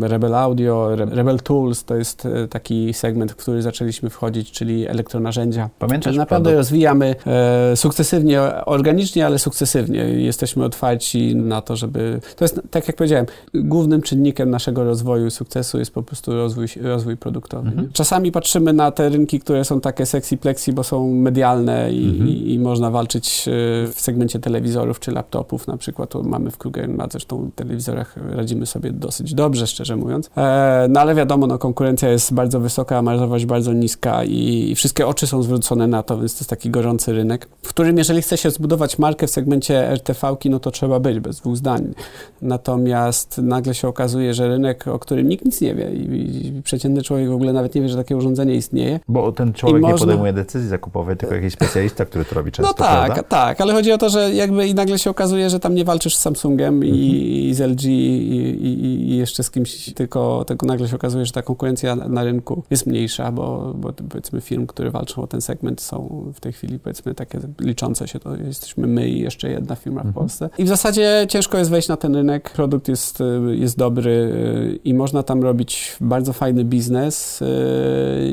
Rebel 0.00 0.34
Audio, 0.34 0.96
Rebel 0.96 1.38
Tools 1.38 1.84
to 1.84 1.96
jest 1.96 2.26
e, 2.26 2.48
taki 2.48 2.94
segment, 2.94 3.32
w 3.32 3.36
który 3.36 3.62
zaczęliśmy 3.62 4.10
wchodzić, 4.10 4.50
czyli 4.50 4.88
elektronarzędzia. 4.88 5.70
Pamiętasz? 5.78 6.16
Naprawdę 6.16 6.54
rozwijamy 6.54 7.14
e, 7.26 7.76
sukcesywnie, 7.76 8.40
organicznie, 8.66 9.26
ale 9.26 9.38
sukcesywnie. 9.38 9.98
Jesteśmy 9.98 10.64
otwarci 10.64 11.36
na 11.36 11.62
to, 11.62 11.76
żeby... 11.76 12.20
To 12.36 12.44
jest, 12.44 12.60
tak 12.70 12.86
jak 12.86 12.96
powiedziałem, 12.96 13.26
głównym 13.54 14.02
czynnikiem 14.02 14.50
naszego 14.50 14.84
rozwoju 14.84 15.26
i 15.26 15.30
sukcesu 15.30 15.78
jest 15.78 15.94
po 15.94 16.02
prostu 16.02 16.32
rozwój, 16.32 16.66
rozwój 16.82 17.16
produktowy. 17.16 17.68
Mhm. 17.68 17.92
Czasami 17.92 18.32
patrzymy 18.32 18.72
na 18.72 18.90
te 18.90 19.08
rynki, 19.08 19.40
które 19.40 19.64
są 19.64 19.80
takie 19.80 20.06
sexy 20.06 20.36
plexi, 20.36 20.72
bo 20.72 20.84
są 20.84 21.12
medialne 21.12 21.92
i, 21.92 22.08
mhm. 22.08 22.28
i, 22.28 22.52
i 22.54 22.58
można 22.58 22.90
walczyć 22.90 23.48
e, 23.48 23.52
w 23.92 24.00
segmencie 24.00 24.38
telewizorów 24.38 25.00
czy 25.00 25.10
laptopów. 25.10 25.66
Na 25.66 25.76
przykład 25.76 26.14
mamy 26.14 26.50
w 26.50 26.58
Kruger, 26.58 26.88
na 26.88 27.08
zresztą 27.10 27.50
telewizorach 27.56 28.16
radzimy 28.30 28.49
sobie 28.66 28.92
dosyć 28.92 29.34
dobrze, 29.34 29.66
szczerze 29.66 29.96
mówiąc. 29.96 30.30
E, 30.36 30.86
no 30.90 31.00
ale 31.00 31.14
wiadomo, 31.14 31.46
no, 31.46 31.58
konkurencja 31.58 32.08
jest 32.08 32.34
bardzo 32.34 32.60
wysoka, 32.60 32.98
a 32.98 33.02
marżowość 33.02 33.46
bardzo 33.46 33.72
niska 33.72 34.24
i, 34.24 34.70
i, 34.70 34.74
wszystkie 34.74 35.06
oczy 35.06 35.26
są 35.26 35.42
zwrócone 35.42 35.86
na 35.86 36.02
to, 36.02 36.18
więc 36.18 36.34
to 36.34 36.38
jest 36.38 36.50
taki 36.50 36.70
gorący 36.70 37.12
rynek, 37.12 37.48
w 37.62 37.68
którym 37.68 37.98
jeżeli 37.98 38.22
chce 38.22 38.36
się 38.36 38.50
zbudować 38.50 38.98
markę 38.98 39.26
w 39.26 39.30
segmencie 39.30 39.88
RTV-ki, 39.88 40.50
no 40.50 40.60
to 40.60 40.70
trzeba 40.70 41.00
być, 41.00 41.20
bez 41.20 41.40
dwóch 41.40 41.56
zdań. 41.56 41.94
Natomiast 42.42 43.38
nagle 43.38 43.74
się 43.74 43.88
okazuje, 43.88 44.34
że 44.34 44.48
rynek, 44.48 44.88
o 44.88 44.98
którym 44.98 45.28
nikt 45.28 45.44
nic 45.44 45.60
nie 45.60 45.74
wie 45.74 45.90
i, 45.92 46.46
i 46.46 46.62
przeciętny 46.62 47.02
człowiek 47.02 47.28
w 47.28 47.34
ogóle 47.34 47.52
nawet 47.52 47.74
nie 47.74 47.82
wie, 47.82 47.88
że 47.88 47.96
takie 47.96 48.16
urządzenie 48.16 48.54
istnieje. 48.54 49.00
Bo 49.08 49.32
ten 49.32 49.52
człowiek 49.52 49.82
można... 49.82 49.94
nie 49.94 49.98
podejmuje 49.98 50.32
decyzji 50.32 50.68
zakupowej, 50.68 51.16
tylko 51.16 51.34
jakiś 51.34 51.52
specjalista, 51.52 52.04
który 52.04 52.24
to 52.24 52.34
robi 52.34 52.52
często, 52.52 52.72
No 52.72 52.74
tak, 52.74 53.04
prawda? 53.04 53.22
tak, 53.22 53.60
ale 53.60 53.72
chodzi 53.72 53.92
o 53.92 53.98
to, 53.98 54.08
że 54.08 54.34
jakby 54.34 54.66
i 54.66 54.74
nagle 54.74 54.98
się 54.98 55.10
okazuje, 55.10 55.50
że 55.50 55.60
tam 55.60 55.74
nie 55.74 55.84
walczysz 55.84 56.16
z 56.16 56.20
Samsungiem 56.20 56.74
mhm. 56.74 56.94
i, 56.94 57.48
i 57.48 57.54
z 57.54 57.60
LG 57.60 57.84
i, 57.84 58.39
i, 58.40 58.84
i, 58.84 59.16
jeszcze 59.16 59.42
z 59.42 59.50
kimś, 59.50 59.94
tylko, 59.94 60.44
tylko 60.46 60.66
nagle 60.66 60.88
się 60.88 60.96
okazuje, 60.96 61.26
że 61.26 61.32
ta 61.32 61.42
konkurencja 61.42 61.96
na 61.96 62.24
rynku 62.24 62.62
jest 62.70 62.86
mniejsza, 62.86 63.32
bo, 63.32 63.74
bo 63.76 63.92
powiedzmy 63.92 64.40
firm, 64.40 64.66
które 64.66 64.90
walczą 64.90 65.22
o 65.22 65.26
ten 65.26 65.40
segment 65.40 65.80
są 65.80 66.24
w 66.34 66.40
tej 66.40 66.52
chwili 66.52 66.78
powiedzmy 66.78 67.14
takie 67.14 67.38
liczące 67.60 68.08
się, 68.08 68.20
to 68.20 68.36
jesteśmy 68.36 68.86
my 68.86 69.08
i 69.08 69.20
jeszcze 69.20 69.50
jedna 69.50 69.76
firma 69.76 70.00
w 70.00 70.06
mhm. 70.06 70.14
Polsce. 70.14 70.50
I 70.58 70.64
w 70.64 70.68
zasadzie 70.68 71.26
ciężko 71.28 71.58
jest 71.58 71.70
wejść 71.70 71.88
na 71.88 71.96
ten 71.96 72.14
rynek, 72.14 72.50
produkt 72.50 72.88
jest, 72.88 73.18
jest 73.50 73.78
dobry 73.78 74.10
y, 74.10 74.78
i 74.84 74.94
można 74.94 75.22
tam 75.22 75.42
robić 75.42 75.96
bardzo 76.00 76.32
fajny 76.32 76.64
biznes, 76.64 77.42
y, 77.42 78.32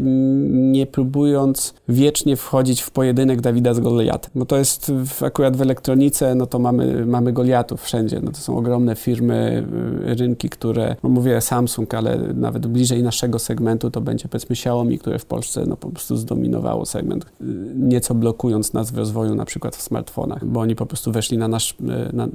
nie 0.51 0.86
próbując 0.86 1.74
wiecznie 1.89 2.36
wchodzić 2.36 2.82
w 2.82 2.91
pojedynek 2.91 3.41
Dawida 3.41 3.74
z 3.74 3.80
Goliatem, 3.80 4.32
bo 4.36 4.45
to 4.45 4.58
jest 4.58 4.91
akurat 5.22 5.58
w 5.58 5.62
elektronice, 5.62 6.36
no 6.36 6.45
to 6.45 6.60
mamy, 6.60 7.05
mamy 7.05 7.34
Goliatów 7.34 7.82
wszędzie, 7.82 8.20
no 8.24 8.32
to 8.32 8.38
są 8.38 8.58
ogromne 8.58 8.95
firmy, 8.95 9.68
y, 9.97 9.97
rynki, 10.02 10.50
które, 10.50 10.95
no 11.04 11.10
mówię 11.10 11.41
Samsung, 11.41 11.93
ale 11.93 12.18
nawet 12.34 12.68
bliżej 12.68 13.04
naszego 13.04 13.39
segmentu 13.39 13.91
to 13.91 14.02
będzie 14.02 14.28
powiedzmy 14.28 14.54
Xiaomi, 14.54 15.00
które 15.00 15.20
w 15.20 15.26
Polsce 15.26 15.66
no 15.68 15.78
po 15.78 15.89
prostu 15.89 16.18
zdominowało 16.18 16.86
segment, 16.86 17.26
y, 17.26 17.45
nieco 17.76 18.16
blokując 18.16 18.74
nas 18.74 18.91
w 18.91 18.98
rozwoju 18.98 19.36
na 19.36 19.45
przykład 19.45 19.76
w 19.76 19.82
smartfonach, 19.82 20.45
bo 20.45 20.60
oni 20.60 20.76
po 20.76 20.86
prostu 20.86 21.12
weszli 21.12 21.38
na 21.38 21.48
nasz, 21.48 21.72
y, 21.72 21.76
na, 22.14 22.28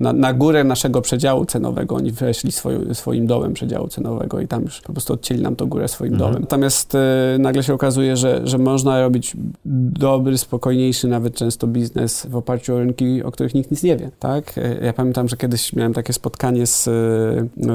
na, 0.00 0.12
na 0.12 0.32
górę 0.32 0.64
naszego 0.64 1.00
przedziału 1.00 1.44
cenowego, 1.44 1.94
oni 1.94 2.12
weszli 2.12 2.52
swoim, 2.52 2.94
swoim 2.94 3.26
dołem 3.26 3.52
przedziału 3.52 3.88
cenowego 3.88 4.40
i 4.40 4.48
tam 4.48 4.62
już 4.62 4.80
po 4.80 4.92
prostu 4.92 5.12
odcięli 5.12 5.42
nam 5.42 5.56
to 5.56 5.66
górę 5.66 5.88
swoim 5.88 6.12
mhm. 6.12 6.30
dołem. 6.30 6.42
Natomiast 6.42 6.94
y, 6.94 6.98
nagle 7.38 7.62
się 7.62 7.74
okazuje, 7.74 8.16
że, 8.16 8.40
że 8.44 8.58
można 8.58 9.00
robić 9.00 9.36
dobry, 9.64 10.38
spokojniejszy 10.38 11.08
nawet 11.08 11.34
często 11.34 11.66
biznes 11.66 12.26
w 12.30 12.36
oparciu 12.36 12.74
o 12.74 12.78
rynki, 12.78 13.22
o 13.22 13.30
których 13.30 13.54
nikt 13.54 13.70
nic 13.70 13.82
nie 13.82 13.96
wie, 13.96 14.10
tak? 14.18 14.60
Ja 14.82 14.92
pamiętam, 14.92 15.28
że 15.28 15.36
kiedyś 15.36 15.72
miałem 15.72 15.92
takie 15.92 16.12
spotkanie 16.12 16.66
z 16.66 16.83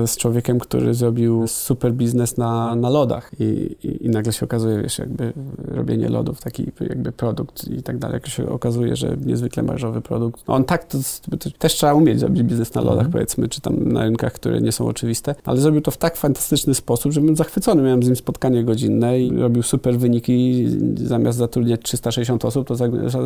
z 0.05 0.18
człowiekiem, 0.18 0.60
który 0.60 0.93
zrobił 0.93 1.47
super 1.47 1.93
biznes 1.93 2.38
na, 2.38 2.76
na 2.76 2.89
lodach 2.89 3.32
I, 3.39 3.76
i, 3.84 4.05
i, 4.05 4.10
nagle 4.10 4.34
się 4.34 4.45
okazuje, 4.45 4.82
wiesz, 4.82 4.99
jakby 4.99 5.34
robienie 5.57 6.10
lodów, 6.10 6.41
taki 6.41 6.72
jakby 6.82 7.12
produkt 7.12 7.68
i 7.68 7.84
tak 7.84 7.97
dalej, 7.97 8.14
jak 8.14 8.28
się 8.28 8.49
okazuje, 8.49 8.95
że 8.95 9.18
niezwykle 9.26 9.64
marżowy 9.64 10.01
produkt. 10.01 10.43
On 10.47 10.64
tak, 10.64 10.86
to, 10.86 10.97
to 11.39 11.49
też 11.57 11.74
trzeba 11.74 11.93
umieć 11.93 12.20
zrobić 12.20 12.43
biznes 12.43 12.74
na 12.74 12.82
lodach, 12.82 13.05
mhm. 13.05 13.12
powiedzmy, 13.12 13.49
czy 13.49 13.62
tam 13.62 13.91
na 13.91 14.03
rynkach, 14.03 14.34
które 14.34 14.62
nie 14.62 14.72
są 14.72 14.88
oczywiste, 14.88 15.36
ale 15.45 15.62
zrobił 15.62 15.82
to 15.82 15.91
w 15.91 15.97
tak 15.97 16.18
fantastyczny 16.18 16.74
sposób, 16.76 17.12
że 17.12 17.22
byłem 17.22 17.36
zachwycony. 17.36 17.84
Miałem 17.84 18.03
z 18.03 18.05
nim 18.05 18.16
spotkanie 18.16 18.64
godzinne 18.64 19.20
i 19.20 19.38
robił 19.38 19.64
super 19.64 19.97
wyniki. 19.99 20.66
Zamiast 20.95 21.38
zatrudniać 21.38 21.82
360 21.82 22.45
osób, 22.45 22.68
to 22.68 22.76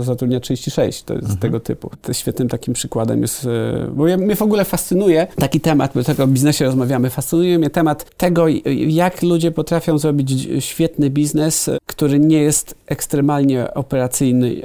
zatrudnia 0.04 0.40
36. 0.40 1.04
To 1.04 1.14
jest 1.14 1.24
mhm. 1.24 1.40
tego 1.40 1.60
typu. 1.60 1.90
To 2.02 2.14
świetnym 2.14 2.50
takim 2.50 2.74
przykładem 2.74 3.22
jest, 3.22 3.46
e, 3.46 3.88
bo 3.96 4.08
ja, 4.08 4.18
mnie 4.18 4.36
w 4.36 4.42
ogóle 4.42 4.66
fascynuje 4.66 5.28
taki 5.36 5.60
temat, 5.60 5.73
bo 5.76 6.04
tego 6.04 6.28
biznesie 6.28 6.66
rozmawiamy, 6.66 7.10
fascynuje 7.10 7.60
mnie 7.60 7.70
temat 7.70 8.16
tego, 8.18 8.46
jak 8.88 9.22
ludzie 9.22 9.52
potrafią 9.52 9.98
zrobić 9.98 10.48
świetny 10.60 11.10
biznes, 11.10 11.70
który 11.86 12.20
nie 12.20 12.42
jest 12.42 12.76
ekstremalnie 12.88 13.74
operacyjny, 13.74 14.62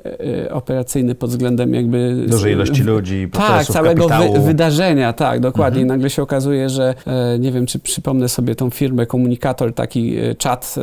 e, 0.46 0.52
operacyjny 0.52 1.14
pod 1.14 1.30
względem 1.30 1.74
jakby... 1.74 2.26
Dużej 2.28 2.52
ilości 2.52 2.82
ludzi, 2.82 3.28
Tak, 3.32 3.66
całego 3.66 4.08
wy, 4.08 4.40
wydarzenia, 4.40 5.12
tak, 5.12 5.40
dokładnie. 5.40 5.82
Mhm. 5.82 5.98
Nagle 5.98 6.10
się 6.10 6.22
okazuje, 6.22 6.68
że 6.68 6.94
e, 7.06 7.38
nie 7.38 7.52
wiem, 7.52 7.66
czy 7.66 7.78
przypomnę 7.78 8.28
sobie 8.28 8.54
tą 8.54 8.70
firmę, 8.70 9.06
komunikator, 9.06 9.74
taki 9.74 10.16
e, 10.16 10.34
czat... 10.34 10.74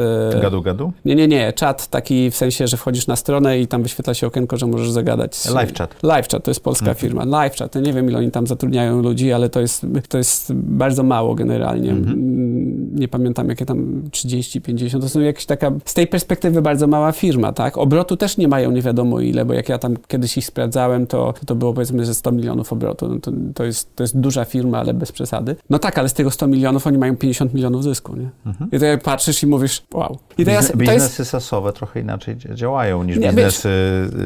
Gadu, 0.41 0.61
gadu? 0.61 0.93
Nie, 1.05 1.15
nie, 1.15 1.27
nie, 1.27 1.53
czat 1.53 1.87
taki 1.87 2.31
w 2.31 2.35
sensie, 2.35 2.67
że 2.67 2.77
wchodzisz 2.77 3.07
na 3.07 3.15
stronę 3.15 3.59
i 3.59 3.67
tam 3.67 3.83
wyświetla 3.83 4.13
się 4.13 4.27
okienko, 4.27 4.57
że 4.57 4.67
możesz 4.67 4.91
zagadać. 4.91 5.45
Live 5.49 5.73
chat. 5.73 5.95
Live 6.03 6.27
chat, 6.27 6.43
to 6.43 6.51
jest 6.51 6.63
polska 6.63 6.85
mhm. 6.85 6.97
firma. 6.97 7.25
Live 7.25 7.55
chat, 7.55 7.75
nie 7.75 7.93
wiem 7.93 8.09
ile 8.09 8.17
oni 8.17 8.31
tam 8.31 8.47
zatrudniają 8.47 9.01
ludzi, 9.01 9.33
ale 9.33 9.49
to 9.49 9.59
jest, 9.59 9.85
to 10.15 10.19
jest 10.19 10.53
bardzo 10.53 11.03
mało 11.03 11.35
generalnie. 11.35 11.91
Mhm. 11.91 12.17
Mm, 12.17 12.99
nie 12.99 13.07
pamiętam, 13.07 13.49
jakie 13.49 13.65
tam 13.65 14.01
30, 14.11 14.61
50, 14.61 15.03
to 15.03 15.09
są 15.09 15.19
jakieś 15.19 15.45
taka, 15.45 15.71
z 15.85 15.93
tej 15.93 16.07
perspektywy 16.07 16.61
bardzo 16.61 16.87
mała 16.87 17.11
firma, 17.11 17.53
tak? 17.53 17.77
Obrotu 17.77 18.17
też 18.17 18.37
nie 18.37 18.47
mają 18.47 18.71
nie 18.71 18.81
wiadomo 18.81 19.19
ile, 19.19 19.45
bo 19.45 19.53
jak 19.53 19.69
ja 19.69 19.77
tam 19.77 19.95
kiedyś 20.07 20.37
ich 20.37 20.45
sprawdzałem, 20.45 21.07
to, 21.07 21.33
to 21.45 21.55
było 21.55 21.73
powiedzmy, 21.73 22.05
że 22.05 22.13
100 22.13 22.31
milionów 22.31 22.73
obrotu. 22.73 23.07
No 23.07 23.19
to, 23.19 23.31
to, 23.53 23.63
jest, 23.63 23.95
to 23.95 24.03
jest 24.03 24.19
duża 24.19 24.45
firma, 24.45 24.79
ale 24.79 24.93
bez 24.93 25.11
przesady. 25.11 25.55
No 25.69 25.79
tak, 25.79 25.97
ale 25.97 26.09
z 26.09 26.13
tego 26.13 26.31
100 26.31 26.47
milionów 26.47 26.87
oni 26.87 26.97
mają 26.97 27.17
50 27.17 27.53
milionów 27.53 27.83
zysku, 27.83 28.15
nie? 28.15 28.29
Mhm. 28.45 28.71
I 28.71 28.79
to 28.79 28.85
jak 28.85 29.03
patrzysz 29.03 29.43
i 29.43 29.47
mówisz, 29.47 29.83
wow. 29.93 30.17
I 30.37 30.45
teraz, 30.45 30.71
Biznes, 30.71 30.77
biznesy 30.77 31.21
jest... 31.21 31.31
sasowe 31.31 31.73
trochę 31.73 31.99
inaczej 31.99 32.35
działają 32.53 33.03
niż 33.03 33.17
nie, 33.17 33.27
biznesy 33.27 33.69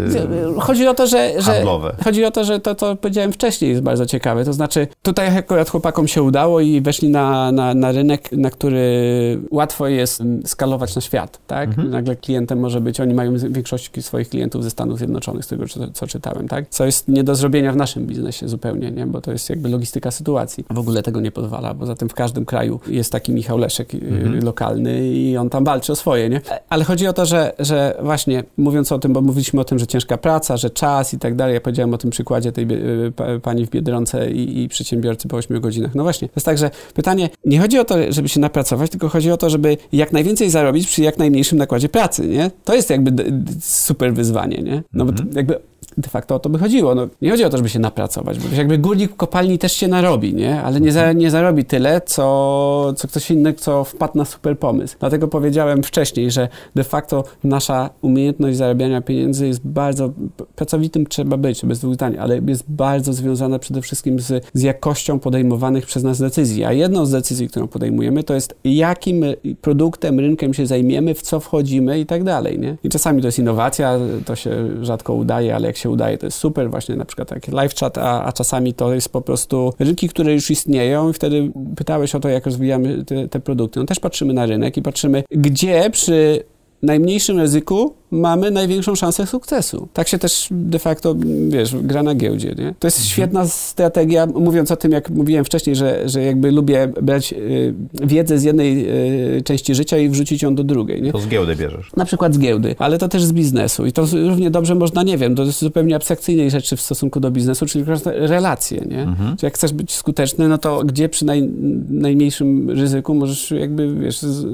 wiesz, 0.07 0.63
Chodzi 0.63 0.87
o 0.87 0.93
to, 0.93 1.07
że, 1.07 1.41
że 1.41 1.51
handlowe. 1.51 1.95
Chodzi 2.03 2.25
o 2.25 2.31
to, 2.31 2.43
że 2.43 2.59
to, 2.59 2.75
co 2.75 2.95
powiedziałem 2.95 3.33
wcześniej 3.33 3.71
jest 3.71 3.83
bardzo 3.83 4.05
ciekawe. 4.05 4.45
To 4.45 4.53
znaczy, 4.53 4.87
tutaj 5.01 5.37
akurat 5.37 5.69
chłopakom 5.79 6.07
się 6.07 6.23
udało 6.23 6.59
i 6.59 6.81
weszli 6.81 7.09
na, 7.09 7.51
na, 7.51 7.73
na 7.73 7.91
rynek, 7.91 8.31
na 8.31 8.49
który 8.49 9.41
łatwo 9.51 9.87
jest 9.87 10.23
skalować 10.45 10.95
na 10.95 11.01
świat, 11.01 11.39
tak? 11.47 11.69
Mhm. 11.69 11.89
Nagle 11.89 12.15
klientem 12.15 12.59
może 12.59 12.81
być, 12.81 12.99
oni 12.99 13.13
mają 13.13 13.33
większość 13.49 13.91
swoich 14.01 14.29
klientów 14.29 14.63
ze 14.63 14.69
Stanów 14.69 14.97
Zjednoczonych, 14.97 15.45
z 15.45 15.47
tego, 15.47 15.67
co, 15.67 15.91
co 15.93 16.07
czytałem, 16.07 16.47
tak? 16.47 16.69
Co 16.69 16.85
jest 16.85 17.07
nie 17.07 17.23
do 17.23 17.35
zrobienia 17.35 17.71
w 17.71 17.75
naszym 17.75 18.07
biznesie 18.07 18.47
zupełnie, 18.47 18.91
nie? 18.91 19.05
Bo 19.05 19.21
to 19.21 19.31
jest 19.31 19.49
jakby 19.49 19.69
logistyka 19.69 20.11
sytuacji. 20.11 20.65
W 20.69 20.79
ogóle 20.79 21.03
tego 21.03 21.21
nie 21.21 21.31
pozwala, 21.31 21.73
bo 21.73 21.85
zatem 21.85 22.09
w 22.09 22.13
każdym 22.13 22.45
kraju 22.45 22.79
jest 22.87 23.11
taki 23.11 23.31
Michał 23.31 23.57
Leszek 23.57 23.93
y, 23.93 23.97
mhm. 23.97 24.43
lokalny 24.43 25.07
i 25.07 25.37
on 25.37 25.49
tam 25.49 25.63
walczy 25.63 25.91
o 25.91 25.95
swoje, 25.95 26.29
nie? 26.29 26.41
Ale 26.69 26.83
chodzi 26.83 27.07
o 27.07 27.13
to, 27.13 27.25
że, 27.25 27.53
że 27.59 27.97
właśnie 28.01 28.43
mówiąc 28.57 28.91
o 28.91 28.99
tym, 28.99 29.13
bo 29.13 29.21
mówiliśmy 29.21 29.61
o 29.61 29.63
tym, 29.63 29.79
że 29.79 29.87
ciężka 29.87 30.17
praca, 30.17 30.57
że 30.57 30.69
czas 30.69 31.13
i 31.13 31.19
tak 31.19 31.35
dalej, 31.35 31.53
ja 31.53 31.61
powiedziałem 31.61 31.93
o 31.93 31.97
tym 31.97 32.09
przykładzie 32.09 32.51
tej 32.51 32.67
y, 32.71 33.39
pani 33.41 33.65
w 33.65 33.69
Biedronce 33.69 34.31
i, 34.31 34.63
i 34.63 34.69
przedsiębiorcy 34.69 35.27
po 35.27 35.37
8 35.37 35.61
godzinach. 35.61 35.68
No 35.95 36.03
właśnie, 36.03 36.27
to 36.27 36.33
jest 36.35 36.45
tak, 36.45 36.57
że 36.57 36.71
pytanie, 36.93 37.29
nie 37.45 37.59
chodzi 37.59 37.79
o 37.79 37.85
to, 37.85 37.95
żeby 38.09 38.29
się 38.29 38.39
napracować, 38.39 38.91
tylko 38.91 39.09
chodzi 39.09 39.31
o 39.31 39.37
to, 39.37 39.49
żeby 39.49 39.77
jak 39.91 40.11
najwięcej 40.11 40.49
zarobić 40.49 40.87
przy 40.87 41.01
jak 41.01 41.17
najmniejszym 41.17 41.57
nakładzie 41.57 41.89
pracy, 41.89 42.27
nie? 42.27 42.51
To 42.63 42.75
jest 42.75 42.89
jakby 42.89 43.33
super 43.61 44.13
wyzwanie, 44.13 44.57
nie? 44.57 44.83
No 44.93 45.05
bo 45.05 45.11
mhm. 45.11 45.29
jakby 45.35 45.59
de 45.97 46.09
facto 46.09 46.35
o 46.35 46.39
to 46.39 46.49
by 46.49 46.59
chodziło. 46.59 46.95
No, 46.95 47.07
nie 47.21 47.31
chodzi 47.31 47.43
o 47.43 47.49
to, 47.49 47.57
żeby 47.57 47.69
się 47.69 47.79
napracować, 47.79 48.39
bo 48.39 48.55
jakby 48.55 48.77
górnik 48.77 49.11
w 49.11 49.15
kopalni 49.15 49.59
też 49.59 49.73
się 49.73 49.87
narobi, 49.87 50.33
nie? 50.33 50.61
Ale 50.61 50.81
nie, 50.81 50.91
za, 50.91 51.13
nie 51.13 51.31
zarobi 51.31 51.65
tyle, 51.65 52.01
co, 52.05 52.93
co 52.97 53.07
ktoś 53.07 53.31
inny, 53.31 53.53
co 53.53 53.83
wpadł 53.83 54.17
na 54.17 54.25
super 54.25 54.59
pomysł. 54.59 54.95
Dlatego 54.99 55.27
powiedziałem 55.27 55.83
wcześniej, 55.83 56.31
że 56.31 56.47
de 56.75 56.83
facto 56.83 57.23
nasza 57.43 57.89
umiejętność 58.01 58.57
zarabiania 58.57 59.01
pieniędzy 59.01 59.47
jest 59.47 59.67
bardzo, 59.67 60.11
pracowitym 60.55 61.07
trzeba 61.07 61.37
być, 61.37 61.65
bez 61.65 61.79
dwóch 61.79 61.93
zdań, 61.93 62.17
ale 62.19 62.41
jest 62.47 62.63
bardzo 62.67 63.13
związana 63.13 63.59
przede 63.59 63.81
wszystkim 63.81 64.19
z, 64.19 64.45
z 64.53 64.61
jakością 64.61 65.19
podejmowanych 65.19 65.85
przez 65.85 66.03
nas 66.03 66.19
decyzji. 66.19 66.63
A 66.63 66.73
jedną 66.73 67.05
z 67.05 67.11
decyzji, 67.11 67.47
którą 67.47 67.67
podejmujemy, 67.67 68.23
to 68.23 68.33
jest 68.33 68.55
jakim 68.63 69.25
produktem, 69.61 70.19
rynkiem 70.19 70.53
się 70.53 70.65
zajmiemy, 70.65 71.13
w 71.13 71.21
co 71.21 71.39
wchodzimy 71.39 71.99
i 71.99 72.05
tak 72.05 72.23
dalej, 72.23 72.59
nie? 72.59 72.77
I 72.83 72.89
czasami 72.89 73.21
to 73.21 73.27
jest 73.27 73.39
innowacja, 73.39 73.99
to 74.25 74.35
się 74.35 74.67
rzadko 74.81 75.13
udaje, 75.13 75.55
ale 75.55 75.67
jak 75.69 75.77
się 75.77 75.89
udaje, 75.89 76.17
to 76.17 76.25
jest 76.25 76.37
super, 76.37 76.69
właśnie 76.69 76.95
na 76.95 77.05
przykład 77.05 77.29
taki 77.29 77.51
live 77.51 77.75
chat, 77.75 77.97
a, 77.97 78.23
a 78.23 78.31
czasami 78.31 78.73
to 78.73 78.93
jest 78.93 79.09
po 79.09 79.21
prostu 79.21 79.73
rynki, 79.79 80.09
które 80.09 80.33
już 80.33 80.51
istnieją 80.51 81.09
i 81.09 81.13
wtedy 81.13 81.51
pytałeś 81.75 82.15
o 82.15 82.19
to, 82.19 82.29
jak 82.29 82.45
rozwijamy 82.45 83.05
te, 83.05 83.27
te 83.27 83.39
produkty. 83.39 83.79
No 83.79 83.85
też 83.85 83.99
patrzymy 83.99 84.33
na 84.33 84.45
rynek 84.45 84.77
i 84.77 84.81
patrzymy, 84.81 85.23
gdzie 85.31 85.89
przy 85.89 86.43
najmniejszym 86.81 87.39
ryzyku 87.39 87.93
mamy 88.11 88.51
największą 88.51 88.95
szansę 88.95 89.27
sukcesu. 89.27 89.87
Tak 89.93 90.07
się 90.07 90.19
też 90.19 90.47
de 90.51 90.79
facto, 90.79 91.15
wiesz, 91.49 91.75
gra 91.75 92.03
na 92.03 92.15
giełdzie, 92.15 92.49
nie? 92.49 92.73
To 92.79 92.87
jest 92.87 92.97
mhm. 92.97 93.13
świetna 93.13 93.47
strategia, 93.47 94.25
mówiąc 94.25 94.71
o 94.71 94.75
tym, 94.75 94.91
jak 94.91 95.09
mówiłem 95.09 95.45
wcześniej, 95.45 95.75
że, 95.75 96.09
że 96.09 96.23
jakby 96.23 96.51
lubię 96.51 96.87
brać 97.01 97.33
y, 97.33 97.73
wiedzę 97.93 98.39
z 98.39 98.43
jednej 98.43 98.89
y, 99.37 99.41
części 99.41 99.75
życia 99.75 99.97
i 99.97 100.09
wrzucić 100.09 100.41
ją 100.41 100.55
do 100.55 100.63
drugiej, 100.63 101.01
nie? 101.01 101.11
To 101.11 101.19
z 101.19 101.27
giełdy 101.27 101.55
bierzesz. 101.55 101.91
Na 101.97 102.05
przykład 102.05 102.33
z 102.33 102.39
giełdy, 102.39 102.75
ale 102.79 102.97
to 102.97 103.07
też 103.07 103.23
z 103.23 103.33
biznesu 103.33 103.85
i 103.85 103.91
to 103.91 104.05
równie 104.27 104.51
dobrze 104.51 104.75
można, 104.75 105.03
nie 105.03 105.17
wiem, 105.17 105.35
to 105.35 105.43
jest 105.43 105.59
zupełnie 105.59 105.95
abstrakcyjnej 105.95 106.51
rzeczy 106.51 106.75
w 106.75 106.81
stosunku 106.81 107.19
do 107.19 107.31
biznesu, 107.31 107.65
czyli 107.65 107.85
relacje, 108.05 108.81
nie? 108.81 109.01
Mhm. 109.01 109.35
jak 109.41 109.53
chcesz 109.53 109.73
być 109.73 109.91
skuteczny, 109.91 110.47
no 110.47 110.57
to 110.57 110.83
gdzie 110.83 111.09
przy 111.09 111.25
naj, 111.25 111.49
najmniejszym 111.89 112.69
ryzyku 112.69 113.15
możesz 113.15 113.51
jakby, 113.51 113.95
wiesz, 113.95 114.19
z, 114.19 114.45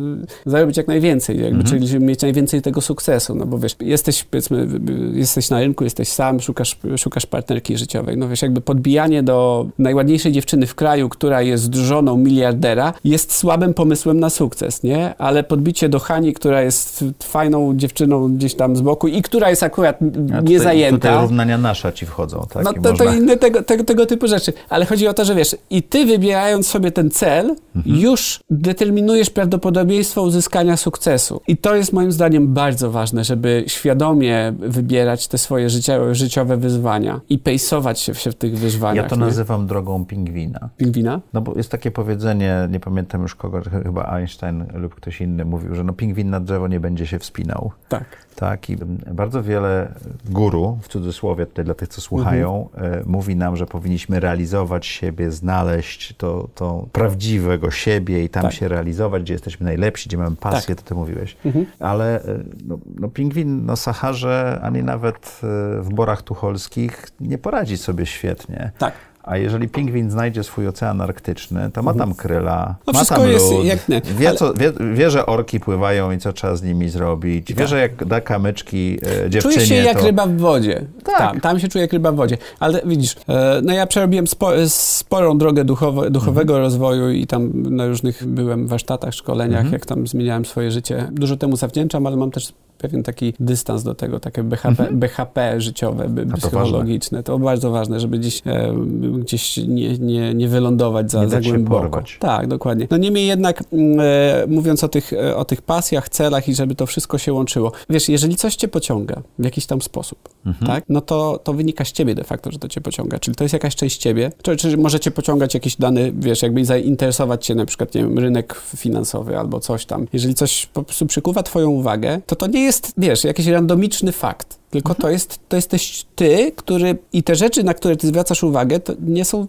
zarobić 0.45 0.77
jak 0.77 0.87
najwięcej, 0.87 1.41
jakby, 1.41 1.61
mhm. 1.61 1.81
czyli 1.87 1.99
mieć 1.99 2.21
najwięcej 2.21 2.61
tego 2.61 2.81
sukcesu, 2.81 3.35
no 3.35 3.44
no 3.45 3.51
bo 3.51 3.59
wiesz, 3.59 3.75
jesteś, 3.79 4.23
powiedzmy, 4.23 4.67
jesteś 5.13 5.49
na 5.49 5.59
rynku, 5.59 5.83
jesteś 5.83 6.07
sam, 6.07 6.41
szukasz, 6.41 6.77
szukasz 6.97 7.25
partnerki 7.25 7.77
życiowej. 7.77 8.17
No 8.17 8.29
wiesz, 8.29 8.41
jakby 8.41 8.61
podbijanie 8.61 9.23
do 9.23 9.67
najładniejszej 9.79 10.31
dziewczyny 10.31 10.67
w 10.67 10.75
kraju, 10.75 11.09
która 11.09 11.41
jest 11.41 11.75
żoną 11.75 12.17
miliardera, 12.17 12.93
jest 13.03 13.35
słabym 13.35 13.73
pomysłem 13.73 14.19
na 14.19 14.29
sukces, 14.29 14.83
nie? 14.83 15.15
Ale 15.17 15.43
podbicie 15.43 15.89
do 15.89 15.99
Hani, 15.99 16.33
która 16.33 16.61
jest 16.61 17.05
fajną 17.23 17.77
dziewczyną 17.77 18.35
gdzieś 18.35 18.55
tam 18.55 18.75
z 18.75 18.81
boku 18.81 19.07
i 19.07 19.21
która 19.21 19.49
jest 19.49 19.63
akurat 19.63 19.99
A 20.37 20.41
nie 20.41 20.59
zajęta. 20.59 20.97
Tutaj 20.97 21.21
równania 21.21 21.57
nasza 21.57 21.91
ci 21.91 22.05
wchodzą, 22.05 22.45
tak? 22.53 22.63
No 22.63 22.73
to, 22.73 22.79
można... 22.91 23.05
to 23.05 23.13
inne 23.13 23.37
tego, 23.37 23.63
tego, 23.63 23.83
tego, 23.83 24.05
typu 24.05 24.27
rzeczy. 24.27 24.53
Ale 24.69 24.85
chodzi 24.85 25.07
o 25.07 25.13
to, 25.13 25.25
że 25.25 25.35
wiesz, 25.35 25.55
i 25.69 25.83
ty 25.83 26.05
wybierając 26.05 26.67
sobie 26.67 26.91
ten 26.91 27.11
cel, 27.11 27.55
mhm. 27.75 27.95
już 27.95 28.39
determinujesz 28.49 29.29
prawdopodobieństwo 29.29 30.21
uzyskania 30.21 30.77
sukcesu. 30.77 31.41
I 31.47 31.57
to 31.57 31.75
jest 31.75 31.93
moim 31.93 32.11
zdaniem 32.11 32.53
bardzo 32.53 32.91
ważne, 32.91 33.23
że 33.23 33.34
żeby 33.35 33.63
świadomie 33.67 34.53
wybierać 34.59 35.27
te 35.27 35.37
swoje 35.37 35.69
życie, 35.69 36.15
życiowe 36.15 36.57
wyzwania 36.57 37.21
i 37.29 37.39
pejsować 37.39 37.99
się 37.99 38.13
w, 38.13 38.19
się 38.19 38.31
w 38.31 38.35
tych 38.35 38.57
wyzwaniach. 38.57 39.03
Ja 39.03 39.09
to 39.09 39.15
nie? 39.15 39.21
nazywam 39.21 39.67
drogą 39.67 40.05
pingwina. 40.05 40.69
Pingwina? 40.77 41.21
No 41.33 41.41
bo 41.41 41.53
jest 41.55 41.71
takie 41.71 41.91
powiedzenie, 41.91 42.67
nie 42.71 42.79
pamiętam 42.79 43.21
już 43.21 43.35
kogo, 43.35 43.61
chyba 43.83 44.03
Einstein 44.03 44.65
lub 44.73 44.95
ktoś 44.95 45.21
inny 45.21 45.45
mówił, 45.45 45.75
że 45.75 45.83
no 45.83 45.93
pingwin 45.93 46.29
na 46.29 46.39
drzewo 46.39 46.67
nie 46.67 46.79
będzie 46.79 47.07
się 47.07 47.19
wspinał. 47.19 47.71
Tak. 47.89 48.05
Tak, 48.35 48.69
i 48.69 48.77
bardzo 49.11 49.43
wiele 49.43 49.93
guru, 50.25 50.79
w 50.81 50.87
cudzysłowie 50.87 51.45
tutaj 51.45 51.65
dla 51.65 51.73
tych, 51.73 51.89
co 51.89 52.01
słuchają, 52.01 52.69
mhm. 52.73 53.03
mówi 53.05 53.35
nam, 53.35 53.57
że 53.57 53.65
powinniśmy 53.65 54.19
realizować 54.19 54.85
siebie, 54.85 55.31
znaleźć 55.31 56.15
to, 56.17 56.49
to 56.55 56.87
prawdziwego 56.91 57.71
siebie 57.71 58.23
i 58.23 58.29
tam 58.29 58.43
tak. 58.43 58.53
się 58.53 58.67
realizować, 58.67 59.23
gdzie 59.23 59.33
jesteśmy 59.33 59.65
najlepsi, 59.65 60.09
gdzie 60.09 60.17
mamy 60.17 60.35
pasję, 60.35 60.75
tak. 60.75 60.83
to 60.83 60.89
ty 60.89 60.95
mówiłeś. 60.95 61.37
Mhm. 61.45 61.65
Ale 61.79 62.23
e, 62.23 62.39
no, 62.67 62.79
no, 62.99 63.07
pingwin 63.07 63.65
na 63.65 63.75
Saharze, 63.75 64.59
ani 64.63 64.83
nawet 64.83 65.41
e, 65.43 65.81
w 65.81 65.89
borach 65.93 66.21
tucholskich 66.21 67.07
nie 67.19 67.37
poradzi 67.37 67.77
sobie 67.77 68.05
świetnie. 68.05 68.71
Tak. 68.77 68.93
A 69.25 69.37
jeżeli 69.37 69.69
pingwin 69.69 70.11
znajdzie 70.11 70.43
swój 70.43 70.67
ocean 70.67 71.01
arktyczny, 71.01 71.71
to 71.73 71.83
ma 71.83 71.93
tam 71.93 72.13
kryla, 72.13 72.75
no 72.87 72.93
ma 72.93 73.05
tam 73.05 73.21
lód, 73.21 73.31
jest 73.31 73.45
jak 73.63 73.89
nie. 73.89 74.01
Wie, 74.01 74.33
co, 74.33 74.53
wie, 74.53 74.71
wie, 74.93 75.09
że 75.09 75.25
orki 75.25 75.59
pływają 75.59 76.11
i 76.11 76.17
co 76.17 76.33
trzeba 76.33 76.55
z 76.55 76.63
nimi 76.63 76.89
zrobić. 76.89 77.49
Wie, 77.49 77.55
tak. 77.55 77.67
że 77.67 77.79
jak 77.79 78.05
da 78.05 78.21
kamyczki 78.21 78.99
e, 79.25 79.29
dziewczynie, 79.29 79.55
Czuje 79.55 79.65
się 79.65 79.75
jak 79.75 79.99
to... 79.99 80.05
ryba 80.05 80.25
w 80.27 80.37
wodzie. 80.37 80.85
Tak. 81.03 81.17
Tam, 81.17 81.39
tam 81.41 81.59
się 81.59 81.67
czuje 81.67 81.81
jak 81.81 81.93
ryba 81.93 82.11
w 82.11 82.15
wodzie. 82.15 82.37
Ale 82.59 82.81
widzisz, 82.85 83.15
e, 83.29 83.61
no 83.63 83.73
ja 83.73 83.87
przerobiłem 83.87 84.27
spo, 84.27 84.51
sporą 84.67 85.37
drogę 85.37 85.65
duchowo, 85.65 86.09
duchowego 86.09 86.53
mhm. 86.53 86.61
rozwoju 86.61 87.09
i 87.09 87.27
tam 87.27 87.51
na 87.55 87.87
różnych 87.87 88.25
byłem 88.25 88.67
warsztatach, 88.67 89.13
szkoleniach, 89.13 89.61
mhm. 89.61 89.73
jak 89.73 89.85
tam 89.85 90.07
zmieniałem 90.07 90.45
swoje 90.45 90.71
życie. 90.71 91.07
Dużo 91.11 91.37
temu 91.37 91.55
zawdzięczam, 91.55 92.07
ale 92.07 92.17
mam 92.17 92.31
też 92.31 92.53
pewien 92.77 93.03
taki 93.03 93.33
dystans 93.39 93.83
do 93.83 93.95
tego, 93.95 94.19
takie 94.19 94.43
BHP, 94.43 94.69
mhm. 94.69 94.99
BHP 94.99 95.61
życiowe, 95.61 96.09
to 96.31 96.37
psychologiczne. 96.37 97.23
To 97.23 97.39
bardzo 97.39 97.71
ważne, 97.71 97.99
żeby 97.99 98.19
gdzieś, 98.19 98.41
e, 98.45 98.73
gdzieś 99.19 99.57
nie, 99.57 99.97
nie, 99.97 100.33
nie 100.33 100.47
wylądować 100.47 101.11
za, 101.11 101.23
nie 101.23 101.29
za 101.29 101.41
głęboko. 101.41 102.03
Tak, 102.19 102.47
dokładnie. 102.47 102.87
No 102.91 102.97
niemniej 102.97 103.27
jednak, 103.27 103.63
mm, 103.73 103.99
e, 103.99 104.47
mówiąc 104.47 104.83
o 104.83 104.87
tych, 104.87 105.13
e, 105.13 105.35
o 105.35 105.45
tych 105.45 105.61
pasjach, 105.61 106.09
celach 106.09 106.47
i 106.47 106.55
żeby 106.55 106.75
to 106.75 106.85
wszystko 106.85 107.17
się 107.17 107.33
łączyło. 107.33 107.71
Wiesz, 107.89 108.09
jeżeli 108.09 108.35
coś 108.35 108.55
cię 108.55 108.67
pociąga 108.67 109.21
w 109.39 109.43
jakiś 109.45 109.65
tam 109.65 109.81
sposób, 109.81 110.29
mhm. 110.45 110.67
tak, 110.67 110.83
no 110.89 111.01
to, 111.01 111.39
to 111.43 111.53
wynika 111.53 111.85
z 111.85 111.91
ciebie 111.91 112.15
de 112.15 112.23
facto, 112.23 112.51
że 112.51 112.59
to 112.59 112.67
cię 112.67 112.81
pociąga. 112.81 113.19
Czyli 113.19 113.35
to 113.35 113.43
jest 113.43 113.53
jakaś 113.53 113.75
część 113.75 113.97
ciebie, 113.97 114.31
czy, 114.41 114.55
czy 114.55 114.77
może 114.77 114.99
cię 114.99 115.11
pociągać 115.11 115.53
jakiś 115.53 115.75
dany, 115.75 116.13
wiesz, 116.17 116.41
jakby 116.41 116.65
zainteresować 116.65 117.45
cię 117.45 117.55
na 117.55 117.65
przykład, 117.65 117.95
nie 117.95 118.01
wiem, 118.01 118.19
rynek 118.19 118.61
finansowy 118.77 119.37
albo 119.37 119.59
coś 119.59 119.85
tam. 119.85 120.07
Jeżeli 120.13 120.35
coś 120.35 120.65
po 120.65 120.83
prostu 120.83 121.05
przykuwa 121.05 121.43
twoją 121.43 121.69
uwagę, 121.69 122.21
to 122.25 122.35
to 122.35 122.47
nie 122.47 122.63
jest, 122.63 122.74
wiesz, 122.97 123.23
jakiś 123.23 123.47
randomiczny 123.47 124.11
fakt 124.11 124.59
tylko 124.75 124.91
mhm. 124.91 125.01
to, 125.01 125.09
jest, 125.09 125.39
to 125.49 125.55
jesteś 125.55 126.05
ty, 126.15 126.51
który 126.55 126.97
i 127.13 127.23
te 127.23 127.35
rzeczy, 127.35 127.63
na 127.63 127.73
które 127.73 127.95
ty 127.95 128.07
zwracasz 128.07 128.43
uwagę, 128.43 128.79
to 128.79 128.93
nie 128.99 129.25
są, 129.25 129.47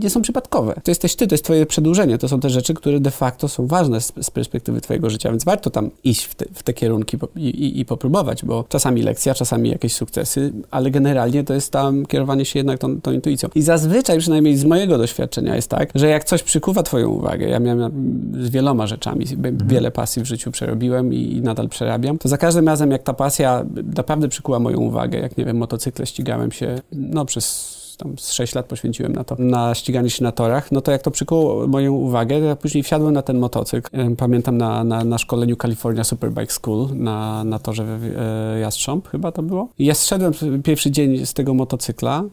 nie 0.00 0.10
są 0.10 0.22
przypadkowe. 0.22 0.74
To 0.84 0.90
jesteś 0.90 1.16
ty, 1.16 1.26
to 1.26 1.34
jest 1.34 1.44
twoje 1.44 1.66
przedłużenie. 1.66 2.18
To 2.18 2.28
są 2.28 2.40
te 2.40 2.50
rzeczy, 2.50 2.74
które 2.74 3.00
de 3.00 3.10
facto 3.10 3.48
są 3.48 3.66
ważne 3.66 4.00
z, 4.00 4.12
z 4.22 4.30
perspektywy 4.30 4.80
twojego 4.80 5.10
życia, 5.10 5.30
więc 5.30 5.44
warto 5.44 5.70
tam 5.70 5.90
iść 6.04 6.24
w 6.24 6.34
te, 6.34 6.44
w 6.54 6.62
te 6.62 6.72
kierunki 6.72 7.18
i, 7.36 7.48
i, 7.48 7.80
i, 7.80 7.84
popróbować, 7.84 8.44
bo 8.44 8.64
czasami 8.68 9.02
lekcja, 9.02 9.34
czasami 9.34 9.70
jakieś 9.70 9.94
sukcesy, 9.94 10.52
ale 10.70 10.90
generalnie 10.90 11.44
to 11.44 11.54
jest 11.54 11.72
tam 11.72 12.06
kierowanie 12.06 12.44
się 12.44 12.58
jednak 12.58 12.78
tą, 12.78 13.00
tą 13.00 13.12
intuicją. 13.12 13.48
I 13.54 13.62
zazwyczaj, 13.62 14.18
przynajmniej 14.18 14.56
z 14.56 14.64
mojego 14.64 14.98
doświadczenia 14.98 15.56
jest 15.56 15.68
tak, 15.68 15.90
że 15.94 16.08
jak 16.08 16.24
coś 16.24 16.42
przykuwa 16.42 16.82
twoją 16.82 17.08
uwagę, 17.08 17.48
ja 17.48 17.60
miałem 17.60 17.92
z 18.40 18.50
wieloma 18.50 18.86
rzeczami, 18.86 19.24
mhm. 19.32 19.58
wiele 19.68 19.90
pasji 19.90 20.22
w 20.22 20.26
życiu 20.26 20.50
przerobiłem 20.50 21.14
i, 21.14 21.32
i 21.32 21.42
nadal 21.42 21.68
przerabiam, 21.68 22.18
to 22.18 22.28
za 22.28 22.38
każdym 22.38 22.68
razem, 22.68 22.90
jak 22.90 23.02
ta 23.02 23.14
pasja 23.14 23.64
naprawdę 23.94 24.28
przykuła 24.28 24.58
moją 24.62 24.78
uwagę. 24.78 25.18
Jak 25.18 25.36
nie 25.36 25.44
wiem, 25.44 25.56
motocykle 25.56 26.06
ścigałem 26.06 26.52
się 26.52 26.80
no, 26.92 27.24
przez 27.24 27.81
tam 28.02 28.18
z 28.18 28.32
6 28.32 28.54
lat 28.54 28.66
poświęciłem 28.66 29.12
na 29.12 29.24
to, 29.24 29.36
na 29.38 29.74
ściganie 29.74 30.10
się 30.10 30.24
na 30.24 30.32
torach, 30.32 30.72
no 30.72 30.80
to 30.80 30.92
jak 30.92 31.02
to 31.02 31.10
przykuło 31.10 31.66
moją 31.66 31.92
uwagę, 31.92 32.40
to 32.40 32.44
ja 32.44 32.56
później 32.56 32.82
wsiadłem 32.82 33.14
na 33.14 33.22
ten 33.22 33.38
motocykl. 33.38 33.90
Pamiętam 34.16 34.58
na, 34.58 34.84
na, 34.84 35.04
na 35.04 35.18
szkoleniu 35.18 35.56
California 35.56 36.04
Superbike 36.04 36.52
School 36.52 36.88
na, 36.94 37.44
na 37.44 37.58
torze 37.58 37.98
e, 38.16 38.60
Jastrząb 38.60 39.08
chyba 39.08 39.32
to 39.32 39.42
było. 39.42 39.68
Ja 39.78 39.94
zszedłem 39.94 40.32
pierwszy 40.64 40.90
dzień 40.90 41.26
z 41.26 41.34
tego 41.34 41.54
motocykla, 41.54 42.24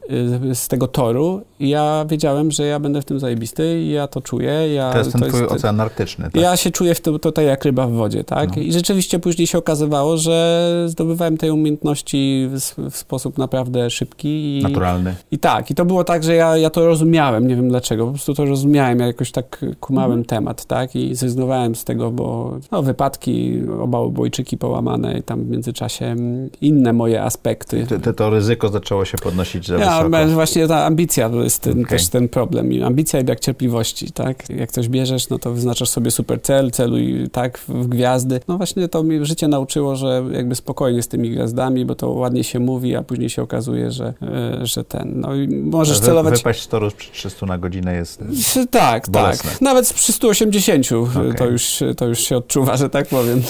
e, 0.50 0.56
z 0.56 0.68
tego 0.68 0.88
toru 0.88 1.42
i 1.60 1.70
ja 1.70 2.06
wiedziałem, 2.10 2.52
że 2.52 2.66
ja 2.66 2.80
będę 2.80 3.02
w 3.02 3.06
tym 3.06 3.20
zajebisty 3.20 3.82
i 3.82 3.90
ja 3.90 4.08
to 4.08 4.22
czuję. 4.22 4.74
Ja, 4.74 4.92
to 4.92 4.98
jest 4.98 5.12
ten 5.12 5.22
to 5.22 5.28
twój 5.28 5.42
jest, 5.42 5.54
ocean 5.54 5.80
arktyczny, 5.80 6.26
tak? 6.26 6.42
Ja 6.42 6.58
się 6.58 6.72
czuję 6.72 6.96
w 6.96 7.02
tym, 7.02 7.20
tutaj 7.20 7.46
jak 7.46 7.66
ryba 7.66 7.88
w 7.88 7.92
wodzie, 7.92 8.24
tak? 8.24 8.56
No. 8.56 8.62
I 8.62 8.74
rzeczywiście 8.74 9.20
później 9.20 9.48
się 9.48 9.58
okazywało, 9.58 10.18
że 10.18 10.86
zdobywałem 10.88 11.38
tej 11.38 11.52
umiejętności 11.52 12.50
w, 12.52 12.90
w 12.92 12.98
sposób 12.98 13.38
naprawdę 13.38 13.90
szybki. 13.90 14.60
I, 14.60 14.64
Naturalny. 14.64 15.16
I 15.32 15.40
tak, 15.40 15.59
i 15.72 15.76
to 15.76 15.86
było 15.86 16.04
tak, 16.04 16.24
że 16.24 16.36
ja, 16.36 16.58
ja 16.58 16.70
to 16.70 16.86
rozumiałem, 16.86 17.48
nie 17.48 17.56
wiem 17.56 17.70
dlaczego, 17.70 18.06
po 18.06 18.12
prostu 18.12 18.34
to 18.34 18.46
rozumiałem, 18.46 19.00
ja 19.00 19.08
jakoś 19.08 19.32
tak 19.32 19.66
kumałem 19.80 20.12
mhm. 20.12 20.26
temat, 20.26 20.66
tak? 20.66 20.96
I 20.96 21.16
zrezygnowałem 21.16 21.76
z 21.76 21.84
tego, 21.84 22.12
bo 22.12 22.58
no, 22.72 22.84
wypadki, 22.84 23.62
oba 23.82 23.98
obojczyki 23.98 24.58
połamane 24.58 25.20
i 25.20 25.24
tam 25.24 25.44
w 25.44 25.50
międzyczasie 25.50 26.16
inne 26.62 26.94
moje 26.94 27.24
aspekty. 27.24 27.88
To, 28.04 28.14
to 28.14 28.30
ryzyko 28.30 28.70
zaczęło 28.70 29.06
się 29.06 29.18
podnosić 29.18 29.68
za 29.68 29.78
ja, 29.78 30.04
wysoko. 30.04 30.28
Właśnie 30.34 30.68
ta 30.68 30.86
ambicja 30.86 31.30
to 31.30 31.44
jest 31.44 31.62
ten, 31.62 31.74
okay. 31.74 31.86
też 31.86 32.08
ten 32.08 32.30
problem. 32.30 32.74
I 32.74 32.82
ambicja 32.82 33.20
i 33.20 33.24
brak 33.24 33.40
cierpliwości, 33.40 34.12
tak? 34.12 34.50
Jak 34.50 34.72
coś 34.72 34.90
bierzesz, 34.90 35.30
no 35.30 35.40
to 35.40 35.52
wyznaczasz 35.52 35.90
sobie 35.90 36.12
super 36.12 36.42
cel, 36.42 36.72
celuj 36.72 37.30
tak 37.32 37.58
w 37.58 37.88
gwiazdy. 37.88 38.40
No 38.48 38.58
właśnie 38.58 38.88
to 38.88 39.04
mi 39.04 39.26
życie 39.26 39.48
nauczyło, 39.48 39.96
że 39.96 40.24
jakby 40.32 40.56
spokojnie 40.56 41.02
z 41.02 41.08
tymi 41.08 41.30
gwiazdami, 41.30 41.86
bo 41.86 41.96
to 41.96 42.10
ładnie 42.10 42.44
się 42.44 42.60
mówi, 42.60 42.96
a 42.96 43.04
później 43.04 43.30
się 43.30 43.42
okazuje, 43.42 43.92
że, 43.92 44.14
e, 44.22 44.66
że 44.66 44.84
ten, 44.84 45.14
no 45.16 45.36
i 45.36 45.48
możesz 45.50 46.00
Wy, 46.00 46.06
celować... 46.06 46.38
Wypaść 46.38 46.62
z 46.62 46.68
toru 46.68 46.92
przy 46.98 47.12
300 47.12 47.46
na 47.46 47.58
godzinę 47.58 47.96
jest 47.96 48.24
Tak, 48.72 49.10
bolesne. 49.10 49.52
tak. 49.52 49.62
Nawet 49.62 49.94
przy 49.94 50.12
180 50.14 50.92
okay. 50.92 51.34
to, 51.34 51.46
już, 51.46 51.84
to 51.98 52.08
już 52.08 52.20
się 52.20 52.38
odczuwa, 52.38 52.78
że 52.78 52.90
tak 52.90 53.08
powiem. 53.08 53.42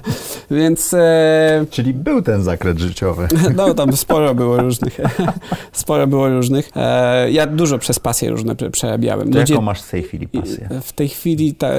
Więc... 0.50 0.94
E... 0.94 1.66
Czyli 1.70 1.94
był 1.94 2.22
ten 2.22 2.42
zakręt 2.42 2.80
życiowy. 2.80 3.28
no 3.56 3.74
tam 3.74 3.96
sporo 3.96 4.34
było 4.34 4.56
różnych. 4.56 5.00
sporo 5.72 6.06
było 6.06 6.28
różnych. 6.28 6.70
E, 6.76 7.30
ja 7.30 7.46
dużo 7.46 7.78
przez 7.78 7.98
pasje 7.98 8.30
różne 8.30 8.54
przerabiałem. 8.54 9.32
To 9.32 9.38
Ludzie... 9.38 9.54
jaką 9.54 9.64
masz 9.64 9.82
w 9.82 9.90
tej 9.90 10.02
chwili 10.02 10.28
pasję? 10.28 10.68
W 10.82 10.92
tej 10.92 11.08
chwili 11.08 11.54
ta, 11.54 11.70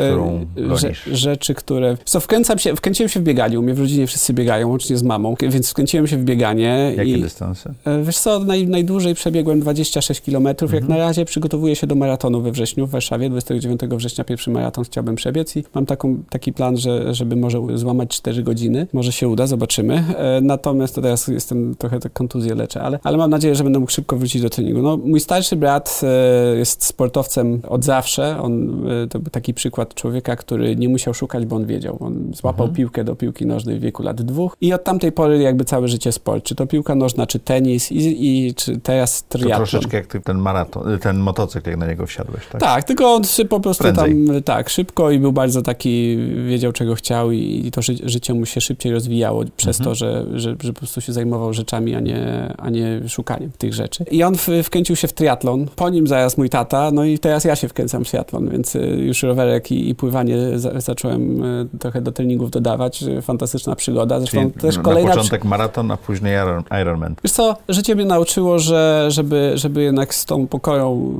rzeczy, 1.11 1.55
które... 1.55 1.97
Co, 2.05 2.19
wkręcam 2.19 2.59
się, 2.59 2.75
wkręciłem 2.75 3.09
się 3.09 3.19
w 3.19 3.23
bieganie. 3.23 3.59
U 3.59 3.61
mnie 3.61 3.73
w 3.73 3.79
rodzinie 3.79 4.07
wszyscy 4.07 4.33
biegają, 4.33 4.69
łącznie 4.69 4.97
z 4.97 5.03
mamą, 5.03 5.35
więc 5.41 5.69
wkręciłem 5.69 6.07
się 6.07 6.17
w 6.17 6.23
bieganie. 6.23 6.93
Jakie 6.97 7.11
i, 7.11 7.21
dystanse? 7.21 7.73
E, 7.85 8.03
wiesz 8.03 8.17
co, 8.17 8.39
naj, 8.39 8.67
najdłużej 8.67 9.15
przebiegłem 9.15 9.48
26 9.55 10.21
km. 10.21 10.47
Mhm. 10.47 10.73
Jak 10.73 10.87
na 10.87 10.97
razie 10.97 11.25
przygotowuję 11.25 11.75
się 11.75 11.87
do 11.87 11.95
maratonu 11.95 12.41
we 12.41 12.51
wrześniu 12.51 12.87
w 12.87 12.89
Warszawie. 12.89 13.29
29 13.29 13.81
września 13.81 14.23
pierwszy 14.23 14.51
maraton 14.51 14.83
chciałbym 14.83 15.15
przebiec 15.15 15.55
i 15.55 15.63
mam 15.75 15.85
taką, 15.85 16.23
taki 16.29 16.53
plan, 16.53 16.77
że, 16.77 17.13
żeby 17.13 17.35
może 17.35 17.59
złamać 17.75 18.09
4 18.09 18.43
godziny. 18.43 18.87
Może 18.93 19.11
się 19.11 19.27
uda, 19.27 19.47
zobaczymy. 19.47 20.03
E, 20.17 20.41
natomiast 20.41 20.95
to 20.95 21.01
teraz 21.01 21.27
jestem 21.27 21.75
trochę 21.75 21.99
tak 21.99 22.13
kontuzję 22.13 22.55
leczę, 22.55 22.81
ale, 22.81 22.99
ale 23.03 23.17
mam 23.17 23.29
nadzieję, 23.29 23.55
że 23.55 23.63
będę 23.63 23.79
mógł 23.79 23.91
szybko 23.91 24.17
wrócić 24.17 24.41
do 24.41 24.49
treningu. 24.49 24.81
No, 24.81 24.97
mój 24.97 25.19
starszy 25.19 25.55
brat 25.55 26.01
e, 26.03 26.57
jest 26.57 26.85
sportowcem 26.85 27.61
od 27.67 27.85
zawsze. 27.85 28.41
On 28.41 28.83
to 29.09 29.19
był 29.19 29.29
taki 29.31 29.53
przykład 29.53 29.93
człowieka, 29.93 30.35
który 30.35 30.75
nie 30.75 30.89
musiał 30.89 31.13
szukać, 31.13 31.45
bo 31.45 31.55
on 31.55 31.65
wiedział. 31.65 31.97
On 31.99 32.31
złapał 32.33 32.65
mhm. 32.65 32.75
piłkę 32.75 33.03
do 33.03 33.15
piłki 33.15 33.45
nożnej 33.45 33.79
w 33.79 33.81
wieku 33.81 34.03
lat 34.03 34.21
dwóch 34.21 34.57
i 34.61 34.73
od 34.73 34.83
tamtej 34.83 35.11
pory 35.11 35.39
jakby 35.39 35.65
całe 35.65 35.87
życie 35.87 36.11
sport. 36.11 36.43
Czy 36.43 36.55
to 36.55 36.67
piłka 36.67 36.95
nożna, 36.95 37.27
czy 37.27 37.39
tenis 37.39 37.91
i, 37.91 38.27
i 38.27 38.53
czy 38.53 38.79
teraz 38.79 39.23
triatlon. 39.39 39.65
To 39.65 39.71
troszeczkę 39.71 39.97
jak 39.97 40.07
ty 40.07 40.19
ten 40.19 40.37
maraton, 40.37 40.99
ten 40.99 41.17
motocykl, 41.19 41.69
jak 41.69 41.79
na 41.79 41.87
niego 41.87 42.05
wsiadłeś, 42.05 42.47
tak? 42.51 42.61
Tak, 42.61 42.83
tylko 42.83 43.13
on 43.13 43.21
po 43.49 43.59
prostu 43.59 43.83
Prędzej. 43.83 44.25
tam, 44.27 44.43
tak, 44.43 44.69
szybko 44.69 45.11
i 45.11 45.19
był 45.19 45.31
bardzo 45.31 45.61
taki, 45.61 46.17
wiedział 46.47 46.71
czego 46.71 46.95
chciał 46.95 47.31
i, 47.31 47.61
i 47.65 47.71
to 47.71 47.81
ży, 47.81 47.95
życie 48.03 48.33
mu 48.33 48.45
się 48.45 48.61
szybciej 48.61 48.91
rozwijało 48.91 49.43
przez 49.57 49.79
mhm. 49.79 49.83
to, 49.83 49.95
że, 49.95 50.25
że, 50.33 50.55
że, 50.63 50.73
po 50.73 50.79
prostu 50.79 51.01
się 51.01 51.13
zajmował 51.13 51.53
rzeczami, 51.53 51.95
a 51.95 51.99
nie, 51.99 52.53
a 52.57 52.69
nie 52.69 53.09
szukaniem 53.09 53.51
tych 53.57 53.73
rzeczy. 53.73 54.03
I 54.11 54.23
on 54.23 54.35
w, 54.37 54.47
wkręcił 54.63 54.95
się 54.95 55.07
w 55.07 55.13
triatlon. 55.13 55.67
Po 55.75 55.89
nim 55.89 56.07
zaraz 56.07 56.37
mój 56.37 56.49
tata, 56.49 56.91
no 56.93 57.05
i 57.05 57.19
teraz 57.19 57.45
ja 57.45 57.55
się 57.55 57.67
wkręcam 57.67 58.05
w 58.05 58.09
triatlon, 58.09 58.49
więc 58.49 58.75
y, 58.75 58.79
już 58.79 59.23
rowerek 59.23 59.71
i, 59.71 59.89
i 59.89 59.95
pływanie 59.95 60.59
za, 60.59 60.81
zacząłem 60.81 61.43
y, 61.43 61.67
trochę 61.79 62.01
do 62.01 62.11
treningów 62.11 62.51
dodawać. 62.51 63.03
Fantastyczna 63.21 63.75
przygoda. 63.75 64.19
Zresztą 64.19 64.39
Czyli 64.39 64.51
też 64.51 64.79
kolejna... 64.79 65.09
Na 65.09 65.15
początek 65.15 65.45
maraton, 65.45 65.91
a 65.91 65.97
później 65.97 66.35
Ironman. 66.81 67.15
Wiesz 67.23 67.31
co, 67.31 67.55
życie 67.69 67.95
mnie 67.95 68.05
nauczyło, 68.05 68.59
że 68.59 69.05
żeby, 69.09 69.28
żeby 69.55 69.83
jednak 69.83 70.15
z 70.15 70.25
tą 70.25 70.47
pokorą 70.47 71.15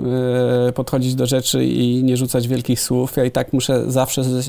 e, 0.68 0.72
podchodzić 0.72 1.16
do 1.16 1.26
rzeczy 1.26 1.66
i 1.66 2.04
nie 2.04 2.18
rzucać 2.18 2.48
wielkich 2.48 2.82
słów, 2.82 3.18
ja 3.18 3.26
i 3.26 3.32
tak 3.32 3.54
muszę 3.54 3.92
zawsze 3.92 4.24
ze, 4.24 4.42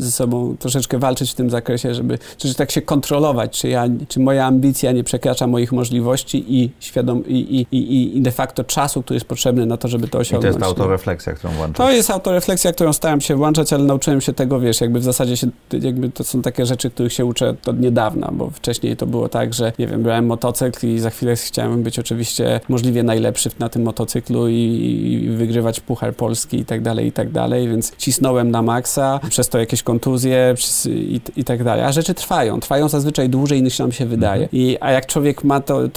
ze 0.00 0.10
sobą 0.10 0.56
troszeczkę 0.58 0.98
walczyć 0.98 1.30
w 1.30 1.34
tym 1.34 1.50
zakresie, 1.50 1.94
żeby 1.94 2.18
czy, 2.38 2.54
tak 2.54 2.70
się 2.70 2.82
kontrolować, 2.82 3.60
czy, 3.60 3.68
ja, 3.68 3.84
czy 4.08 4.20
moja 4.20 4.46
ambicja 4.46 4.92
nie 4.92 5.04
przekracza 5.04 5.46
moich 5.46 5.72
możliwości 5.72 6.44
i, 6.48 6.70
świadom, 6.80 7.26
i, 7.26 7.66
i, 7.72 8.16
i 8.16 8.20
de 8.20 8.32
facto 8.32 8.64
czasu, 8.64 9.02
który 9.02 9.16
jest 9.16 9.26
potrzebny 9.26 9.66
na 9.66 9.76
to, 9.76 9.88
żeby 9.88 10.08
to 10.08 10.18
osiągnąć. 10.18 10.56
I 10.56 10.58
to 10.58 10.66
jest 10.66 10.80
autorefleksja, 10.80 11.32
którą 11.32 11.52
włączasz. 11.52 11.86
To 11.86 11.92
jest 11.92 12.10
autorefleksja, 12.10 12.72
którą 12.72 12.92
starałem 12.92 13.20
się 13.20 13.36
włączać, 13.36 13.72
ale 13.72 13.84
nauczyłem 13.84 14.20
się 14.20 14.32
tego, 14.32 14.60
wiesz, 14.60 14.80
jakby 14.80 15.00
w 15.00 15.04
zasadzie 15.04 15.36
się, 15.36 15.46
jakby 15.80 16.10
to 16.10 16.24
są 16.24 16.42
takie 16.42 16.66
rzeczy, 16.66 16.90
których 16.90 17.12
się 17.12 17.24
uczę 17.24 17.54
od 17.66 17.80
niedawna, 17.80 18.30
bo 18.32 18.50
wcześniej 18.50 18.96
to 18.96 19.06
było 19.06 19.28
tak, 19.28 19.54
że 19.54 19.72
nie 19.78 19.86
wiem, 19.86 20.02
brałem 20.02 20.26
motocykl 20.26 20.86
i 20.86 20.98
za 20.98 21.10
chwilę 21.10 21.36
chciałem 21.36 21.82
być 21.82 21.98
oczywiście 21.98 22.60
możliwie 22.68 23.02
najlepszy 23.06 23.50
na 23.58 23.68
tym 23.68 23.82
motocyklu 23.82 24.48
i, 24.48 24.54
i 24.54 25.28
wygrywać 25.30 25.80
Puchar 25.80 26.14
Polski 26.14 26.60
i 26.60 26.64
tak 26.64 26.82
dalej, 26.82 27.06
i 27.06 27.12
tak 27.12 27.30
dalej, 27.30 27.68
więc 27.68 27.96
cisnąłem 27.96 28.50
na 28.50 28.62
maksa, 28.62 29.20
przez 29.30 29.48
to 29.48 29.58
jakieś 29.58 29.82
kontuzje 29.82 30.54
i, 30.86 31.20
i 31.36 31.44
tak 31.44 31.64
dalej. 31.64 31.84
A 31.84 31.92
rzeczy 31.92 32.14
trwają, 32.14 32.60
trwają 32.60 32.88
zazwyczaj 32.88 33.28
dłużej 33.28 33.62
niż 33.62 33.78
nam 33.78 33.92
się 33.92 34.06
wydaje. 34.06 34.42
Mhm. 34.42 34.62
I, 34.62 34.76
a 34.80 34.90
jak 34.90 35.06
człowiek 35.06 35.44
ma 35.44 35.60
to, 35.60 35.88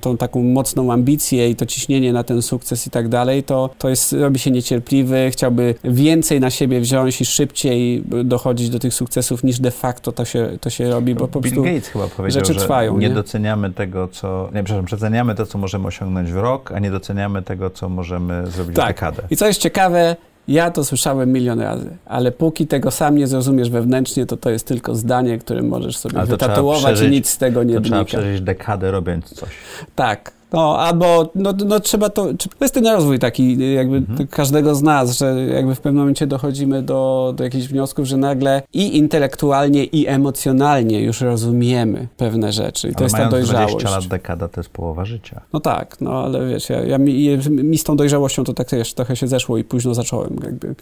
tą 0.00 0.16
taką 0.18 0.42
mocną 0.42 0.92
ambicję 0.92 1.50
i 1.50 1.56
to 1.56 1.66
ciśnienie 1.66 2.12
na 2.12 2.24
ten 2.24 2.42
sukces 2.42 2.86
i 2.86 2.90
tak 2.90 3.08
dalej, 3.08 3.42
to, 3.42 3.70
to 3.78 3.88
jest, 3.88 4.12
robi 4.12 4.38
się 4.38 4.50
niecierpliwy, 4.50 5.30
chciałby 5.32 5.74
więcej 5.84 6.40
na 6.40 6.50
siebie 6.50 6.80
wziąć 6.80 7.20
i 7.20 7.24
szybciej 7.24 8.02
dochodzić 8.24 8.70
do 8.70 8.78
tych 8.78 8.94
sukcesów 8.94 9.44
niż 9.44 9.60
de 9.60 9.70
facto 9.70 10.12
to 10.12 10.24
się, 10.24 10.58
to 10.60 10.70
się 10.70 10.90
robi, 10.90 11.14
bo 11.14 11.28
po 11.28 11.40
prostu 11.40 11.62
Bill 11.62 11.74
Gates 11.74 11.88
chyba 11.88 12.06
powiedział, 12.06 12.44
rzeczy 12.44 12.60
trwają. 12.60 12.98
Nie, 12.98 13.08
nie 13.08 13.14
doceniamy 13.14 13.72
tego, 13.72 14.08
co. 14.08 14.50
Nie, 14.54 14.62
przepraszam, 14.64 14.84
przeceniamy 14.84 15.34
to, 15.34 15.46
co 15.46 15.58
możemy 15.58 15.79
osiągnąć 15.86 16.32
w 16.32 16.36
rok, 16.36 16.72
a 16.72 16.78
nie 16.78 16.90
doceniamy 16.90 17.42
tego, 17.42 17.70
co 17.70 17.88
możemy 17.88 18.46
zrobić 18.46 18.76
tak. 18.76 18.84
w 18.84 18.88
dekadę. 18.88 19.22
I 19.30 19.36
co 19.36 19.46
jest 19.46 19.60
ciekawe, 19.60 20.16
ja 20.48 20.70
to 20.70 20.84
słyszałem 20.84 21.32
milion 21.32 21.60
razy, 21.60 21.96
ale 22.06 22.32
póki 22.32 22.66
tego 22.66 22.90
sam 22.90 23.16
nie 23.16 23.26
zrozumiesz 23.26 23.70
wewnętrznie, 23.70 24.26
to 24.26 24.36
to 24.36 24.50
jest 24.50 24.66
tylko 24.66 24.94
zdanie, 24.94 25.38
którym 25.38 25.68
możesz 25.68 25.96
sobie 25.96 26.26
wytatuować 26.26 27.00
i 27.00 27.10
nic 27.10 27.30
z 27.30 27.38
tego 27.38 27.62
nie 27.62 27.74
to 27.74 27.80
wynika. 27.80 28.04
Trzeba 28.04 28.22
przeżyć 28.22 28.40
dekadę 28.40 28.90
robiąc 28.90 29.34
coś. 29.34 29.50
Tak, 29.94 30.32
no, 30.52 30.78
albo 30.78 31.30
no, 31.34 31.54
no 31.66 31.80
trzeba 31.80 32.10
to, 32.10 32.24
to 32.34 32.64
jest 32.64 32.74
ten 32.74 32.86
rozwój 32.86 33.18
taki 33.18 33.74
jakby 33.74 33.96
mhm. 33.96 34.28
każdego 34.28 34.74
z 34.74 34.82
nas, 34.82 35.18
że 35.18 35.46
jakby 35.46 35.74
w 35.74 35.80
pewnym 35.80 36.02
momencie 36.02 36.26
dochodzimy 36.26 36.82
do, 36.82 37.32
do 37.36 37.44
jakichś 37.44 37.66
wniosków, 37.66 38.06
że 38.06 38.16
nagle 38.16 38.62
i 38.72 38.96
intelektualnie, 38.96 39.84
i 39.84 40.06
emocjonalnie 40.06 41.02
już 41.02 41.20
rozumiemy 41.20 42.08
pewne 42.16 42.52
rzeczy. 42.52 42.88
I 42.88 42.92
to 42.92 42.98
ale 42.98 43.04
jest 43.04 43.16
ta 43.16 43.28
dojrzałość. 43.28 43.74
20 43.74 43.90
lat 43.90 44.06
dekada 44.06 44.48
to 44.48 44.60
jest 44.60 44.70
połowa 44.70 45.04
życia. 45.04 45.40
No 45.52 45.60
tak, 45.60 46.00
no 46.00 46.24
ale 46.24 46.48
wiesz, 46.48 46.70
ja, 46.70 46.80
ja 46.80 46.98
mi, 46.98 47.38
mi, 47.50 47.78
z 47.78 47.84
tą 47.84 47.96
dojrzałością 47.96 48.44
to 48.44 48.54
tak 48.54 48.68
też 48.68 48.94
trochę 48.94 49.16
się 49.16 49.28
zeszło 49.28 49.58
i 49.58 49.64
późno 49.64 49.94
zacząłem. 49.94 50.36
Jakby. 50.44 50.74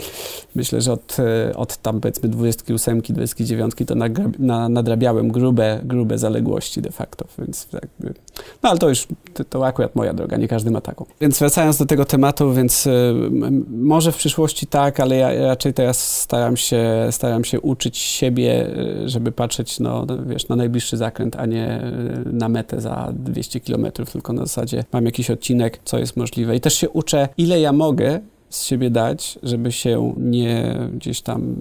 Myślę, 0.55 0.81
że 0.81 0.93
od, 0.93 1.17
od 1.57 1.77
tam 1.77 2.01
powiedzmy 2.01 2.29
28, 2.29 3.01
29 3.01 3.75
to 3.87 3.95
na, 4.39 4.69
nadrabiałem 4.69 5.29
grube, 5.29 5.81
grube 5.85 6.19
zaległości 6.19 6.83
de 6.83 6.91
facto, 6.91 7.25
więc 7.39 7.69
jakby, 7.73 8.15
no 8.63 8.71
ale 8.71 8.79
to 8.79 8.89
już 8.89 9.07
to, 9.51 9.58
to 9.59 9.67
akurat 9.67 9.95
moja 9.95 10.15
droga, 10.15 10.37
nie 10.37 10.49
każdy 10.49 10.71
ma 10.71 10.81
taką. 10.81 11.05
Więc 11.21 11.39
wracając 11.39 11.79
do 11.79 11.87
tego 11.87 12.05
tematu, 12.05 12.53
więc 12.53 12.87
y, 12.87 13.15
może 13.71 14.13
w 14.13 14.17
przyszłości 14.17 14.67
tak, 14.67 15.01
ale 15.01 15.17
ja 15.17 15.47
raczej 15.47 15.75
teraz 15.75 16.21
staram 16.21 16.57
się, 16.57 17.09
staram 17.11 17.45
się 17.45 17.61
uczyć 17.61 17.99
siebie, 17.99 18.67
y, 19.05 19.09
żeby 19.09 19.33
patrzeć 19.33 19.81
no, 19.81 20.07
wiesz, 20.27 20.49
na 20.49 20.57
najbliższy 20.57 20.97
zakręt, 20.97 21.37
a 21.37 21.47
nie 21.47 21.83
y, 22.27 22.33
na 22.33 22.49
metę 22.49 22.81
za 22.81 23.13
200 23.13 23.61
kilometrów, 23.61 24.11
tylko 24.11 24.33
na 24.33 24.43
zasadzie 24.43 24.85
mam 24.93 25.05
jakiś 25.05 25.31
odcinek, 25.31 25.81
co 25.85 25.99
jest 25.99 26.17
możliwe. 26.17 26.57
I 26.57 26.61
też 26.61 26.75
się 26.75 26.91
uczę, 26.91 27.29
ile 27.39 27.61
ja 27.61 27.73
mogę 27.73 28.21
z 28.51 28.65
siebie 28.65 28.91
dać, 28.91 29.39
żeby 29.43 29.73
się 29.73 30.15
nie 30.17 30.79
gdzieś 30.95 31.21
tam 31.21 31.57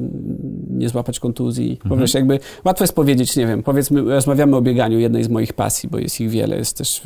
nie 0.69 0.89
złapać 0.89 1.19
kontuzji. 1.19 1.71
Mhm. 1.71 1.89
Bo 1.89 1.97
wiesz, 1.97 2.13
jakby 2.13 2.39
łatwo 2.65 2.83
jest 2.83 2.95
powiedzieć, 2.95 3.35
nie 3.35 3.47
wiem, 3.47 3.63
powiedzmy, 3.63 4.01
rozmawiamy 4.01 4.55
o 4.55 4.61
bieganiu, 4.61 4.99
jednej 4.99 5.23
z 5.23 5.29
moich 5.29 5.53
pasji, 5.53 5.89
bo 5.89 5.97
jest 5.97 6.21
ich 6.21 6.29
wiele, 6.29 6.57
jest 6.57 6.77
też 6.77 7.01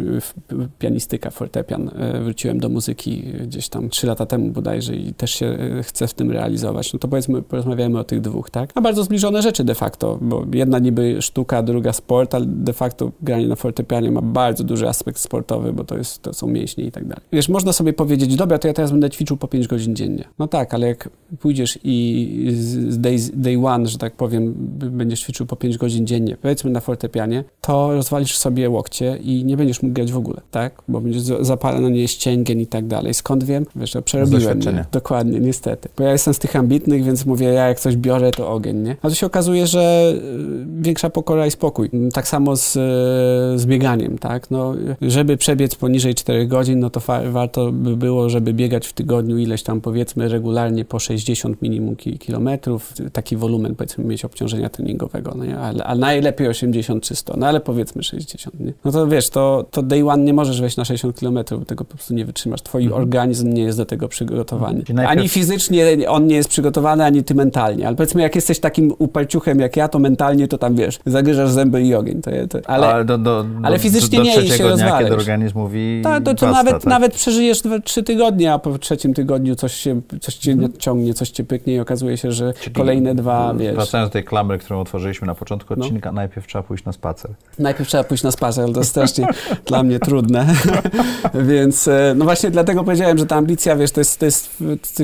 pianistyka, 0.80 1.30
fortepian. 1.30 1.92
E, 1.96 2.22
wróciłem 2.24 2.60
do 2.60 2.70
muzyki 2.70 3.24
gdzieś 3.44 3.70
tam 3.70 3.90
trzy 3.90 4.08
lata 4.08 4.26
temu 4.26 4.52
bodajże 4.52 4.96
i 4.96 5.14
też 5.14 5.32
się 5.32 5.46
e, 5.46 5.84
chcę 5.84 6.08
w 6.08 6.14
tym 6.14 6.32
realizować. 6.32 6.94
No 6.94 7.00
to 7.00 7.08
powiedzmy, 7.08 7.42
porozmawiamy 7.42 8.00
o 8.00 8.04
tych 8.04 8.22
dwóch, 8.22 8.50
tak? 8.50 8.72
A 8.76 8.82
bardzo 8.82 9.04
zbliżone 9.04 9.42
rzeczy 9.42 9.64
de 9.64 9.76
facto, 9.76 10.18
bo 10.22 10.46
jedna 10.54 10.80
niby 10.80 11.22
sztuka, 11.22 11.64
druga 11.64 11.94
sport, 11.94 12.36
ale 12.36 12.46
de 12.46 12.74
facto 12.74 13.12
granie 13.22 13.48
na 13.48 13.56
fortepianie 13.56 14.12
ma 14.12 14.22
bardzo 14.22 14.64
duży 14.64 14.88
aspekt 14.88 15.20
sportowy, 15.20 15.74
bo 15.74 15.84
to, 15.84 15.98
jest, 15.98 16.22
to 16.22 16.34
są 16.34 16.48
mięśnie 16.48 16.84
i 16.84 16.92
tak 16.92 17.06
dalej. 17.06 17.24
Wiesz, 17.32 17.50
można 17.50 17.74
sobie 17.74 17.94
powiedzieć, 17.94 18.36
dobra, 18.36 18.60
to 18.60 18.68
ja 18.68 18.74
teraz 18.74 18.92
będę 18.92 19.10
ćwiczył 19.10 19.38
po 19.38 19.48
5 19.48 19.68
godzin 19.72 19.96
dziennie. 19.96 20.24
No 20.40 20.48
tak, 20.48 20.74
ale 20.74 20.88
jak 20.88 21.10
pójdziesz 21.40 21.80
i 21.84 22.48
z 22.90 23.00
day, 23.00 23.18
day 23.34 23.66
one, 23.66 23.88
że 23.88 23.98
tak 23.98 24.16
powiem, 24.16 24.54
będziesz 24.92 25.22
ćwiczył 25.22 25.46
po 25.46 25.56
5 25.56 25.78
godzin 25.78 26.08
dziennie, 26.08 26.38
powiedzmy 26.42 26.72
na 26.72 26.80
fortepianie, 26.80 27.44
to 27.62 27.94
rozwalisz 27.94 28.38
sobie 28.38 28.70
łokcie 28.70 29.18
i 29.18 29.46
nie 29.46 29.58
będziesz 29.58 29.82
mógł 29.82 29.94
grać 29.94 30.12
w 30.12 30.18
ogóle, 30.18 30.42
tak? 30.52 30.82
Bo 30.88 31.02
będziesz 31.02 31.22
zapalony 31.22 31.98
jest 31.98 32.14
ścięgien 32.14 32.60
i 32.60 32.68
tak 32.68 32.88
dalej. 32.88 33.14
Skąd 33.14 33.44
wiem? 33.44 33.66
Wiesz, 33.76 33.92
to 33.92 34.02
przerobiłem. 34.02 34.60
Nie? 34.60 34.86
Dokładnie, 34.92 35.40
niestety. 35.40 35.90
Bo 35.98 36.04
ja 36.04 36.12
jestem 36.12 36.34
z 36.34 36.40
tych 36.40 36.56
ambitnych, 36.56 37.04
więc 37.04 37.26
mówię, 37.26 37.48
ja 37.48 37.68
jak 37.68 37.80
coś 37.80 37.96
biorę, 37.96 38.32
to 38.32 38.50
ogień, 38.50 38.78
nie? 38.78 38.96
A 39.02 39.10
to 39.10 39.16
się 39.16 39.26
okazuje, 39.26 39.68
że 39.68 40.14
y, 40.16 40.82
większa 40.82 41.10
pokora 41.10 41.48
i 41.48 41.52
spokój. 41.52 41.90
Tak 42.14 42.28
samo 42.28 42.56
z, 42.56 42.76
y, 42.76 43.60
z 43.60 43.66
bieganiem, 43.66 44.18
tak? 44.18 44.52
No, 44.52 44.76
żeby 45.02 45.38
przebiec 45.38 45.76
poniżej 45.76 46.16
4 46.16 46.48
godzin, 46.48 46.80
no 46.80 46.90
to 46.90 47.02
warto 47.32 47.72
by 47.72 47.98
było, 47.98 48.30
żeby 48.30 48.54
biegać 48.54 48.88
w 48.88 48.94
tygodniu 48.94 49.38
ileś 49.38 49.61
tam 49.64 49.82
powiedzmy 49.82 50.30
regularnie 50.30 50.86
po 50.86 51.00
60 51.00 51.62
minimum 51.62 51.96
kilometrów, 51.96 52.94
taki 53.14 53.38
wolumen 53.38 53.76
powiedzmy 53.76 54.04
mieć 54.04 54.26
obciążenia 54.26 54.70
treningowego, 54.70 55.34
no 55.38 55.46
nie? 55.46 55.58
Ale, 55.58 55.84
a 55.84 55.96
najlepiej 55.96 56.48
80 56.48 57.04
czy 57.04 57.16
100, 57.16 57.38
no 57.38 57.48
ale 57.48 57.60
powiedzmy 57.60 58.04
60, 58.04 58.60
nie? 58.60 58.74
No 58.86 58.92
to 58.92 59.08
wiesz, 59.08 59.30
to, 59.30 59.66
to 59.72 59.84
day 59.84 60.10
one 60.10 60.24
nie 60.24 60.34
możesz 60.34 60.62
wejść 60.62 60.78
na 60.78 60.86
60 60.86 61.20
kilometrów, 61.20 61.66
tego 61.66 61.86
po 61.86 61.94
prostu 61.94 62.14
nie 62.14 62.26
wytrzymasz. 62.26 62.62
Twój 62.62 62.84
mhm. 62.84 63.02
organizm 63.02 63.54
nie 63.54 63.64
jest 63.64 63.78
do 63.78 63.86
tego 63.86 64.08
przygotowany. 64.08 64.74
Najpierw... 64.74 65.10
Ani 65.10 65.30
fizycznie 65.30 65.98
on 66.08 66.28
nie 66.28 66.36
jest 66.36 66.50
przygotowany, 66.50 67.06
ani 67.06 67.24
ty 67.24 67.36
mentalnie. 67.36 67.88
Ale 67.88 67.96
powiedzmy, 67.96 68.22
jak 68.22 68.36
jesteś 68.36 68.60
takim 68.60 68.94
uparciuchem 68.98 69.60
jak 69.60 69.78
ja, 69.78 69.88
to 69.88 70.00
mentalnie 70.00 70.48
to 70.48 70.58
tam 70.58 70.76
wiesz, 70.76 71.00
zagryzasz 71.06 71.52
zęby 71.52 71.84
i 71.84 71.96
ogień. 71.96 72.22
To, 72.22 72.32
to, 72.50 72.70
ale, 72.70 72.88
ale, 72.88 73.06
do, 73.06 73.18
do, 73.18 73.46
ale 73.64 73.80
fizycznie 73.80 74.20
do, 74.20 74.26
do 74.26 74.32
nie 74.32 74.42
i 74.42 74.50
się 74.50 74.64
rozwalasz. 74.64 75.04
kiedy 75.04 75.16
organizm 75.16 75.58
mówi 75.58 76.02
tak, 76.04 76.24
to, 76.24 76.34
to 76.34 76.46
basta, 76.46 76.64
nawet, 76.64 76.74
tak? 76.74 76.86
nawet 76.86 77.14
przeżyjesz 77.14 77.62
trzy 77.84 78.04
tygodnie, 78.04 78.54
a 78.54 78.60
po 78.60 78.78
trzecim 78.78 79.14
tygodniu 79.14 79.51
coś, 79.56 79.74
się, 79.74 80.02
coś 80.22 80.36
cię 80.36 80.52
hmm. 80.52 80.74
ciągnie, 80.78 81.14
coś 81.14 81.30
cię 81.30 81.44
pyknie 81.44 81.76
i 81.76 81.80
okazuje 81.80 82.18
się, 82.18 82.32
że 82.32 82.54
Czyli 82.54 82.76
kolejne 82.76 83.16
dwa, 83.16 83.54
wiesz... 83.54 83.76
Wracając 83.76 84.10
do 84.10 84.14
tej 84.14 84.24
klamry, 84.24 84.58
którą 84.58 84.80
otworzyliśmy 84.82 85.28
na 85.28 85.36
początku 85.36 85.74
no. 85.78 85.86
odcinka, 85.86 86.12
no. 86.12 86.16
najpierw 86.16 86.48
trzeba 86.48 86.64
pójść 86.64 86.86
na 86.86 86.92
spacer. 86.92 87.32
Najpierw 87.60 87.90
trzeba 87.90 88.04
pójść 88.04 88.24
na 88.24 88.32
spacer, 88.32 88.64
ale 88.64 88.74
to 88.74 88.84
strasznie 88.84 89.28
dla 89.68 89.84
mnie 89.84 90.00
trudne. 90.00 90.48
Więc 91.52 91.88
e, 91.88 92.14
no 92.18 92.26
właśnie 92.26 92.52
dlatego 92.52 92.84
powiedziałem, 92.84 93.18
że 93.18 93.26
ta 93.26 93.36
ambicja, 93.36 93.76
wiesz, 93.76 93.92
to 93.92 94.02
jest, 94.02 94.20
to 94.20 94.26
jest 94.26 94.60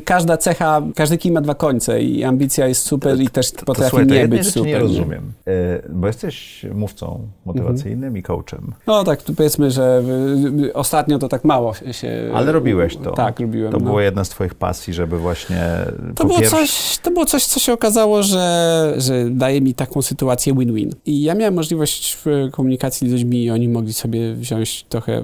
każda 0.05 0.37
cecha, 0.37 0.81
każdy 0.95 1.17
kij 1.17 1.31
ma 1.31 1.41
dwa 1.41 1.55
końce 1.55 2.01
i 2.01 2.23
ambicja 2.23 2.67
jest 2.67 2.81
super 2.81 3.21
i 3.21 3.27
też 3.27 3.51
potrafi 3.65 3.91
to, 3.91 3.97
to, 3.97 4.03
nie 4.03 4.27
być 4.27 4.47
super. 4.47 4.67
nie 4.67 4.79
rozumiem, 4.79 5.33
e, 5.47 5.81
bo 5.89 6.07
jesteś 6.07 6.65
mówcą 6.73 7.27
motywacyjnym 7.45 8.03
mhm. 8.03 8.17
i 8.17 8.23
coachem. 8.23 8.73
No 8.87 9.03
tak, 9.03 9.19
powiedzmy, 9.37 9.71
że 9.71 10.03
ostatnio 10.73 11.19
to 11.19 11.29
tak 11.29 11.43
mało 11.43 11.73
się... 11.73 12.31
Ale 12.33 12.51
robiłeś 12.51 12.97
to. 12.97 13.11
Tak, 13.11 13.39
robiłem. 13.39 13.71
To 13.71 13.77
no. 13.77 13.85
było 13.85 14.01
jedna 14.01 14.23
z 14.23 14.29
twoich 14.37 14.55
pasji, 14.55 14.93
żeby 14.93 15.19
właśnie... 15.19 15.85
To 16.15 16.25
było, 16.25 16.41
coś, 16.41 16.97
to 16.97 17.11
było 17.11 17.25
coś, 17.25 17.45
co 17.45 17.59
się 17.59 17.73
okazało, 17.73 18.23
że, 18.23 18.93
że 18.97 19.29
daje 19.29 19.61
mi 19.61 19.73
taką 19.73 20.01
sytuację 20.01 20.53
win-win. 20.53 20.91
I 21.05 21.21
ja 21.21 21.35
miałem 21.35 21.53
możliwość 21.53 22.17
komunikacji 22.51 23.09
z 23.09 23.11
ludźmi 23.11 23.43
i 23.43 23.51
oni 23.51 23.67
mogli 23.67 23.93
sobie 23.93 24.35
wziąć 24.35 24.85
trochę 24.89 25.23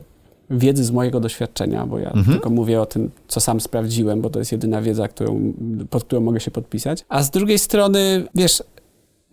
wiedzy 0.50 0.84
z 0.84 0.92
mojego 0.92 1.20
doświadczenia, 1.20 1.86
bo 1.86 2.00
ja 2.00 2.12
mhm. 2.12 2.26
tylko 2.26 2.50
mówię 2.50 2.82
o 2.82 2.86
tym, 2.86 3.12
co 3.28 3.40
sam 3.40 3.62
sprawdziłem, 3.62 4.22
bo 4.22 4.30
to 4.30 4.40
jest 4.40 4.52
jedyna 4.52 4.82
wiedza, 4.82 5.08
którą, 5.08 5.54
pod 5.90 6.04
którą 6.04 6.22
mogę 6.22 6.40
się 6.40 6.52
podpisać. 6.52 7.06
A 7.10 7.24
z 7.24 7.32
drugiej 7.32 7.60
strony, 7.60 8.28
wiesz, 8.36 8.64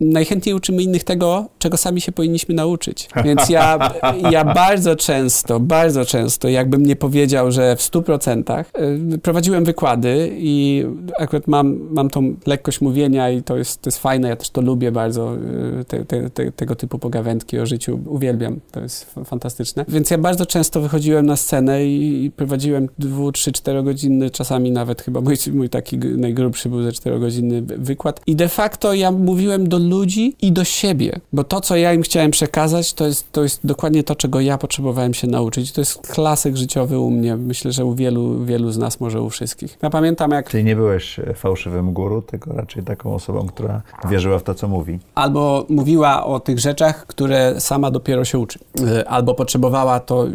najchętniej 0.01 0.55
uczymy 0.55 0.83
innych 0.83 1.03
tego, 1.03 1.49
czego 1.59 1.77
sami 1.77 2.01
się 2.01 2.11
powinniśmy 2.11 2.55
nauczyć. 2.55 3.09
Więc 3.23 3.49
ja, 3.49 3.91
ja 4.31 4.45
bardzo 4.53 4.95
często, 4.95 5.59
bardzo 5.59 6.05
często, 6.05 6.49
jakbym 6.49 6.85
nie 6.85 6.95
powiedział, 6.95 7.51
że 7.51 7.75
w 7.75 7.81
stu 7.81 8.01
procentach, 8.01 8.71
y, 9.13 9.17
prowadziłem 9.17 9.65
wykłady 9.65 10.31
i 10.37 10.85
akurat 11.19 11.47
mam, 11.47 11.79
mam 11.91 12.09
tą 12.09 12.35
lekkość 12.45 12.81
mówienia 12.81 13.29
i 13.29 13.43
to 13.43 13.57
jest, 13.57 13.81
to 13.81 13.87
jest 13.87 13.99
fajne, 13.99 14.29
ja 14.29 14.35
też 14.35 14.49
to 14.49 14.61
lubię 14.61 14.91
bardzo, 14.91 15.35
y, 15.81 15.85
te, 15.85 16.05
te, 16.05 16.29
te, 16.29 16.51
tego 16.51 16.75
typu 16.75 16.99
pogawędki 16.99 17.59
o 17.59 17.65
życiu, 17.65 17.99
uwielbiam, 18.05 18.59
to 18.71 18.79
jest 18.79 19.15
fantastyczne. 19.25 19.85
Więc 19.87 20.11
ja 20.11 20.17
bardzo 20.17 20.45
często 20.45 20.81
wychodziłem 20.81 21.25
na 21.25 21.35
scenę 21.35 21.85
i, 21.85 22.25
i 22.25 22.31
prowadziłem 22.31 22.87
dwu, 22.99 23.31
trzy, 23.31 23.51
czterogodzinny, 23.51 24.29
czasami 24.29 24.71
nawet 24.71 25.01
chyba 25.01 25.21
mój, 25.21 25.35
mój 25.53 25.69
taki 25.69 25.97
najgrubszy 25.97 26.69
był 26.69 26.83
ze 26.83 26.91
czterogodzinny 26.91 27.61
wykład 27.61 28.21
i 28.27 28.35
de 28.35 28.49
facto 28.49 28.93
ja 28.93 29.11
mówiłem 29.11 29.69
do 29.69 29.79
ludzi 29.91 30.35
i 30.41 30.51
do 30.51 30.63
siebie, 30.63 31.19
bo 31.33 31.43
to, 31.43 31.61
co 31.61 31.75
ja 31.75 31.93
im 31.93 32.01
chciałem 32.01 32.31
przekazać, 32.31 32.93
to 32.93 33.05
jest, 33.05 33.31
to 33.31 33.43
jest 33.43 33.59
dokładnie 33.63 34.03
to, 34.03 34.15
czego 34.15 34.39
ja 34.39 34.57
potrzebowałem 34.57 35.13
się 35.13 35.27
nauczyć. 35.27 35.71
To 35.71 35.81
jest 35.81 36.07
klasyk 36.07 36.55
życiowy 36.55 36.99
u 36.99 37.11
mnie. 37.11 37.37
Myślę, 37.37 37.71
że 37.71 37.85
u 37.85 37.95
wielu, 37.95 38.45
wielu 38.45 38.71
z 38.71 38.77
nas, 38.77 38.99
może 38.99 39.21
u 39.21 39.29
wszystkich. 39.29 39.77
Ja 39.81 39.89
pamiętam, 39.89 40.31
jak... 40.31 40.49
Czyli 40.49 40.63
nie 40.63 40.75
byłeś 40.75 41.19
fałszywym 41.35 41.93
guru, 41.93 42.21
tylko 42.21 42.53
raczej 42.53 42.83
taką 42.83 43.15
osobą, 43.15 43.47
która 43.47 43.81
wierzyła 44.09 44.39
w 44.39 44.43
to, 44.43 44.55
co 44.55 44.67
mówi. 44.67 44.99
Albo 45.15 45.65
mówiła 45.69 46.25
o 46.25 46.39
tych 46.39 46.59
rzeczach, 46.59 47.07
które 47.07 47.61
sama 47.61 47.91
dopiero 47.91 48.25
się 48.25 48.39
uczy. 48.39 48.59
E, 48.87 49.09
albo 49.09 49.33
potrzebowała 49.33 49.99
to, 49.99 50.27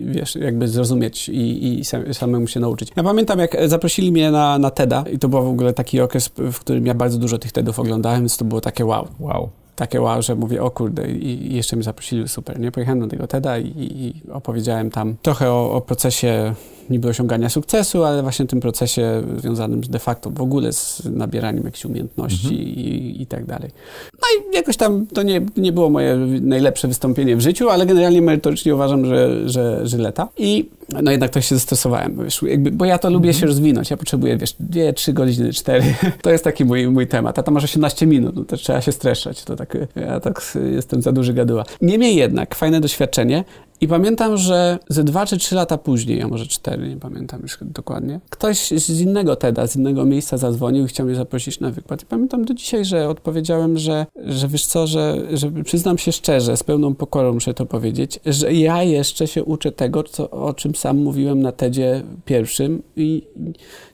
wiesz, 0.00 0.36
jakby 0.36 0.68
zrozumieć 0.68 1.28
i, 1.28 1.78
i 1.80 1.84
samemu 2.14 2.46
się 2.46 2.60
nauczyć. 2.60 2.88
Ja 2.96 3.02
pamiętam, 3.02 3.38
jak 3.38 3.56
zaprosili 3.66 4.12
mnie 4.12 4.30
na, 4.30 4.58
na 4.58 4.70
TEDa 4.70 5.04
i 5.12 5.18
to 5.18 5.28
był 5.28 5.42
w 5.42 5.48
ogóle 5.48 5.72
taki 5.72 6.00
okres, 6.00 6.30
w 6.36 6.58
którym 6.58 6.86
ja 6.86 6.94
bardzo 6.94 7.18
dużo 7.18 7.38
tych 7.38 7.52
TEDów 7.52 7.78
oglądałem, 7.78 8.20
więc 8.20 8.36
to 8.36 8.44
było 8.44 8.60
takie 8.60 8.84
wow, 8.84 8.95
wow. 8.96 9.08
Wow. 9.20 9.48
Takie 9.76 10.00
wow, 10.00 10.22
że 10.22 10.34
mówię, 10.34 10.62
o 10.62 10.70
kurde, 10.70 11.08
i 11.08 11.54
jeszcze 11.54 11.76
mnie 11.76 11.82
zaprosili, 11.82 12.28
super, 12.28 12.60
nie? 12.60 12.72
Pojechałem 12.72 13.00
do 13.00 13.06
tego 13.06 13.26
TEDa 13.26 13.58
i, 13.58 13.72
i 13.76 14.30
opowiedziałem 14.32 14.90
tam 14.90 15.16
trochę 15.22 15.50
o, 15.50 15.72
o 15.72 15.80
procesie 15.80 16.54
niby 16.90 17.08
osiągania 17.08 17.48
sukcesu, 17.48 18.04
ale 18.04 18.22
właśnie 18.22 18.46
tym 18.46 18.60
procesie 18.60 19.22
związanym 19.36 19.80
de 19.80 19.98
facto 19.98 20.30
w 20.30 20.40
ogóle 20.40 20.72
z 20.72 21.02
nabieraniem 21.04 21.64
jakichś 21.64 21.84
umiejętności 21.84 22.46
mhm. 22.46 22.64
i, 22.64 23.16
i, 23.22 23.26
tak 23.26 23.44
dalej. 23.44 23.70
No 24.12 24.28
i 24.52 24.56
jakoś 24.56 24.76
tam 24.76 25.06
to 25.06 25.22
nie, 25.22 25.40
nie 25.56 25.72
było 25.72 25.90
moje 25.90 26.16
najlepsze 26.40 26.88
wystąpienie 26.88 27.36
w 27.36 27.40
życiu, 27.40 27.70
ale 27.70 27.86
generalnie 27.86 28.22
merytorycznie 28.22 28.74
uważam, 28.74 29.06
że, 29.06 29.48
że, 29.48 29.86
że 29.86 29.98
leta. 29.98 30.28
I 30.38 30.68
no 31.02 31.10
jednak 31.10 31.30
to 31.30 31.40
się 31.40 31.54
zestresowałem, 31.54 32.24
wiesz, 32.24 32.42
jakby, 32.42 32.70
bo 32.70 32.84
ja 32.84 32.98
to 32.98 33.10
lubię 33.10 33.28
mhm. 33.28 33.40
się 33.40 33.46
rozwinąć, 33.46 33.90
ja 33.90 33.96
potrzebuję, 33.96 34.36
wiesz, 34.36 34.54
dwie, 34.60 34.92
trzy 34.92 35.12
godziny, 35.12 35.52
cztery, 35.52 35.94
to 36.22 36.30
jest 36.30 36.44
taki 36.44 36.64
mój, 36.64 36.88
mój 36.88 37.06
temat, 37.06 37.38
a 37.38 37.42
tam 37.42 37.54
masz 37.54 37.64
18 37.64 38.06
minut, 38.06 38.36
no 38.36 38.44
to 38.44 38.56
trzeba 38.56 38.80
się 38.80 38.92
streszczać, 38.92 39.44
to 39.44 39.56
tak, 39.56 39.78
ja 39.96 40.20
tak 40.20 40.56
jestem 40.72 41.02
za 41.02 41.12
duży 41.12 41.32
gaduła. 41.32 41.64
Niemniej 41.82 42.16
jednak, 42.16 42.54
fajne 42.54 42.80
doświadczenie, 42.80 43.44
i 43.80 43.88
pamiętam, 43.88 44.36
że 44.36 44.78
ze 44.88 45.04
dwa 45.04 45.26
czy 45.26 45.36
trzy 45.36 45.54
lata 45.54 45.78
później, 45.78 46.22
a 46.22 46.28
może 46.28 46.46
cztery, 46.46 46.88
nie 46.88 46.96
pamiętam 46.96 47.42
już 47.42 47.58
dokładnie, 47.60 48.20
ktoś 48.30 48.68
z 48.68 49.00
innego 49.00 49.36
TEDa, 49.36 49.66
z 49.66 49.76
innego 49.76 50.04
miejsca 50.04 50.36
zadzwonił 50.36 50.84
i 50.84 50.88
chciał 50.88 51.06
mnie 51.06 51.14
zaprosić 51.14 51.60
na 51.60 51.70
wykład. 51.70 52.02
I 52.02 52.06
pamiętam 52.06 52.44
do 52.44 52.54
dzisiaj, 52.54 52.84
że 52.84 53.08
odpowiedziałem, 53.08 53.78
że, 53.78 54.06
że 54.16 54.48
wiesz 54.48 54.66
co, 54.66 54.86
że, 54.86 55.18
że 55.32 55.50
przyznam 55.50 55.98
się 55.98 56.12
szczerze, 56.12 56.56
z 56.56 56.62
pełną 56.62 56.94
pokorą 56.94 57.32
muszę 57.32 57.54
to 57.54 57.66
powiedzieć, 57.66 58.20
że 58.26 58.52
ja 58.54 58.82
jeszcze 58.82 59.26
się 59.26 59.44
uczę 59.44 59.72
tego, 59.72 60.02
co, 60.02 60.30
o 60.30 60.54
czym 60.54 60.74
sam 60.74 60.98
mówiłem 60.98 61.42
na 61.42 61.52
TEDzie 61.52 62.02
pierwszym 62.24 62.82
i 62.96 63.22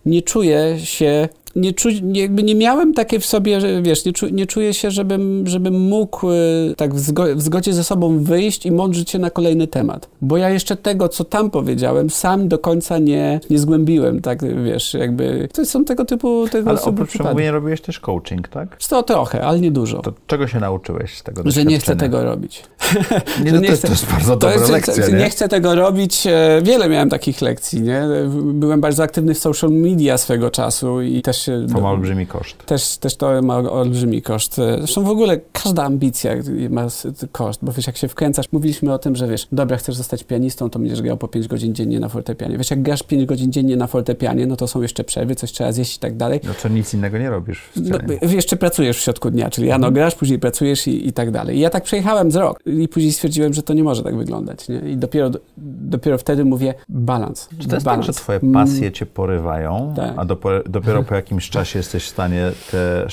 nie 0.07 0.23
czuję 0.23 0.77
się 0.79 1.29
nie, 1.57 1.73
czu, 1.73 1.89
jakby 2.13 2.43
nie 2.43 2.55
miałem 2.55 2.95
takiej 2.95 3.21
w 3.21 3.27
sobie, 3.27 3.61
że 3.61 3.83
wiesz, 3.83 4.05
nie, 4.05 4.13
czu, 4.13 4.29
nie 4.29 4.47
czuję 4.47 4.75
się, 4.75 4.91
żebym, 4.91 5.47
żebym 5.47 5.81
mógł 5.81 6.31
y, 6.31 6.75
tak 6.77 6.95
w, 6.95 6.99
zgo, 6.99 7.25
w 7.37 7.43
zgodzie 7.43 7.73
ze 7.73 7.85
sobą 7.85 8.25
wyjść 8.25 8.67
i 8.67 8.73
mądrzyć 8.73 9.11
się 9.11 9.19
na 9.19 9.31
kolejny 9.31 9.67
temat. 9.67 10.09
Bo 10.23 10.37
ja 10.37 10.51
jeszcze 10.51 10.77
tego, 10.77 11.09
co 11.09 11.25
tam 11.25 11.51
powiedziałem, 11.51 12.11
sam 12.11 12.49
do 12.49 12.59
końca 12.59 12.99
nie, 12.99 13.41
nie 13.51 13.59
zgłębiłem, 13.59 14.21
tak, 14.21 14.65
wiesz, 14.65 14.95
jakby 14.95 15.49
to 15.53 15.67
są 15.67 15.85
tego 15.85 16.05
typu 16.05 16.49
tego 16.49 16.71
Ale 16.71 16.83
oprócz 16.83 17.11
przemówienia 17.11 17.53
robiłeś 17.53 17.81
też 17.81 18.01
coaching, 18.01 18.49
tak? 18.49 18.77
To 18.93 19.03
trochę, 19.03 19.45
ale 19.45 19.61
nie 19.61 19.71
dużo. 19.71 20.03
To 20.03 20.13
czego 20.27 20.47
się 20.47 20.61
nauczyłeś 20.61 21.19
z 21.19 21.23
tego 21.23 21.43
Że 21.45 21.65
nie 21.65 21.79
chcę 21.79 21.97
tego 21.97 22.25
robić. 22.25 22.63
Nie, 23.45 23.53
no 23.53 23.61
nie 23.61 23.69
to, 23.69 23.75
chcę, 23.75 23.87
to 23.87 23.93
jest 23.93 24.13
bardzo 24.13 24.37
dobra 24.37 24.61
jest, 24.61 24.71
lekcja, 24.71 25.07
nie? 25.07 25.15
nie? 25.15 25.31
chcę 25.31 25.49
tego 25.49 25.75
robić. 25.75 26.27
E, 26.27 26.61
wiele 26.63 26.89
miałem 26.89 27.09
takich 27.09 27.41
lekcji, 27.41 27.83
nie? 27.83 28.03
Byłem 28.43 28.81
bardzo 28.81 29.03
aktywny 29.03 29.35
w 29.35 29.39
social 29.39 29.71
media 29.71 30.19
swego 30.19 30.51
czasu 30.51 31.03
i 31.03 31.23
też 31.23 31.42
też. 31.45 31.73
To 31.73 31.81
ma 31.81 31.91
olbrzymi 31.91 32.27
koszt. 32.27 32.67
Też, 32.67 32.97
też 32.97 33.17
to 33.17 33.43
ma 33.43 33.57
olbrzymi 33.57 34.23
koszt. 34.23 34.57
Zresztą 34.79 35.05
w 35.05 35.09
ogóle 35.09 35.41
każda 35.53 35.85
ambicja 35.85 36.33
ma 36.71 36.87
koszt, 37.33 37.61
bo 37.63 37.73
wiesz, 37.73 37.87
jak 37.87 37.97
się 37.97 38.09
wkręcasz, 38.09 38.53
mówiliśmy 38.53 38.93
o 38.93 38.99
tym, 38.99 39.17
że 39.17 39.29
wiesz, 39.29 39.49
dobra, 39.53 39.77
chcesz 39.77 39.95
zostać 39.95 40.25
pianistą, 40.25 40.71
to 40.71 40.79
będziesz 40.79 41.03
grał 41.03 41.17
po 41.17 41.29
5 41.29 41.49
godzin 41.49 41.75
dziennie 41.75 42.01
na 42.01 42.09
fortepianie. 42.09 42.59
Wiesz, 42.59 42.71
jak 42.71 42.83
grasz 42.83 43.03
5 43.03 43.25
godzin 43.25 43.53
dziennie 43.53 43.77
na 43.77 43.87
fortepianie, 43.87 44.47
no 44.47 44.57
to 44.57 44.67
są 44.67 44.83
jeszcze 44.83 45.05
przerwy, 45.05 45.35
coś 45.35 45.53
trzeba 45.53 45.73
zjeść 45.73 45.97
i 45.97 46.01
tak 46.01 46.17
dalej. 46.17 46.41
No 46.45 46.55
to 46.63 46.69
nic 46.69 46.95
innego 46.95 47.19
nie 47.19 47.31
robisz. 47.31 47.71
No, 47.77 47.99
jeszcze 48.29 48.57
pracujesz 48.57 48.99
w 48.99 49.01
środku 49.01 49.31
dnia, 49.31 49.51
czyli 49.51 49.69
rano 49.69 49.87
mhm. 49.87 49.95
grasz, 49.95 50.15
później 50.15 50.39
pracujesz 50.39 50.87
i, 50.87 51.09
i 51.09 51.13
tak 51.13 51.31
dalej. 51.31 51.57
I 51.57 51.61
ja 51.61 51.71
tak 51.71 51.83
przejechałem 51.83 52.31
z 52.31 52.37
rok 52.37 52.59
i 52.67 52.89
później 52.89 53.13
stwierdziłem, 53.13 53.55
że 53.55 53.63
to 53.63 53.75
nie 53.75 53.85
może 53.85 54.03
tak 54.03 54.17
wyglądać. 54.17 54.69
Nie? 54.69 54.79
I 54.79 54.97
dopiero, 54.97 55.31
dopiero 55.57 56.19
wtedy 56.19 56.45
mówię 56.45 56.75
balans. 56.89 57.49
Czy 57.59 57.69
to 57.69 57.77
jest 57.77 57.87
balans. 57.87 58.07
tak, 58.07 58.15
że 58.15 58.21
twoje 58.21 58.41
pasje 58.53 58.93
cię 58.93 59.07
porywają, 59.07 59.93
tak. 59.97 60.13
a 60.17 60.25
dopiero, 60.25 60.63
dopiero 60.69 61.03
po 61.03 61.15
jakimś 61.23 61.32
czasie 61.41 61.79
jesteś 61.79 62.05
w 62.05 62.09
stanie 62.09 62.51
te 62.71 63.07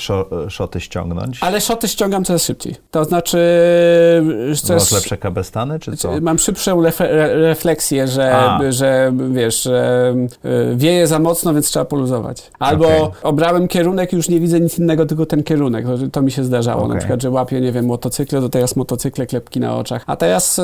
szoty 0.50 0.80
ściągnąć? 0.80 1.38
Ale 1.40 1.60
szoty 1.60 1.88
ściągam 1.88 2.24
coraz 2.24 2.44
szybciej. 2.44 2.76
To 2.90 3.04
znaczy... 3.04 3.38
Coraz... 4.62 4.82
Masz 4.82 4.92
lepsze 4.92 5.16
kabestany, 5.16 5.78
czy 5.78 5.96
co? 5.96 6.20
Mam 6.20 6.38
szybszą 6.38 6.82
refleksję, 7.32 8.08
że, 8.08 8.58
że 8.70 9.12
wiesz, 9.30 9.62
że 9.62 10.14
e, 10.44 10.76
wieje 10.76 11.06
za 11.06 11.18
mocno, 11.18 11.54
więc 11.54 11.66
trzeba 11.66 11.84
poluzować. 11.84 12.50
Albo 12.58 12.86
okay. 12.86 13.22
obrałem 13.22 13.68
kierunek 13.68 14.12
i 14.12 14.16
już 14.16 14.28
nie 14.28 14.40
widzę 14.40 14.60
nic 14.60 14.78
innego, 14.78 15.06
tylko 15.06 15.26
ten 15.26 15.42
kierunek. 15.42 15.86
To, 15.86 16.08
to 16.12 16.22
mi 16.22 16.30
się 16.30 16.44
zdarzało. 16.44 16.82
Okay. 16.82 16.94
Na 16.94 16.98
przykład, 16.98 17.22
że 17.22 17.30
łapię, 17.30 17.60
nie 17.60 17.72
wiem, 17.72 17.86
motocykle, 17.86 18.40
to 18.40 18.48
teraz 18.48 18.76
motocykle, 18.76 19.26
klepki 19.26 19.60
na 19.60 19.76
oczach. 19.76 20.04
A 20.06 20.16
teraz, 20.16 20.60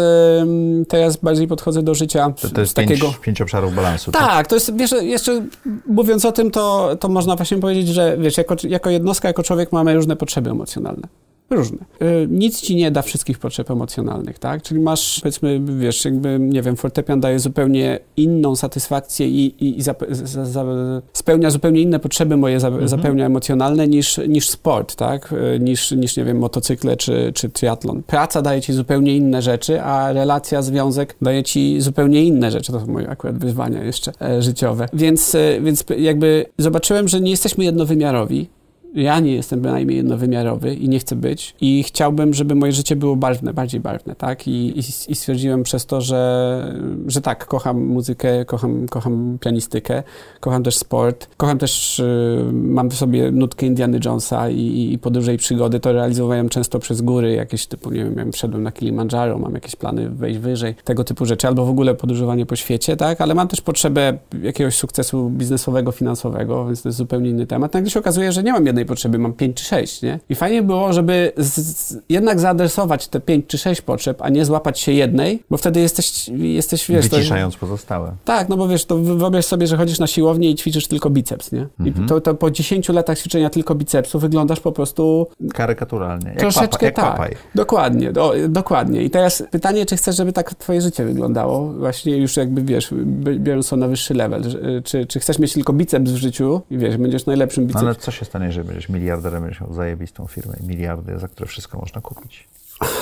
teraz 0.88 1.16
bardziej 1.16 1.48
podchodzę 1.48 1.82
do 1.82 1.94
życia 1.94 2.32
to, 2.42 2.48
to 2.48 2.60
jest 2.60 2.76
takiego... 2.76 3.06
Pięć, 3.06 3.18
pięć 3.18 3.40
obszarów 3.40 3.74
balansu. 3.74 4.12
Tak, 4.12 4.22
tak, 4.22 4.46
to 4.46 4.56
jest, 4.56 4.76
wiesz, 4.76 4.94
jeszcze 5.00 5.42
mówiąc 5.86 6.24
o 6.24 6.32
tym, 6.32 6.50
to, 6.50 6.96
to 7.00 7.08
można 7.08 7.36
właśnie 7.36 7.45
powiedzieć, 7.60 7.88
że 7.88 8.16
wiesz, 8.18 8.38
jako, 8.38 8.56
jako 8.68 8.90
jednostka, 8.90 9.28
jako 9.28 9.42
człowiek 9.42 9.72
mamy 9.72 9.94
różne 9.94 10.16
potrzeby 10.16 10.50
emocjonalne. 10.50 11.08
Różne. 11.50 11.78
Y, 12.02 12.28
nic 12.30 12.60
ci 12.60 12.76
nie 12.76 12.90
da 12.90 13.02
wszystkich 13.02 13.38
potrzeb 13.38 13.70
emocjonalnych, 13.70 14.38
tak? 14.38 14.62
Czyli 14.62 14.80
masz, 14.80 15.20
powiedzmy, 15.20 15.60
wiesz, 15.78 16.04
jakby, 16.04 16.38
nie 16.40 16.62
wiem, 16.62 16.76
fortepian 16.76 17.20
daje 17.20 17.38
zupełnie 17.38 17.98
inną 18.16 18.56
satysfakcję 18.56 19.28
i, 19.28 19.46
i, 19.46 19.78
i 19.78 19.82
za, 19.82 19.94
za, 20.10 20.44
za, 20.44 20.64
spełnia 21.12 21.50
zupełnie 21.50 21.80
inne 21.80 21.98
potrzeby 21.98 22.36
moje, 22.36 22.56
mhm. 22.56 22.88
zapełnia 22.88 23.26
emocjonalne 23.26 23.88
niż, 23.88 24.20
niż 24.28 24.48
sport, 24.48 24.96
tak? 24.96 25.32
Y, 25.32 25.60
niż, 25.60 25.90
niż, 25.90 26.16
nie 26.16 26.24
wiem, 26.24 26.38
motocykle 26.38 26.96
czy, 26.96 27.32
czy 27.34 27.48
triatlon. 27.48 28.02
Praca 28.02 28.42
daje 28.42 28.60
ci 28.60 28.72
zupełnie 28.72 29.16
inne 29.16 29.42
rzeczy, 29.42 29.82
a 29.82 30.12
relacja, 30.12 30.62
związek 30.62 31.16
daje 31.22 31.42
ci 31.42 31.80
zupełnie 31.80 32.24
inne 32.24 32.50
rzeczy. 32.50 32.72
To 32.72 32.80
są 32.80 32.86
moje 32.86 33.08
akurat 33.08 33.38
wyzwania 33.38 33.84
jeszcze 33.84 34.12
e, 34.22 34.42
życiowe. 34.42 34.88
Więc, 34.92 35.34
e, 35.34 35.60
więc 35.60 35.84
jakby 35.98 36.46
zobaczyłem, 36.58 37.08
że 37.08 37.20
nie 37.20 37.30
jesteśmy 37.30 37.64
jednowymiarowi, 37.64 38.48
ja 38.96 39.20
nie 39.20 39.34
jestem 39.34 39.60
bynajmniej 39.60 39.96
jednowymiarowy 39.96 40.74
i 40.74 40.88
nie 40.88 40.98
chcę 40.98 41.16
być 41.16 41.54
i 41.60 41.82
chciałbym, 41.82 42.34
żeby 42.34 42.54
moje 42.54 42.72
życie 42.72 42.96
było 42.96 43.16
barwne, 43.16 43.54
bardziej 43.54 43.80
barwne, 43.80 44.14
tak? 44.14 44.48
I, 44.48 44.78
i, 44.78 44.82
i 45.08 45.14
stwierdziłem 45.14 45.62
przez 45.62 45.86
to, 45.86 46.00
że, 46.00 46.74
że 47.06 47.20
tak, 47.20 47.46
kocham 47.46 47.84
muzykę, 47.84 48.44
kocham, 48.44 48.88
kocham 48.88 49.38
pianistykę, 49.40 50.02
kocham 50.40 50.62
też 50.62 50.76
sport, 50.76 51.28
kocham 51.36 51.58
też, 51.58 51.98
y, 51.98 52.50
mam 52.52 52.90
w 52.90 52.94
sobie 52.94 53.30
nutkę 53.30 53.66
Indiana 53.66 53.98
Jonesa 54.04 54.50
i, 54.50 54.92
i 54.92 54.98
podróże 54.98 55.34
i 55.34 55.36
przygody, 55.36 55.80
to 55.80 55.92
realizowałem 55.92 56.48
często 56.48 56.78
przez 56.78 57.02
góry, 57.02 57.32
jakieś 57.32 57.66
typu, 57.66 57.90
nie 57.90 58.04
wiem, 58.04 58.32
wszedłem 58.32 58.62
na 58.62 58.72
Kilimandżaro, 58.72 59.38
mam 59.38 59.54
jakieś 59.54 59.76
plany 59.76 60.10
wejść 60.10 60.38
wyżej, 60.38 60.74
tego 60.84 61.04
typu 61.04 61.26
rzeczy, 61.26 61.46
albo 61.46 61.66
w 61.66 61.70
ogóle 61.70 61.94
podróżowanie 61.94 62.46
po 62.46 62.56
świecie, 62.56 62.96
tak? 62.96 63.20
Ale 63.20 63.34
mam 63.34 63.48
też 63.48 63.60
potrzebę 63.60 64.18
jakiegoś 64.42 64.74
sukcesu 64.74 65.30
biznesowego, 65.30 65.92
finansowego, 65.92 66.66
więc 66.66 66.82
to 66.82 66.88
jest 66.88 66.98
zupełnie 66.98 67.30
inny 67.30 67.46
temat. 67.46 67.74
Nagle 67.74 67.90
się 67.90 68.00
okazuje, 68.00 68.32
że 68.32 68.42
nie 68.42 68.52
mam 68.52 68.66
jednej 68.66 68.85
potrzeby, 68.86 69.18
mam 69.18 69.32
5 69.32 69.56
czy 69.56 69.64
6, 69.64 70.02
nie? 70.02 70.18
I 70.28 70.34
fajnie 70.34 70.62
było, 70.62 70.92
żeby 70.92 71.32
z, 71.36 71.54
z, 71.54 71.98
jednak 72.08 72.40
zaadresować 72.40 73.08
te 73.08 73.20
5 73.20 73.44
czy 73.46 73.58
6 73.58 73.82
potrzeb, 73.82 74.22
a 74.22 74.28
nie 74.28 74.44
złapać 74.44 74.80
się 74.80 74.92
jednej, 74.92 75.42
bo 75.50 75.56
wtedy 75.56 75.80
jesteś, 75.80 76.28
jesteś 76.28 76.88
wiesz... 76.88 77.08
Wyciszając 77.08 77.54
to, 77.54 77.60
pozostałe. 77.60 78.12
Tak, 78.24 78.48
no 78.48 78.56
bo 78.56 78.68
wiesz, 78.68 78.84
to 78.84 78.98
wyobraź 78.98 79.44
sobie, 79.44 79.66
że 79.66 79.76
chodzisz 79.76 79.98
na 79.98 80.06
siłownię 80.06 80.50
i 80.50 80.54
ćwiczysz 80.54 80.86
tylko 80.86 81.10
biceps, 81.10 81.52
nie? 81.52 81.66
Mhm. 81.80 82.06
I 82.06 82.08
to, 82.08 82.20
to, 82.20 82.34
po 82.34 82.50
10 82.50 82.88
latach 82.88 83.18
ćwiczenia 83.18 83.50
tylko 83.50 83.74
bicepsu 83.74 84.18
wyglądasz 84.18 84.60
po 84.60 84.72
prostu... 84.72 85.26
Karykaturalnie, 85.54 86.28
jak 86.28 86.38
troszeczkę 86.38 86.92
papa, 86.92 87.02
tak. 87.02 87.12
Papaj. 87.12 87.36
Dokładnie, 87.54 88.12
do, 88.12 88.34
dokładnie. 88.48 89.02
I 89.02 89.10
teraz 89.10 89.42
pytanie, 89.50 89.86
czy 89.86 89.96
chcesz, 89.96 90.16
żeby 90.16 90.32
tak 90.32 90.54
twoje 90.54 90.80
życie 90.80 91.04
wyglądało? 91.04 91.72
Właśnie 91.72 92.16
już 92.16 92.36
jakby, 92.36 92.62
wiesz, 92.62 92.90
biorąc 93.38 93.68
to 93.68 93.76
na 93.76 93.88
wyższy 93.88 94.14
level. 94.14 94.42
Czy, 94.84 95.06
czy 95.06 95.20
chcesz 95.20 95.38
mieć 95.38 95.52
tylko 95.52 95.72
biceps 95.72 96.10
w 96.10 96.16
życiu 96.16 96.62
i 96.70 96.78
wiesz, 96.78 96.96
będziesz 96.96 97.26
najlepszym 97.26 97.66
bicepsem? 97.66 97.84
No 97.84 97.90
ale 97.90 98.00
co 98.00 98.10
się 98.10 98.24
stanie, 98.24 98.46
jeżeli 98.46 98.65
będziesz 98.66 98.88
miliarderem, 98.88 99.42
będziesz 99.42 99.60
miał 99.60 99.74
zajebistą 99.74 100.26
firmę 100.26 100.54
i 100.62 100.66
miliardy, 100.66 101.18
za 101.18 101.28
które 101.28 101.46
wszystko 101.46 101.78
można 101.78 102.00
kupić. 102.00 102.48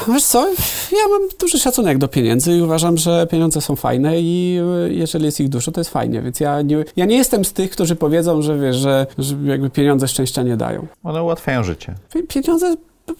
Wiesz 0.08 0.24
co, 0.24 0.48
ja 0.92 1.08
mam 1.10 1.28
duży 1.40 1.58
szacunek 1.58 1.98
do 1.98 2.08
pieniędzy 2.08 2.52
i 2.52 2.62
uważam, 2.62 2.96
że 2.96 3.26
pieniądze 3.30 3.60
są 3.60 3.76
fajne 3.76 4.20
i 4.20 4.60
jeżeli 4.88 5.24
jest 5.24 5.40
ich 5.40 5.48
dużo, 5.48 5.72
to 5.72 5.80
jest 5.80 5.90
fajnie, 5.90 6.22
więc 6.22 6.40
ja 6.40 6.62
nie, 6.62 6.84
ja 6.96 7.04
nie 7.04 7.16
jestem 7.16 7.44
z 7.44 7.52
tych, 7.52 7.70
którzy 7.70 7.96
powiedzą, 7.96 8.42
że 8.42 8.58
wiesz, 8.58 8.76
że, 8.76 9.06
że 9.18 9.36
jakby 9.44 9.70
pieniądze 9.70 10.08
szczęścia 10.08 10.42
nie 10.42 10.56
dają. 10.56 10.86
One 11.04 11.22
ułatwiają 11.22 11.62
życie. 11.62 11.94
Pieniądze 12.28 12.74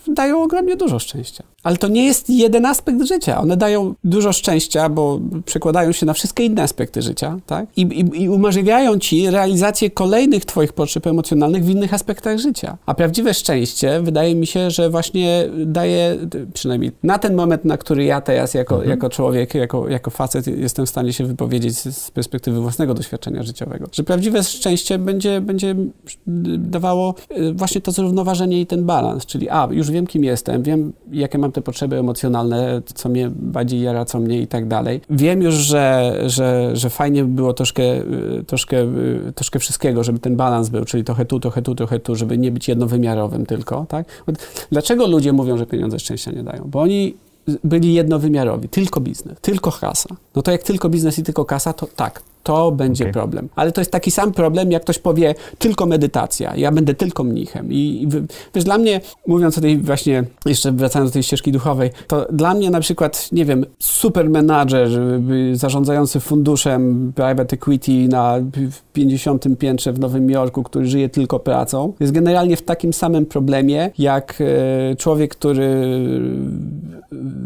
dają 0.07 0.43
ogromnie 0.43 0.77
dużo 0.77 0.99
szczęścia. 0.99 1.45
Ale 1.65 1.77
to 1.77 1.89
nie 1.89 2.05
jest 2.05 2.31
jeden 2.31 2.67
aspekt 2.67 3.07
życia. 3.07 3.41
One 3.41 3.57
dają 3.57 3.95
dużo 4.05 4.33
szczęścia, 4.33 4.89
bo 4.89 5.21
przekładają 5.45 5.93
się 5.93 6.07
na 6.07 6.13
wszystkie 6.13 6.45
inne 6.45 6.63
aspekty 6.63 7.03
życia, 7.03 7.39
tak? 7.47 7.67
I, 7.77 7.83
i, 7.83 8.23
i 8.23 8.29
umożliwiają 8.29 8.99
ci 8.99 9.31
realizację 9.31 9.91
kolejnych 9.91 10.45
twoich 10.45 10.73
potrzeb 10.73 11.07
emocjonalnych 11.07 11.65
w 11.65 11.69
innych 11.69 11.95
aspektach 11.95 12.39
życia. 12.39 12.77
A 12.87 12.95
prawdziwe 12.95 13.35
szczęście, 13.35 14.01
wydaje 14.03 14.35
mi 14.35 14.47
się, 14.47 14.71
że 14.71 14.91
właśnie 14.91 15.49
daje, 15.67 16.17
przynajmniej 16.55 16.93
na 17.03 17.19
ten 17.19 17.35
moment, 17.35 17.65
na 17.65 17.77
który 17.77 18.05
ja 18.05 18.21
teraz 18.21 18.55
jako, 18.55 18.75
mhm. 18.75 18.91
jako 18.91 19.09
człowiek, 19.09 19.55
jako, 19.55 19.89
jako 19.89 20.11
facet 20.11 20.47
jestem 20.47 20.87
w 20.87 20.89
stanie 20.89 21.13
się 21.13 21.25
wypowiedzieć 21.25 21.79
z 21.79 22.11
perspektywy 22.11 22.61
własnego 22.61 22.95
doświadczenia 22.95 23.43
życiowego, 23.43 23.87
że 23.93 24.05
prawdziwe 24.05 24.43
szczęście 24.43 24.99
będzie, 24.99 25.41
będzie 25.41 25.75
dawało 26.59 27.15
y, 27.39 27.53
właśnie 27.53 27.81
to 27.81 27.93
zrównoważenie 27.93 28.61
i 28.61 28.67
ten 28.67 28.85
balans, 28.85 29.27
czyli 29.27 29.51
a, 29.51 29.69
już 29.71 29.91
wiem, 29.91 30.07
kim 30.07 30.25
jestem, 30.25 30.63
wiem, 30.63 30.93
jakie 31.13 31.39
mam 31.39 31.53
te 31.55 31.63
potrzeby 31.63 31.99
emocjonalne, 31.99 32.83
co 32.95 33.09
mnie 33.09 33.31
bardziej 33.37 33.81
jara, 33.81 34.05
co 34.05 34.21
mnie 34.21 34.41
i 34.41 34.47
tak 34.47 34.69
dalej. 34.69 35.01
Wiem 35.11 35.43
już, 35.43 35.55
że, 35.55 36.15
że, 36.27 36.71
że 36.77 36.91
fajnie 36.91 37.25
by 37.25 37.29
było 37.29 37.53
troszkę, 37.53 37.83
troszkę, 38.47 38.77
troszkę 39.35 39.59
wszystkiego, 39.59 40.05
żeby 40.05 40.19
ten 40.19 40.37
balans 40.37 40.69
był, 40.69 40.85
czyli 40.85 41.05
trochę 41.05 41.25
tu, 41.25 41.41
trochę 41.41 41.63
tu, 41.63 41.75
trochę 41.75 41.99
tu, 41.99 42.17
żeby 42.17 42.39
nie 42.39 42.51
być 42.51 42.69
jednowymiarowym 42.69 43.47
tylko, 43.47 43.87
tak? 43.89 44.07
Dlaczego 44.71 45.07
ludzie 45.07 45.33
mówią, 45.33 45.59
że 45.59 45.67
pieniądze 45.67 45.99
szczęścia 45.99 46.31
nie 46.31 46.43
dają? 46.43 46.65
Bo 46.67 46.81
oni 46.81 47.15
byli 47.65 47.95
jednowymiarowi, 47.95 48.69
tylko 48.69 49.01
biznes, 49.01 49.39
tylko 49.41 49.73
kasa. 49.73 50.09
No 50.37 50.43
to 50.43 50.51
jak 50.51 50.63
tylko 50.63 50.89
biznes 50.89 51.19
i 51.19 51.23
tylko 51.23 51.45
kasa, 51.45 51.73
to 51.73 51.87
tak, 51.97 52.23
to 52.45 52.73
będzie 52.73 53.05
okay. 53.05 53.13
problem. 53.13 53.49
Ale 53.57 53.73
to 53.73 53.81
jest 53.81 53.91
taki 53.91 54.11
sam 54.11 54.33
problem, 54.33 54.73
jak 54.73 54.83
ktoś 54.83 54.99
powie 54.99 55.35
tylko 55.59 55.87
medytacja, 55.87 56.57
ja 56.57 56.73
będę 56.73 56.95
tylko 56.95 57.25
mnichem. 57.25 57.73
I, 57.73 57.77
i 57.77 58.09
wiesz, 58.55 58.65
dla 58.65 58.79
mnie, 58.79 59.01
mówiąc 59.27 59.59
o 59.59 59.61
tej 59.61 59.79
właśnie, 59.79 60.25
jeszcze 60.47 60.73
wracając 60.73 61.11
do 61.11 61.13
tej 61.13 61.23
ścieżki 61.23 61.53
duchowej, 61.53 61.91
to 62.07 62.27
dla 62.33 62.55
mnie 62.55 62.71
na 62.71 62.81
przykład, 62.81 63.29
nie 63.33 63.45
wiem, 63.45 63.67
super 63.79 64.31
menadżer 64.31 64.89
zarządzający 65.53 66.21
funduszem 66.21 67.13
private 67.15 67.55
equity 67.55 68.09
na 68.09 68.41
50 68.93 69.45
piętrze 69.59 69.93
w 69.93 69.99
Nowym 69.99 70.31
Jorku, 70.31 70.63
który 70.63 70.87
żyje 70.87 71.09
tylko 71.09 71.39
pracą, 71.39 71.93
jest 72.01 72.13
generalnie 72.13 72.57
w 72.57 72.63
takim 72.63 72.93
samym 72.93 73.27
problemie, 73.27 73.91
jak 73.99 74.39
e, 74.41 74.97
człowiek, 74.97 75.35
który 75.35 75.85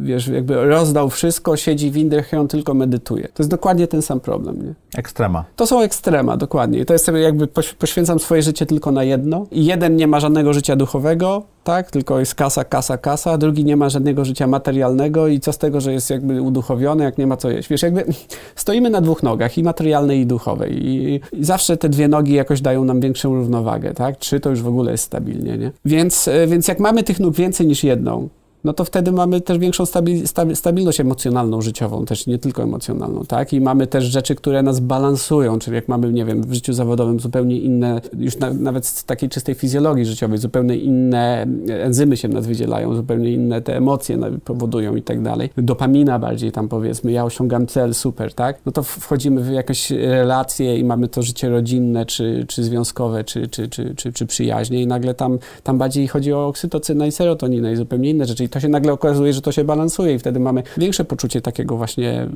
wiesz, 0.02 0.28
jakby 0.28 0.54
rozdał 0.54 1.10
wszystko, 1.10 1.56
siedzi 1.56 1.90
w 1.90 1.96
Indiach 1.96 2.32
i 2.32 2.36
on 2.36 2.48
tylko 2.48 2.74
medytuje. 2.74 3.28
To 3.28 3.42
jest 3.42 3.50
dokładnie 3.50 3.86
ten 3.86 4.02
sam 4.02 4.20
problem, 4.20 4.62
nie? 4.62 4.74
Ekstrema. 4.96 5.44
To 5.56 5.66
są 5.66 5.80
ekstrema, 5.80 6.36
dokładnie. 6.36 6.84
To 6.84 6.92
jest 6.92 7.10
jakby 7.22 7.46
poświęcam 7.78 8.18
swoje 8.18 8.42
życie 8.42 8.66
tylko 8.66 8.92
na 8.92 9.04
jedno. 9.04 9.46
I 9.50 9.64
jeden 9.64 9.96
nie 9.96 10.06
ma 10.06 10.20
żadnego 10.20 10.52
życia 10.52 10.76
duchowego, 10.76 11.42
tak? 11.64 11.90
Tylko 11.90 12.20
jest 12.20 12.34
kasa, 12.34 12.64
kasa, 12.64 12.98
kasa. 12.98 13.38
Drugi 13.38 13.64
nie 13.64 13.76
ma 13.76 13.88
żadnego 13.88 14.24
życia 14.24 14.46
materialnego 14.46 15.28
i 15.28 15.40
co 15.40 15.52
z 15.52 15.58
tego, 15.58 15.80
że 15.80 15.92
jest 15.92 16.10
jakby 16.10 16.42
uduchowiony, 16.42 17.04
jak 17.04 17.18
nie 17.18 17.26
ma 17.26 17.36
co 17.36 17.50
jeść. 17.50 17.68
Wiesz, 17.68 17.82
jakby 17.82 18.04
stoimy 18.56 18.90
na 18.90 19.00
dwóch 19.00 19.22
nogach, 19.22 19.58
i 19.58 19.62
materialnej, 19.62 20.20
i 20.20 20.26
duchowej. 20.26 20.86
I, 20.86 21.20
i 21.32 21.44
zawsze 21.44 21.76
te 21.76 21.88
dwie 21.88 22.08
nogi 22.08 22.32
jakoś 22.32 22.60
dają 22.60 22.84
nam 22.84 23.00
większą 23.00 23.34
równowagę, 23.34 23.94
tak? 23.94 24.16
Trzy 24.16 24.40
to 24.40 24.50
już 24.50 24.62
w 24.62 24.68
ogóle 24.68 24.92
jest 24.92 25.04
stabilnie, 25.04 25.58
nie? 25.58 25.72
Więc, 25.84 26.28
e, 26.28 26.46
więc 26.46 26.68
jak 26.68 26.80
mamy 26.80 27.02
tych 27.02 27.20
nóg 27.20 27.34
więcej 27.34 27.66
niż 27.66 27.84
jedną, 27.84 28.28
no 28.64 28.72
to 28.72 28.84
wtedy 28.84 29.12
mamy 29.12 29.40
też 29.40 29.58
większą 29.58 29.86
stabil, 29.86 30.26
stabilność 30.54 31.00
emocjonalną, 31.00 31.62
życiową, 31.62 32.04
też 32.04 32.26
nie 32.26 32.38
tylko 32.38 32.62
emocjonalną, 32.62 33.24
tak? 33.24 33.52
I 33.52 33.60
mamy 33.60 33.86
też 33.86 34.04
rzeczy, 34.04 34.34
które 34.34 34.62
nas 34.62 34.80
balansują, 34.80 35.58
czyli 35.58 35.74
jak 35.74 35.88
mamy, 35.88 36.12
nie 36.12 36.24
wiem, 36.24 36.42
w 36.42 36.54
życiu 36.54 36.72
zawodowym 36.72 37.20
zupełnie 37.20 37.58
inne, 37.58 38.00
już 38.18 38.38
na, 38.38 38.52
nawet 38.52 38.86
z 38.86 39.04
takiej 39.04 39.28
czystej 39.28 39.54
fizjologii 39.54 40.04
życiowej, 40.04 40.38
zupełnie 40.38 40.76
inne 40.76 41.46
enzymy 41.68 42.16
się 42.16 42.28
nas 42.28 42.46
wydzielają, 42.46 42.94
zupełnie 42.94 43.32
inne 43.32 43.62
te 43.62 43.76
emocje 43.76 44.18
powodują 44.44 44.96
i 44.96 45.02
tak 45.02 45.22
dalej. 45.22 45.50
Dopamina 45.56 46.18
bardziej 46.18 46.52
tam 46.52 46.68
powiedzmy, 46.68 47.12
ja 47.12 47.24
osiągam 47.24 47.66
cel, 47.66 47.94
super, 47.94 48.34
tak? 48.34 48.58
No 48.66 48.72
to 48.72 48.82
wchodzimy 48.82 49.42
w 49.42 49.50
jakieś 49.50 49.90
relacje 49.90 50.78
i 50.78 50.84
mamy 50.84 51.08
to 51.08 51.22
życie 51.22 51.48
rodzinne, 51.48 52.06
czy, 52.06 52.44
czy 52.48 52.64
związkowe, 52.64 53.24
czy, 53.24 53.48
czy, 53.48 53.68
czy, 53.68 53.94
czy, 53.94 54.12
czy 54.12 54.26
przyjaźnie 54.26 54.82
i 54.82 54.86
nagle 54.86 55.14
tam, 55.14 55.38
tam 55.64 55.78
bardziej 55.78 56.08
chodzi 56.08 56.32
o 56.32 56.46
oksytocynę 56.46 57.08
i 57.08 57.12
serotoninę 57.12 57.72
i 57.72 57.76
zupełnie 57.76 58.10
inne 58.10 58.26
rzeczy. 58.26 58.47
I 58.48 58.50
to 58.50 58.60
się 58.60 58.68
nagle 58.68 58.92
okazuje, 58.92 59.32
że 59.32 59.42
to 59.42 59.52
się 59.52 59.64
balansuje 59.64 60.14
i 60.14 60.18
wtedy 60.18 60.40
mamy 60.40 60.62
większe 60.76 61.04
poczucie 61.04 61.40
takiego 61.40 61.76
właśnie 61.76 62.22
y, 62.22 62.28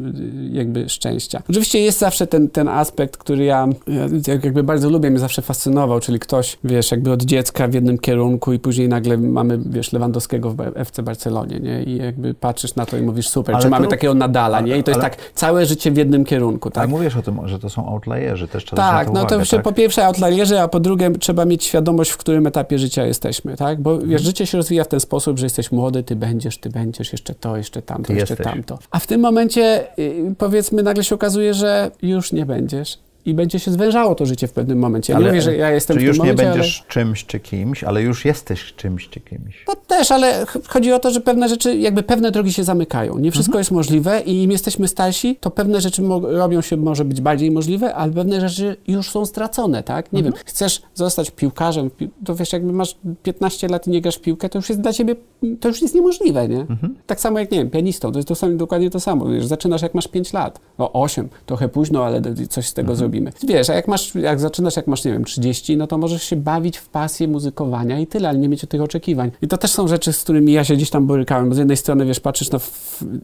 jakby 0.52 0.89
szczęścia. 0.89 1.43
Oczywiście 1.51 1.80
jest 1.80 1.98
zawsze 1.98 2.26
ten, 2.26 2.48
ten 2.48 2.68
aspekt, 2.68 3.16
który 3.16 3.44
ja, 3.44 3.68
ja 3.86 4.32
jakby 4.32 4.62
bardzo 4.62 4.90
lubię, 4.90 5.10
mnie 5.10 5.18
zawsze 5.18 5.43
fascynował, 5.43 6.01
czyli 6.01 6.18
ktoś, 6.18 6.59
wiesz, 6.64 6.90
jakby 6.90 7.12
od 7.12 7.22
dziecka 7.22 7.68
w 7.68 7.74
jednym 7.74 7.98
kierunku 7.98 8.52
i 8.52 8.59
później 8.59 8.89
nagle 8.89 9.18
mamy, 9.18 9.59
wiesz, 9.66 9.93
Lewandowskiego 9.93 10.51
w 10.51 10.60
FC 10.74 11.02
Barcelonie, 11.02 11.60
nie? 11.60 11.82
I 11.82 11.97
jakby 11.97 12.34
patrzysz 12.34 12.74
na 12.74 12.86
to 12.86 12.97
i 12.97 13.02
mówisz, 13.02 13.28
super, 13.28 13.55
ale 13.55 13.64
czy 13.64 13.70
mamy 13.70 13.89
takiego 13.89 14.14
Nadala, 14.14 14.60
nie? 14.60 14.78
I 14.78 14.84
to 14.84 14.93
ale, 14.93 15.05
jest 15.05 15.18
tak 15.18 15.32
całe 15.34 15.66
życie 15.66 15.90
w 15.90 15.97
jednym 15.97 16.24
kierunku, 16.24 16.70
tak? 16.70 16.78
Ale 16.78 16.89
mówisz 16.89 17.16
o 17.16 17.22
tym, 17.22 17.48
że 17.48 17.59
to 17.59 17.70
są 17.70 17.89
outlierzy, 17.89 18.48
też 18.48 18.64
trzeba 18.64 18.82
Tak, 18.82 19.06
to 19.06 19.12
no 19.12 19.20
uwagę, 19.20 19.44
to 19.44 19.56
tak? 19.56 19.62
po 19.62 19.72
pierwsze 19.72 20.06
outlierzy, 20.06 20.60
a 20.60 20.68
po 20.68 20.80
drugie 20.80 21.10
trzeba 21.10 21.44
mieć 21.44 21.64
świadomość, 21.64 22.10
w 22.10 22.16
którym 22.16 22.47
etapie 22.47 22.78
życia 22.78 23.06
jesteśmy, 23.06 23.56
tak? 23.56 23.80
Bo 23.80 23.98
wiesz, 23.98 24.22
życie 24.22 24.47
się 24.47 24.59
rozwija 24.59 24.84
w 24.84 24.89
ten 24.89 25.01
sposób, 25.01 25.39
że 25.39 25.47
jesteś 25.47 25.72
młody, 25.72 26.02
ty 26.03 26.16
będziesz, 26.16 26.59
ty 26.59 26.70
będziesz, 26.70 27.12
jeszcze 27.12 27.35
to, 27.35 27.57
jeszcze 27.57 27.83
tamto, 27.83 28.07
ty 28.07 28.15
jeszcze 28.15 28.35
jesteś. 28.35 28.47
tamto. 28.47 28.79
A 28.91 28.99
w 28.99 29.07
tym 29.07 29.20
momencie, 29.20 29.87
y, 29.99 30.35
powiedzmy, 30.39 30.83
nagle 30.83 31.05
się 31.05 31.15
okazuje, 31.15 31.55
że 31.55 31.91
już 32.03 32.33
nie 32.33 32.47
będziesz 32.47 32.99
i 33.24 33.35
będzie 33.35 33.59
się 33.59 33.70
zwężało 33.70 34.15
to 34.15 34.27
życie 34.27 34.47
w 34.49 34.53
pewnym 34.53 34.78
momencie. 34.78 35.12
Ja 35.12 35.16
ale, 35.16 35.27
nie 35.27 35.31
mówię, 35.31 35.43
że 35.43 35.57
ja 35.57 35.70
jestem 35.70 35.97
czy 35.97 36.05
już 36.05 36.20
nie 36.20 36.35
będziesz 36.35 36.81
ale... 36.81 36.89
czymś 36.89 37.24
czy 37.27 37.40
kimś, 37.40 37.85
ale 37.85 38.03
już 38.03 38.24
jesteś 38.24 38.74
czymś 38.77 39.09
czy 39.09 39.20
kimś. 39.20 39.65
No 39.69 39.74
też, 39.86 40.11
ale 40.11 40.47
chodzi 40.69 40.93
o 40.93 40.99
to, 40.99 41.11
że 41.11 41.20
pewne 41.20 41.49
rzeczy, 41.49 41.77
jakby 41.77 42.03
pewne 42.03 42.31
drogi 42.31 42.53
się 42.53 42.65
zamykają. 42.65 43.19
Nie 43.19 43.32
wszystko 43.32 43.53
mhm. 43.53 43.61
jest 43.61 43.70
możliwe 43.70 44.20
i 44.20 44.43
im 44.43 44.51
jesteśmy 44.51 44.89
starsi, 44.89 45.36
to 45.40 45.51
pewne 45.51 45.81
rzeczy 45.81 46.03
robią 46.23 46.61
się 46.61 46.77
może 46.77 47.05
być 47.05 47.20
bardziej 47.20 47.51
możliwe, 47.51 47.94
ale 47.94 48.12
pewne 48.12 48.49
rzeczy 48.49 48.77
już 48.89 49.11
są 49.11 49.27
stracone, 49.27 49.82
tak? 49.82 50.12
Nie 50.12 50.19
mhm. 50.19 50.35
wiem, 50.35 50.43
chcesz 50.47 50.82
zostać 50.94 51.31
piłkarzem, 51.31 51.90
to 52.24 52.35
wiesz, 52.35 52.53
jakby 52.53 52.73
masz 52.73 52.97
15 53.23 53.69
lat 53.69 53.86
i 53.86 53.90
nie 53.90 54.01
grasz 54.01 54.16
w 54.16 54.20
piłkę, 54.20 54.49
to 54.49 54.59
już 54.59 54.69
jest 54.69 54.81
dla 54.81 54.93
ciebie, 54.93 55.16
to 55.61 55.69
już 55.69 55.82
jest 55.82 55.94
niemożliwe, 55.94 56.49
nie? 56.49 56.61
Mhm. 56.61 56.97
Tak 57.07 57.20
samo 57.20 57.39
jak, 57.39 57.51
nie 57.51 57.59
wiem, 57.59 57.70
pianistą, 57.70 58.12
to 58.12 58.19
jest 58.19 58.28
to 58.28 58.35
samo, 58.35 58.57
dokładnie 58.57 58.90
to 58.90 59.01
samo. 59.01 59.27
Wiesz, 59.27 59.47
zaczynasz 59.47 59.82
jak 59.82 59.94
masz 59.94 60.09
5 60.09 60.32
lat, 60.32 60.61
no 60.78 60.93
8, 60.93 61.28
trochę 61.47 61.69
późno, 61.69 62.05
ale 62.05 62.23
coś 62.49 62.69
z 62.69 62.74
tego 62.74 62.93
mhm. 62.93 63.11
Zrobimy. 63.12 63.32
Wiesz, 63.48 63.70
a 63.70 63.74
jak 63.74 63.89
masz, 63.89 64.14
jak 64.14 64.40
zaczynasz, 64.40 64.76
jak 64.76 64.86
masz, 64.86 65.05
nie 65.05 65.12
wiem, 65.12 65.24
30, 65.24 65.76
no 65.76 65.86
to 65.86 65.98
możesz 65.98 66.22
się 66.22 66.36
bawić 66.36 66.78
w 66.78 66.89
pasję 66.89 67.28
muzykowania 67.28 68.01
i 68.01 68.06
tyle, 68.06 68.28
ale 68.28 68.39
nie 68.39 68.48
mieć 68.48 68.66
tych 68.68 68.82
oczekiwań. 68.82 69.30
I 69.43 69.48
to 69.48 69.59
też 69.59 69.70
są 69.70 69.89
rzeczy, 69.89 70.12
z 70.12 70.22
którymi 70.22 70.52
ja 70.52 70.64
się 70.64 70.76
gdzieś 70.76 70.90
tam 70.90 71.06
borykałem, 71.06 71.48
bo 71.48 71.55
z 71.55 71.59
jednej 71.59 71.76
strony, 71.76 72.06
wiesz, 72.06 72.20
patrzysz 72.20 72.51
na, 72.51 72.59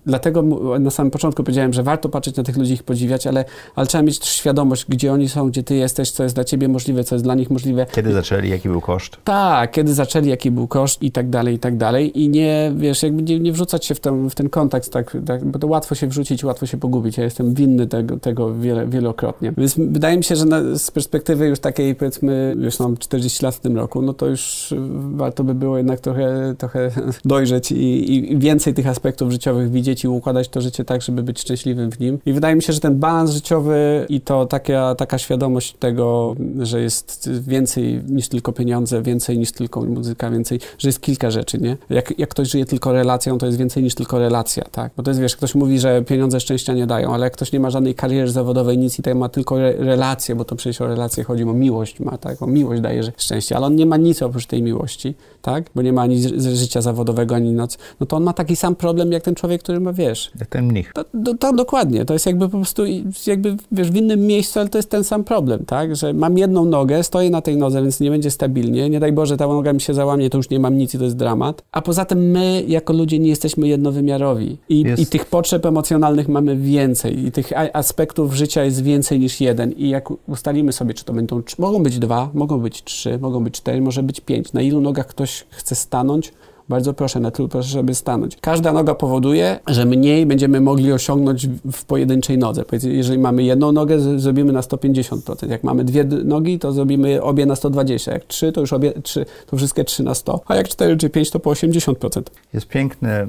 dlatego 0.06 0.42
na 0.80 0.90
samym 0.90 1.10
początku 1.10 1.42
powiedziałem, 1.42 1.72
że 1.72 1.82
warto 1.82 2.08
patrzeć 2.08 2.36
na 2.36 2.42
tych 2.42 2.56
ludzi, 2.56 2.72
ich 2.72 2.82
podziwiać, 2.82 3.26
ale, 3.26 3.44
ale 3.74 3.86
trzeba 3.86 4.02
mieć 4.02 4.18
też 4.18 4.28
świadomość, 4.28 4.84
gdzie 4.88 5.12
oni 5.12 5.28
są, 5.28 5.48
gdzie 5.48 5.62
ty 5.62 5.74
jesteś, 5.74 6.10
co 6.10 6.22
jest 6.22 6.34
dla 6.34 6.44
ciebie 6.44 6.68
możliwe, 6.68 7.04
co 7.04 7.14
jest 7.14 7.24
dla 7.24 7.34
nich 7.34 7.50
możliwe. 7.50 7.86
Kiedy 7.92 8.12
zaczęli, 8.12 8.48
jaki 8.48 8.68
był 8.68 8.80
koszt? 8.80 9.16
Tak, 9.24 9.70
kiedy 9.70 9.94
zaczęli, 9.94 10.28
jaki 10.28 10.50
był 10.50 10.68
koszt 10.68 11.02
i 11.02 11.10
tak 11.10 11.30
dalej, 11.30 11.54
i 11.54 11.58
tak 11.58 11.76
dalej. 11.76 12.22
I 12.22 12.28
nie, 12.28 12.72
wiesz, 12.76 13.02
jakby 13.02 13.22
nie, 13.22 13.40
nie 13.40 13.52
wrzucać 13.52 13.84
się 13.84 13.94
w 13.94 14.00
ten, 14.00 14.30
w 14.30 14.34
ten 14.34 14.48
kontekst, 14.48 14.92
tak, 14.92 15.16
tak, 15.26 15.44
bo 15.44 15.58
to 15.58 15.66
łatwo 15.66 15.94
się 15.94 16.06
wrzucić, 16.06 16.44
łatwo 16.44 16.66
się 16.66 16.76
pogubić. 16.76 17.18
Ja 17.18 17.24
jestem 17.24 17.54
winny 17.54 17.86
tego, 17.86 18.18
tego 18.18 18.54
wiele, 18.54 18.86
wielokrotnie. 18.86 19.52
Więc 19.58 19.77
wydaje 19.78 20.16
mi 20.16 20.24
się, 20.24 20.36
że 20.36 20.44
na, 20.44 20.78
z 20.78 20.90
perspektywy 20.90 21.46
już 21.46 21.60
takiej, 21.60 21.94
powiedzmy, 21.94 22.54
już 22.58 22.80
mam 22.80 22.96
40 22.96 23.44
lat 23.44 23.54
w 23.54 23.60
tym 23.60 23.76
roku, 23.76 24.02
no 24.02 24.14
to 24.14 24.26
już 24.26 24.74
warto 25.10 25.44
by 25.44 25.54
było 25.54 25.76
jednak 25.76 26.00
trochę, 26.00 26.54
trochę 26.58 26.90
dojrzeć 27.24 27.72
i, 27.72 28.14
i 28.14 28.38
więcej 28.38 28.74
tych 28.74 28.86
aspektów 28.86 29.32
życiowych 29.32 29.70
widzieć 29.70 30.04
i 30.04 30.08
układać 30.08 30.48
to 30.48 30.60
życie 30.60 30.84
tak, 30.84 31.02
żeby 31.02 31.22
być 31.22 31.40
szczęśliwym 31.40 31.90
w 31.90 32.00
nim. 32.00 32.18
I 32.26 32.32
wydaje 32.32 32.56
mi 32.56 32.62
się, 32.62 32.72
że 32.72 32.80
ten 32.80 32.98
balans 32.98 33.30
życiowy 33.30 34.06
i 34.08 34.20
to 34.20 34.46
taka, 34.46 34.94
taka 34.94 35.18
świadomość 35.18 35.74
tego, 35.78 36.34
że 36.58 36.80
jest 36.80 37.30
więcej 37.40 38.02
niż 38.08 38.28
tylko 38.28 38.52
pieniądze, 38.52 39.02
więcej 39.02 39.38
niż 39.38 39.52
tylko 39.52 39.80
muzyka, 39.80 40.30
więcej, 40.30 40.60
że 40.78 40.88
jest 40.88 41.00
kilka 41.00 41.30
rzeczy, 41.30 41.58
nie? 41.58 41.76
Jak, 41.90 42.18
jak 42.18 42.28
ktoś 42.28 42.50
żyje 42.50 42.66
tylko 42.66 42.92
relacją, 42.92 43.38
to 43.38 43.46
jest 43.46 43.58
więcej 43.58 43.82
niż 43.82 43.94
tylko 43.94 44.18
relacja, 44.18 44.64
tak? 44.72 44.92
Bo 44.96 45.02
to 45.02 45.10
jest, 45.10 45.20
wiesz, 45.20 45.36
ktoś 45.36 45.54
mówi, 45.54 45.78
że 45.78 46.02
pieniądze 46.02 46.40
szczęścia 46.40 46.74
nie 46.74 46.86
dają, 46.86 47.14
ale 47.14 47.26
jak 47.26 47.32
ktoś 47.32 47.52
nie 47.52 47.60
ma 47.60 47.70
żadnej 47.70 47.94
kariery 47.94 48.30
zawodowej, 48.30 48.78
nic 48.78 48.98
i 48.98 49.02
tak 49.02 49.14
ma 49.14 49.28
tylko 49.28 49.56
re 49.68 49.84
relacje, 49.84 50.34
bo 50.34 50.44
to 50.44 50.56
przecież 50.56 50.80
o 50.80 50.86
relacje 50.86 51.24
chodzi, 51.24 51.44
o 51.44 51.52
miłość 51.52 52.00
ma, 52.00 52.18
tak? 52.18 52.42
O 52.42 52.46
miłość 52.46 52.80
daje 52.80 53.02
szczęście, 53.16 53.56
ale 53.56 53.66
on 53.66 53.76
nie 53.76 53.86
ma 53.86 53.96
nic 53.96 54.22
oprócz 54.22 54.46
tej 54.46 54.62
miłości, 54.62 55.14
tak? 55.42 55.70
Bo 55.74 55.82
nie 55.82 55.92
ma 55.92 56.02
ani 56.02 56.22
życia 56.38 56.80
zawodowego, 56.80 57.34
ani 57.34 57.52
noc. 57.52 57.78
No 58.00 58.06
to 58.06 58.16
on 58.16 58.22
ma 58.22 58.32
taki 58.32 58.56
sam 58.56 58.74
problem, 58.74 59.12
jak 59.12 59.22
ten 59.22 59.34
człowiek, 59.34 59.62
który 59.62 59.80
ma, 59.80 59.92
wiesz... 59.92 60.30
Ten 60.50 60.66
mnich. 60.66 60.92
To, 60.92 61.04
to, 61.24 61.34
to, 61.34 61.52
dokładnie. 61.52 62.04
To 62.04 62.12
jest 62.12 62.26
jakby 62.26 62.48
po 62.48 62.56
prostu, 62.56 62.82
jakby, 63.26 63.56
wiesz, 63.72 63.90
w 63.90 63.96
innym 63.96 64.20
miejscu, 64.20 64.60
ale 64.60 64.68
to 64.68 64.78
jest 64.78 64.90
ten 64.90 65.04
sam 65.04 65.24
problem, 65.24 65.64
tak? 65.64 65.96
Że 65.96 66.12
mam 66.12 66.38
jedną 66.38 66.64
nogę, 66.64 67.02
stoję 67.02 67.30
na 67.30 67.42
tej 67.42 67.56
nodze, 67.56 67.82
więc 67.82 68.00
nie 68.00 68.10
będzie 68.10 68.30
stabilnie. 68.30 68.90
Nie 68.90 69.00
daj 69.00 69.12
Boże, 69.12 69.36
ta 69.36 69.46
noga 69.46 69.72
mi 69.72 69.80
się 69.80 69.94
załamie, 69.94 70.30
to 70.30 70.38
już 70.38 70.50
nie 70.50 70.60
mam 70.60 70.78
nic 70.78 70.94
i 70.94 70.98
to 70.98 71.04
jest 71.04 71.16
dramat. 71.16 71.62
A 71.72 71.82
poza 71.82 72.04
tym 72.04 72.30
my, 72.30 72.64
jako 72.66 72.92
ludzie, 72.92 73.18
nie 73.18 73.28
jesteśmy 73.28 73.68
jednowymiarowi. 73.68 74.56
I, 74.68 74.84
i 74.98 75.06
tych 75.06 75.26
potrzeb 75.26 75.66
emocjonalnych 75.66 76.28
mamy 76.28 76.56
więcej. 76.56 77.26
I 77.26 77.32
tych 77.32 77.52
aspektów 77.72 78.34
życia 78.34 78.64
jest 78.64 78.82
więcej 78.82 79.20
niż 79.20 79.40
jeden. 79.40 79.57
I 79.66 79.88
jak 79.88 80.08
ustalimy 80.28 80.72
sobie, 80.72 80.94
czy 80.94 81.04
to 81.04 81.12
będą, 81.12 81.42
mogą 81.58 81.82
być 81.82 81.98
dwa, 81.98 82.30
mogą 82.34 82.60
być 82.60 82.84
trzy, 82.84 83.18
mogą 83.18 83.44
być 83.44 83.54
cztery, 83.54 83.80
może 83.80 84.02
być 84.02 84.20
pięć. 84.20 84.52
Na 84.52 84.62
ilu 84.62 84.80
nogach 84.80 85.06
ktoś 85.06 85.46
chce 85.50 85.74
stanąć, 85.74 86.32
bardzo 86.68 86.94
proszę, 86.94 87.20
na 87.20 87.30
tył 87.30 87.48
proszę, 87.48 87.68
żeby 87.68 87.94
stanąć. 87.94 88.36
Każda 88.40 88.72
noga 88.72 88.94
powoduje, 88.94 89.60
że 89.66 89.84
mniej 89.84 90.26
będziemy 90.26 90.60
mogli 90.60 90.92
osiągnąć 90.92 91.48
w 91.72 91.84
pojedynczej 91.84 92.38
nodze. 92.38 92.64
Jeżeli 92.82 93.18
mamy 93.18 93.42
jedną 93.42 93.72
nogę, 93.72 94.20
zrobimy 94.20 94.52
na 94.52 94.60
150%. 94.60 95.50
Jak 95.50 95.64
mamy 95.64 95.84
dwie 95.84 96.04
nogi, 96.04 96.58
to 96.58 96.72
zrobimy 96.72 97.22
obie 97.22 97.46
na 97.46 97.54
120%. 97.54 98.12
Jak 98.12 98.24
trzy, 98.24 98.52
to 98.52 98.60
już 98.60 98.72
obie 98.72 98.92
trzy, 99.02 99.26
to 99.46 99.56
wszystkie 99.56 99.84
trzy 99.84 100.02
na 100.02 100.12
100%. 100.12 100.38
A 100.46 100.56
jak 100.56 100.68
cztery 100.68 100.96
czy 100.96 101.10
pięć, 101.10 101.30
to 101.30 101.40
po 101.40 101.50
80%. 101.50 102.22
Jest 102.54 102.68
piękny 102.68 103.10
e, 103.10 103.28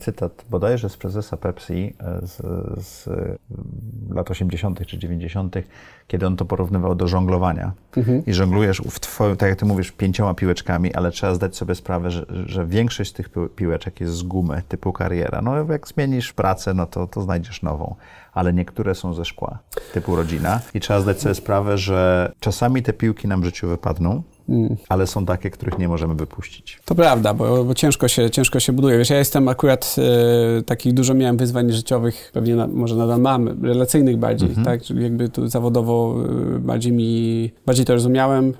cytat 0.00 0.44
bodajże 0.50 0.88
z 0.88 0.96
prezesa 0.96 1.36
Pepsi 1.36 1.94
e, 2.00 2.26
z, 2.26 2.36
z 2.86 3.08
lat 4.10 4.30
80. 4.30 4.86
czy 4.86 4.98
90., 4.98 5.56
kiedy 6.06 6.26
on 6.26 6.36
to 6.36 6.44
porównywał 6.44 6.94
do 6.94 7.08
żonglowania. 7.08 7.72
Mhm. 7.96 8.22
I 8.26 8.32
żonglujesz, 8.32 8.82
w 8.90 9.00
twoim, 9.00 9.36
tak 9.36 9.48
jak 9.48 9.58
ty 9.58 9.64
mówisz, 9.64 9.92
pięcioma 9.92 10.34
piłeczkami, 10.34 10.94
ale 10.94 11.10
trzeba 11.10 11.34
zdać 11.34 11.56
sobie 11.56 11.74
sprawę, 11.74 12.10
że, 12.10 12.26
że 12.46 12.66
większość 12.72 13.10
z 13.10 13.12
tych 13.12 13.28
piłeczek 13.56 14.00
jest 14.00 14.14
z 14.14 14.22
gumy, 14.22 14.62
typu 14.68 14.92
kariera. 14.92 15.42
No 15.42 15.72
jak 15.72 15.88
zmienisz 15.88 16.32
pracę, 16.32 16.74
no 16.74 16.86
to, 16.86 17.06
to 17.06 17.22
znajdziesz 17.22 17.62
nową. 17.62 17.94
Ale 18.32 18.52
niektóre 18.52 18.94
są 18.94 19.14
ze 19.14 19.24
szkła, 19.24 19.58
typu 19.92 20.16
rodzina. 20.16 20.60
I 20.74 20.80
trzeba 20.80 21.00
zdać 21.00 21.20
sobie 21.20 21.34
sprawę, 21.34 21.78
że 21.78 22.32
czasami 22.40 22.82
te 22.82 22.92
piłki 22.92 23.28
nam 23.28 23.40
w 23.40 23.44
życiu 23.44 23.68
wypadną, 23.68 24.22
Mm. 24.48 24.76
Ale 24.88 25.06
są 25.06 25.26
takie, 25.26 25.50
których 25.50 25.78
nie 25.78 25.88
możemy 25.88 26.14
wypuścić. 26.14 26.80
To 26.84 26.94
prawda, 26.94 27.34
bo, 27.34 27.64
bo 27.64 27.74
ciężko, 27.74 28.08
się, 28.08 28.30
ciężko 28.30 28.60
się 28.60 28.72
buduje. 28.72 28.98
Wiesz, 28.98 29.10
ja 29.10 29.18
jestem 29.18 29.48
akurat 29.48 29.96
e, 30.58 30.62
takich 30.62 30.94
dużo 30.94 31.14
miałem 31.14 31.36
wyzwań 31.36 31.72
życiowych, 31.72 32.30
pewnie 32.34 32.56
na, 32.56 32.66
może 32.66 32.96
nadal 32.96 33.20
mam, 33.20 33.64
relacyjnych 33.64 34.16
bardziej, 34.16 34.48
mm 34.48 34.62
-hmm. 34.62 34.64
tak? 34.64 34.82
Czyli 34.82 35.02
jakby 35.02 35.28
tu 35.28 35.48
zawodowo 35.48 36.16
e, 36.56 36.58
bardziej 36.58 36.92
mi, 36.92 37.50
bardziej 37.66 37.84
to 37.84 37.94
rozumiałem, 37.94 38.54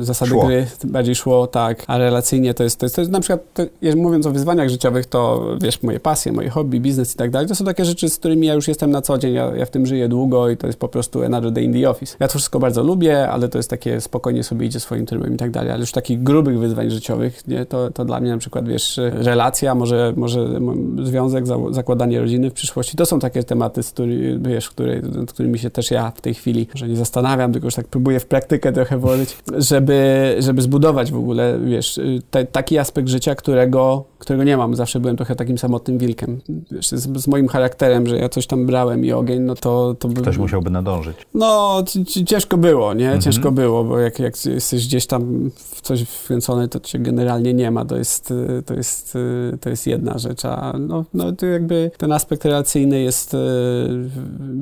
e, 0.00 0.04
zasady 0.04 0.30
szło. 0.30 0.46
gry 0.46 0.66
bardziej 0.84 1.14
szło, 1.14 1.46
tak, 1.46 1.84
a 1.86 1.98
relacyjnie 1.98 2.54
to 2.54 2.64
jest, 2.64 2.80
to 2.80 2.86
jest, 2.86 2.96
to 2.96 3.02
jest 3.02 3.12
na 3.12 3.20
przykład, 3.20 3.54
to, 3.54 3.62
mówiąc 3.96 4.26
o 4.26 4.30
wyzwaniach 4.30 4.68
życiowych, 4.68 5.06
to 5.06 5.46
wiesz, 5.62 5.82
moje 5.82 6.00
pasje, 6.00 6.32
moje 6.32 6.50
hobby, 6.50 6.80
biznes 6.80 7.14
i 7.14 7.16
tak 7.16 7.30
dalej, 7.30 7.48
to 7.48 7.54
są 7.54 7.64
takie 7.64 7.84
rzeczy, 7.84 8.08
z 8.08 8.18
którymi 8.18 8.46
ja 8.46 8.54
już 8.54 8.68
jestem 8.68 8.90
na 8.90 9.02
co 9.02 9.18
dzień, 9.18 9.34
ja, 9.34 9.56
ja 9.56 9.66
w 9.66 9.70
tym 9.70 9.86
żyję 9.86 10.08
długo 10.08 10.50
i 10.50 10.56
to 10.56 10.66
jest 10.66 10.78
po 10.78 10.88
prostu 10.88 11.22
another 11.22 11.52
day 11.52 11.64
in 11.64 11.72
the 11.72 11.90
office. 11.90 12.16
Ja 12.20 12.28
to 12.28 12.32
wszystko 12.32 12.58
bardzo 12.58 12.82
lubię, 12.82 13.28
ale 13.28 13.48
to 13.48 13.58
jest 13.58 13.70
takie 13.70 14.00
spokojnie 14.00 14.44
sobie 14.44 14.66
idzie 14.66 14.80
swoim 14.80 15.06
trybem 15.06 15.25
i 15.34 15.36
tak 15.36 15.50
dalej, 15.50 15.70
ale 15.70 15.80
już 15.80 15.92
takich 15.92 16.22
grubych 16.22 16.58
wyzwań 16.58 16.90
życiowych, 16.90 17.48
nie, 17.48 17.66
to, 17.66 17.90
to 17.90 18.04
dla 18.04 18.20
mnie 18.20 18.30
na 18.30 18.38
przykład, 18.38 18.68
wiesz, 18.68 19.00
relacja, 19.12 19.74
może, 19.74 20.12
może 20.16 20.60
związek, 21.02 21.44
zakładanie 21.70 22.20
rodziny 22.20 22.50
w 22.50 22.52
przyszłości, 22.52 22.96
to 22.96 23.06
są 23.06 23.18
takie 23.18 23.42
tematy, 23.42 23.82
z 23.82 23.90
który, 23.90 24.38
wiesz, 24.42 24.70
które, 24.70 25.00
nad 25.00 25.32
którymi 25.32 25.58
się 25.58 25.70
też 25.70 25.90
ja 25.90 26.10
w 26.10 26.20
tej 26.20 26.34
chwili, 26.34 26.66
że 26.74 26.88
nie 26.88 26.96
zastanawiam, 26.96 27.52
tylko 27.52 27.66
już 27.66 27.74
tak 27.74 27.86
próbuję 27.88 28.20
w 28.20 28.26
praktykę 28.26 28.72
trochę 28.72 28.98
włożyć, 28.98 29.36
żeby, 29.58 30.36
żeby 30.38 30.62
zbudować 30.62 31.12
w 31.12 31.16
ogóle, 31.16 31.58
wiesz, 31.64 32.00
te, 32.30 32.44
taki 32.44 32.78
aspekt 32.78 33.08
życia, 33.08 33.34
którego, 33.34 34.04
którego 34.18 34.44
nie 34.44 34.56
mam. 34.56 34.74
Zawsze 34.74 35.00
byłem 35.00 35.16
trochę 35.16 35.36
takim 35.36 35.58
samotnym 35.58 35.98
wilkiem. 35.98 36.40
Wiesz, 36.70 36.88
z, 36.88 37.22
z 37.22 37.26
moim 37.28 37.48
charakterem, 37.48 38.06
że 38.06 38.16
ja 38.16 38.28
coś 38.28 38.46
tam 38.46 38.66
brałem 38.66 39.04
i 39.04 39.12
ogień, 39.12 39.42
no 39.42 39.54
to... 39.54 39.96
to 39.98 40.08
by... 40.08 40.22
Ktoś 40.22 40.38
musiałby 40.38 40.70
nadążyć. 40.70 41.16
No, 41.34 41.84
ciężko 42.26 42.56
było, 42.56 42.94
nie? 42.94 43.18
Ciężko 43.18 43.48
mhm. 43.48 43.54
było, 43.54 43.84
bo 43.84 43.98
jak, 43.98 44.18
jak 44.18 44.46
jesteś 44.46 44.86
gdzieś 44.86 45.06
tam 45.06 45.15
tam 45.18 45.50
w 45.54 45.80
coś 45.80 46.02
wkręcony, 46.02 46.68
to 46.68 46.80
cię 46.80 46.98
generalnie 46.98 47.54
nie 47.54 47.70
ma. 47.70 47.84
To 47.84 47.96
jest, 47.96 48.32
to 48.66 48.74
jest, 48.74 49.18
to 49.60 49.70
jest 49.70 49.86
jedna 49.86 50.18
rzecz. 50.18 50.44
A 50.44 50.74
no, 50.78 51.04
no 51.14 51.32
to 51.32 51.46
jakby 51.46 51.90
ten 51.98 52.12
aspekt 52.12 52.44
relacyjny 52.44 53.00
jest 53.00 53.34
e, 53.34 53.38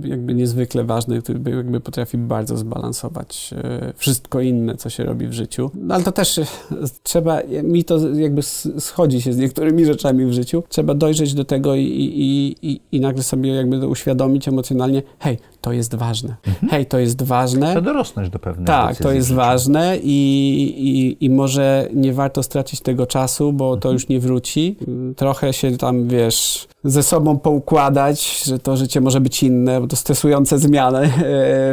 jakby 0.05 0.35
niezwykle 0.35 0.85
ważny, 0.85 1.23
który 1.23 1.41
jakby 1.57 1.81
potrafi 1.81 2.19
bardzo 2.19 2.57
zbalansować 2.57 3.55
wszystko 3.97 4.41
inne, 4.41 4.77
co 4.77 4.91
się 4.91 5.05
robi 5.05 5.29
w 5.29 5.33
życiu. 5.33 5.71
No 5.75 5.95
ale 5.95 6.05
to 6.05 6.13
też 6.13 6.41
trzeba, 7.03 7.39
mi 7.63 7.85
to 7.85 8.09
jakby 8.09 8.43
schodzi 8.79 9.23
się 9.23 9.33
z 9.33 9.37
niektórymi 9.37 9.85
rzeczami 9.85 10.27
w 10.27 10.33
życiu. 10.33 10.63
Trzeba 10.69 10.95
dojrzeć 10.95 11.35
do 11.35 11.45
tego 11.45 11.75
i, 11.75 11.83
i, 11.83 12.57
i, 12.71 12.81
i 12.93 13.01
nagle 13.01 13.23
sobie 13.23 13.55
jakby 13.55 13.89
uświadomić 13.89 14.49
emocjonalnie, 14.49 15.03
hej, 15.19 15.39
to 15.65 15.73
jest 15.73 15.95
ważne. 15.95 16.37
Mhm. 16.47 16.71
Hej, 16.71 16.87
to 16.87 16.99
jest 16.99 17.23
ważne. 17.23 17.67
Trzeba 17.67 17.81
dorosnąć 17.81 18.31
do 18.31 18.39
pewnej 18.39 18.67
Tak, 18.67 18.97
to 18.97 19.13
jest 19.13 19.33
ważne 19.33 19.99
i, 20.03 20.19
i, 20.79 21.25
i 21.25 21.31
może 21.31 21.89
nie 21.95 22.13
warto 22.13 22.43
stracić 22.43 22.81
tego 22.81 23.07
czasu, 23.07 23.53
bo 23.53 23.71
to 23.71 23.89
mhm. 23.89 23.93
już 23.93 24.09
nie 24.09 24.21
wróci. 24.21 24.77
Trochę 25.17 25.53
się 25.53 25.77
tam, 25.77 26.09
wiesz, 26.09 26.69
ze 26.85 27.03
sobą 27.03 27.39
poukładać, 27.39 28.45
że 28.45 28.59
to 28.59 28.77
życie 28.77 29.01
może 29.01 29.21
być 29.21 29.43
inne, 29.43 29.81
bo 29.81 29.87
to 29.87 29.97
stresujące 29.97 30.59
zmiany 30.59 30.99
e, 31.09 31.11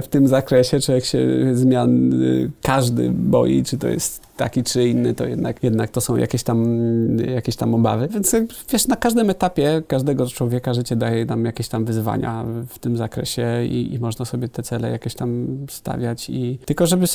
w 0.01 0.07
tym 0.09 0.27
zakresie. 0.27 0.80
Człowiek 0.80 1.05
się 1.05 1.27
zmian 1.53 2.13
e, 2.13 2.18
każdy 2.61 3.09
boi, 3.09 3.63
czy 3.63 3.77
to 3.77 3.88
jest 3.88 4.31
taki 4.38 4.64
czy 4.64 4.88
inny, 4.88 5.14
to 5.14 5.26
jednak, 5.26 5.64
jednak 5.64 5.90
to 5.90 6.02
są 6.02 6.16
jakieś 6.18 6.44
tam, 6.44 6.68
jakieś 7.18 7.56
tam 7.56 7.76
obawy. 7.76 8.08
Więc 8.08 8.36
wiesz, 8.70 8.88
na 8.88 8.95
każdym 8.95 9.30
etapie 9.30 9.84
każdego 9.88 10.28
człowieka 10.28 10.74
życie 10.74 10.95
daje 10.95 11.26
nam 11.26 11.45
jakieś 11.45 11.68
tam 11.68 11.86
wyzwania 11.86 12.45
w 12.70 12.80
tym 12.80 12.98
zakresie 12.98 13.66
i, 13.66 13.94
i 13.94 13.99
można 13.99 14.26
sobie 14.26 14.48
te 14.48 14.64
cele 14.64 14.91
jakieś 14.91 15.16
tam 15.16 15.58
stawiać 15.70 16.30
i 16.30 16.60
tylko 16.66 16.88
żeby, 16.88 17.06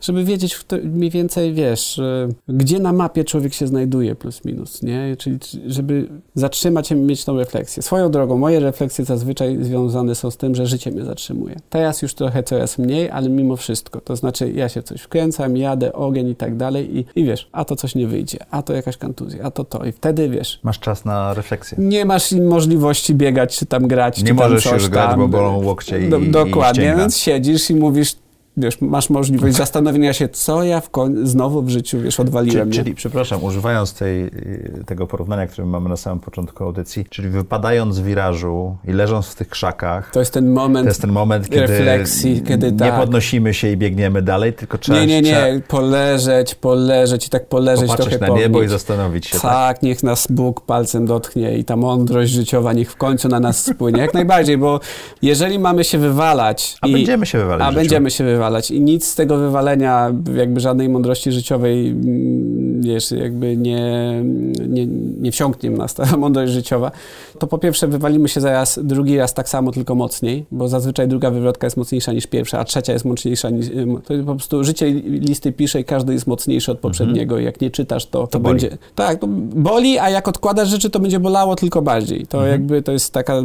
żeby 0.00 0.24
wiedzieć 0.24 0.60
mniej 0.84 1.10
więcej, 1.10 1.54
wiesz, 1.54 2.00
gdzie 2.48 2.78
na 2.78 2.92
mapie 2.92 3.24
człowiek 3.24 3.54
się 3.54 3.66
znajduje 3.66 4.14
plus 4.14 4.44
minus, 4.44 4.82
nie? 4.82 5.16
Czyli 5.18 5.38
żeby 5.66 6.08
zatrzymać 6.34 6.88
się 6.88 6.98
i 6.98 7.00
mieć 7.00 7.24
tą 7.24 7.36
refleksję. 7.36 7.82
Swoją 7.82 8.10
drogą, 8.10 8.38
moje 8.38 8.60
refleksje 8.60 9.04
zazwyczaj 9.04 9.58
związane 9.60 10.14
są 10.14 10.30
z 10.30 10.36
tym, 10.36 10.54
że 10.54 10.66
życie 10.66 10.90
mnie 10.90 11.04
zatrzymuje. 11.04 11.56
Teraz 11.70 12.02
już 12.02 12.14
trochę 12.14 12.42
coraz 12.42 12.78
mniej, 12.78 13.10
ale 13.10 13.28
mimo 13.28 13.56
wszystko. 13.56 14.00
To 14.00 14.16
znaczy 14.16 14.52
ja 14.52 14.68
się 14.68 14.82
coś 14.82 15.00
wkręcam, 15.00 15.56
jadę, 15.56 15.92
ogień 15.92 16.28
i 16.28 16.36
tak 16.36 16.56
dalej, 16.56 16.69
dalej 16.70 16.98
i, 16.98 17.04
i 17.20 17.24
wiesz, 17.24 17.48
a 17.52 17.64
to 17.64 17.76
coś 17.76 17.94
nie 17.94 18.06
wyjdzie, 18.06 18.38
a 18.50 18.62
to 18.62 18.72
jakaś 18.72 18.96
kontuzja, 18.96 19.44
a 19.44 19.50
to 19.50 19.64
to 19.64 19.84
i 19.84 19.92
wtedy 19.92 20.28
wiesz. 20.28 20.60
Masz 20.62 20.78
czas 20.78 21.04
na 21.04 21.34
refleksję. 21.34 21.78
Nie 21.80 22.04
masz 22.04 22.32
możliwości 22.32 23.14
biegać, 23.14 23.58
czy 23.58 23.66
tam 23.66 23.88
grać, 23.88 24.22
nie 24.22 24.28
czy 24.28 24.34
możesz 24.34 24.64
tam 24.64 24.74
już 24.74 24.88
grać, 24.88 25.16
bo 25.16 25.28
bolą 25.28 25.64
łokcie 25.64 26.06
i, 26.06 26.08
do, 26.08 26.20
Dokładnie, 26.20 26.92
i 26.94 26.98
więc 26.98 27.16
siedzisz 27.16 27.70
i 27.70 27.74
mówisz, 27.74 28.14
wiesz, 28.56 28.80
masz 28.80 29.10
możliwość 29.10 29.56
zastanowienia 29.56 30.12
się, 30.12 30.28
co 30.28 30.64
ja 30.64 30.80
w 30.80 30.90
koń- 30.90 31.26
znowu 31.26 31.62
w 31.62 31.68
życiu, 31.68 32.00
wiesz, 32.00 32.20
odwaliłem. 32.20 32.70
Czyli, 32.70 32.84
czyli, 32.84 32.94
przepraszam, 32.94 33.44
używając 33.44 33.94
tej, 33.94 34.24
y, 34.24 34.84
tego 34.86 35.06
porównania, 35.06 35.46
które 35.46 35.66
mamy 35.66 35.88
na 35.88 35.96
samym 35.96 36.20
początku 36.20 36.64
audycji, 36.64 37.04
czyli 37.10 37.28
wypadając 37.28 37.94
z 37.94 38.00
wirażu 38.00 38.76
i 38.88 38.92
leżąc 38.92 39.26
w 39.26 39.34
tych 39.34 39.48
krzakach, 39.48 40.10
to 40.10 40.20
jest 40.20 40.32
ten 40.32 40.52
moment, 40.52 40.84
to 40.84 40.90
jest 40.90 41.00
ten 41.00 41.12
moment 41.12 41.48
kiedy 41.48 41.60
refleksji, 41.60 42.42
kiedy 42.42 42.72
nie 42.72 42.78
tak. 42.78 43.00
podnosimy 43.00 43.54
się 43.54 43.72
i 43.72 43.76
biegniemy 43.76 44.22
dalej, 44.22 44.52
tylko 44.52 44.78
trzeba... 44.78 45.00
Nie, 45.00 45.06
nie, 45.06 45.22
nie, 45.22 45.32
trzeba 45.32 45.66
poleżeć, 45.68 46.54
poleżeć 46.54 47.26
i 47.26 47.30
tak 47.30 47.48
poleżeć 47.48 47.90
popatrzeć 47.90 48.18
trochę 48.18 48.32
na 48.32 48.38
niebo 48.38 48.52
pownieć. 48.52 48.70
i 48.70 48.72
zastanowić 48.72 49.26
się. 49.26 49.38
Tak, 49.40 49.50
tak, 49.50 49.82
niech 49.82 50.02
nas 50.02 50.26
Bóg 50.30 50.60
palcem 50.60 51.06
dotknie 51.06 51.58
i 51.58 51.64
ta 51.64 51.76
mądrość 51.76 52.32
życiowa 52.32 52.72
niech 52.72 52.92
w 52.92 52.96
końcu 52.96 53.28
na 53.28 53.40
nas 53.40 53.64
spłynie. 53.64 54.00
Jak 54.00 54.14
najbardziej, 54.14 54.58
bo 54.58 54.80
jeżeli 55.22 55.58
mamy 55.58 55.84
się 55.84 55.98
wywalać... 55.98 56.76
A 56.80 56.86
i, 56.86 56.92
będziemy 56.92 57.26
się 57.26 57.38
wywalać 57.38 57.68
A 57.68 57.72
będziemy 57.72 58.10
się 58.10 58.24
wywalać 58.24 58.39
i 58.70 58.80
nic 58.80 59.06
z 59.06 59.14
tego 59.14 59.36
wywalenia, 59.36 60.12
jakby 60.36 60.60
żadnej 60.60 60.88
mądrości 60.88 61.32
życiowej, 61.32 61.88
mm, 61.88 62.82
wiesz, 62.82 63.10
jakby 63.10 63.56
nie, 63.56 64.22
nie, 64.68 64.86
nie 65.20 65.32
wsiąknie 65.32 65.70
nas 65.70 65.94
ta 65.94 66.16
mądrość 66.16 66.52
życiowa, 66.52 66.90
to 67.38 67.46
po 67.46 67.58
pierwsze 67.58 67.88
wywalimy 67.88 68.28
się 68.28 68.40
zaraz 68.40 68.80
drugi 68.82 69.18
raz 69.18 69.34
tak 69.34 69.48
samo, 69.48 69.72
tylko 69.72 69.94
mocniej, 69.94 70.46
bo 70.50 70.68
zazwyczaj 70.68 71.08
druga 71.08 71.30
wywrotka 71.30 71.66
jest 71.66 71.76
mocniejsza 71.76 72.12
niż 72.12 72.26
pierwsza, 72.26 72.58
a 72.58 72.64
trzecia 72.64 72.92
jest 72.92 73.04
mocniejsza 73.04 73.50
niż... 73.50 73.66
To 74.04 74.14
po 74.26 74.34
prostu 74.34 74.64
życie 74.64 74.90
listy 75.04 75.52
pisze 75.52 75.80
i 75.80 75.84
każdy 75.84 76.12
jest 76.12 76.26
mocniejszy 76.26 76.72
od 76.72 76.78
mhm. 76.78 76.82
poprzedniego. 76.82 77.34
Mhm. 77.34 77.44
Jak 77.44 77.60
nie 77.60 77.70
czytasz, 77.70 78.06
to, 78.06 78.20
to, 78.20 78.26
to 78.26 78.40
będzie... 78.40 78.78
Tak, 78.94 79.20
to 79.20 79.26
boli, 79.54 79.98
a 79.98 80.10
jak 80.10 80.28
odkładasz 80.28 80.68
rzeczy, 80.68 80.90
to 80.90 81.00
będzie 81.00 81.20
bolało 81.20 81.56
tylko 81.56 81.82
bardziej. 81.82 82.26
To 82.26 82.38
mhm. 82.38 82.52
jakby 82.52 82.82
to 82.82 82.92
jest 82.92 83.12
taka 83.12 83.42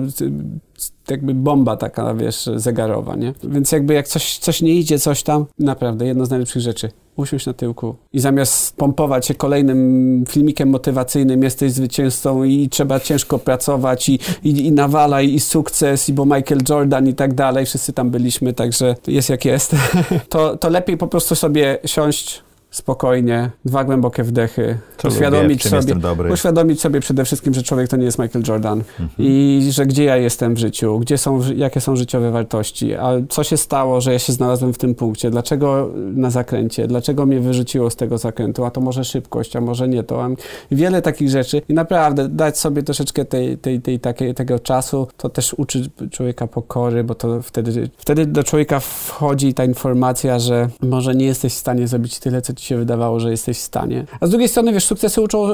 jakby 1.09 1.33
bomba 1.33 1.77
taka, 1.77 2.13
wiesz, 2.13 2.49
zegarowa, 2.55 3.15
nie? 3.15 3.33
Więc 3.43 3.71
jakby 3.71 3.93
jak 3.93 4.07
coś, 4.07 4.37
coś 4.37 4.61
nie 4.61 4.75
idzie, 4.75 4.99
coś 4.99 5.23
tam, 5.23 5.45
naprawdę 5.59 6.05
jedno 6.05 6.25
z 6.25 6.29
najlepszych 6.29 6.61
rzeczy. 6.61 6.91
Usiąść 7.15 7.45
na 7.45 7.53
tyłku 7.53 7.95
i 8.13 8.19
zamiast 8.19 8.75
pompować 8.77 9.25
się 9.25 9.35
kolejnym 9.35 10.23
filmikiem 10.29 10.69
motywacyjnym, 10.69 11.43
jesteś 11.43 11.71
zwycięzcą 11.71 12.43
i 12.43 12.69
trzeba 12.69 12.99
ciężko 12.99 13.39
pracować 13.39 14.09
i, 14.09 14.19
i, 14.43 14.65
i 14.65 14.71
nawalaj 14.71 15.33
i 15.33 15.39
sukces, 15.39 16.09
i 16.09 16.13
bo 16.13 16.25
Michael 16.25 16.61
Jordan 16.69 17.07
i 17.07 17.13
tak 17.13 17.33
dalej, 17.33 17.65
wszyscy 17.65 17.93
tam 17.93 18.09
byliśmy, 18.09 18.53
także 18.53 18.95
jest 19.07 19.29
jak 19.29 19.45
jest. 19.45 19.75
to, 20.29 20.57
to 20.57 20.69
lepiej 20.69 20.97
po 20.97 21.07
prostu 21.07 21.35
sobie 21.35 21.77
siąść, 21.85 22.43
spokojnie, 22.75 23.51
dwa 23.65 23.83
głębokie 23.83 24.23
wdechy, 24.23 24.77
Co 24.97 25.07
uświadomić, 25.07 25.65
lubię, 25.65 25.81
sobie, 25.81 26.33
uświadomić 26.33 26.81
sobie 26.81 26.99
przede 26.99 27.25
wszystkim, 27.25 27.53
że 27.53 27.63
człowiek 27.63 27.87
to 27.87 27.97
nie 27.97 28.05
jest 28.05 28.19
Michael 28.19 28.45
Jordan 28.47 28.79
mhm. 28.79 29.09
i 29.17 29.67
że 29.71 29.85
gdzie 29.85 30.03
ja 30.03 30.17
jestem 30.17 30.53
w 30.55 30.57
życiu, 30.57 30.99
gdzie 30.99 31.17
są, 31.17 31.39
jakie 31.55 31.81
są 31.81 31.95
życiowe 31.95 32.31
wartości, 32.31 32.95
a 32.95 33.11
co 33.29 33.43
się 33.43 33.57
stało, 33.57 34.01
że 34.01 34.13
ja 34.13 34.19
się 34.19 34.33
znalazłem 34.33 34.73
w 34.73 34.77
tym 34.77 34.95
punkcie, 34.95 35.29
dlaczego 35.29 35.89
na 35.95 36.29
zakręcie, 36.29 36.87
dlaczego 36.87 37.25
mnie 37.25 37.39
wyrzuciło 37.39 37.89
z 37.89 37.95
tego 37.95 38.17
zakrętu, 38.17 38.65
a 38.65 38.71
to 38.71 38.81
może 38.81 39.03
szybkość, 39.03 39.55
a 39.55 39.61
może 39.61 39.87
nie 39.87 40.03
to, 40.03 40.27
wiele 40.71 41.01
takich 41.01 41.29
rzeczy 41.29 41.61
i 41.69 41.73
naprawdę 41.73 42.29
dać 42.29 42.59
sobie 42.59 42.83
troszeczkę 42.83 43.25
tej, 43.25 43.57
tej, 43.57 43.81
tej, 43.81 43.99
takiej, 43.99 44.33
tego 44.33 44.59
czasu, 44.59 45.07
to 45.17 45.29
też 45.29 45.53
uczy 45.53 45.89
człowieka 46.11 46.47
pokory, 46.47 47.03
bo 47.03 47.15
to 47.15 47.41
wtedy, 47.41 47.89
wtedy 47.97 48.25
do 48.25 48.43
człowieka 48.43 48.79
wchodzi 48.79 49.53
ta 49.53 49.65
informacja, 49.65 50.39
że 50.39 50.69
może 50.81 51.15
nie 51.15 51.25
jesteś 51.25 51.53
w 51.53 51.57
stanie 51.57 51.87
zrobić 51.87 52.19
tyle, 52.19 52.41
co 52.41 52.53
ci 52.53 52.64
się 52.65 52.77
wydawało, 52.77 53.19
że 53.19 53.31
jesteś 53.31 53.57
w 53.57 53.61
stanie. 53.61 54.05
A 54.19 54.27
z 54.27 54.29
drugiej 54.29 54.49
strony, 54.49 54.73
wiesz, 54.73 54.85
sukcesy 54.85 55.21
uczą 55.21 55.47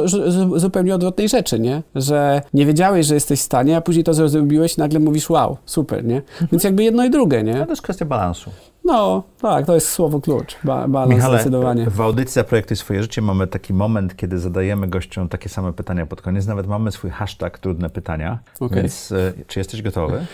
zupełnie 0.55 0.95
odwrotnej 0.95 1.29
rzeczy, 1.29 1.59
nie? 1.59 1.83
Że 1.95 2.41
nie 2.53 2.65
wiedziałeś, 2.65 3.05
że 3.05 3.13
jesteś 3.13 3.39
w 3.39 3.43
stanie, 3.43 3.77
a 3.77 3.81
później 3.81 4.03
to 4.03 4.13
zrobiłeś 4.13 4.77
i 4.77 4.79
nagle 4.79 4.99
mówisz, 4.99 5.29
wow, 5.29 5.57
super, 5.65 6.05
nie? 6.05 6.21
Więc 6.51 6.63
jakby 6.63 6.83
jedno 6.83 7.05
i 7.05 7.09
drugie, 7.09 7.43
nie? 7.43 7.65
To 7.65 7.69
jest 7.69 7.81
kwestia 7.81 8.05
balansu. 8.05 8.51
No, 8.83 9.23
tak, 9.41 9.65
to 9.65 9.75
jest 9.75 9.89
słowo 9.89 10.21
klucz. 10.21 10.55
Ba 10.63 10.87
balans 10.87 11.15
Michale, 11.15 11.37
zdecydowanie. 11.37 11.89
W 11.89 12.01
audycji 12.01 12.33
Zaprojektuj 12.33 12.77
swoje 12.77 13.01
życie 13.01 13.21
mamy 13.21 13.47
taki 13.47 13.73
moment, 13.73 14.15
kiedy 14.15 14.39
zadajemy 14.39 14.87
gościom 14.87 15.29
takie 15.29 15.49
same 15.49 15.73
pytania 15.73 16.05
pod 16.05 16.21
koniec. 16.21 16.47
Nawet 16.47 16.67
mamy 16.67 16.91
swój 16.91 17.09
hashtag 17.09 17.59
trudne 17.59 17.89
pytania. 17.89 18.39
Okay. 18.59 18.81
Więc 18.81 19.11
y, 19.11 19.33
czy 19.47 19.59
jesteś 19.59 19.81
gotowy? 19.81 20.25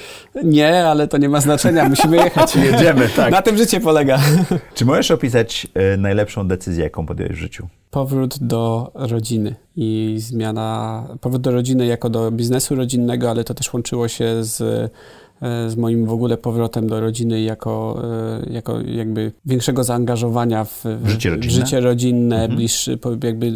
Nie, 0.44 0.86
ale 0.86 1.07
to 1.07 1.18
nie 1.18 1.30
ma 1.30 1.41
znaczenia. 1.41 1.90
Musimy 1.90 2.18
jechać. 2.26 2.56
Jedziemy, 2.56 3.10
tak. 3.15 3.32
Na 3.32 3.41
tym 3.41 3.57
życie 3.57 3.80
polega. 3.80 4.19
Czy 4.76 4.86
możesz 4.86 5.11
opisać 5.11 5.68
y, 5.94 5.98
najlepszą 5.98 6.48
decyzję, 6.48 6.84
jaką 6.84 7.06
podjąłeś 7.06 7.36
w 7.36 7.40
życiu? 7.40 7.68
Powrót 7.91 8.38
do 8.40 8.91
rodziny 8.94 9.56
i 9.76 10.15
zmiana, 10.19 11.03
powrót 11.22 11.41
do 11.41 11.52
rodziny 11.52 11.86
jako 11.86 12.10
do 12.10 12.32
biznesu 12.32 12.76
rodzinnego, 12.76 13.30
ale 13.30 13.44
to 13.44 13.53
też 13.53 13.74
łączyło 13.74 14.07
się 14.07 14.44
z 14.44 14.91
z 15.42 15.76
moim 15.76 16.06
w 16.06 16.12
ogóle 16.12 16.38
powrotem 16.38 16.88
do 16.88 17.00
rodziny 17.00 17.42
jako, 17.42 18.02
e, 18.44 18.54
jako 18.54 18.82
jakby 18.82 19.32
większego 19.46 19.84
zaangażowania 19.84 20.64
w, 20.64 20.84
życie 21.06 21.30
rodzinne, 21.30 21.54
w 21.54 21.56
życie 21.56 21.80
rodzinne 21.80 22.36
mhm. 22.36 22.56
bliższy, 22.56 23.00
jakby 23.24 23.54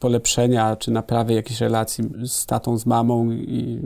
polepszenia 0.00 0.76
czy 0.76 0.90
naprawy 0.90 1.34
jakichś 1.34 1.60
relacji 1.60 2.04
z 2.26 2.46
tatą, 2.46 2.78
z 2.78 2.86
mamą 2.86 3.30
i 3.32 3.80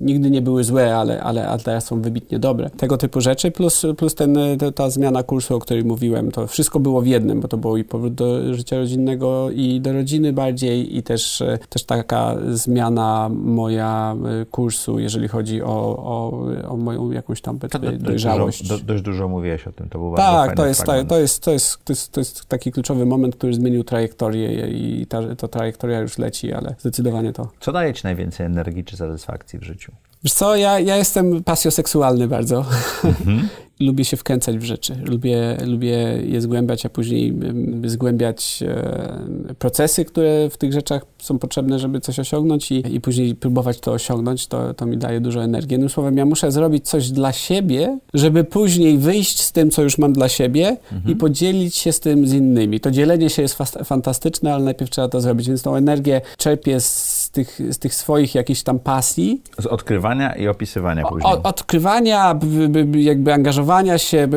nigdy 0.00 0.30
nie 0.30 0.42
były 0.42 0.64
złe, 0.64 0.96
ale, 0.96 1.22
ale, 1.22 1.48
ale 1.48 1.60
teraz 1.60 1.84
są 1.84 2.02
wybitnie 2.02 2.38
dobre. 2.38 2.70
Tego 2.70 2.96
typu 2.96 3.20
rzeczy, 3.20 3.50
plus, 3.50 3.86
plus 3.96 4.14
ten, 4.14 4.38
ta 4.74 4.90
zmiana 4.90 5.22
kursu, 5.22 5.56
o 5.56 5.58
której 5.58 5.84
mówiłem, 5.84 6.30
to 6.30 6.46
wszystko 6.46 6.80
było 6.80 7.00
w 7.00 7.06
jednym, 7.06 7.40
bo 7.40 7.48
to 7.48 7.56
było 7.56 7.76
i 7.76 7.84
powrót 7.84 8.14
do 8.14 8.54
życia 8.54 8.78
rodzinnego 8.78 9.50
i 9.50 9.80
do 9.80 9.92
rodziny 9.92 10.32
bardziej 10.32 10.96
i 10.96 11.02
też, 11.02 11.42
też 11.68 11.84
taka 11.84 12.36
zmiana 12.50 13.30
moja 13.32 14.16
e, 14.42 14.46
kursu, 14.46 14.98
jeżeli 14.98 15.28
chodzi 15.28 15.62
o, 15.62 15.96
o 15.96 16.27
o, 16.68 16.76
moją 16.76 17.10
jakąś 17.10 17.40
tam 17.40 17.58
to, 17.58 17.78
dojrzałość. 17.98 18.58
Dość 18.58 18.70
dużo, 18.70 18.78
do, 18.78 18.84
dość 18.84 19.02
dużo 19.02 19.28
mówiłeś 19.28 19.66
o 19.66 19.72
tym, 19.72 19.88
to 19.88 19.98
był 19.98 20.14
tak, 20.16 20.56
to 20.56 20.66
jest, 20.66 20.84
tak, 20.84 21.08
to, 21.08 21.18
jest, 21.18 21.42
to, 21.44 21.50
jest, 21.50 21.84
to, 21.84 21.92
jest, 21.92 22.12
to 22.12 22.20
jest 22.20 22.46
taki 22.46 22.72
kluczowy 22.72 23.06
moment, 23.06 23.36
który 23.36 23.54
zmienił 23.54 23.84
trajektorię 23.84 24.68
i 24.68 25.06
ta, 25.06 25.34
ta 25.36 25.48
trajektoria 25.48 26.00
już 26.00 26.18
leci, 26.18 26.52
ale 26.52 26.74
zdecydowanie 26.78 27.32
to. 27.32 27.48
Co 27.60 27.72
daje 27.72 27.94
Ci 27.94 28.00
najwięcej 28.04 28.46
energii 28.46 28.84
czy 28.84 28.96
satysfakcji 28.96 29.58
w 29.58 29.62
życiu? 29.62 29.92
Wiesz 30.24 30.32
co, 30.32 30.56
ja, 30.56 30.80
ja 30.80 30.96
jestem 30.96 31.44
pasjoseksualny 31.44 32.28
bardzo. 32.28 32.64
Mhm. 33.04 33.48
lubię 33.80 34.04
się 34.04 34.16
wkręcać 34.16 34.58
w 34.58 34.62
rzeczy, 34.62 34.96
lubię, 35.04 35.56
lubię 35.66 35.96
je 36.24 36.40
zgłębiać, 36.40 36.86
a 36.86 36.88
później 36.88 37.34
zgłębiać 37.84 38.62
e, 38.66 39.54
procesy, 39.58 40.04
które 40.04 40.50
w 40.50 40.56
tych 40.56 40.72
rzeczach 40.72 41.02
są 41.18 41.38
potrzebne, 41.38 41.78
żeby 41.78 42.00
coś 42.00 42.18
osiągnąć 42.18 42.72
i, 42.72 42.94
i 42.94 43.00
później 43.00 43.34
próbować 43.34 43.80
to 43.80 43.92
osiągnąć, 43.92 44.46
to, 44.46 44.74
to 44.74 44.86
mi 44.86 44.96
daje 44.96 45.20
dużo 45.20 45.44
energii. 45.44 45.72
Jednym 45.72 45.90
słowem, 45.90 46.16
ja 46.16 46.24
muszę 46.24 46.52
zrobić 46.52 46.88
coś 46.88 47.10
dla 47.10 47.32
siebie, 47.32 47.98
żeby 48.14 48.44
później 48.44 48.98
wyjść 48.98 49.40
z 49.40 49.52
tym, 49.52 49.70
co 49.70 49.82
już 49.82 49.98
mam 49.98 50.12
dla 50.12 50.28
siebie 50.28 50.76
mhm. 50.92 51.12
i 51.12 51.16
podzielić 51.16 51.76
się 51.76 51.92
z 51.92 52.00
tym 52.00 52.26
z 52.26 52.32
innymi. 52.32 52.80
To 52.80 52.90
dzielenie 52.90 53.30
się 53.30 53.42
jest 53.42 53.58
fantastyczne, 53.84 54.54
ale 54.54 54.64
najpierw 54.64 54.90
trzeba 54.90 55.08
to 55.08 55.20
zrobić, 55.20 55.48
więc 55.48 55.62
tą 55.62 55.76
energię 55.76 56.20
czerpię 56.36 56.80
z 56.80 57.30
tych, 57.32 57.60
z 57.70 57.78
tych 57.78 57.94
swoich 57.94 58.34
jakichś 58.34 58.62
tam 58.62 58.78
pasji. 58.78 59.42
Z 59.58 59.66
odkrywania 59.66 60.36
i 60.36 60.48
opisywania 60.48 61.04
później. 61.08 61.32
Odkrywania, 61.42 62.40
jakby 62.94 63.32
angażowania 63.32 63.67
się, 63.98 64.28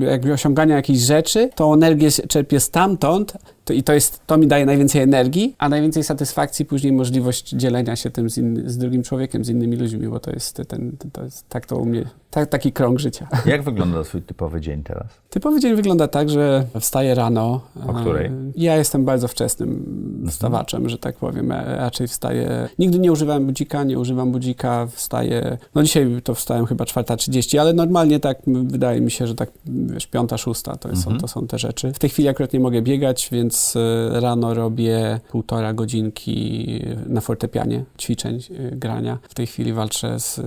jakby 0.00 0.32
osiągania 0.32 0.76
jakichś 0.76 1.00
rzeczy, 1.00 1.50
tą 1.54 1.74
energię 1.74 2.10
czerpię 2.10 2.60
stamtąd, 2.60 3.32
to, 3.66 3.72
I 3.72 3.82
to, 3.82 3.92
jest, 3.92 4.20
to 4.26 4.38
mi 4.38 4.46
daje 4.46 4.66
najwięcej 4.66 5.02
energii, 5.02 5.54
a 5.58 5.68
najwięcej 5.68 6.04
satysfakcji 6.04 6.64
później 6.64 6.92
możliwość 6.92 7.50
dzielenia 7.50 7.96
się 7.96 8.10
tym 8.10 8.30
z, 8.30 8.38
in, 8.38 8.62
z 8.70 8.78
drugim 8.78 9.02
człowiekiem, 9.02 9.44
z 9.44 9.48
innymi 9.48 9.76
ludźmi, 9.76 10.08
bo 10.08 10.20
to 10.20 10.30
jest, 10.30 10.62
ten, 10.68 10.96
to 11.12 11.24
jest 11.24 11.48
tak 11.48 11.66
to 11.66 11.76
u 11.76 11.84
mnie, 11.84 12.04
tak, 12.30 12.48
taki 12.48 12.72
krąg 12.72 12.98
życia. 12.98 13.28
Jak 13.46 13.62
wygląda 13.62 14.02
twój 14.02 14.22
typowy 14.22 14.60
dzień 14.60 14.82
teraz? 14.82 15.06
Typowy 15.30 15.60
dzień 15.60 15.76
wygląda 15.76 16.08
tak, 16.08 16.30
że 16.30 16.66
wstaję 16.80 17.14
rano. 17.14 17.60
O 17.86 17.94
której? 17.94 18.30
Ja 18.56 18.76
jestem 18.76 19.04
bardzo 19.04 19.28
wczesnym 19.28 19.70
mhm. 19.70 20.28
wstawaczem, 20.28 20.88
że 20.88 20.98
tak 20.98 21.16
powiem. 21.16 21.48
Ja 21.48 21.76
raczej 21.76 22.08
wstaję. 22.08 22.68
Nigdy 22.78 22.98
nie 22.98 23.12
używałem 23.12 23.46
budzika, 23.46 23.84
nie 23.84 23.98
używam 23.98 24.32
budzika, 24.32 24.86
wstaję. 24.86 25.58
No 25.74 25.82
dzisiaj 25.82 26.20
to 26.24 26.34
wstałem 26.34 26.66
chyba 26.66 26.84
4.30, 26.84 27.58
ale 27.58 27.72
normalnie 27.72 28.20
tak 28.20 28.38
wydaje 28.46 29.00
mi 29.00 29.10
się, 29.10 29.26
że 29.26 29.34
tak 29.34 29.50
wiesz, 29.66 30.06
piąta, 30.06 30.38
szósta 30.38 30.76
to, 30.76 30.88
mhm. 30.88 31.04
są, 31.04 31.20
to 31.20 31.28
są 31.28 31.46
te 31.46 31.58
rzeczy. 31.58 31.92
W 31.92 31.98
tej 31.98 32.10
chwili 32.10 32.28
akurat 32.28 32.52
nie 32.52 32.60
mogę 32.60 32.82
biegać, 32.82 33.28
więc 33.32 33.55
więc 33.56 33.76
e, 33.76 34.20
rano 34.20 34.54
robię 34.54 35.20
półtora 35.30 35.72
godzinki 35.72 36.66
na 37.06 37.20
fortepianie 37.20 37.84
ćwiczeń, 37.98 38.38
e, 38.50 38.76
grania. 38.76 39.18
W 39.22 39.34
tej 39.34 39.46
chwili 39.46 39.72
walczę 39.72 40.20
z, 40.20 40.40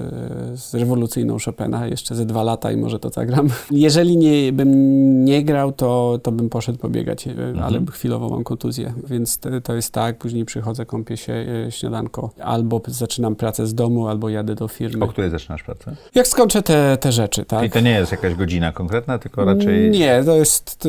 z 0.59 0.73
rewolucyjną 0.73 1.37
Chopina 1.45 1.87
jeszcze 1.87 2.15
ze 2.15 2.25
dwa 2.25 2.43
lata 2.43 2.71
i 2.71 2.77
może 2.77 2.99
to 2.99 3.09
zagram. 3.09 3.49
Jeżeli 3.71 4.17
nie, 4.17 4.53
bym 4.53 5.25
nie 5.25 5.43
grał, 5.43 5.71
to, 5.71 6.19
to 6.23 6.31
bym 6.31 6.49
poszedł 6.49 6.77
pobiegać, 6.77 7.27
e, 7.27 7.31
mhm. 7.31 7.59
ale 7.59 7.81
chwilowo 7.91 8.29
mam 8.29 8.43
kontuzję, 8.43 8.93
więc 9.07 9.37
to, 9.37 9.61
to 9.61 9.75
jest 9.75 9.93
tak, 9.93 10.17
później 10.17 10.45
przychodzę, 10.45 10.85
kąpię 10.85 11.17
się, 11.17 11.45
śniadanko, 11.69 12.29
albo 12.43 12.81
zaczynam 12.87 13.35
pracę 13.35 13.67
z 13.67 13.73
domu, 13.73 14.07
albo 14.07 14.29
jadę 14.29 14.55
do 14.55 14.67
firmy. 14.67 15.05
O 15.05 15.07
której 15.07 15.29
zaczynasz 15.29 15.63
pracę? 15.63 15.95
Jak 16.15 16.27
skończę 16.27 16.61
te, 16.61 16.97
te 16.97 17.11
rzeczy, 17.11 17.45
tak. 17.45 17.65
I 17.65 17.69
to 17.69 17.79
nie 17.79 17.91
jest 17.91 18.11
jakaś 18.11 18.35
godzina 18.35 18.71
konkretna, 18.71 19.19
tylko 19.19 19.45
raczej... 19.45 19.91
Nie, 19.91 20.23
to 20.25 20.35
jest, 20.35 20.87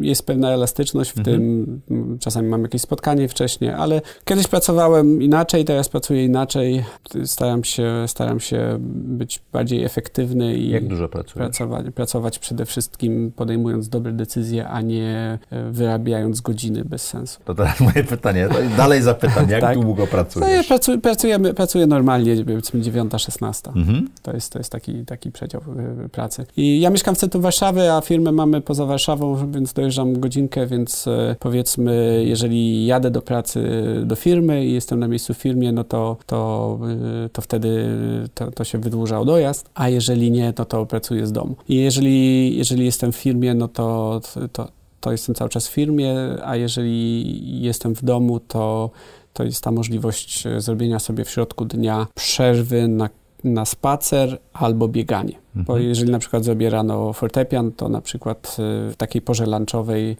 jest 0.00 0.26
pewna 0.26 0.50
elastyczność 0.50 1.12
w 1.12 1.18
mhm. 1.18 1.36
tym, 1.36 1.45
czasami 2.20 2.48
mam 2.48 2.62
jakieś 2.62 2.82
spotkanie 2.82 3.28
wcześniej, 3.28 3.70
ale 3.70 4.00
kiedyś 4.24 4.46
pracowałem 4.46 5.22
inaczej, 5.22 5.64
teraz 5.64 5.88
pracuję 5.88 6.24
inaczej. 6.24 6.84
Staram 7.24 7.64
się, 7.64 8.04
staram 8.06 8.40
się 8.40 8.76
być 8.80 9.42
bardziej 9.52 9.84
efektywny 9.84 10.54
i 10.54 10.70
Jak 10.70 10.88
dużo 10.88 11.08
pracujesz? 11.08 11.48
Pracować, 11.48 11.86
pracować 11.94 12.38
przede 12.38 12.66
wszystkim 12.66 13.32
podejmując 13.36 13.88
dobre 13.88 14.12
decyzje, 14.12 14.68
a 14.68 14.80
nie 14.80 15.38
e, 15.50 15.70
wyrabiając 15.70 16.40
godziny 16.40 16.84
bez 16.84 17.02
sensu. 17.02 17.40
To 17.44 17.54
teraz 17.54 17.80
moje 17.80 18.04
pytanie, 18.04 18.48
dalej 18.76 19.02
zapytam, 19.02 19.50
jak 19.50 19.60
tak. 19.70 19.78
długo 19.78 20.06
pracujesz? 20.06 20.48
No 20.48 20.54
ja 20.54 20.64
pracuję, 20.64 20.98
pracujemy, 20.98 21.54
pracuję 21.54 21.86
normalnie, 21.86 22.36
powiedzmy 22.44 22.80
9-16. 22.80 23.76
Mhm. 23.76 24.08
To 24.22 24.32
jest, 24.32 24.52
to 24.52 24.58
jest 24.58 24.72
taki, 24.72 25.04
taki 25.04 25.32
przedział 25.32 25.62
e, 26.04 26.08
pracy. 26.08 26.46
I 26.56 26.80
ja 26.80 26.90
mieszkam 26.90 27.14
w 27.14 27.18
centrum 27.18 27.42
Warszawy, 27.42 27.92
a 27.92 28.00
firmę 28.00 28.32
mamy 28.32 28.60
poza 28.60 28.86
Warszawą, 28.86 29.50
więc 29.52 29.72
dojeżdżam 29.72 30.20
godzinkę, 30.20 30.66
więc 30.66 31.08
e, 31.08 31.35
powiedzmy, 31.38 32.24
jeżeli 32.26 32.86
jadę 32.86 33.10
do 33.10 33.22
pracy, 33.22 33.62
do 34.04 34.16
firmy 34.16 34.66
i 34.66 34.72
jestem 34.72 35.00
na 35.00 35.08
miejscu 35.08 35.34
w 35.34 35.36
firmie, 35.36 35.72
no 35.72 35.84
to, 35.84 36.16
to, 36.26 36.78
y, 37.26 37.28
to 37.28 37.42
wtedy 37.42 37.88
to, 38.34 38.50
to 38.50 38.64
się 38.64 38.78
wydłuża 38.78 39.24
dojazd, 39.24 39.70
a 39.74 39.88
jeżeli 39.88 40.30
nie, 40.30 40.52
no 40.58 40.64
to 40.64 40.86
pracuję 40.86 41.26
z 41.26 41.32
domu. 41.32 41.56
I 41.68 41.74
jeżeli, 41.76 42.56
jeżeli 42.56 42.84
jestem 42.84 43.12
w 43.12 43.16
firmie, 43.16 43.54
no 43.54 43.68
to, 43.68 44.20
to, 44.52 44.68
to 45.00 45.12
jestem 45.12 45.34
cały 45.34 45.50
czas 45.50 45.68
w 45.68 45.72
firmie, 45.72 46.14
a 46.44 46.56
jeżeli 46.56 47.62
jestem 47.62 47.94
w 47.94 48.04
domu, 48.04 48.40
to, 48.40 48.90
to 49.32 49.44
jest 49.44 49.64
ta 49.64 49.70
możliwość 49.70 50.44
zrobienia 50.58 50.98
sobie 50.98 51.24
w 51.24 51.30
środku 51.30 51.64
dnia 51.64 52.06
przerwy 52.14 52.88
na, 52.88 53.08
na 53.44 53.64
spacer 53.64 54.38
albo 54.52 54.88
bieganie. 54.88 55.45
Bo 55.56 55.72
mhm. 55.72 55.88
jeżeli 55.88 56.10
na 56.12 56.18
przykład 56.18 56.44
zrobię 56.44 56.70
rano 56.70 57.12
fortepian, 57.12 57.72
to 57.72 57.88
na 57.88 58.00
przykład 58.00 58.56
y, 58.58 58.92
w 58.92 58.94
takiej 58.96 59.22
porze 59.22 59.46
lunchowej 59.46 60.10
y, 60.10 60.16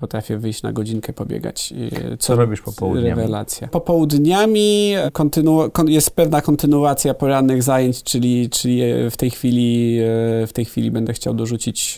potrafię 0.00 0.38
wyjść 0.38 0.62
na 0.62 0.72
godzinkę 0.72 1.12
pobiegać. 1.12 1.74
Co, 2.10 2.26
Co 2.26 2.36
robisz 2.36 2.60
popołudniami? 2.60 3.08
Rewelacja. 3.08 3.68
Popołudniami 3.68 4.94
kontynu- 5.12 5.88
jest 5.88 6.10
pewna 6.10 6.40
kontynuacja 6.40 7.14
porannych 7.14 7.62
zajęć, 7.62 8.02
czyli, 8.02 8.50
czyli 8.50 8.80
w 9.10 9.16
tej 9.16 9.30
chwili 9.30 9.98
y, 10.42 10.46
w 10.46 10.52
tej 10.52 10.64
chwili 10.64 10.90
będę 10.90 11.12
chciał 11.12 11.34
dorzucić 11.34 11.96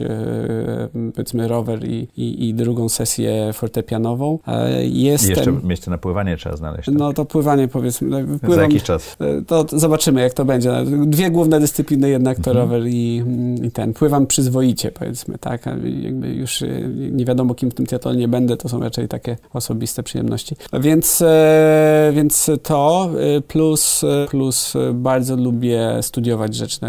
powiedzmy 1.14 1.48
rower 1.48 1.85
i, 1.85 2.09
i, 2.16 2.48
i 2.48 2.55
drugą 2.55 2.89
sesję 2.89 3.52
fortepianową. 3.52 4.39
Jestem, 4.82 5.31
jeszcze 5.31 5.52
miejsce 5.52 5.90
na 5.90 5.98
pływanie 5.98 6.36
trzeba 6.36 6.56
znaleźć. 6.56 6.86
Tak? 6.86 6.94
No 6.94 7.12
to 7.12 7.24
pływanie 7.24 7.69
powiedzmy. 7.69 8.09
No, 8.09 8.39
pływam, 8.39 8.56
Za 8.56 8.62
jakiś 8.62 8.82
czas. 8.82 9.16
To 9.47 9.66
zobaczymy 9.73 10.20
jak 10.20 10.35
to 10.35 10.44
będzie. 10.44 10.73
Dwie 11.06 11.31
główne 11.31 11.60
dyscypliny 11.60 12.10
jednak 12.10 12.40
to 12.40 12.51
mhm. 12.51 12.56
rower 12.56 12.82
i, 12.87 13.25
i, 13.63 13.71
ten, 13.71 13.93
pływam 13.93 14.27
przyzwoicie, 14.27 14.93
powiedzmy, 14.93 15.39
tak, 15.39 15.67
jakby 16.03 16.29
już 16.29 16.63
y, 16.63 16.91
nie 17.13 17.25
wiadomo, 17.25 17.55
kim 17.55 17.71
w 17.71 17.75
tym 17.75 17.87
nie 18.17 18.29
będę, 18.29 18.57
to 18.57 18.69
są 18.69 18.81
raczej 18.81 19.09
takie 19.09 19.37
osobiste 19.53 20.03
przyjemności. 20.03 20.57
Więc, 20.81 21.23
e, 21.23 22.13
więc 22.15 22.51
to, 22.63 23.11
y, 23.39 23.41
plus, 23.41 24.03
y, 24.03 24.27
plus 24.31 24.75
bardzo 24.95 25.37
lubię 25.37 25.99
studiować 26.03 26.55
rzeczy, 26.55 26.81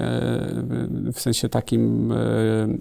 w 1.14 1.22
sensie 1.22 1.50
takim 1.50 2.14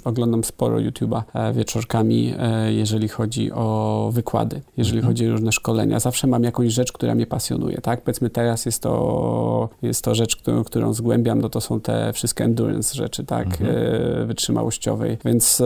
oglądam 0.05 0.45
sporo 0.45 0.77
YouTube'a 0.77 1.23
e, 1.35 1.53
wieczorkami, 1.53 2.35
e, 2.39 2.73
jeżeli 2.73 3.09
chodzi 3.09 3.53
o 3.53 4.11
wykłady, 4.13 4.61
jeżeli 4.77 4.99
mhm. 4.99 5.11
chodzi 5.11 5.29
o 5.29 5.33
różne 5.33 5.53
szkolenia. 5.53 6.01
Zawsze 6.01 6.27
mam 6.27 6.45
jakąś 6.45 6.73
rzecz, 6.73 6.93
która 6.93 7.15
mnie 7.15 7.27
pasjonuje, 7.27 7.79
tak, 7.81 8.03
powiedzmy 8.03 8.31
teraz 8.31 8.67
jest 8.67 8.83
to, 8.83 9.69
jest 9.83 10.05
to 10.05 10.15
rzecz, 10.15 10.37
którą, 10.37 10.65
którą 10.65 10.95
zgłębiam, 10.95 11.41
no 11.41 11.49
to 11.49 11.61
są 11.61 11.81
te 11.81 12.13
wszystkie 12.13 12.45
endurance 12.45 12.95
rzeczy, 13.03 13.25
tak, 13.25 13.47
mhm. 13.47 13.71
E, 14.23 14.27
wytrzymałościowej, 14.27 15.19
więc 15.25 15.61
e, 15.61 15.65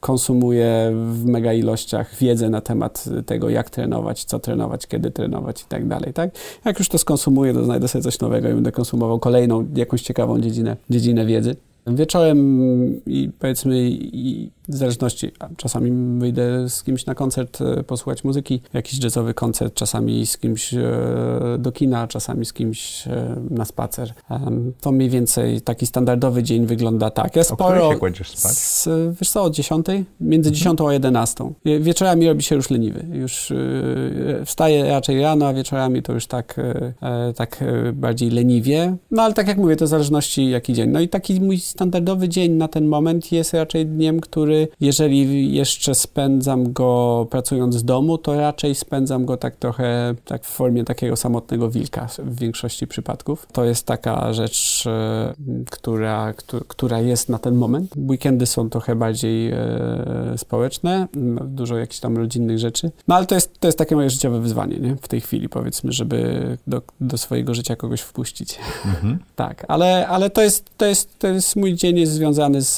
konsumuję 0.00 0.92
w 1.12 1.24
mega 1.24 1.52
ilościach 1.52 2.16
wiedzę 2.20 2.50
na 2.50 2.60
temat 2.60 3.04
tego, 3.26 3.50
jak 3.50 3.70
trenować, 3.70 4.24
co 4.24 4.38
trenować, 4.38 4.86
kiedy 4.86 5.10
trenować 5.10 5.62
i 5.62 5.64
tak 5.68 5.88
dalej, 5.88 6.12
tak. 6.12 6.30
Jak 6.64 6.78
już 6.78 6.88
to 6.88 6.98
skonsumuję, 6.98 7.54
to 7.54 7.64
znajdę 7.64 7.88
sobie 7.88 8.02
coś 8.02 8.20
nowego 8.20 8.48
i 8.48 8.54
będę 8.54 8.72
konsumował 8.72 9.18
kolejną, 9.18 9.66
jakąś 9.74 10.02
ciekawą 10.02 10.40
dziedzinę, 10.40 10.76
dziedzinę 10.90 11.26
wiedzy. 11.26 11.56
Wieczorem 11.86 12.40
i 13.06 13.30
powiedzmy 13.38 13.90
i 13.90 14.50
w 14.68 14.74
zależności, 14.74 15.32
czasami 15.56 16.18
wyjdę 16.20 16.68
z 16.68 16.82
kimś 16.82 17.06
na 17.06 17.14
koncert 17.14 17.60
e, 17.60 17.82
posłuchać 17.82 18.24
muzyki, 18.24 18.60
jakiś 18.72 19.04
jazzowy 19.04 19.34
koncert, 19.34 19.74
czasami 19.74 20.26
z 20.26 20.38
kimś 20.38 20.74
e, 20.74 20.80
do 21.58 21.72
kina, 21.72 22.08
czasami 22.08 22.44
z 22.44 22.52
kimś 22.52 23.08
e, 23.08 23.36
na 23.50 23.64
spacer. 23.64 24.12
To 24.80 24.92
mniej 24.92 25.10
więcej 25.10 25.60
taki 25.60 25.86
standardowy 25.86 26.42
dzień 26.42 26.66
wygląda 26.66 27.10
tak. 27.10 27.36
Ja 27.36 27.44
sporo... 27.44 27.88
O 27.88 27.92
się 27.92 27.98
kładziesz 27.98 28.30
spać? 28.30 28.52
Z, 28.52 28.88
wiesz 29.20 29.30
co, 29.30 29.42
o 29.42 29.50
10? 29.50 29.86
Między 30.20 30.48
mhm. 30.48 30.54
10 30.54 30.80
a 30.80 30.92
11. 30.92 31.52
Wieczorami 31.80 32.28
robi 32.28 32.42
się 32.42 32.54
już 32.54 32.70
leniwy. 32.70 33.06
Już 33.12 33.52
wstaję 34.44 34.84
raczej 34.84 35.22
rano, 35.22 35.46
a 35.46 35.54
wieczorami 35.54 36.02
to 36.02 36.12
już 36.12 36.26
tak, 36.26 36.60
tak 37.36 37.64
bardziej 37.92 38.30
leniwie. 38.30 38.96
No 39.10 39.22
ale 39.22 39.34
tak 39.34 39.48
jak 39.48 39.58
mówię, 39.58 39.76
to 39.76 39.84
w 39.84 39.88
zależności 39.88 40.50
jaki 40.50 40.74
dzień. 40.74 40.90
No 40.90 41.00
i 41.00 41.08
taki 41.08 41.40
mój 41.40 41.58
standardowy 41.58 42.28
dzień 42.28 42.52
na 42.52 42.68
ten 42.68 42.86
moment 42.86 43.32
jest 43.32 43.54
raczej 43.54 43.86
dniem, 43.86 44.20
który 44.20 44.51
jeżeli 44.80 45.54
jeszcze 45.54 45.94
spędzam 45.94 46.72
go 46.72 47.26
pracując 47.30 47.74
z 47.74 47.84
domu, 47.84 48.18
to 48.18 48.34
raczej 48.34 48.74
spędzam 48.74 49.24
go 49.24 49.36
tak 49.36 49.56
trochę 49.56 50.14
tak 50.24 50.44
w 50.44 50.48
formie 50.48 50.84
takiego 50.84 51.16
samotnego 51.16 51.70
wilka 51.70 52.06
w 52.18 52.38
większości 52.38 52.86
przypadków. 52.86 53.46
To 53.52 53.64
jest 53.64 53.86
taka 53.86 54.32
rzecz, 54.32 54.84
e, 54.86 55.34
która, 55.70 56.34
która 56.68 57.00
jest 57.00 57.28
na 57.28 57.38
ten 57.38 57.54
moment. 57.54 57.94
Weekendy 57.96 58.46
są 58.46 58.70
trochę 58.70 58.96
bardziej 58.96 59.50
e, 59.50 59.58
społeczne, 60.36 61.08
dużo 61.44 61.78
jakichś 61.78 62.00
tam 62.00 62.16
rodzinnych 62.16 62.58
rzeczy. 62.58 62.90
No 63.08 63.14
ale 63.16 63.26
to 63.26 63.34
jest, 63.34 63.60
to 63.60 63.68
jest 63.68 63.78
takie 63.78 63.96
moje 63.96 64.10
życiowe 64.10 64.40
wyzwanie, 64.40 64.76
nie? 64.76 64.96
W 64.96 65.08
tej 65.08 65.20
chwili 65.20 65.48
powiedzmy, 65.48 65.92
żeby 65.92 66.58
do, 66.66 66.82
do 67.00 67.18
swojego 67.18 67.54
życia 67.54 67.76
kogoś 67.76 68.00
wpuścić. 68.00 68.58
Mhm. 68.86 69.18
tak, 69.36 69.64
ale, 69.68 70.08
ale 70.08 70.30
to, 70.30 70.42
jest, 70.42 70.64
to, 70.76 70.86
jest, 70.86 71.18
to 71.18 71.28
jest 71.28 71.56
mój 71.56 71.74
dzień 71.74 71.98
jest 71.98 72.12
związany 72.12 72.62
z, 72.62 72.76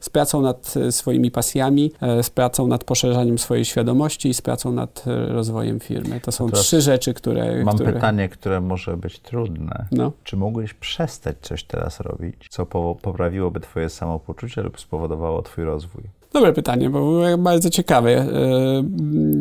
z 0.00 0.10
pracą 0.10 0.42
nad 0.42 0.65
nad 0.74 0.94
swoimi 0.94 1.30
pasjami, 1.30 1.92
z 2.22 2.30
pracą 2.30 2.66
nad 2.66 2.84
poszerzaniem 2.84 3.38
swojej 3.38 3.64
świadomości 3.64 4.28
i 4.28 4.34
z 4.34 4.42
pracą 4.42 4.72
nad 4.72 5.04
rozwojem 5.28 5.80
firmy. 5.80 6.20
To 6.20 6.32
są 6.32 6.50
trzy 6.50 6.80
rzeczy, 6.80 7.14
które... 7.14 7.64
Mam 7.64 7.74
które... 7.74 7.92
pytanie, 7.92 8.28
które 8.28 8.60
może 8.60 8.96
być 8.96 9.18
trudne. 9.18 9.86
No. 9.92 10.12
Czy 10.24 10.36
mógłbyś 10.36 10.74
przestać 10.74 11.36
coś 11.40 11.64
teraz 11.64 12.00
robić, 12.00 12.46
co 12.50 12.66
poprawiłoby 13.02 13.60
twoje 13.60 13.88
samopoczucie 13.88 14.62
lub 14.62 14.80
spowodowało 14.80 15.42
twój 15.42 15.64
rozwój? 15.64 16.02
Dobre 16.36 16.52
pytanie, 16.52 16.90
bo 16.90 17.22
bardzo 17.38 17.70
ciekawe. 17.70 18.10
E, 18.10 18.26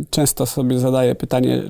często 0.10 0.46
sobie 0.46 0.80
zadaję 0.80 1.16
pytanie, 1.16 1.64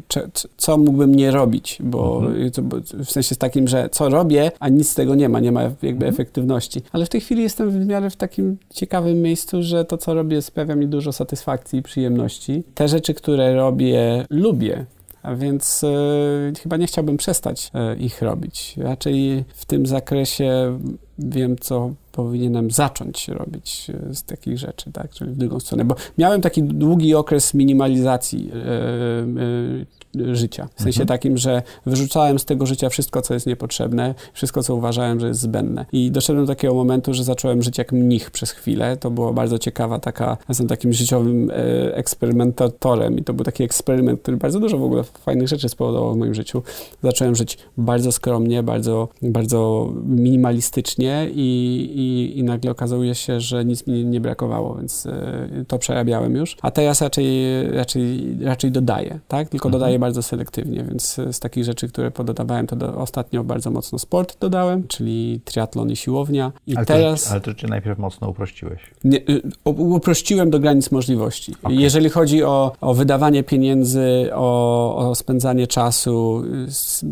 co 0.57 0.77
mógłbym 0.77 1.15
nie 1.15 1.31
robić, 1.31 1.77
bo 1.84 2.22
mhm. 2.26 2.84
w 3.06 3.11
sensie 3.11 3.35
takim, 3.35 3.68
że 3.68 3.89
co 3.91 4.10
robię, 4.10 4.52
a 4.60 4.69
nic 4.69 4.89
z 4.89 4.95
tego 4.95 5.15
nie 5.15 5.30
ma, 5.30 5.39
nie 5.39 5.52
ma 5.52 5.61
jakby 5.64 5.89
mhm. 5.89 6.14
efektywności. 6.14 6.81
Ale 6.91 7.06
w 7.06 7.10
tej 7.10 7.22
chwili 7.22 7.43
jestem 7.43 7.72
w 7.72 7.85
miarę 7.85 8.10
w 8.10 8.15
takim 8.15 8.57
ciekawym 8.73 9.22
miejscu, 9.22 9.64
że 9.64 9.85
to, 9.85 9.97
co 9.97 10.14
robię, 10.14 10.41
sprawia 10.41 10.76
mi 10.76 10.88
dużo 10.88 11.11
satysfakcji 11.11 11.80
i 11.80 11.84
przyjemności. 11.84 12.64
Te 12.76 12.88
rzeczy, 12.88 13.14
które 13.14 13.56
robię, 13.56 14.26
lubię. 14.30 14.85
A 15.23 15.35
więc 15.35 15.84
e, 15.84 16.53
chyba 16.64 16.77
nie 16.77 16.88
chciałbym 16.88 17.18
przestać 17.18 17.72
e, 17.73 17.95
ich 17.95 18.22
robić. 18.22 18.76
Raczej 18.77 19.45
w 19.56 19.65
tym 19.65 19.85
zakresie 19.85 20.80
wiem, 21.19 21.56
co 21.60 21.91
powinienem 22.15 22.71
zacząć 22.71 23.27
robić 23.27 23.91
e, 24.09 24.15
z 24.15 24.23
takich 24.23 24.57
rzeczy, 24.57 24.91
tak, 24.91 25.09
czyli 25.09 25.31
w 25.31 25.37
drugą 25.37 25.59
stronę, 25.59 25.85
bo 25.85 25.95
miałem 26.17 26.41
taki 26.41 26.63
długi 26.63 27.15
okres 27.15 27.53
minimalizacji 27.53 28.51
e, 28.53 30.31
e, 30.31 30.35
życia, 30.35 30.67
w 30.75 30.81
sensie 30.81 31.01
mhm. 31.01 31.07
takim, 31.07 31.37
że 31.37 31.63
wyrzucałem 31.85 32.39
z 32.39 32.45
tego 32.45 32.65
życia 32.65 32.89
wszystko, 32.89 33.21
co 33.21 33.33
jest 33.33 33.47
niepotrzebne, 33.47 34.15
wszystko, 34.33 34.63
co 34.63 34.75
uważałem, 34.75 35.19
że 35.19 35.27
jest 35.27 35.39
zbędne. 35.39 35.85
I 35.91 36.11
doszedłem 36.11 36.45
do 36.45 36.53
takiego 36.53 36.73
momentu, 36.73 37.13
że 37.13 37.23
zacząłem 37.23 37.61
żyć 37.63 37.77
jak 37.77 37.91
mnich 37.91 38.31
przez 38.31 38.51
chwilę. 38.51 38.97
To 38.97 39.11
było 39.11 39.33
bardzo 39.33 39.59
ciekawa 39.59 39.99
taka, 39.99 40.37
jestem 40.49 40.67
takim 40.67 40.93
życiowym 40.93 41.51
e, 41.51 41.95
eksperymentatorem 41.95 43.19
i 43.19 43.23
to 43.23 43.33
był 43.33 43.45
taki 43.45 43.63
eksperyment, 43.63 44.21
który 44.21 44.37
bardzo 44.37 44.59
dużo 44.59 44.77
w 44.77 44.83
ogóle 44.83 45.03
fajnych 45.03 45.47
rzeczy 45.47 45.69
spowodował 45.69 46.13
w 46.13 46.17
moim 46.17 46.33
życiu. 46.33 46.63
Zacząłem 47.03 47.35
żyć 47.35 47.57
bardzo 47.77 48.11
skromnie, 48.11 48.63
bardzo, 48.63 49.07
bardzo 49.21 49.89
minimalistycznie 50.05 51.27
i, 51.33 51.89
i, 51.95 52.05
i 52.40 52.44
nagle 52.44 52.72
okazuje 52.72 53.15
się, 53.15 53.40
że 53.40 53.65
nic 53.65 53.88
mi 53.88 54.06
nie 54.06 54.22
brakowało, 54.22 54.76
więc 54.76 55.06
e, 55.06 55.65
to 55.68 55.80
przerabiałem 55.80 56.36
już. 56.36 56.57
A 56.61 56.72
teraz 56.72 57.02
raczej, 57.02 57.27
raczej, 57.72 58.38
raczej 58.41 58.72
dodaję, 58.72 59.19
tak? 59.27 59.49
Tylko 59.49 59.68
mhm. 59.68 59.80
dodaję 59.80 59.99
bardzo 59.99 60.23
selektywnie, 60.23 60.84
więc 60.84 61.22
z 61.32 61.40
takich 61.40 61.64
rzeczy, 61.64 61.88
które 61.88 62.11
pododawałem, 62.11 62.68
to 62.68 62.76
do, 62.76 62.98
ostatnio 62.98 63.44
bardzo 63.44 63.72
mocno 63.72 63.99
sport 63.99 64.40
dodałem, 64.40 64.88
czyli 64.88 65.40
triatlon 65.45 65.91
i 65.91 65.95
siłownia. 65.95 66.52
I 66.68 66.76
ale 66.76 66.86
teraz... 66.86 67.23
To, 67.23 67.32
ale 67.32 67.41
to 67.41 67.53
cię 67.53 67.68
najpierw 67.68 67.99
mocno 67.99 68.30
uprościłeś. 68.30 68.82
Nie, 69.03 69.18
y, 69.18 69.41
uprościłem 69.65 70.49
do 70.49 70.60
granic 70.60 70.91
możliwości. 70.91 71.56
Okay. 71.64 71.76
Jeżeli 71.76 72.10
chodzi 72.10 72.44
o, 72.44 72.72
o 72.82 72.94
wydawanie 72.94 73.44
pieniędzy, 73.44 74.30
o, 74.34 75.10
o 75.10 75.15
spędzanie 75.15 75.68
czasu, 75.68 76.44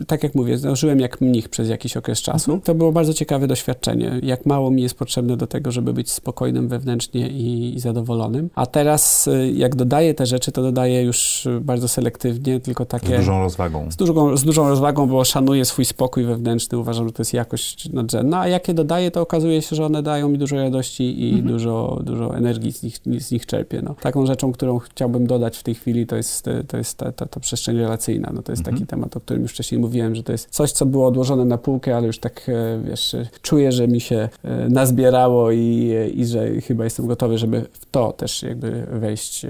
tak 0.07 0.24
jak 0.24 0.36
mówię, 0.36 0.57
zdążyłem 0.57 0.99
jak 0.99 1.22
mnich 1.22 1.49
przez 1.49 1.70
jakiś 1.70 1.98
okres 1.98 2.22
czasu. 2.22 2.52
Mhm. 2.52 2.61
To 2.61 2.76
było 2.76 2.91
bardzo 2.91 3.14
ciekawe 3.14 3.48
doświadczenie. 3.48 4.20
Jak 4.24 4.45
mało 4.45 4.72
mi 4.72 4.82
jest 4.84 4.97
potrzebne 4.97 5.38
do 5.38 5.47
tego, 5.47 5.72
żeby 5.72 5.93
być 5.93 6.11
spokojnym 6.11 6.68
wewnętrznie 6.68 7.30
i, 7.30 7.76
i 7.76 7.80
zadowolonym. 7.80 8.49
A 8.55 8.65
teraz, 8.65 9.27
y, 9.27 9.51
jak 9.55 9.76
dodaję 9.76 10.14
te 10.14 10.26
rzeczy, 10.26 10.51
to 10.51 10.61
dodaję 10.61 11.03
już 11.03 11.47
bardzo 11.61 11.88
selektywnie, 11.88 12.60
tylko 12.60 12.85
takie... 12.85 13.07
Z 13.07 13.19
dużą 13.19 13.39
rozwagą. 13.39 13.91
Z 13.91 13.95
dużą, 13.95 14.38
z 14.38 14.43
dużą 14.43 14.69
rozwagą, 14.69 15.07
bo 15.07 15.23
szanuję 15.23 15.65
swój 15.65 15.85
spokój 15.85 16.23
wewnętrzny, 16.23 16.77
uważam, 16.77 17.07
że 17.07 17.14
to 17.14 17.22
jest 17.22 17.34
jakość 17.34 17.89
nadrzędna, 17.93 18.39
a 18.39 18.47
jak 18.47 18.68
je 18.68 18.73
dodaję, 18.73 19.11
to 19.11 19.22
okazuje 19.22 19.61
się, 19.61 19.76
że 19.76 19.85
one 19.85 20.03
dają 20.03 20.30
mi 20.30 20.38
dużo 20.38 20.55
radości 20.55 21.30
i 21.30 21.30
mhm. 21.30 21.47
dużo, 21.47 22.01
dużo 22.03 22.38
energii 22.38 22.72
z 22.72 22.84
nich, 22.84 22.97
z 23.19 23.31
nich 23.31 23.45
czerpię. 23.45 23.81
No. 23.81 23.95
Taką 24.01 24.26
rzeczą, 24.26 24.51
którą 24.51 24.80
chciałbym 24.80 25.27
dodać 25.27 25.57
w 25.57 25.64
tej 25.64 25.76
chwili, 25.76 26.07
to 26.07 26.15
jest, 26.15 26.49
to 26.68 26.77
jest 26.77 26.97
ta, 26.97 27.11
ta, 27.11 27.26
ta 27.26 27.39
przestrzeń 27.39 27.77
relacyjna. 27.77 28.31
No, 28.34 28.41
to 28.41 28.51
jest 28.51 28.60
mhm. 28.60 28.77
taki 28.77 28.88
temat, 28.88 29.18
o 29.18 29.19
którym 29.19 29.41
już 29.41 29.51
wcześniej 29.51 29.81
mówiłem, 29.81 30.15
że 30.15 30.23
to 30.23 30.31
jest 30.31 30.49
coś, 30.49 30.72
co 30.72 30.85
było 30.85 31.07
odłożone 31.07 31.45
na 31.45 31.57
półkę, 31.57 31.97
ale 31.97 32.07
już 32.07 32.19
tak, 32.19 32.49
e, 32.49 32.81
wiesz, 32.89 33.15
czuję, 33.41 33.72
że 33.72 33.88
mi 33.88 34.01
się 34.01 34.30
e, 34.43 34.69
nazbierało 34.73 35.51
i, 35.51 35.93
i 36.13 36.25
że 36.25 36.61
chyba 36.61 36.83
jestem 36.83 37.07
gotowy, 37.07 37.37
żeby 37.37 37.65
w 37.71 37.85
to 37.85 38.11
też 38.11 38.43
jakby 38.43 38.87
wejść. 38.91 39.45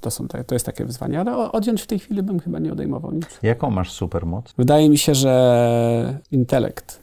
To, 0.00 0.10
są, 0.10 0.28
to 0.46 0.54
jest 0.54 0.66
takie 0.66 0.84
wyzwanie, 0.84 1.20
ale 1.20 1.52
odjąć 1.52 1.82
w 1.82 1.86
tej 1.86 1.98
chwili 1.98 2.22
bym 2.22 2.40
chyba 2.40 2.58
nie 2.58 2.72
odejmował 2.72 3.12
nic. 3.12 3.38
Jaką 3.42 3.70
masz 3.70 3.92
supermoc? 3.92 4.54
Wydaje 4.58 4.90
mi 4.90 4.98
się, 4.98 5.14
że 5.14 6.18
intelekt. 6.30 7.00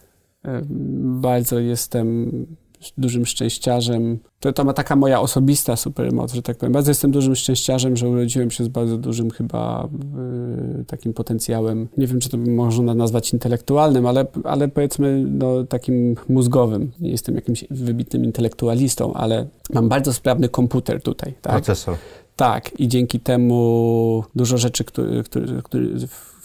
Bardzo 1.03 1.59
jestem 1.59 2.31
dużym 2.97 3.25
szczęściarzem. 3.25 4.19
To, 4.39 4.53
to 4.53 4.63
ma 4.63 4.73
taka 4.73 4.95
moja 4.95 5.21
osobista 5.21 5.75
supermoc, 5.75 6.33
że 6.33 6.41
tak 6.41 6.57
powiem. 6.57 6.73
Bardzo 6.73 6.91
jestem 6.91 7.11
dużym 7.11 7.35
szczęściarzem, 7.35 7.97
że 7.97 8.09
urodziłem 8.09 8.51
się 8.51 8.63
z 8.63 8.67
bardzo 8.67 8.97
dużym 8.97 9.31
chyba 9.31 9.89
y, 10.81 10.85
takim 10.85 11.13
potencjałem. 11.13 11.87
Nie 11.97 12.07
wiem, 12.07 12.19
czy 12.19 12.29
to 12.29 12.37
można 12.37 12.93
nazwać 12.93 13.33
intelektualnym, 13.33 14.05
ale, 14.05 14.25
ale 14.43 14.67
powiedzmy 14.67 15.25
no, 15.27 15.63
takim 15.63 16.15
mózgowym. 16.29 16.91
Nie 16.99 17.11
jestem 17.11 17.35
jakimś 17.35 17.65
wybitnym 17.71 18.25
intelektualistą, 18.25 19.13
ale 19.13 19.47
mam 19.73 19.89
bardzo 19.89 20.13
sprawny 20.13 20.49
komputer 20.49 21.01
tutaj. 21.01 21.33
Tak? 21.41 21.53
Procesor. 21.53 21.95
Tak, 22.35 22.79
i 22.79 22.87
dzięki 22.87 23.19
temu 23.19 24.23
dużo 24.35 24.57
rzeczy, 24.57 24.83
które, 24.83 25.23
które, 25.23 25.61
które 25.61 25.85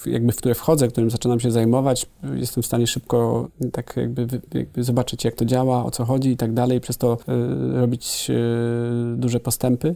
jakby 0.07 0.33
w 0.33 0.37
które 0.37 0.55
wchodzę, 0.55 0.89
którym 0.89 1.11
zaczynam 1.11 1.41
się 1.41 1.51
zajmować, 1.51 2.07
jestem 2.35 2.63
w 2.63 2.67
stanie 2.67 2.87
szybko 2.87 3.49
tak 3.73 3.95
jakby, 3.97 4.27
jakby 4.55 4.85
zobaczyć, 4.85 5.25
jak 5.25 5.35
to 5.35 5.45
działa, 5.45 5.85
o 5.85 5.91
co 5.91 6.05
chodzi 6.05 6.31
i 6.31 6.37
tak 6.37 6.53
dalej, 6.53 6.81
przez 6.81 6.97
to 6.97 7.19
y, 7.29 7.81
robić 7.81 8.27
y, 8.31 9.17
duże 9.17 9.41
postępy 9.41 9.95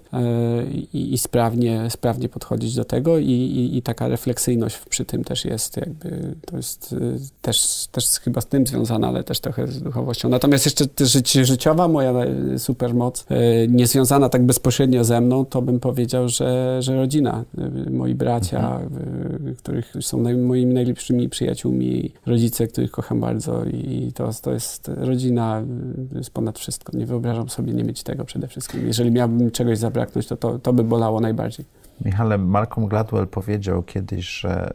i, 0.92 1.14
i, 1.14 1.18
sprawnie, 1.18 1.90
sprawnie 1.90 2.28
podchodzić 2.28 2.74
do 2.74 2.84
tego 2.84 3.18
i, 3.18 3.30
i, 3.30 3.76
i, 3.76 3.82
taka 3.82 4.08
refleksyjność 4.08 4.78
przy 4.78 5.04
tym 5.04 5.24
też 5.24 5.44
jest 5.44 5.76
jakby, 5.76 6.34
to 6.46 6.56
jest 6.56 6.94
też, 7.42 7.86
też 7.92 8.06
chyba 8.06 8.40
z 8.40 8.46
tym 8.46 8.66
związana, 8.66 9.08
ale 9.08 9.24
też 9.24 9.40
trochę 9.40 9.66
z 9.66 9.82
duchowością. 9.82 10.28
Natomiast 10.28 10.64
jeszcze 10.64 10.84
życie, 11.00 11.44
życiowa, 11.44 11.88
moja 11.88 12.14
supermoc, 12.58 13.26
nie 13.68 13.86
związana 13.86 14.28
tak 14.28 14.46
bezpośrednio 14.46 15.04
ze 15.04 15.20
mną, 15.20 15.44
to 15.44 15.62
bym 15.62 15.80
powiedział, 15.80 16.28
że, 16.28 16.76
że 16.82 16.96
rodzina, 16.96 17.44
moi 17.90 18.14
bracia, 18.14 18.80
mhm. 18.80 19.54
których 19.56 19.89
są 20.00 20.22
naj, 20.22 20.36
moimi 20.36 20.74
najlepszymi 20.74 21.28
przyjaciółmi, 21.28 22.12
rodzice, 22.26 22.66
których 22.66 22.90
kocham 22.90 23.20
bardzo 23.20 23.64
i 23.64 24.12
to, 24.14 24.30
to 24.42 24.52
jest 24.52 24.90
rodzina 24.96 25.64
jest 26.14 26.30
ponad 26.30 26.58
wszystko. 26.58 26.96
Nie 26.96 27.06
wyobrażam 27.06 27.48
sobie 27.48 27.72
nie 27.72 27.84
mieć 27.84 28.02
tego 28.02 28.24
przede 28.24 28.48
wszystkim. 28.48 28.86
Jeżeli 28.86 29.10
miałbym 29.10 29.50
czegoś 29.50 29.78
zabraknąć, 29.78 30.26
to 30.26 30.36
to, 30.36 30.58
to 30.58 30.72
by 30.72 30.84
bolało 30.84 31.20
najbardziej. 31.20 31.79
Michale, 32.04 32.38
Malcolm 32.38 32.88
Gladwell 32.88 33.26
powiedział 33.26 33.82
kiedyś, 33.82 34.28
że 34.28 34.70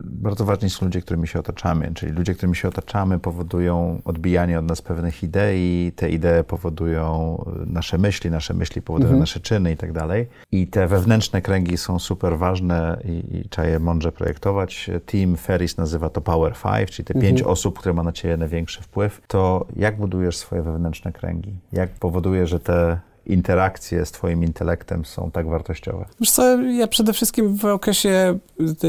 bardzo 0.00 0.44
ważni 0.44 0.70
są 0.70 0.86
ludzie, 0.86 1.02
którymi 1.02 1.28
się 1.28 1.38
otaczamy, 1.38 1.90
czyli 1.94 2.12
ludzie, 2.12 2.34
którymi 2.34 2.56
się 2.56 2.68
otaczamy 2.68 3.18
powodują 3.18 4.00
odbijanie 4.04 4.58
od 4.58 4.64
nas 4.64 4.82
pewnych 4.82 5.22
idei, 5.22 5.92
te 5.96 6.10
idee 6.10 6.44
powodują 6.46 7.36
y, 7.62 7.66
nasze 7.66 7.98
myśli, 7.98 8.30
nasze 8.30 8.54
myśli 8.54 8.82
powodują 8.82 9.08
mhm. 9.08 9.20
nasze 9.20 9.40
czyny 9.40 9.72
i 9.72 9.76
tak 9.76 9.92
dalej. 9.92 10.26
I 10.52 10.66
te 10.66 10.86
wewnętrzne 10.86 11.42
kręgi 11.42 11.76
są 11.76 11.98
super 11.98 12.38
ważne 12.38 13.00
i, 13.04 13.36
i 13.36 13.48
trzeba 13.48 13.68
je 13.68 13.78
mądrze 13.78 14.12
projektować. 14.12 14.90
Team 15.06 15.36
Ferris 15.36 15.76
nazywa 15.76 16.10
to 16.10 16.20
Power 16.20 16.54
Five, 16.56 16.90
czyli 16.90 17.06
te 17.06 17.14
mhm. 17.14 17.22
pięć 17.22 17.42
osób, 17.42 17.78
które 17.78 17.94
ma 17.94 18.02
na 18.02 18.12
ciebie 18.12 18.36
największy 18.36 18.82
wpływ. 18.82 19.22
To 19.26 19.66
jak 19.76 19.96
budujesz 19.96 20.36
swoje 20.36 20.62
wewnętrzne 20.62 21.12
kręgi? 21.12 21.54
Jak 21.72 21.90
powoduje, 21.90 22.46
że 22.46 22.60
te 22.60 23.00
interakcje 23.26 24.06
z 24.06 24.10
twoim 24.12 24.44
intelektem 24.44 25.04
są 25.04 25.30
tak 25.30 25.48
wartościowe? 25.48 26.04
Wiesz 26.20 26.30
co, 26.30 26.62
ja 26.62 26.86
przede 26.86 27.12
wszystkim 27.12 27.56
w 27.56 27.64
okresie 27.64 28.38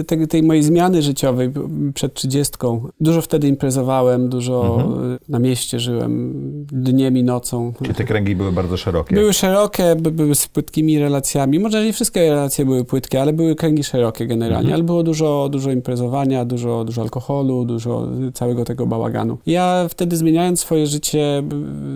tej, 0.07 0.27
tej 0.27 0.43
mojej 0.43 0.63
zmiany 0.63 1.01
życiowej 1.01 1.51
przed 1.93 2.13
trzydziestką 2.13 2.87
dużo 2.99 3.21
wtedy 3.21 3.47
imprezowałem, 3.47 4.29
dużo 4.29 4.83
mhm. 4.85 5.19
na 5.29 5.39
mieście 5.39 5.79
żyłem, 5.79 6.33
dniem 6.71 7.17
i 7.17 7.23
nocą. 7.23 7.73
Czyli 7.81 7.95
te 7.95 8.03
kręgi 8.03 8.35
były 8.35 8.51
bardzo 8.51 8.77
szerokie? 8.77 9.15
Były 9.15 9.33
szerokie, 9.33 9.95
by, 9.95 10.11
były 10.11 10.35
z 10.35 10.47
płytkimi 10.47 10.99
relacjami. 10.99 11.59
Może 11.59 11.85
nie 11.85 11.93
wszystkie 11.93 12.29
relacje 12.29 12.65
były 12.65 12.85
płytkie, 12.85 13.21
ale 13.21 13.33
były 13.33 13.55
kręgi 13.55 13.83
szerokie 13.83 14.27
generalnie, 14.27 14.57
mhm. 14.57 14.73
ale 14.73 14.83
było 14.83 15.03
dużo, 15.03 15.49
dużo 15.51 15.71
imprezowania, 15.71 16.45
dużo, 16.45 16.85
dużo 16.85 17.01
alkoholu, 17.01 17.65
dużo 17.65 18.07
całego 18.33 18.65
tego 18.65 18.87
bałaganu. 18.87 19.37
Ja 19.45 19.85
wtedy 19.89 20.17
zmieniając 20.17 20.59
swoje 20.59 20.87
życie 20.87 21.43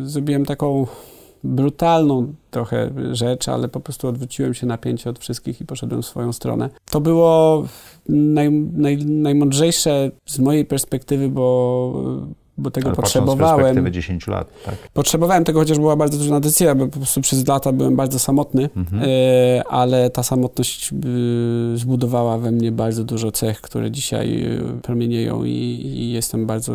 zrobiłem 0.03 0.45
taką 0.45 0.87
brutalną 1.43 2.33
trochę 2.51 2.91
rzecz, 3.11 3.49
ale 3.49 3.67
po 3.67 3.79
prostu 3.79 4.07
odwróciłem 4.07 4.53
się 4.53 4.67
napięcie 4.67 5.09
od 5.09 5.19
wszystkich 5.19 5.61
i 5.61 5.65
poszedłem 5.65 6.01
w 6.01 6.05
swoją 6.05 6.33
stronę. 6.33 6.69
To 6.91 7.01
było 7.01 7.63
naj, 8.09 8.51
naj, 8.51 9.05
najmądrzejsze 9.05 10.11
z 10.25 10.39
mojej 10.39 10.65
perspektywy, 10.65 11.29
bo 11.29 12.31
bo 12.57 12.71
tego 12.71 12.87
ale 12.87 12.95
potrzebowałem. 12.95 13.55
Z 13.55 13.59
perspektywy 13.59 13.91
10 13.91 14.27
lat, 14.27 14.63
tak. 14.65 14.75
Potrzebowałem 14.93 15.43
tego, 15.43 15.59
chociaż 15.59 15.79
była 15.79 15.95
bardzo 15.95 16.17
trudna 16.17 16.39
decyzja, 16.39 16.75
bo 16.75 16.87
po 16.87 16.97
prostu 16.97 17.21
przez 17.21 17.47
lata 17.47 17.71
byłem 17.71 17.95
bardzo 17.95 18.19
samotny, 18.19 18.69
mhm. 18.75 19.03
e, 19.05 19.63
ale 19.67 20.09
ta 20.09 20.23
samotność 20.23 20.93
e, 20.93 20.97
zbudowała 21.77 22.37
we 22.37 22.51
mnie 22.51 22.71
bardzo 22.71 23.03
dużo 23.03 23.31
cech, 23.31 23.61
które 23.61 23.91
dzisiaj 23.91 24.43
e, 24.43 24.81
promienieją 24.81 25.43
i, 25.43 25.49
i 25.83 26.11
jestem 26.11 26.45
bardzo 26.45 26.73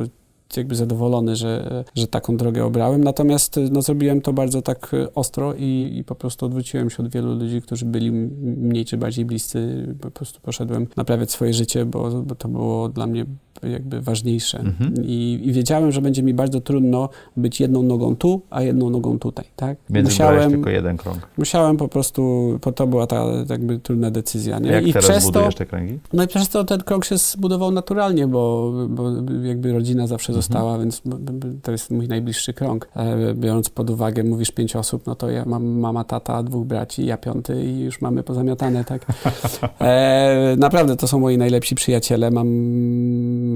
jakby 0.56 0.74
zadowolony, 0.74 1.36
że, 1.36 1.85
że 1.94 2.06
taką 2.06 2.36
drogę 2.36 2.64
obrałem. 2.64 3.05
Natomiast 3.05 3.60
no, 3.70 3.82
zrobiłem 3.82 4.20
to 4.20 4.32
bardzo 4.32 4.62
tak 4.62 4.90
ostro 5.14 5.55
i, 5.55 5.93
i 5.97 6.05
po 6.05 6.14
prostu 6.14 6.47
odwróciłem 6.47 6.90
się 6.90 7.02
od 7.02 7.09
wielu 7.09 7.35
ludzi, 7.35 7.62
którzy 7.62 7.85
byli 7.86 8.12
mniej 8.12 8.85
czy 8.85 8.97
bardziej 8.97 9.24
bliscy. 9.24 9.89
Po 10.01 10.10
prostu 10.10 10.40
poszedłem 10.40 10.86
naprawiać 10.97 11.31
swoje 11.31 11.55
życie, 11.55 11.85
bo, 11.85 12.23
bo 12.23 12.35
to 12.35 12.48
było 12.48 12.89
dla 12.89 13.06
mnie 13.06 13.27
jakby 13.62 14.01
ważniejsze. 14.01 14.59
Mhm. 14.59 14.94
I, 15.02 15.40
I, 15.44 15.52
wiedziałem, 15.52 15.93
że 15.93 16.02
będzie 16.02 16.23
mi 16.23 16.35
bardzo 16.35 16.60
trudno 16.60 17.09
być 17.36 17.60
jedną 17.60 17.82
nogą 17.82 18.16
tu, 18.16 18.43
a 18.51 18.62
jedną 18.62 18.90
nogą 18.90 19.18
tutaj, 19.18 19.44
tak? 19.56 19.78
Więc 19.90 20.09
musiałem 20.09 20.51
tylko 20.51 20.70
jeden 20.70 20.97
krąg. 20.97 21.28
Musiałem 21.39 21.77
po 21.77 21.89
prostu, 21.89 22.52
po 22.60 22.73
to 22.73 22.86
była 22.86 23.06
ta 23.06 23.24
jakby 23.51 23.78
trudna 23.78 24.10
decyzja. 24.10 24.59
Nie? 24.59 24.70
Jak 24.70 24.86
I 24.86 24.93
teraz 24.93 25.24
budujesz 25.24 25.55
to, 25.55 25.59
te 25.59 25.66
kręgi? 25.66 25.98
No 26.12 26.24
i 26.24 26.27
przez 26.27 26.48
to 26.48 26.64
ten 26.64 26.81
krąg 26.81 27.05
się 27.05 27.16
zbudował 27.18 27.70
naturalnie, 27.70 28.27
bo, 28.27 28.73
bo 28.89 29.10
jakby 29.43 29.73
rodzina 29.73 30.06
zawsze 30.06 30.32
mhm. 30.36 30.42
została, 30.42 30.78
więc 30.78 31.02
to 31.62 31.72
jest 31.72 31.90
mój 31.90 32.08
najbliższy 32.08 32.52
krąg. 32.52 32.88
E, 32.96 33.34
biorąc 33.34 33.70
pod 33.70 33.90
uwagę, 33.90 34.24
mówisz 34.24 34.50
pięć 34.50 34.76
osób, 34.76 35.06
no 35.06 35.14
to 35.14 35.30
ja 35.30 35.44
mam 35.44 35.66
mama, 35.66 36.04
tata, 36.04 36.42
dwóch 36.42 36.66
braci, 36.66 37.06
ja 37.06 37.16
piąty 37.16 37.64
i 37.64 37.80
już 37.80 38.00
mamy 38.00 38.22
pozamiatane, 38.22 38.84
tak? 38.84 39.06
E, 39.80 40.56
naprawdę 40.58 40.96
to 40.96 41.08
są 41.08 41.20
moi 41.20 41.38
najlepsi 41.38 41.74
przyjaciele. 41.74 42.30
Mam 42.30 42.48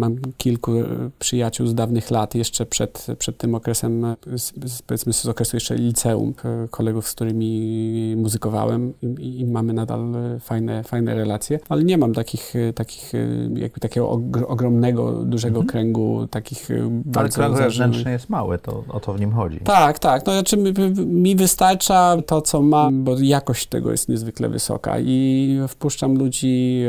mam 0.01 0.17
kilku 0.37 0.73
przyjaciół 1.19 1.67
z 1.67 1.75
dawnych 1.75 2.11
lat, 2.11 2.35
jeszcze 2.35 2.67
przed, 2.67 3.07
przed 3.19 3.37
tym 3.37 3.55
okresem, 3.55 4.17
z, 4.37 4.83
powiedzmy 4.83 5.13
z 5.13 5.27
okresu 5.27 5.57
jeszcze 5.57 5.75
liceum, 5.75 6.35
kolegów, 6.71 7.09
z 7.09 7.15
którymi 7.15 8.15
muzykowałem 8.17 8.93
i, 9.03 9.41
i, 9.41 9.47
mamy 9.47 9.73
nadal 9.73 10.15
fajne, 10.41 10.85
fajne 10.85 11.15
relacje, 11.15 11.59
ale 11.69 11.85
nie 11.85 11.99
mam 11.99 12.15
takich, 12.15 12.55
takich 12.75 13.13
jakby 13.55 13.81
takiego 13.81 14.11
ogromnego, 14.49 15.13
dużego 15.13 15.61
mhm. 15.61 15.67
kręgu 15.67 16.27
takich 16.31 16.70
bardzo... 16.91 17.45
Ale 17.45 17.55
krąg 17.55 17.63
wewnętrzny 17.63 18.11
jest 18.11 18.31
mały, 18.31 18.59
to 18.59 18.85
o 18.89 19.01
to 19.01 19.15
w 19.15 19.21
nim 19.21 19.33
chodzi. 19.33 19.61
Tak, 19.65 19.99
tak, 19.99 20.27
no 20.27 20.33
znaczy 20.33 20.57
mi, 20.57 20.73
mi 21.07 21.37
wystarcza 21.37 22.17
to, 22.27 22.43
co 22.43 22.63
mam, 22.63 23.05
bo 23.05 23.19
jakość 23.19 23.67
tego 23.67 23.91
jest 23.91 24.09
niezwykle 24.09 24.49
wysoka 24.49 24.97
i 25.01 25.59
wpuszczam 25.69 26.19
ludzi, 26.19 26.83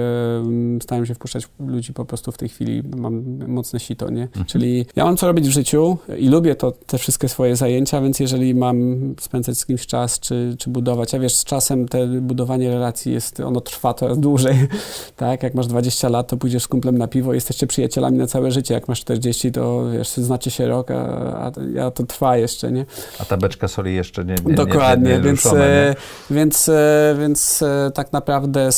staram 0.82 1.06
się 1.06 1.16
wpuszczać 1.16 1.48
ludzi 1.60 1.94
po 1.94 2.06
prostu 2.06 2.32
w 2.32 2.38
tej 2.38 2.50
chwili 2.50 2.84
mam 2.98 3.24
mocne 3.48 3.80
sito, 3.80 4.10
nie? 4.10 4.24
Mhm. 4.24 4.46
Czyli 4.46 4.86
ja 4.96 5.06
mam 5.06 5.18
co 5.18 5.28
robić 5.28 5.48
w 5.48 5.52
życiu 5.52 5.98
i 6.18 6.30
lubię 6.30 6.56
to, 6.56 6.72
te 6.72 6.98
wszystkie 6.98 7.30
swoje 7.30 7.56
zajęcia, 7.56 8.02
więc 8.02 8.20
jeżeli 8.20 8.56
mam 8.56 8.98
spędzać 9.20 9.58
z 9.58 9.66
kimś 9.66 9.88
czas, 9.88 10.20
czy, 10.20 10.56
czy 10.60 10.70
budować, 10.70 11.16
a 11.16 11.20
wiesz, 11.20 11.36
z 11.36 11.44
czasem 11.44 11.88
te 11.88 12.08
budowanie 12.08 12.70
relacji 12.70 13.14
jest, 13.14 13.40
ono 13.40 13.62
trwa 13.62 13.94
coraz 13.94 14.20
dłużej, 14.20 14.56
tak? 15.16 15.44
Jak 15.44 15.56
masz 15.56 15.68
20 15.68 16.10
lat, 16.10 16.28
to 16.28 16.38
pójdziesz 16.38 16.64
z 16.64 16.68
kumplem 16.68 16.98
na 16.98 17.08
piwo, 17.08 17.34
jesteście 17.34 17.68
przyjacielami 17.68 18.18
na 18.18 18.28
całe 18.28 18.52
życie, 18.52 18.74
jak 18.74 18.88
masz 18.88 19.00
40, 19.00 19.52
to 19.52 19.71
wiesz, 19.94 20.10
znacie 20.10 20.52
się 20.52 20.68
rok, 20.68 20.92
a, 20.92 20.96
a, 21.34 21.52
a 21.86 21.92
to 21.92 22.04
trwa 22.04 22.38
jeszcze, 22.38 22.72
nie? 22.72 22.86
A 23.20 23.26
ta 23.26 23.38
beczka 23.38 23.68
soli 23.68 23.96
jeszcze 23.96 24.26
nie, 24.26 24.36
nie 24.46 24.56
Dokładnie, 24.56 25.10
nie, 25.10 25.18
nie 25.18 25.24
więc, 25.24 25.46
ruszone, 25.46 25.66
e, 25.66 25.96
więc, 26.32 26.70
e, 26.70 27.16
więc 27.20 27.62
e, 27.62 27.92
tak 27.94 28.14
naprawdę 28.14 28.70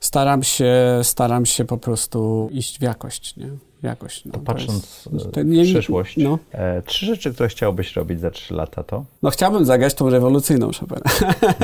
staram 0.00 0.42
się, 0.42 0.74
staram 1.02 1.46
się 1.46 1.64
po 1.64 1.78
prostu 1.78 2.48
iść 2.52 2.78
w 2.78 2.82
jakość, 2.82 3.36
nie? 3.36 3.71
Jakoś. 3.82 4.24
No, 4.24 4.32
to 4.32 4.38
patrząc 4.38 5.08
to 5.32 5.40
w 5.44 5.62
przyszłość, 5.62 6.16
no. 6.16 6.38
e, 6.52 6.82
trzy 6.82 7.06
rzeczy, 7.06 7.34
które 7.34 7.48
chciałbyś 7.48 7.96
robić 7.96 8.20
za 8.20 8.30
trzy 8.30 8.54
lata, 8.54 8.82
to? 8.82 9.04
No 9.22 9.30
chciałbym 9.30 9.64
zagrać 9.64 9.94
tą 9.94 10.10
rewolucyjną 10.10 10.70
Chopina. 10.80 11.00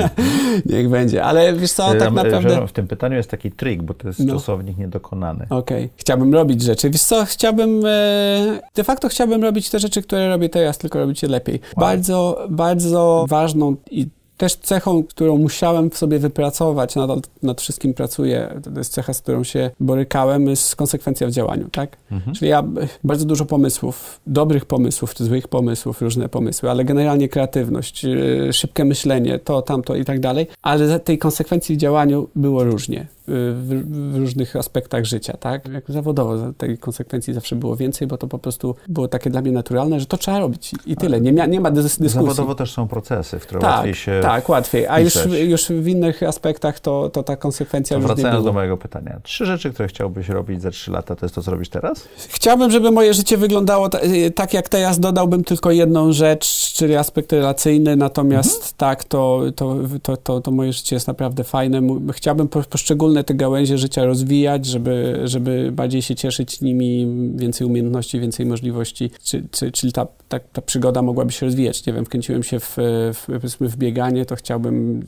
Niech 0.65 0.89
będzie, 0.89 1.23
ale 1.23 1.53
wiesz 1.53 1.71
co, 1.71 1.93
tak 1.93 2.13
naprawdę... 2.13 2.67
W 2.67 2.71
tym 2.71 2.87
pytaniu 2.87 3.15
jest 3.15 3.29
taki 3.29 3.51
trik, 3.51 3.83
bo 3.83 3.93
to 3.93 4.07
jest 4.07 4.19
no. 4.19 4.33
czasownik 4.33 4.77
niedokonany. 4.77 5.45
Okej. 5.49 5.85
Okay. 5.85 5.89
Chciałbym 5.97 6.33
robić 6.33 6.61
rzeczy. 6.61 6.89
Wiesz 6.89 7.03
co, 7.03 7.25
chciałbym... 7.25 7.85
E, 7.85 8.59
de 8.75 8.83
facto 8.83 9.09
chciałbym 9.09 9.43
robić 9.43 9.69
te 9.69 9.79
rzeczy, 9.79 10.01
które 10.01 10.29
robię 10.29 10.49
teraz, 10.49 10.77
tylko 10.77 10.99
robić 10.99 11.23
je 11.23 11.29
lepiej. 11.29 11.59
Wow. 11.59 11.85
Bardzo, 11.87 12.47
bardzo 12.49 13.25
ważną 13.29 13.75
i 13.91 14.07
też 14.39 14.55
cechą, 14.55 15.03
którą 15.03 15.37
musiałem 15.37 15.89
w 15.89 15.97
sobie 15.97 16.19
wypracować, 16.19 16.95
nadal 16.95 17.21
nad 17.43 17.61
wszystkim 17.61 17.93
pracuję, 17.93 18.61
to 18.63 18.79
jest 18.79 18.93
cecha, 18.93 19.13
z 19.13 19.21
którą 19.21 19.43
się 19.43 19.71
borykałem, 19.79 20.47
jest 20.47 20.75
konsekwencja 20.75 21.27
w 21.27 21.31
działaniu, 21.31 21.69
tak? 21.71 21.97
Mhm. 22.11 22.35
Czyli 22.35 22.51
ja 22.51 22.63
bardzo 23.03 23.25
dużo 23.25 23.45
pomysłów, 23.45 24.19
dobrych 24.27 24.65
pomysłów, 24.65 25.13
złych 25.17 25.47
pomysłów, 25.47 26.01
różne 26.01 26.29
pomysły, 26.29 26.69
ale 26.69 26.85
generalnie 26.85 27.29
kreatywność, 27.29 28.03
yy, 28.03 28.53
szybkie 28.53 28.85
myślenie, 28.85 29.39
to, 29.39 29.61
tamto 29.61 29.95
i 29.95 30.05
tak 30.05 30.19
dalej, 30.19 30.47
ale 30.61 30.99
tej 30.99 31.17
konsekwencji 31.17 31.75
w 31.75 31.77
działaniu 31.77 32.29
było 32.35 32.63
różnie 32.63 33.07
w, 33.29 33.83
w, 34.13 34.17
różnych 34.17 34.55
aspektach 34.55 35.05
życia, 35.05 35.37
tak? 35.37 35.67
Jak 35.67 35.83
zawodowo 35.87 36.53
tej 36.57 36.77
konsekwencji 36.77 37.33
zawsze 37.33 37.55
było 37.55 37.75
więcej, 37.75 38.07
bo 38.07 38.17
to 38.17 38.27
po 38.27 38.39
prostu 38.39 38.75
było 38.87 39.07
takie 39.07 39.29
dla 39.29 39.41
mnie 39.41 39.51
naturalne, 39.51 39.99
że 39.99 40.05
to 40.05 40.17
trzeba 40.17 40.39
robić 40.39 40.71
i 40.85 40.95
tyle. 40.95 41.21
Nie, 41.21 41.47
nie 41.47 41.61
ma 41.61 41.71
dyskusji. 41.71 42.09
Zawodowo 42.09 42.55
też 42.55 42.71
są 42.71 42.87
procesy, 42.87 43.39
w 43.39 43.41
które 43.41 43.61
tak, 43.61 43.71
łatwiej 43.71 43.95
się 43.95 44.19
Tak, 44.21 44.49
łatwiej. 44.49 44.87
A 44.87 44.99
już, 44.99 45.15
już 45.25 45.67
w 45.67 45.87
innych 45.87 46.23
aspektach 46.23 46.79
to, 46.79 47.09
to 47.09 47.23
ta 47.23 47.35
konsekwencja 47.35 47.97
to 47.97 48.07
wracając 48.07 48.45
do 48.45 48.53
mojego 48.53 48.77
pytania. 48.77 49.19
Trzy 49.23 49.45
rzeczy, 49.45 49.73
które 49.73 49.87
chciałbyś 49.87 50.29
robić 50.29 50.61
za 50.61 50.71
trzy 50.71 50.91
lata, 50.91 51.15
to 51.15 51.25
jest 51.25 51.35
to, 51.35 51.41
co 51.41 51.51
robisz 51.51 51.69
teraz? 51.69 52.07
Chciałbym, 52.29 52.71
żeby 52.71 52.91
moje 52.91 53.13
życie 53.13 53.37
wyglądało 53.37 53.89
y, 54.03 54.31
tak, 54.31 54.53
jak 54.53 54.69
teraz. 54.69 54.99
Dodałbym 54.99 55.43
tylko 55.43 55.71
jedną 55.71 56.11
rzecz, 56.11 56.73
czyli 56.73 56.95
aspekt 56.95 57.33
relacyjny, 57.33 57.95
natomiast 57.95 58.55
mhm. 58.55 58.73
tak, 58.77 59.03
to, 59.03 59.41
to, 59.55 59.75
to, 60.01 60.17
to, 60.17 60.41
to 60.41 60.51
moje 60.51 60.73
życie 60.73 60.95
jest 60.95 61.07
naprawdę 61.07 61.43
fajne. 61.43 61.81
Chciałbym 62.13 62.47
poszczególne 62.47 63.18
te 63.23 63.33
gałęzie 63.33 63.77
życia 63.77 64.05
rozwijać, 64.05 64.65
żeby, 64.65 65.19
żeby 65.23 65.71
bardziej 65.71 66.01
się 66.01 66.15
cieszyć 66.15 66.61
nimi, 66.61 67.07
więcej 67.35 67.67
umiejętności, 67.67 68.19
więcej 68.19 68.45
możliwości, 68.45 69.11
czy, 69.23 69.43
czy, 69.51 69.71
czyli 69.71 69.93
ta, 69.93 70.07
ta, 70.27 70.39
ta 70.39 70.61
przygoda 70.61 71.01
mogłaby 71.01 71.31
się 71.31 71.45
rozwijać. 71.45 71.85
Nie 71.85 71.93
wiem, 71.93 72.05
wkręciłem 72.05 72.43
się 72.43 72.59
w, 72.59 72.77
w, 73.13 73.57
w 73.59 73.77
bieganie, 73.77 74.25
to 74.25 74.35
chciałbym 74.35 75.03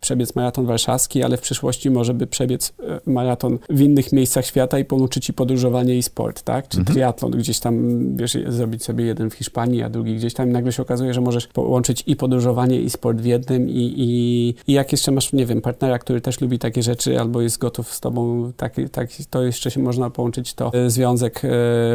przebiec 0.00 0.36
maraton 0.36 0.66
warszawski, 0.66 1.22
ale 1.22 1.36
w 1.36 1.40
przyszłości 1.40 1.90
może 1.90 2.14
by 2.14 2.26
przebiec 2.26 2.72
e, 2.80 3.00
maraton 3.06 3.58
w 3.70 3.80
innych 3.80 4.12
miejscach 4.12 4.46
świata 4.46 4.78
i 4.78 4.84
połączyć 4.84 5.28
i 5.28 5.32
podróżowanie 5.32 5.98
i 5.98 6.02
sport, 6.02 6.42
tak? 6.42 6.68
Czy 6.68 6.78
mhm. 6.78 6.94
triatlon, 6.94 7.30
gdzieś 7.30 7.60
tam, 7.60 8.00
wiesz, 8.16 8.36
zrobić 8.48 8.84
sobie 8.84 9.04
jeden 9.04 9.30
w 9.30 9.34
Hiszpanii, 9.34 9.82
a 9.82 9.90
drugi 9.90 10.16
gdzieś 10.16 10.34
tam 10.34 10.48
i 10.48 10.52
nagle 10.52 10.72
się 10.72 10.82
okazuje, 10.82 11.14
że 11.14 11.20
możesz 11.20 11.46
połączyć 11.46 12.02
i 12.06 12.16
podróżowanie 12.16 12.80
i 12.80 12.90
sport 12.90 13.20
w 13.20 13.24
jednym 13.24 13.68
i, 13.68 13.94
i, 13.96 14.54
i 14.66 14.72
jak 14.72 14.92
jeszcze 14.92 15.12
masz, 15.12 15.32
nie 15.32 15.46
wiem, 15.46 15.60
partnera, 15.60 15.98
który 15.98 16.20
też 16.20 16.40
lubi 16.40 16.58
takie 16.58 16.82
rzeczy, 16.82 17.20
albo 17.20 17.29
jest 17.38 17.58
gotów 17.58 17.94
z 17.94 18.00
tobą, 18.00 18.52
tak, 18.56 18.74
tak, 18.92 19.08
to 19.30 19.42
jeszcze 19.42 19.70
się 19.70 19.80
można 19.80 20.10
połączyć, 20.10 20.54
to 20.54 20.70
e, 20.74 20.90
związek 20.90 21.36
e, 21.44 21.48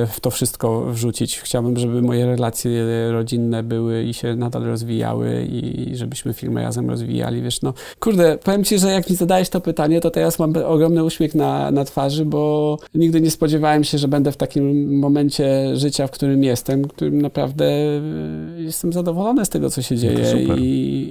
w 0.07 0.19
to 0.21 0.31
wszystko 0.31 0.81
wrzucić. 0.81 1.39
Chciałbym, 1.39 1.77
żeby 1.77 2.01
moje 2.01 2.25
relacje 2.25 2.71
rodzinne 3.11 3.63
były 3.63 4.03
i 4.03 4.13
się 4.13 4.35
nadal 4.35 4.63
rozwijały 4.63 5.47
i 5.51 5.95
żebyśmy 5.95 6.33
filmy 6.33 6.61
razem 6.61 6.89
rozwijali, 6.89 7.41
wiesz, 7.41 7.61
no 7.61 7.73
kurde, 7.99 8.37
powiem 8.43 8.63
ci, 8.63 8.79
że 8.79 8.91
jak 8.91 9.09
mi 9.09 9.15
zadałeś 9.15 9.49
to 9.49 9.61
pytanie, 9.61 10.01
to 10.01 10.11
teraz 10.11 10.39
mam 10.39 10.53
ogromny 10.65 11.03
uśmiech 11.03 11.35
na, 11.35 11.71
na 11.71 11.85
twarzy, 11.85 12.25
bo 12.25 12.77
nigdy 12.95 13.21
nie 13.21 13.31
spodziewałem 13.31 13.83
się, 13.83 13.97
że 13.97 14.07
będę 14.07 14.31
w 14.31 14.37
takim 14.37 14.97
momencie 14.99 15.75
życia, 15.77 16.07
w 16.07 16.11
którym 16.11 16.43
jestem, 16.43 16.87
którym 16.87 17.21
naprawdę 17.21 17.65
e, 17.65 18.01
jestem 18.57 18.93
zadowolony 18.93 19.45
z 19.45 19.49
tego, 19.49 19.69
co 19.69 19.81
się 19.81 19.97
dzieje 19.97 20.45
i, 20.57 20.61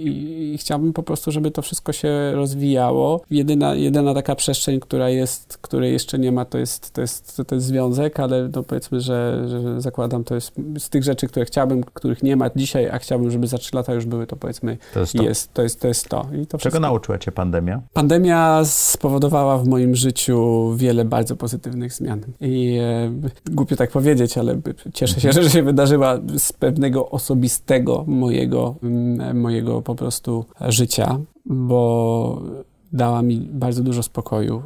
i, 0.06 0.54
i 0.54 0.58
chciałbym 0.58 0.92
po 0.92 1.02
prostu, 1.02 1.30
żeby 1.30 1.50
to 1.50 1.62
wszystko 1.62 1.92
się 1.92 2.32
rozwijało. 2.32 3.20
Jedyna, 3.30 3.74
jedyna 3.74 4.03
taka 4.14 4.34
przestrzeń, 4.34 4.80
która 4.80 5.08
jest, 5.08 5.58
której 5.58 5.92
jeszcze 5.92 6.18
nie 6.18 6.32
ma, 6.32 6.44
to 6.44 6.58
jest, 6.58 6.90
to 6.90 7.00
jest, 7.00 7.42
to 7.46 7.54
jest 7.54 7.66
związek, 7.66 8.20
ale 8.20 8.48
no 8.54 8.62
powiedzmy, 8.62 9.00
że, 9.00 9.48
że 9.48 9.80
zakładam, 9.80 10.24
to 10.24 10.34
jest 10.34 10.52
z 10.78 10.88
tych 10.88 11.04
rzeczy, 11.04 11.26
które 11.26 11.46
chciałbym, 11.46 11.84
których 11.84 12.22
nie 12.22 12.36
ma 12.36 12.50
dzisiaj, 12.56 12.90
a 12.90 12.98
chciałbym, 12.98 13.30
żeby 13.30 13.46
za 13.46 13.58
trzy 13.58 13.76
lata 13.76 13.94
już 13.94 14.06
były, 14.06 14.26
to 14.26 14.36
powiedzmy 14.36 14.78
to 14.94 15.00
jest 15.00 15.12
to. 15.12 15.22
Jest, 15.22 15.54
to, 15.54 15.62
jest, 15.62 15.80
to, 15.80 15.88
jest 15.88 16.08
to. 16.08 16.26
I 16.42 16.46
to 16.46 16.58
Czego 16.58 16.80
nauczyła 16.80 17.18
cię 17.18 17.32
pandemia? 17.32 17.80
Pandemia 17.92 18.64
spowodowała 18.64 19.58
w 19.58 19.66
moim 19.68 19.94
życiu 19.94 20.70
wiele 20.76 21.04
bardzo 21.04 21.36
pozytywnych 21.36 21.92
zmian. 21.92 22.20
I 22.40 22.78
e, 22.82 23.12
głupio 23.50 23.76
tak 23.76 23.90
powiedzieć, 23.90 24.38
ale 24.38 24.60
cieszę 24.94 25.20
się, 25.20 25.32
że 25.42 25.50
się 25.50 25.62
wydarzyła 25.62 26.18
z 26.38 26.52
pewnego 26.52 27.10
osobistego 27.10 28.04
mojego, 28.06 28.74
mojego 29.34 29.82
po 29.82 29.94
prostu 29.94 30.44
życia, 30.60 31.18
bo 31.46 32.42
dała 32.94 33.22
mi 33.22 33.40
bardzo 33.52 33.82
dużo 33.82 34.02
spokoju. 34.02 34.62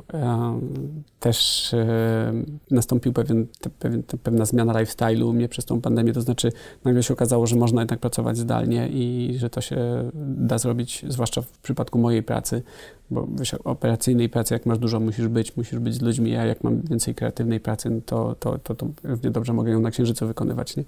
Też 1.20 1.74
e, 1.74 2.32
nastąpił 2.70 3.12
pewien, 3.12 3.46
pewien, 3.78 4.02
pewna 4.22 4.44
zmiana 4.44 4.72
lifestyle'u 4.72 5.22
u 5.22 5.32
mnie 5.32 5.48
przez 5.48 5.64
tą 5.64 5.80
pandemię, 5.80 6.12
to 6.12 6.20
znaczy 6.20 6.52
nagle 6.84 7.02
się 7.02 7.14
okazało, 7.14 7.46
że 7.46 7.56
można 7.56 7.80
jednak 7.80 8.00
pracować 8.00 8.36
zdalnie 8.36 8.88
i 8.88 9.34
że 9.38 9.50
to 9.50 9.60
się 9.60 9.76
da 10.18 10.58
zrobić, 10.58 11.04
zwłaszcza 11.08 11.42
w 11.42 11.58
przypadku 11.58 11.98
mojej 11.98 12.22
pracy, 12.22 12.62
bo 13.10 13.28
wiesz, 13.38 13.54
operacyjnej 13.54 14.28
pracy, 14.28 14.54
jak 14.54 14.66
masz 14.66 14.78
dużo, 14.78 15.00
musisz 15.00 15.28
być, 15.28 15.56
musisz 15.56 15.78
być 15.78 15.94
z 15.94 16.02
ludźmi, 16.02 16.36
a 16.36 16.44
jak 16.44 16.64
mam 16.64 16.80
więcej 16.80 17.14
kreatywnej 17.14 17.60
pracy, 17.60 17.90
no 17.90 18.00
to, 18.06 18.36
to, 18.40 18.58
to, 18.58 18.74
to 18.74 18.86
równie 19.04 19.30
dobrze 19.30 19.52
mogę 19.52 19.72
ją 19.72 19.80
na 19.80 19.90
księżycu 19.90 20.26
wykonywać, 20.26 20.76
nie? 20.76 20.84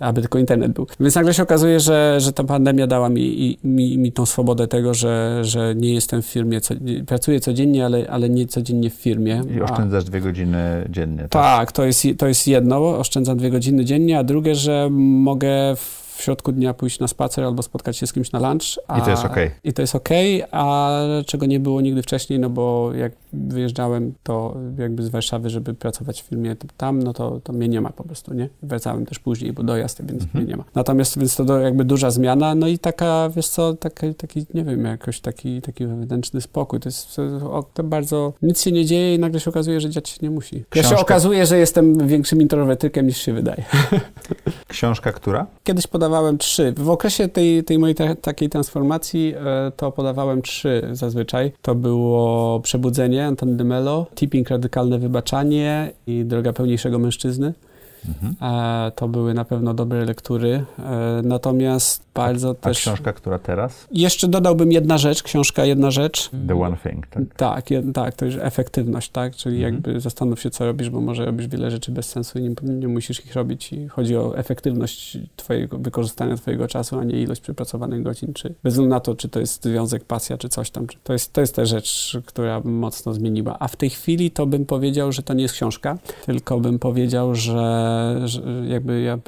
aby 0.00 0.20
tylko 0.20 0.38
internet 0.38 0.72
był. 0.72 0.86
Więc 1.00 1.14
nagle 1.14 1.34
się 1.34 1.42
okazuje, 1.42 1.80
że, 1.80 2.16
że 2.20 2.32
ta 2.32 2.44
pandemia 2.44 2.86
dała 2.86 3.08
mi, 3.08 3.58
mi, 3.64 3.98
mi 3.98 4.12
tą 4.12 4.26
swobodę 4.26 4.68
tego, 4.68 4.94
że, 4.94 5.40
że 5.44 5.74
nie 5.74 5.94
jestem 5.94 6.22
w 6.22 6.26
firmie, 6.26 6.60
co, 6.60 6.74
pracuję 7.06 7.40
codziennie, 7.40 7.84
ale, 7.84 8.10
ale 8.10 8.28
nie 8.28 8.46
codziennie 8.46 8.90
w 8.90 8.94
firmie. 8.94 9.42
I 9.56 9.60
oszczędzasz 9.60 10.04
a, 10.04 10.06
dwie 10.06 10.20
godziny 10.20 10.88
dziennie. 10.90 11.20
Tak, 11.22 11.30
tak 11.30 11.72
to, 11.72 11.84
jest, 11.84 12.06
to 12.18 12.26
jest 12.26 12.48
jedno, 12.48 12.98
oszczędzam 12.98 13.36
dwie 13.36 13.50
godziny 13.50 13.84
dziennie, 13.84 14.18
a 14.18 14.24
drugie, 14.24 14.54
że 14.54 14.88
mogę 14.90 15.76
w 15.76 16.01
w 16.22 16.24
środku 16.24 16.52
dnia 16.52 16.74
pójść 16.74 17.00
na 17.00 17.08
spacer 17.08 17.44
albo 17.44 17.62
spotkać 17.62 17.96
się 17.96 18.06
z 18.06 18.12
kimś 18.12 18.32
na 18.32 18.38
lunch. 18.48 18.78
A, 18.88 18.98
I 18.98 19.02
to 19.02 19.10
jest 19.10 19.24
okej. 19.24 19.46
Okay. 19.46 19.58
I 19.64 19.72
to 19.72 19.82
jest 19.82 19.94
okej, 19.94 20.42
okay, 20.42 20.60
a 20.60 20.90
czego 21.26 21.46
nie 21.46 21.60
było 21.60 21.80
nigdy 21.80 22.02
wcześniej, 22.02 22.38
no 22.38 22.50
bo 22.50 22.94
jak 22.94 23.12
wyjeżdżałem 23.32 24.14
to 24.22 24.56
jakby 24.78 25.02
z 25.02 25.08
Warszawy, 25.08 25.50
żeby 25.50 25.74
pracować 25.74 26.22
w 26.22 26.26
filmie 26.26 26.56
tam, 26.76 27.02
no 27.02 27.12
to, 27.12 27.40
to 27.44 27.52
mnie 27.52 27.68
nie 27.68 27.80
ma 27.80 27.90
po 27.90 28.04
prostu, 28.04 28.34
nie? 28.34 28.48
Wracałem 28.62 29.06
też 29.06 29.18
później, 29.18 29.52
bo 29.52 29.62
dojazd, 29.62 30.06
więc 30.06 30.22
mhm. 30.22 30.44
mnie 30.44 30.52
nie 30.52 30.56
ma. 30.56 30.64
Natomiast, 30.74 31.18
więc 31.18 31.36
to 31.36 31.58
jakby 31.58 31.84
duża 31.84 32.10
zmiana, 32.10 32.54
no 32.54 32.68
i 32.68 32.78
taka, 32.78 33.30
wiesz 33.36 33.48
co, 33.48 33.74
taki, 33.74 34.14
taki 34.14 34.46
nie 34.54 34.64
wiem, 34.64 34.84
jakoś 34.84 35.20
taki, 35.20 35.62
taki 35.62 35.86
wewnętrzny 35.86 36.40
spokój. 36.40 36.80
To 36.80 36.88
jest 36.88 37.16
to, 37.16 37.64
to 37.74 37.84
bardzo, 37.84 38.32
nic 38.42 38.62
się 38.62 38.72
nie 38.72 38.84
dzieje 38.84 39.14
i 39.14 39.18
nagle 39.18 39.40
się 39.40 39.50
okazuje, 39.50 39.80
że 39.80 39.90
dziać 39.90 40.08
się 40.08 40.18
nie 40.22 40.30
musi. 40.30 40.64
Książka... 40.70 40.90
Ja 40.90 40.96
się 40.96 41.02
okazuje, 41.02 41.46
że 41.46 41.58
jestem 41.58 42.06
większym 42.08 42.42
introwertykiem 42.42 43.06
niż 43.06 43.16
się 43.16 43.32
wydaje. 43.32 43.64
Książka 44.68 45.12
która? 45.12 45.46
Kiedyś 45.64 45.86
podawałem 45.86 46.11
trzy. 46.38 46.74
W 46.76 46.90
okresie 46.90 47.28
tej, 47.28 47.64
tej 47.64 47.78
mojej 47.78 47.94
ta, 47.94 48.14
takiej 48.14 48.48
transformacji 48.48 49.34
e, 49.36 49.72
to 49.76 49.92
podawałem 49.92 50.42
trzy 50.42 50.88
zazwyczaj. 50.92 51.52
To 51.62 51.74
było 51.74 52.60
Przebudzenie, 52.60 53.26
Antony 53.26 53.56
de 53.56 53.64
Mello, 53.64 54.06
Tipping 54.14 54.50
Radykalne 54.50 54.98
Wybaczanie 54.98 55.92
i 56.06 56.24
Droga 56.24 56.52
Pełniejszego 56.52 56.98
Mężczyzny. 56.98 57.52
Mhm. 58.08 58.34
To 58.96 59.08
były 59.08 59.34
na 59.34 59.44
pewno 59.44 59.74
dobre 59.74 60.04
lektury. 60.04 60.64
E, 60.78 61.22
natomiast 61.24 62.04
bardzo 62.14 62.50
a, 62.50 62.54
też... 62.54 62.78
A 62.78 62.80
książka, 62.80 63.12
która 63.12 63.38
teraz? 63.38 63.86
Jeszcze 63.92 64.28
dodałbym 64.28 64.72
jedna 64.72 64.98
rzecz, 64.98 65.22
książka 65.22 65.64
jedna 65.64 65.90
rzecz. 65.90 66.30
The 66.48 66.60
One 66.60 66.76
Thing, 66.76 67.06
tak? 67.06 67.22
Tak, 67.36 67.64
tak 67.94 68.14
to 68.14 68.24
już 68.24 68.36
efektywność, 68.40 69.10
tak? 69.10 69.36
Czyli 69.36 69.56
mhm. 69.56 69.74
jakby 69.74 70.00
zastanów 70.00 70.40
się, 70.40 70.50
co 70.50 70.66
robisz, 70.66 70.90
bo 70.90 71.00
może 71.00 71.24
robisz 71.24 71.48
wiele 71.48 71.70
rzeczy 71.70 71.92
bez 71.92 72.08
sensu 72.08 72.38
i 72.38 72.42
nie, 72.42 72.54
nie 72.62 72.88
musisz 72.88 73.26
ich 73.26 73.34
robić. 73.34 73.72
I 73.72 73.88
chodzi 73.88 74.16
o 74.16 74.38
efektywność 74.38 75.18
twojego, 75.36 75.78
wykorzystania 75.78 76.36
twojego 76.36 76.68
czasu, 76.68 76.98
a 76.98 77.04
nie 77.04 77.22
ilość 77.22 77.40
przepracowanych 77.40 78.02
godzin, 78.02 78.34
czy 78.34 78.54
bez 78.62 78.72
względu 78.72 78.94
na 78.94 79.00
to, 79.00 79.14
czy 79.14 79.28
to 79.28 79.40
jest 79.40 79.64
związek, 79.64 80.04
pasja, 80.04 80.38
czy 80.38 80.48
coś 80.48 80.70
tam. 80.70 80.86
To 81.04 81.12
jest, 81.12 81.32
to 81.32 81.40
jest 81.40 81.54
ta 81.54 81.64
rzecz, 81.64 82.18
która 82.26 82.60
mocno 82.64 83.14
zmieniła. 83.14 83.56
A 83.58 83.68
w 83.68 83.76
tej 83.76 83.90
chwili 83.90 84.30
to 84.30 84.46
bym 84.46 84.66
powiedział, 84.66 85.12
że 85.12 85.22
to 85.22 85.34
nie 85.34 85.42
jest 85.42 85.54
książka, 85.54 85.98
tylko 86.26 86.60
bym 86.60 86.78
powiedział, 86.78 87.34
że 87.34 87.91
że 88.24 88.42
jakby 88.68 89.00
ja 89.00 89.18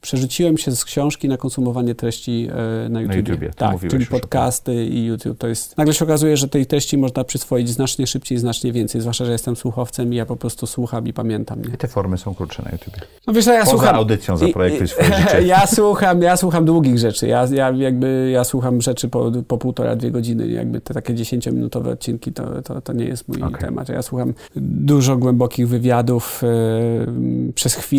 przerzuciłem 0.00 0.58
się 0.58 0.76
z 0.76 0.84
książki 0.84 1.28
na 1.28 1.36
konsumowanie 1.36 1.94
treści 1.94 2.48
e, 2.84 2.88
na 2.88 3.00
YouTube. 3.00 3.16
Na 3.16 3.20
YouTubie, 3.20 3.50
tak, 3.56 3.80
czyli 3.90 4.06
podcasty 4.06 4.86
i 4.86 5.04
YouTube. 5.04 5.38
To 5.38 5.46
jest, 5.48 5.78
nagle 5.78 5.94
się 5.94 6.04
okazuje, 6.04 6.36
że 6.36 6.48
tej 6.48 6.66
treści 6.66 6.98
można 6.98 7.24
przyswoić 7.24 7.68
znacznie 7.68 8.06
szybciej, 8.06 8.38
znacznie 8.38 8.72
więcej, 8.72 9.00
zwłaszcza, 9.00 9.24
że 9.24 9.32
jestem 9.32 9.56
słuchowcem 9.56 10.12
i 10.12 10.16
ja 10.16 10.26
po 10.26 10.36
prostu 10.36 10.66
słucham 10.66 11.06
i 11.08 11.12
pamiętam. 11.12 11.62
Nie? 11.62 11.74
I 11.74 11.78
te 11.78 11.88
formy 11.88 12.18
są 12.18 12.34
krótsze 12.34 12.62
na 12.62 12.70
YouTube. 12.70 12.94
No 13.26 13.32
wiesz, 13.32 13.46
ja 13.46 13.60
Poza 13.60 13.70
słucham... 13.70 13.94
audycją 13.94 14.36
zaprojektuj 14.36 14.88
swoje 14.88 15.06
życie. 15.06 15.42
Ja 15.56 15.66
słucham, 15.66 16.22
ja 16.22 16.36
słucham 16.36 16.64
długich 16.64 16.98
rzeczy. 16.98 17.28
Ja, 17.28 17.46
ja 17.50 17.70
jakby, 17.70 18.30
ja 18.32 18.44
słucham 18.44 18.80
rzeczy 18.80 19.08
po, 19.08 19.32
po 19.48 19.58
półtora, 19.58 19.96
dwie 19.96 20.10
godziny. 20.10 20.48
Jakby 20.48 20.80
te 20.80 20.94
takie 20.94 21.14
dziesięciominutowe 21.14 21.90
odcinki 21.90 22.32
to, 22.32 22.62
to, 22.62 22.80
to 22.80 22.92
nie 22.92 23.04
jest 23.04 23.28
mój 23.28 23.42
okay. 23.42 23.60
temat. 23.60 23.88
Ja 23.88 24.02
słucham 24.02 24.34
dużo 24.56 25.16
głębokich 25.16 25.68
wywiadów. 25.68 26.42
Yy, 26.42 27.52
przez 27.52 27.74
chwilę 27.74 27.95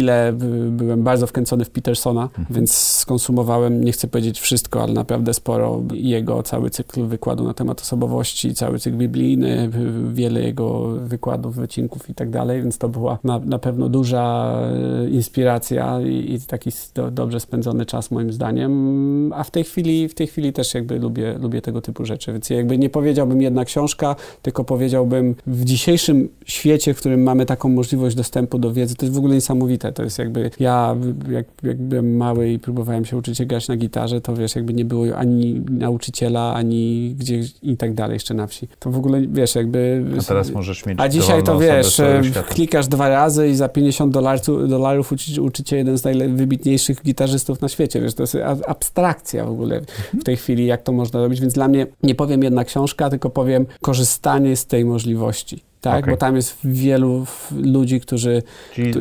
byłem 0.69 1.03
bardzo 1.03 1.27
wkręcony 1.27 1.65
w 1.65 1.69
Petersona, 1.69 2.23
mhm. 2.23 2.47
więc 2.49 2.77
skonsumowałem, 2.77 3.83
nie 3.83 3.91
chcę 3.91 4.07
powiedzieć 4.07 4.39
wszystko, 4.39 4.83
ale 4.83 4.93
naprawdę 4.93 5.33
sporo 5.33 5.81
jego 5.93 6.43
cały 6.43 6.69
cykl 6.69 7.05
wykładu 7.05 7.43
na 7.43 7.53
temat 7.53 7.81
osobowości, 7.81 8.53
cały 8.53 8.79
cykl 8.79 8.97
biblijny, 8.97 9.69
wiele 10.13 10.41
jego 10.41 10.79
wykładów, 10.89 11.55
wycinków 11.55 12.09
i 12.09 12.15
tak 12.15 12.29
dalej, 12.29 12.61
więc 12.61 12.77
to 12.77 12.89
była 12.89 13.19
na, 13.23 13.39
na 13.39 13.59
pewno 13.59 13.89
duża 13.89 14.55
e, 15.03 15.09
inspiracja 15.09 16.01
i, 16.01 16.33
i 16.33 16.39
taki 16.39 16.69
do, 16.95 17.11
dobrze 17.11 17.39
spędzony 17.39 17.85
czas 17.85 18.11
moim 18.11 18.33
zdaniem, 18.33 19.33
a 19.33 19.43
w 19.43 19.51
tej 19.51 19.63
chwili, 19.63 20.07
w 20.07 20.13
tej 20.13 20.27
chwili 20.27 20.53
też 20.53 20.73
jakby 20.73 20.99
lubię, 20.99 21.37
lubię 21.41 21.61
tego 21.61 21.81
typu 21.81 22.05
rzeczy, 22.05 22.31
więc 22.31 22.49
jakby 22.49 22.77
nie 22.77 22.89
powiedziałbym 22.89 23.41
jedna 23.41 23.65
książka, 23.65 24.15
tylko 24.41 24.63
powiedziałbym 24.63 25.35
w 25.47 25.63
dzisiejszym 25.63 26.29
świecie, 26.45 26.93
w 26.93 26.97
którym 26.97 27.23
mamy 27.23 27.45
taką 27.45 27.69
możliwość 27.69 28.15
dostępu 28.15 28.59
do 28.59 28.73
wiedzy, 28.73 28.95
to 28.95 29.05
jest 29.05 29.15
w 29.15 29.17
ogóle 29.17 29.35
niesamowite, 29.35 29.86
to 29.91 30.03
jest 30.03 30.19
jakby 30.19 30.51
ja, 30.59 30.95
jak, 31.29 31.45
jak 31.63 31.77
byłem 31.77 32.17
mały 32.17 32.49
i 32.49 32.59
próbowałem 32.59 33.05
się 33.05 33.17
uczyć 33.17 33.45
grać 33.45 33.67
na 33.67 33.77
gitarze, 33.77 34.21
to 34.21 34.35
wiesz, 34.35 34.55
jakby 34.55 34.73
nie 34.73 34.85
było 34.85 35.17
ani 35.17 35.61
nauczyciela, 35.69 36.53
ani 36.53 37.15
gdzie 37.19 37.41
i 37.61 37.77
tak 37.77 37.93
dalej 37.93 38.13
jeszcze 38.13 38.33
na 38.33 38.47
wsi. 38.47 38.67
To 38.79 38.91
w 38.91 38.97
ogóle, 38.97 39.21
wiesz, 39.27 39.55
jakby... 39.55 40.05
A 40.19 40.23
teraz 40.23 40.51
możesz 40.51 40.85
mieć 40.85 40.99
A 40.99 41.09
dzisiaj 41.09 41.43
to 41.43 41.59
wiesz, 41.59 42.01
klikasz 42.49 42.87
dwa 42.87 43.09
razy 43.09 43.47
i 43.47 43.55
za 43.55 43.69
50 43.69 44.13
dolarów, 44.13 44.69
dolarów 44.69 45.11
uczy, 45.11 45.41
uczycie 45.41 45.77
jeden 45.77 45.97
z 45.97 46.03
najwybitniejszych 46.03 47.03
gitarzystów 47.03 47.61
na 47.61 47.67
świecie, 47.67 48.01
wiesz, 48.01 48.13
to 48.13 48.23
jest 48.23 48.37
abstrakcja 48.67 49.45
w 49.45 49.49
ogóle 49.49 49.81
w 50.21 50.23
tej 50.23 50.37
chwili, 50.37 50.65
jak 50.65 50.83
to 50.83 50.91
można 50.91 51.21
robić, 51.21 51.41
więc 51.41 51.53
dla 51.53 51.67
mnie 51.67 51.87
nie 52.03 52.15
powiem 52.15 52.43
jedna 52.43 52.63
książka, 52.63 53.09
tylko 53.09 53.29
powiem 53.29 53.65
korzystanie 53.81 54.55
z 54.55 54.65
tej 54.65 54.85
możliwości 54.85 55.63
tak? 55.91 56.03
Okay. 56.03 56.13
Bo 56.13 56.17
tam 56.17 56.35
jest 56.35 56.57
wielu 56.63 57.25
ludzi, 57.51 57.99
którzy... 57.99 58.43
Czyli 58.73 58.93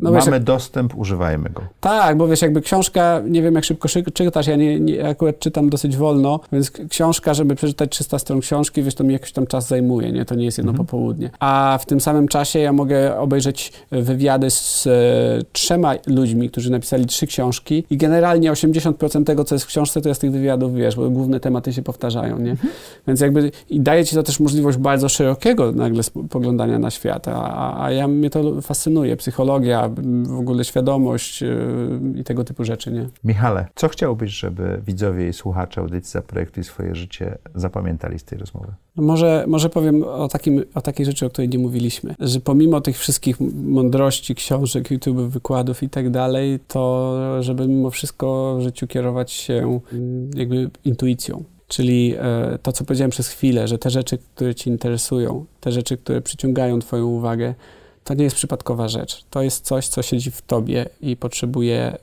no 0.00 0.10
mamy 0.10 0.30
wiesz, 0.30 0.40
dostęp, 0.40 0.96
używajmy 0.96 1.50
go. 1.50 1.62
Tak, 1.80 2.16
bo 2.16 2.28
wiesz, 2.28 2.42
jakby 2.42 2.60
książka, 2.60 3.22
nie 3.28 3.42
wiem 3.42 3.54
jak 3.54 3.64
szybko 3.64 3.88
czytasz, 4.14 4.46
ja 4.46 4.56
nie, 4.56 4.80
nie, 4.80 5.08
akurat 5.08 5.38
czytam 5.38 5.70
dosyć 5.70 5.96
wolno, 5.96 6.40
więc 6.52 6.70
książka, 6.70 7.34
żeby 7.34 7.54
przeczytać 7.54 7.90
300 7.90 8.18
stron 8.18 8.40
książki, 8.40 8.82
wiesz, 8.82 8.94
to 8.94 9.04
mi 9.04 9.12
jakiś 9.12 9.32
tam 9.32 9.46
czas 9.46 9.68
zajmuje, 9.68 10.12
nie? 10.12 10.24
To 10.24 10.34
nie 10.34 10.44
jest 10.44 10.58
jedno 10.58 10.70
mhm. 10.70 10.86
popołudnie. 10.86 11.30
A 11.40 11.78
w 11.82 11.86
tym 11.86 12.00
samym 12.00 12.28
czasie 12.28 12.58
ja 12.58 12.72
mogę 12.72 13.18
obejrzeć 13.18 13.72
wywiady 13.90 14.50
z 14.50 14.86
e, 14.86 14.90
trzema 15.52 15.94
ludźmi, 16.06 16.50
którzy 16.50 16.70
napisali 16.70 17.06
trzy 17.06 17.26
książki 17.26 17.84
i 17.90 17.96
generalnie 17.96 18.52
80% 18.52 19.24
tego, 19.24 19.44
co 19.44 19.54
jest 19.54 19.64
w 19.64 19.68
książce, 19.68 20.00
to 20.00 20.08
jest 20.08 20.20
tych 20.20 20.32
wywiadów, 20.32 20.74
wiesz, 20.74 20.96
bo 20.96 21.10
główne 21.10 21.40
tematy 21.40 21.72
się 21.72 21.82
powtarzają, 21.82 22.38
nie? 22.38 22.50
Mhm. 22.50 22.72
Więc 23.06 23.20
jakby 23.20 23.50
i 23.70 23.80
daje 23.80 24.04
ci 24.04 24.14
to 24.14 24.22
też 24.22 24.40
możliwość 24.40 24.78
bardzo 24.78 25.08
szerokiego 25.08 25.72
nagle 25.90 26.28
poglądania 26.28 26.78
na 26.78 26.90
świat, 26.90 27.28
a, 27.28 27.84
a 27.84 27.90
ja, 27.90 28.08
mnie 28.08 28.30
to 28.30 28.62
fascynuje, 28.62 29.16
psychologia, 29.16 29.90
w 30.22 30.38
ogóle 30.38 30.64
świadomość 30.64 31.42
yy, 31.42 31.50
i 32.16 32.24
tego 32.24 32.44
typu 32.44 32.64
rzeczy, 32.64 32.92
nie? 32.92 33.08
Michale, 33.24 33.66
co 33.74 33.88
chciałbyś, 33.88 34.30
żeby 34.30 34.80
widzowie 34.86 35.28
i 35.28 35.32
słuchacze 35.32 35.80
audycji 35.80 36.12
Zaprojektuj 36.12 36.64
swoje 36.64 36.94
życie 36.94 37.38
zapamiętali 37.54 38.18
z 38.18 38.24
tej 38.24 38.38
rozmowy? 38.38 38.72
No 38.96 39.02
może, 39.02 39.44
może 39.48 39.70
powiem 39.70 40.02
o, 40.02 40.28
takim, 40.28 40.64
o 40.74 40.80
takiej 40.80 41.06
rzeczy, 41.06 41.26
o 41.26 41.30
której 41.30 41.48
nie 41.48 41.58
mówiliśmy, 41.58 42.14
że 42.20 42.40
pomimo 42.40 42.80
tych 42.80 42.98
wszystkich 42.98 43.36
mądrości, 43.54 44.34
książek, 44.34 44.90
YouTube, 44.90 45.18
wykładów 45.18 45.82
i 45.82 45.88
tak 45.88 46.10
dalej, 46.10 46.58
to 46.68 47.16
żeby 47.42 47.68
mimo 47.68 47.90
wszystko 47.90 48.56
w 48.58 48.62
życiu 48.62 48.86
kierować 48.86 49.32
się 49.32 49.80
mm, 49.92 50.30
jakby 50.34 50.70
intuicją. 50.84 51.44
Czyli 51.70 52.14
e, 52.18 52.58
to, 52.62 52.72
co 52.72 52.84
powiedziałem 52.84 53.10
przez 53.10 53.28
chwilę, 53.28 53.68
że 53.68 53.78
te 53.78 53.90
rzeczy, 53.90 54.18
które 54.34 54.54
Ci 54.54 54.70
interesują, 54.70 55.44
te 55.60 55.72
rzeczy, 55.72 55.96
które 55.96 56.20
przyciągają 56.20 56.78
Twoją 56.78 57.06
uwagę, 57.06 57.54
to 58.04 58.14
nie 58.14 58.24
jest 58.24 58.36
przypadkowa 58.36 58.88
rzecz. 58.88 59.24
To 59.30 59.42
jest 59.42 59.64
coś, 59.64 59.88
co 59.88 60.02
siedzi 60.02 60.30
w 60.30 60.42
Tobie 60.42 60.86
i 61.00 61.16
potrzebuje, 61.16 61.96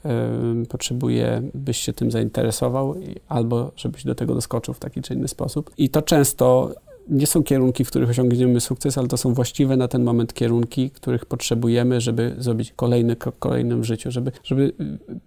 potrzebuje 0.70 1.42
byś 1.54 1.78
się 1.78 1.94
tym 1.94 2.12
zainteresował 2.12 2.96
albo 3.28 3.72
żebyś 3.76 4.04
do 4.04 4.16
tego 4.16 4.36
doskoczył 4.36 4.74
w 4.74 4.80
taki 4.80 5.02
czy 5.02 5.14
inny 5.14 5.28
sposób. 5.28 5.72
I 5.78 5.90
to 5.90 6.02
często 6.02 6.72
nie 7.10 7.28
są 7.28 7.44
kierunki, 7.44 7.86
w 7.86 7.88
których 7.88 8.10
osiągniemy 8.10 8.62
sukces, 8.62 8.98
ale 8.98 9.08
to 9.08 9.18
są 9.18 9.34
właściwe 9.34 9.78
na 9.78 9.88
ten 9.88 10.04
moment 10.04 10.34
kierunki, 10.34 10.90
których 10.90 11.26
potrzebujemy, 11.26 12.02
żeby 12.02 12.36
zrobić 12.38 12.74
kolejny 12.76 13.16
krok 13.16 13.36
kolejnym 13.40 13.82
w 13.82 13.84
życiu, 13.84 14.12
żeby, 14.12 14.32
żeby 14.44 14.74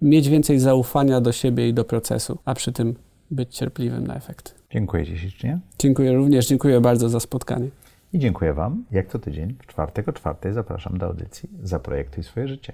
mieć 0.01 0.29
więcej 0.29 0.59
zaufania 0.59 1.21
do 1.21 1.31
siebie 1.31 1.69
i 1.69 1.73
do 1.73 1.83
procesu, 1.83 2.37
a 2.45 2.53
przy 2.53 2.71
tym 2.71 2.95
być 3.31 3.55
cierpliwym 3.55 4.07
na 4.07 4.15
efekt. 4.15 4.55
Dziękuję 4.69 5.05
Ci 5.05 5.17
ślicznie. 5.17 5.59
Dziękuję 5.79 6.13
również, 6.13 6.47
dziękuję 6.47 6.81
bardzo 6.81 7.09
za 7.09 7.19
spotkanie. 7.19 7.69
I 8.13 8.19
dziękuję 8.19 8.53
Wam. 8.53 8.85
Jak 8.91 9.07
to 9.07 9.19
tydzień, 9.19 9.55
w 9.59 9.67
czwartek 9.67 10.07
o 10.07 10.13
czwartej 10.13 10.53
zapraszam 10.53 10.97
do 10.97 11.05
audycji 11.05 11.49
Zaprojektuj 11.63 12.23
swoje 12.23 12.47
życie. 12.47 12.73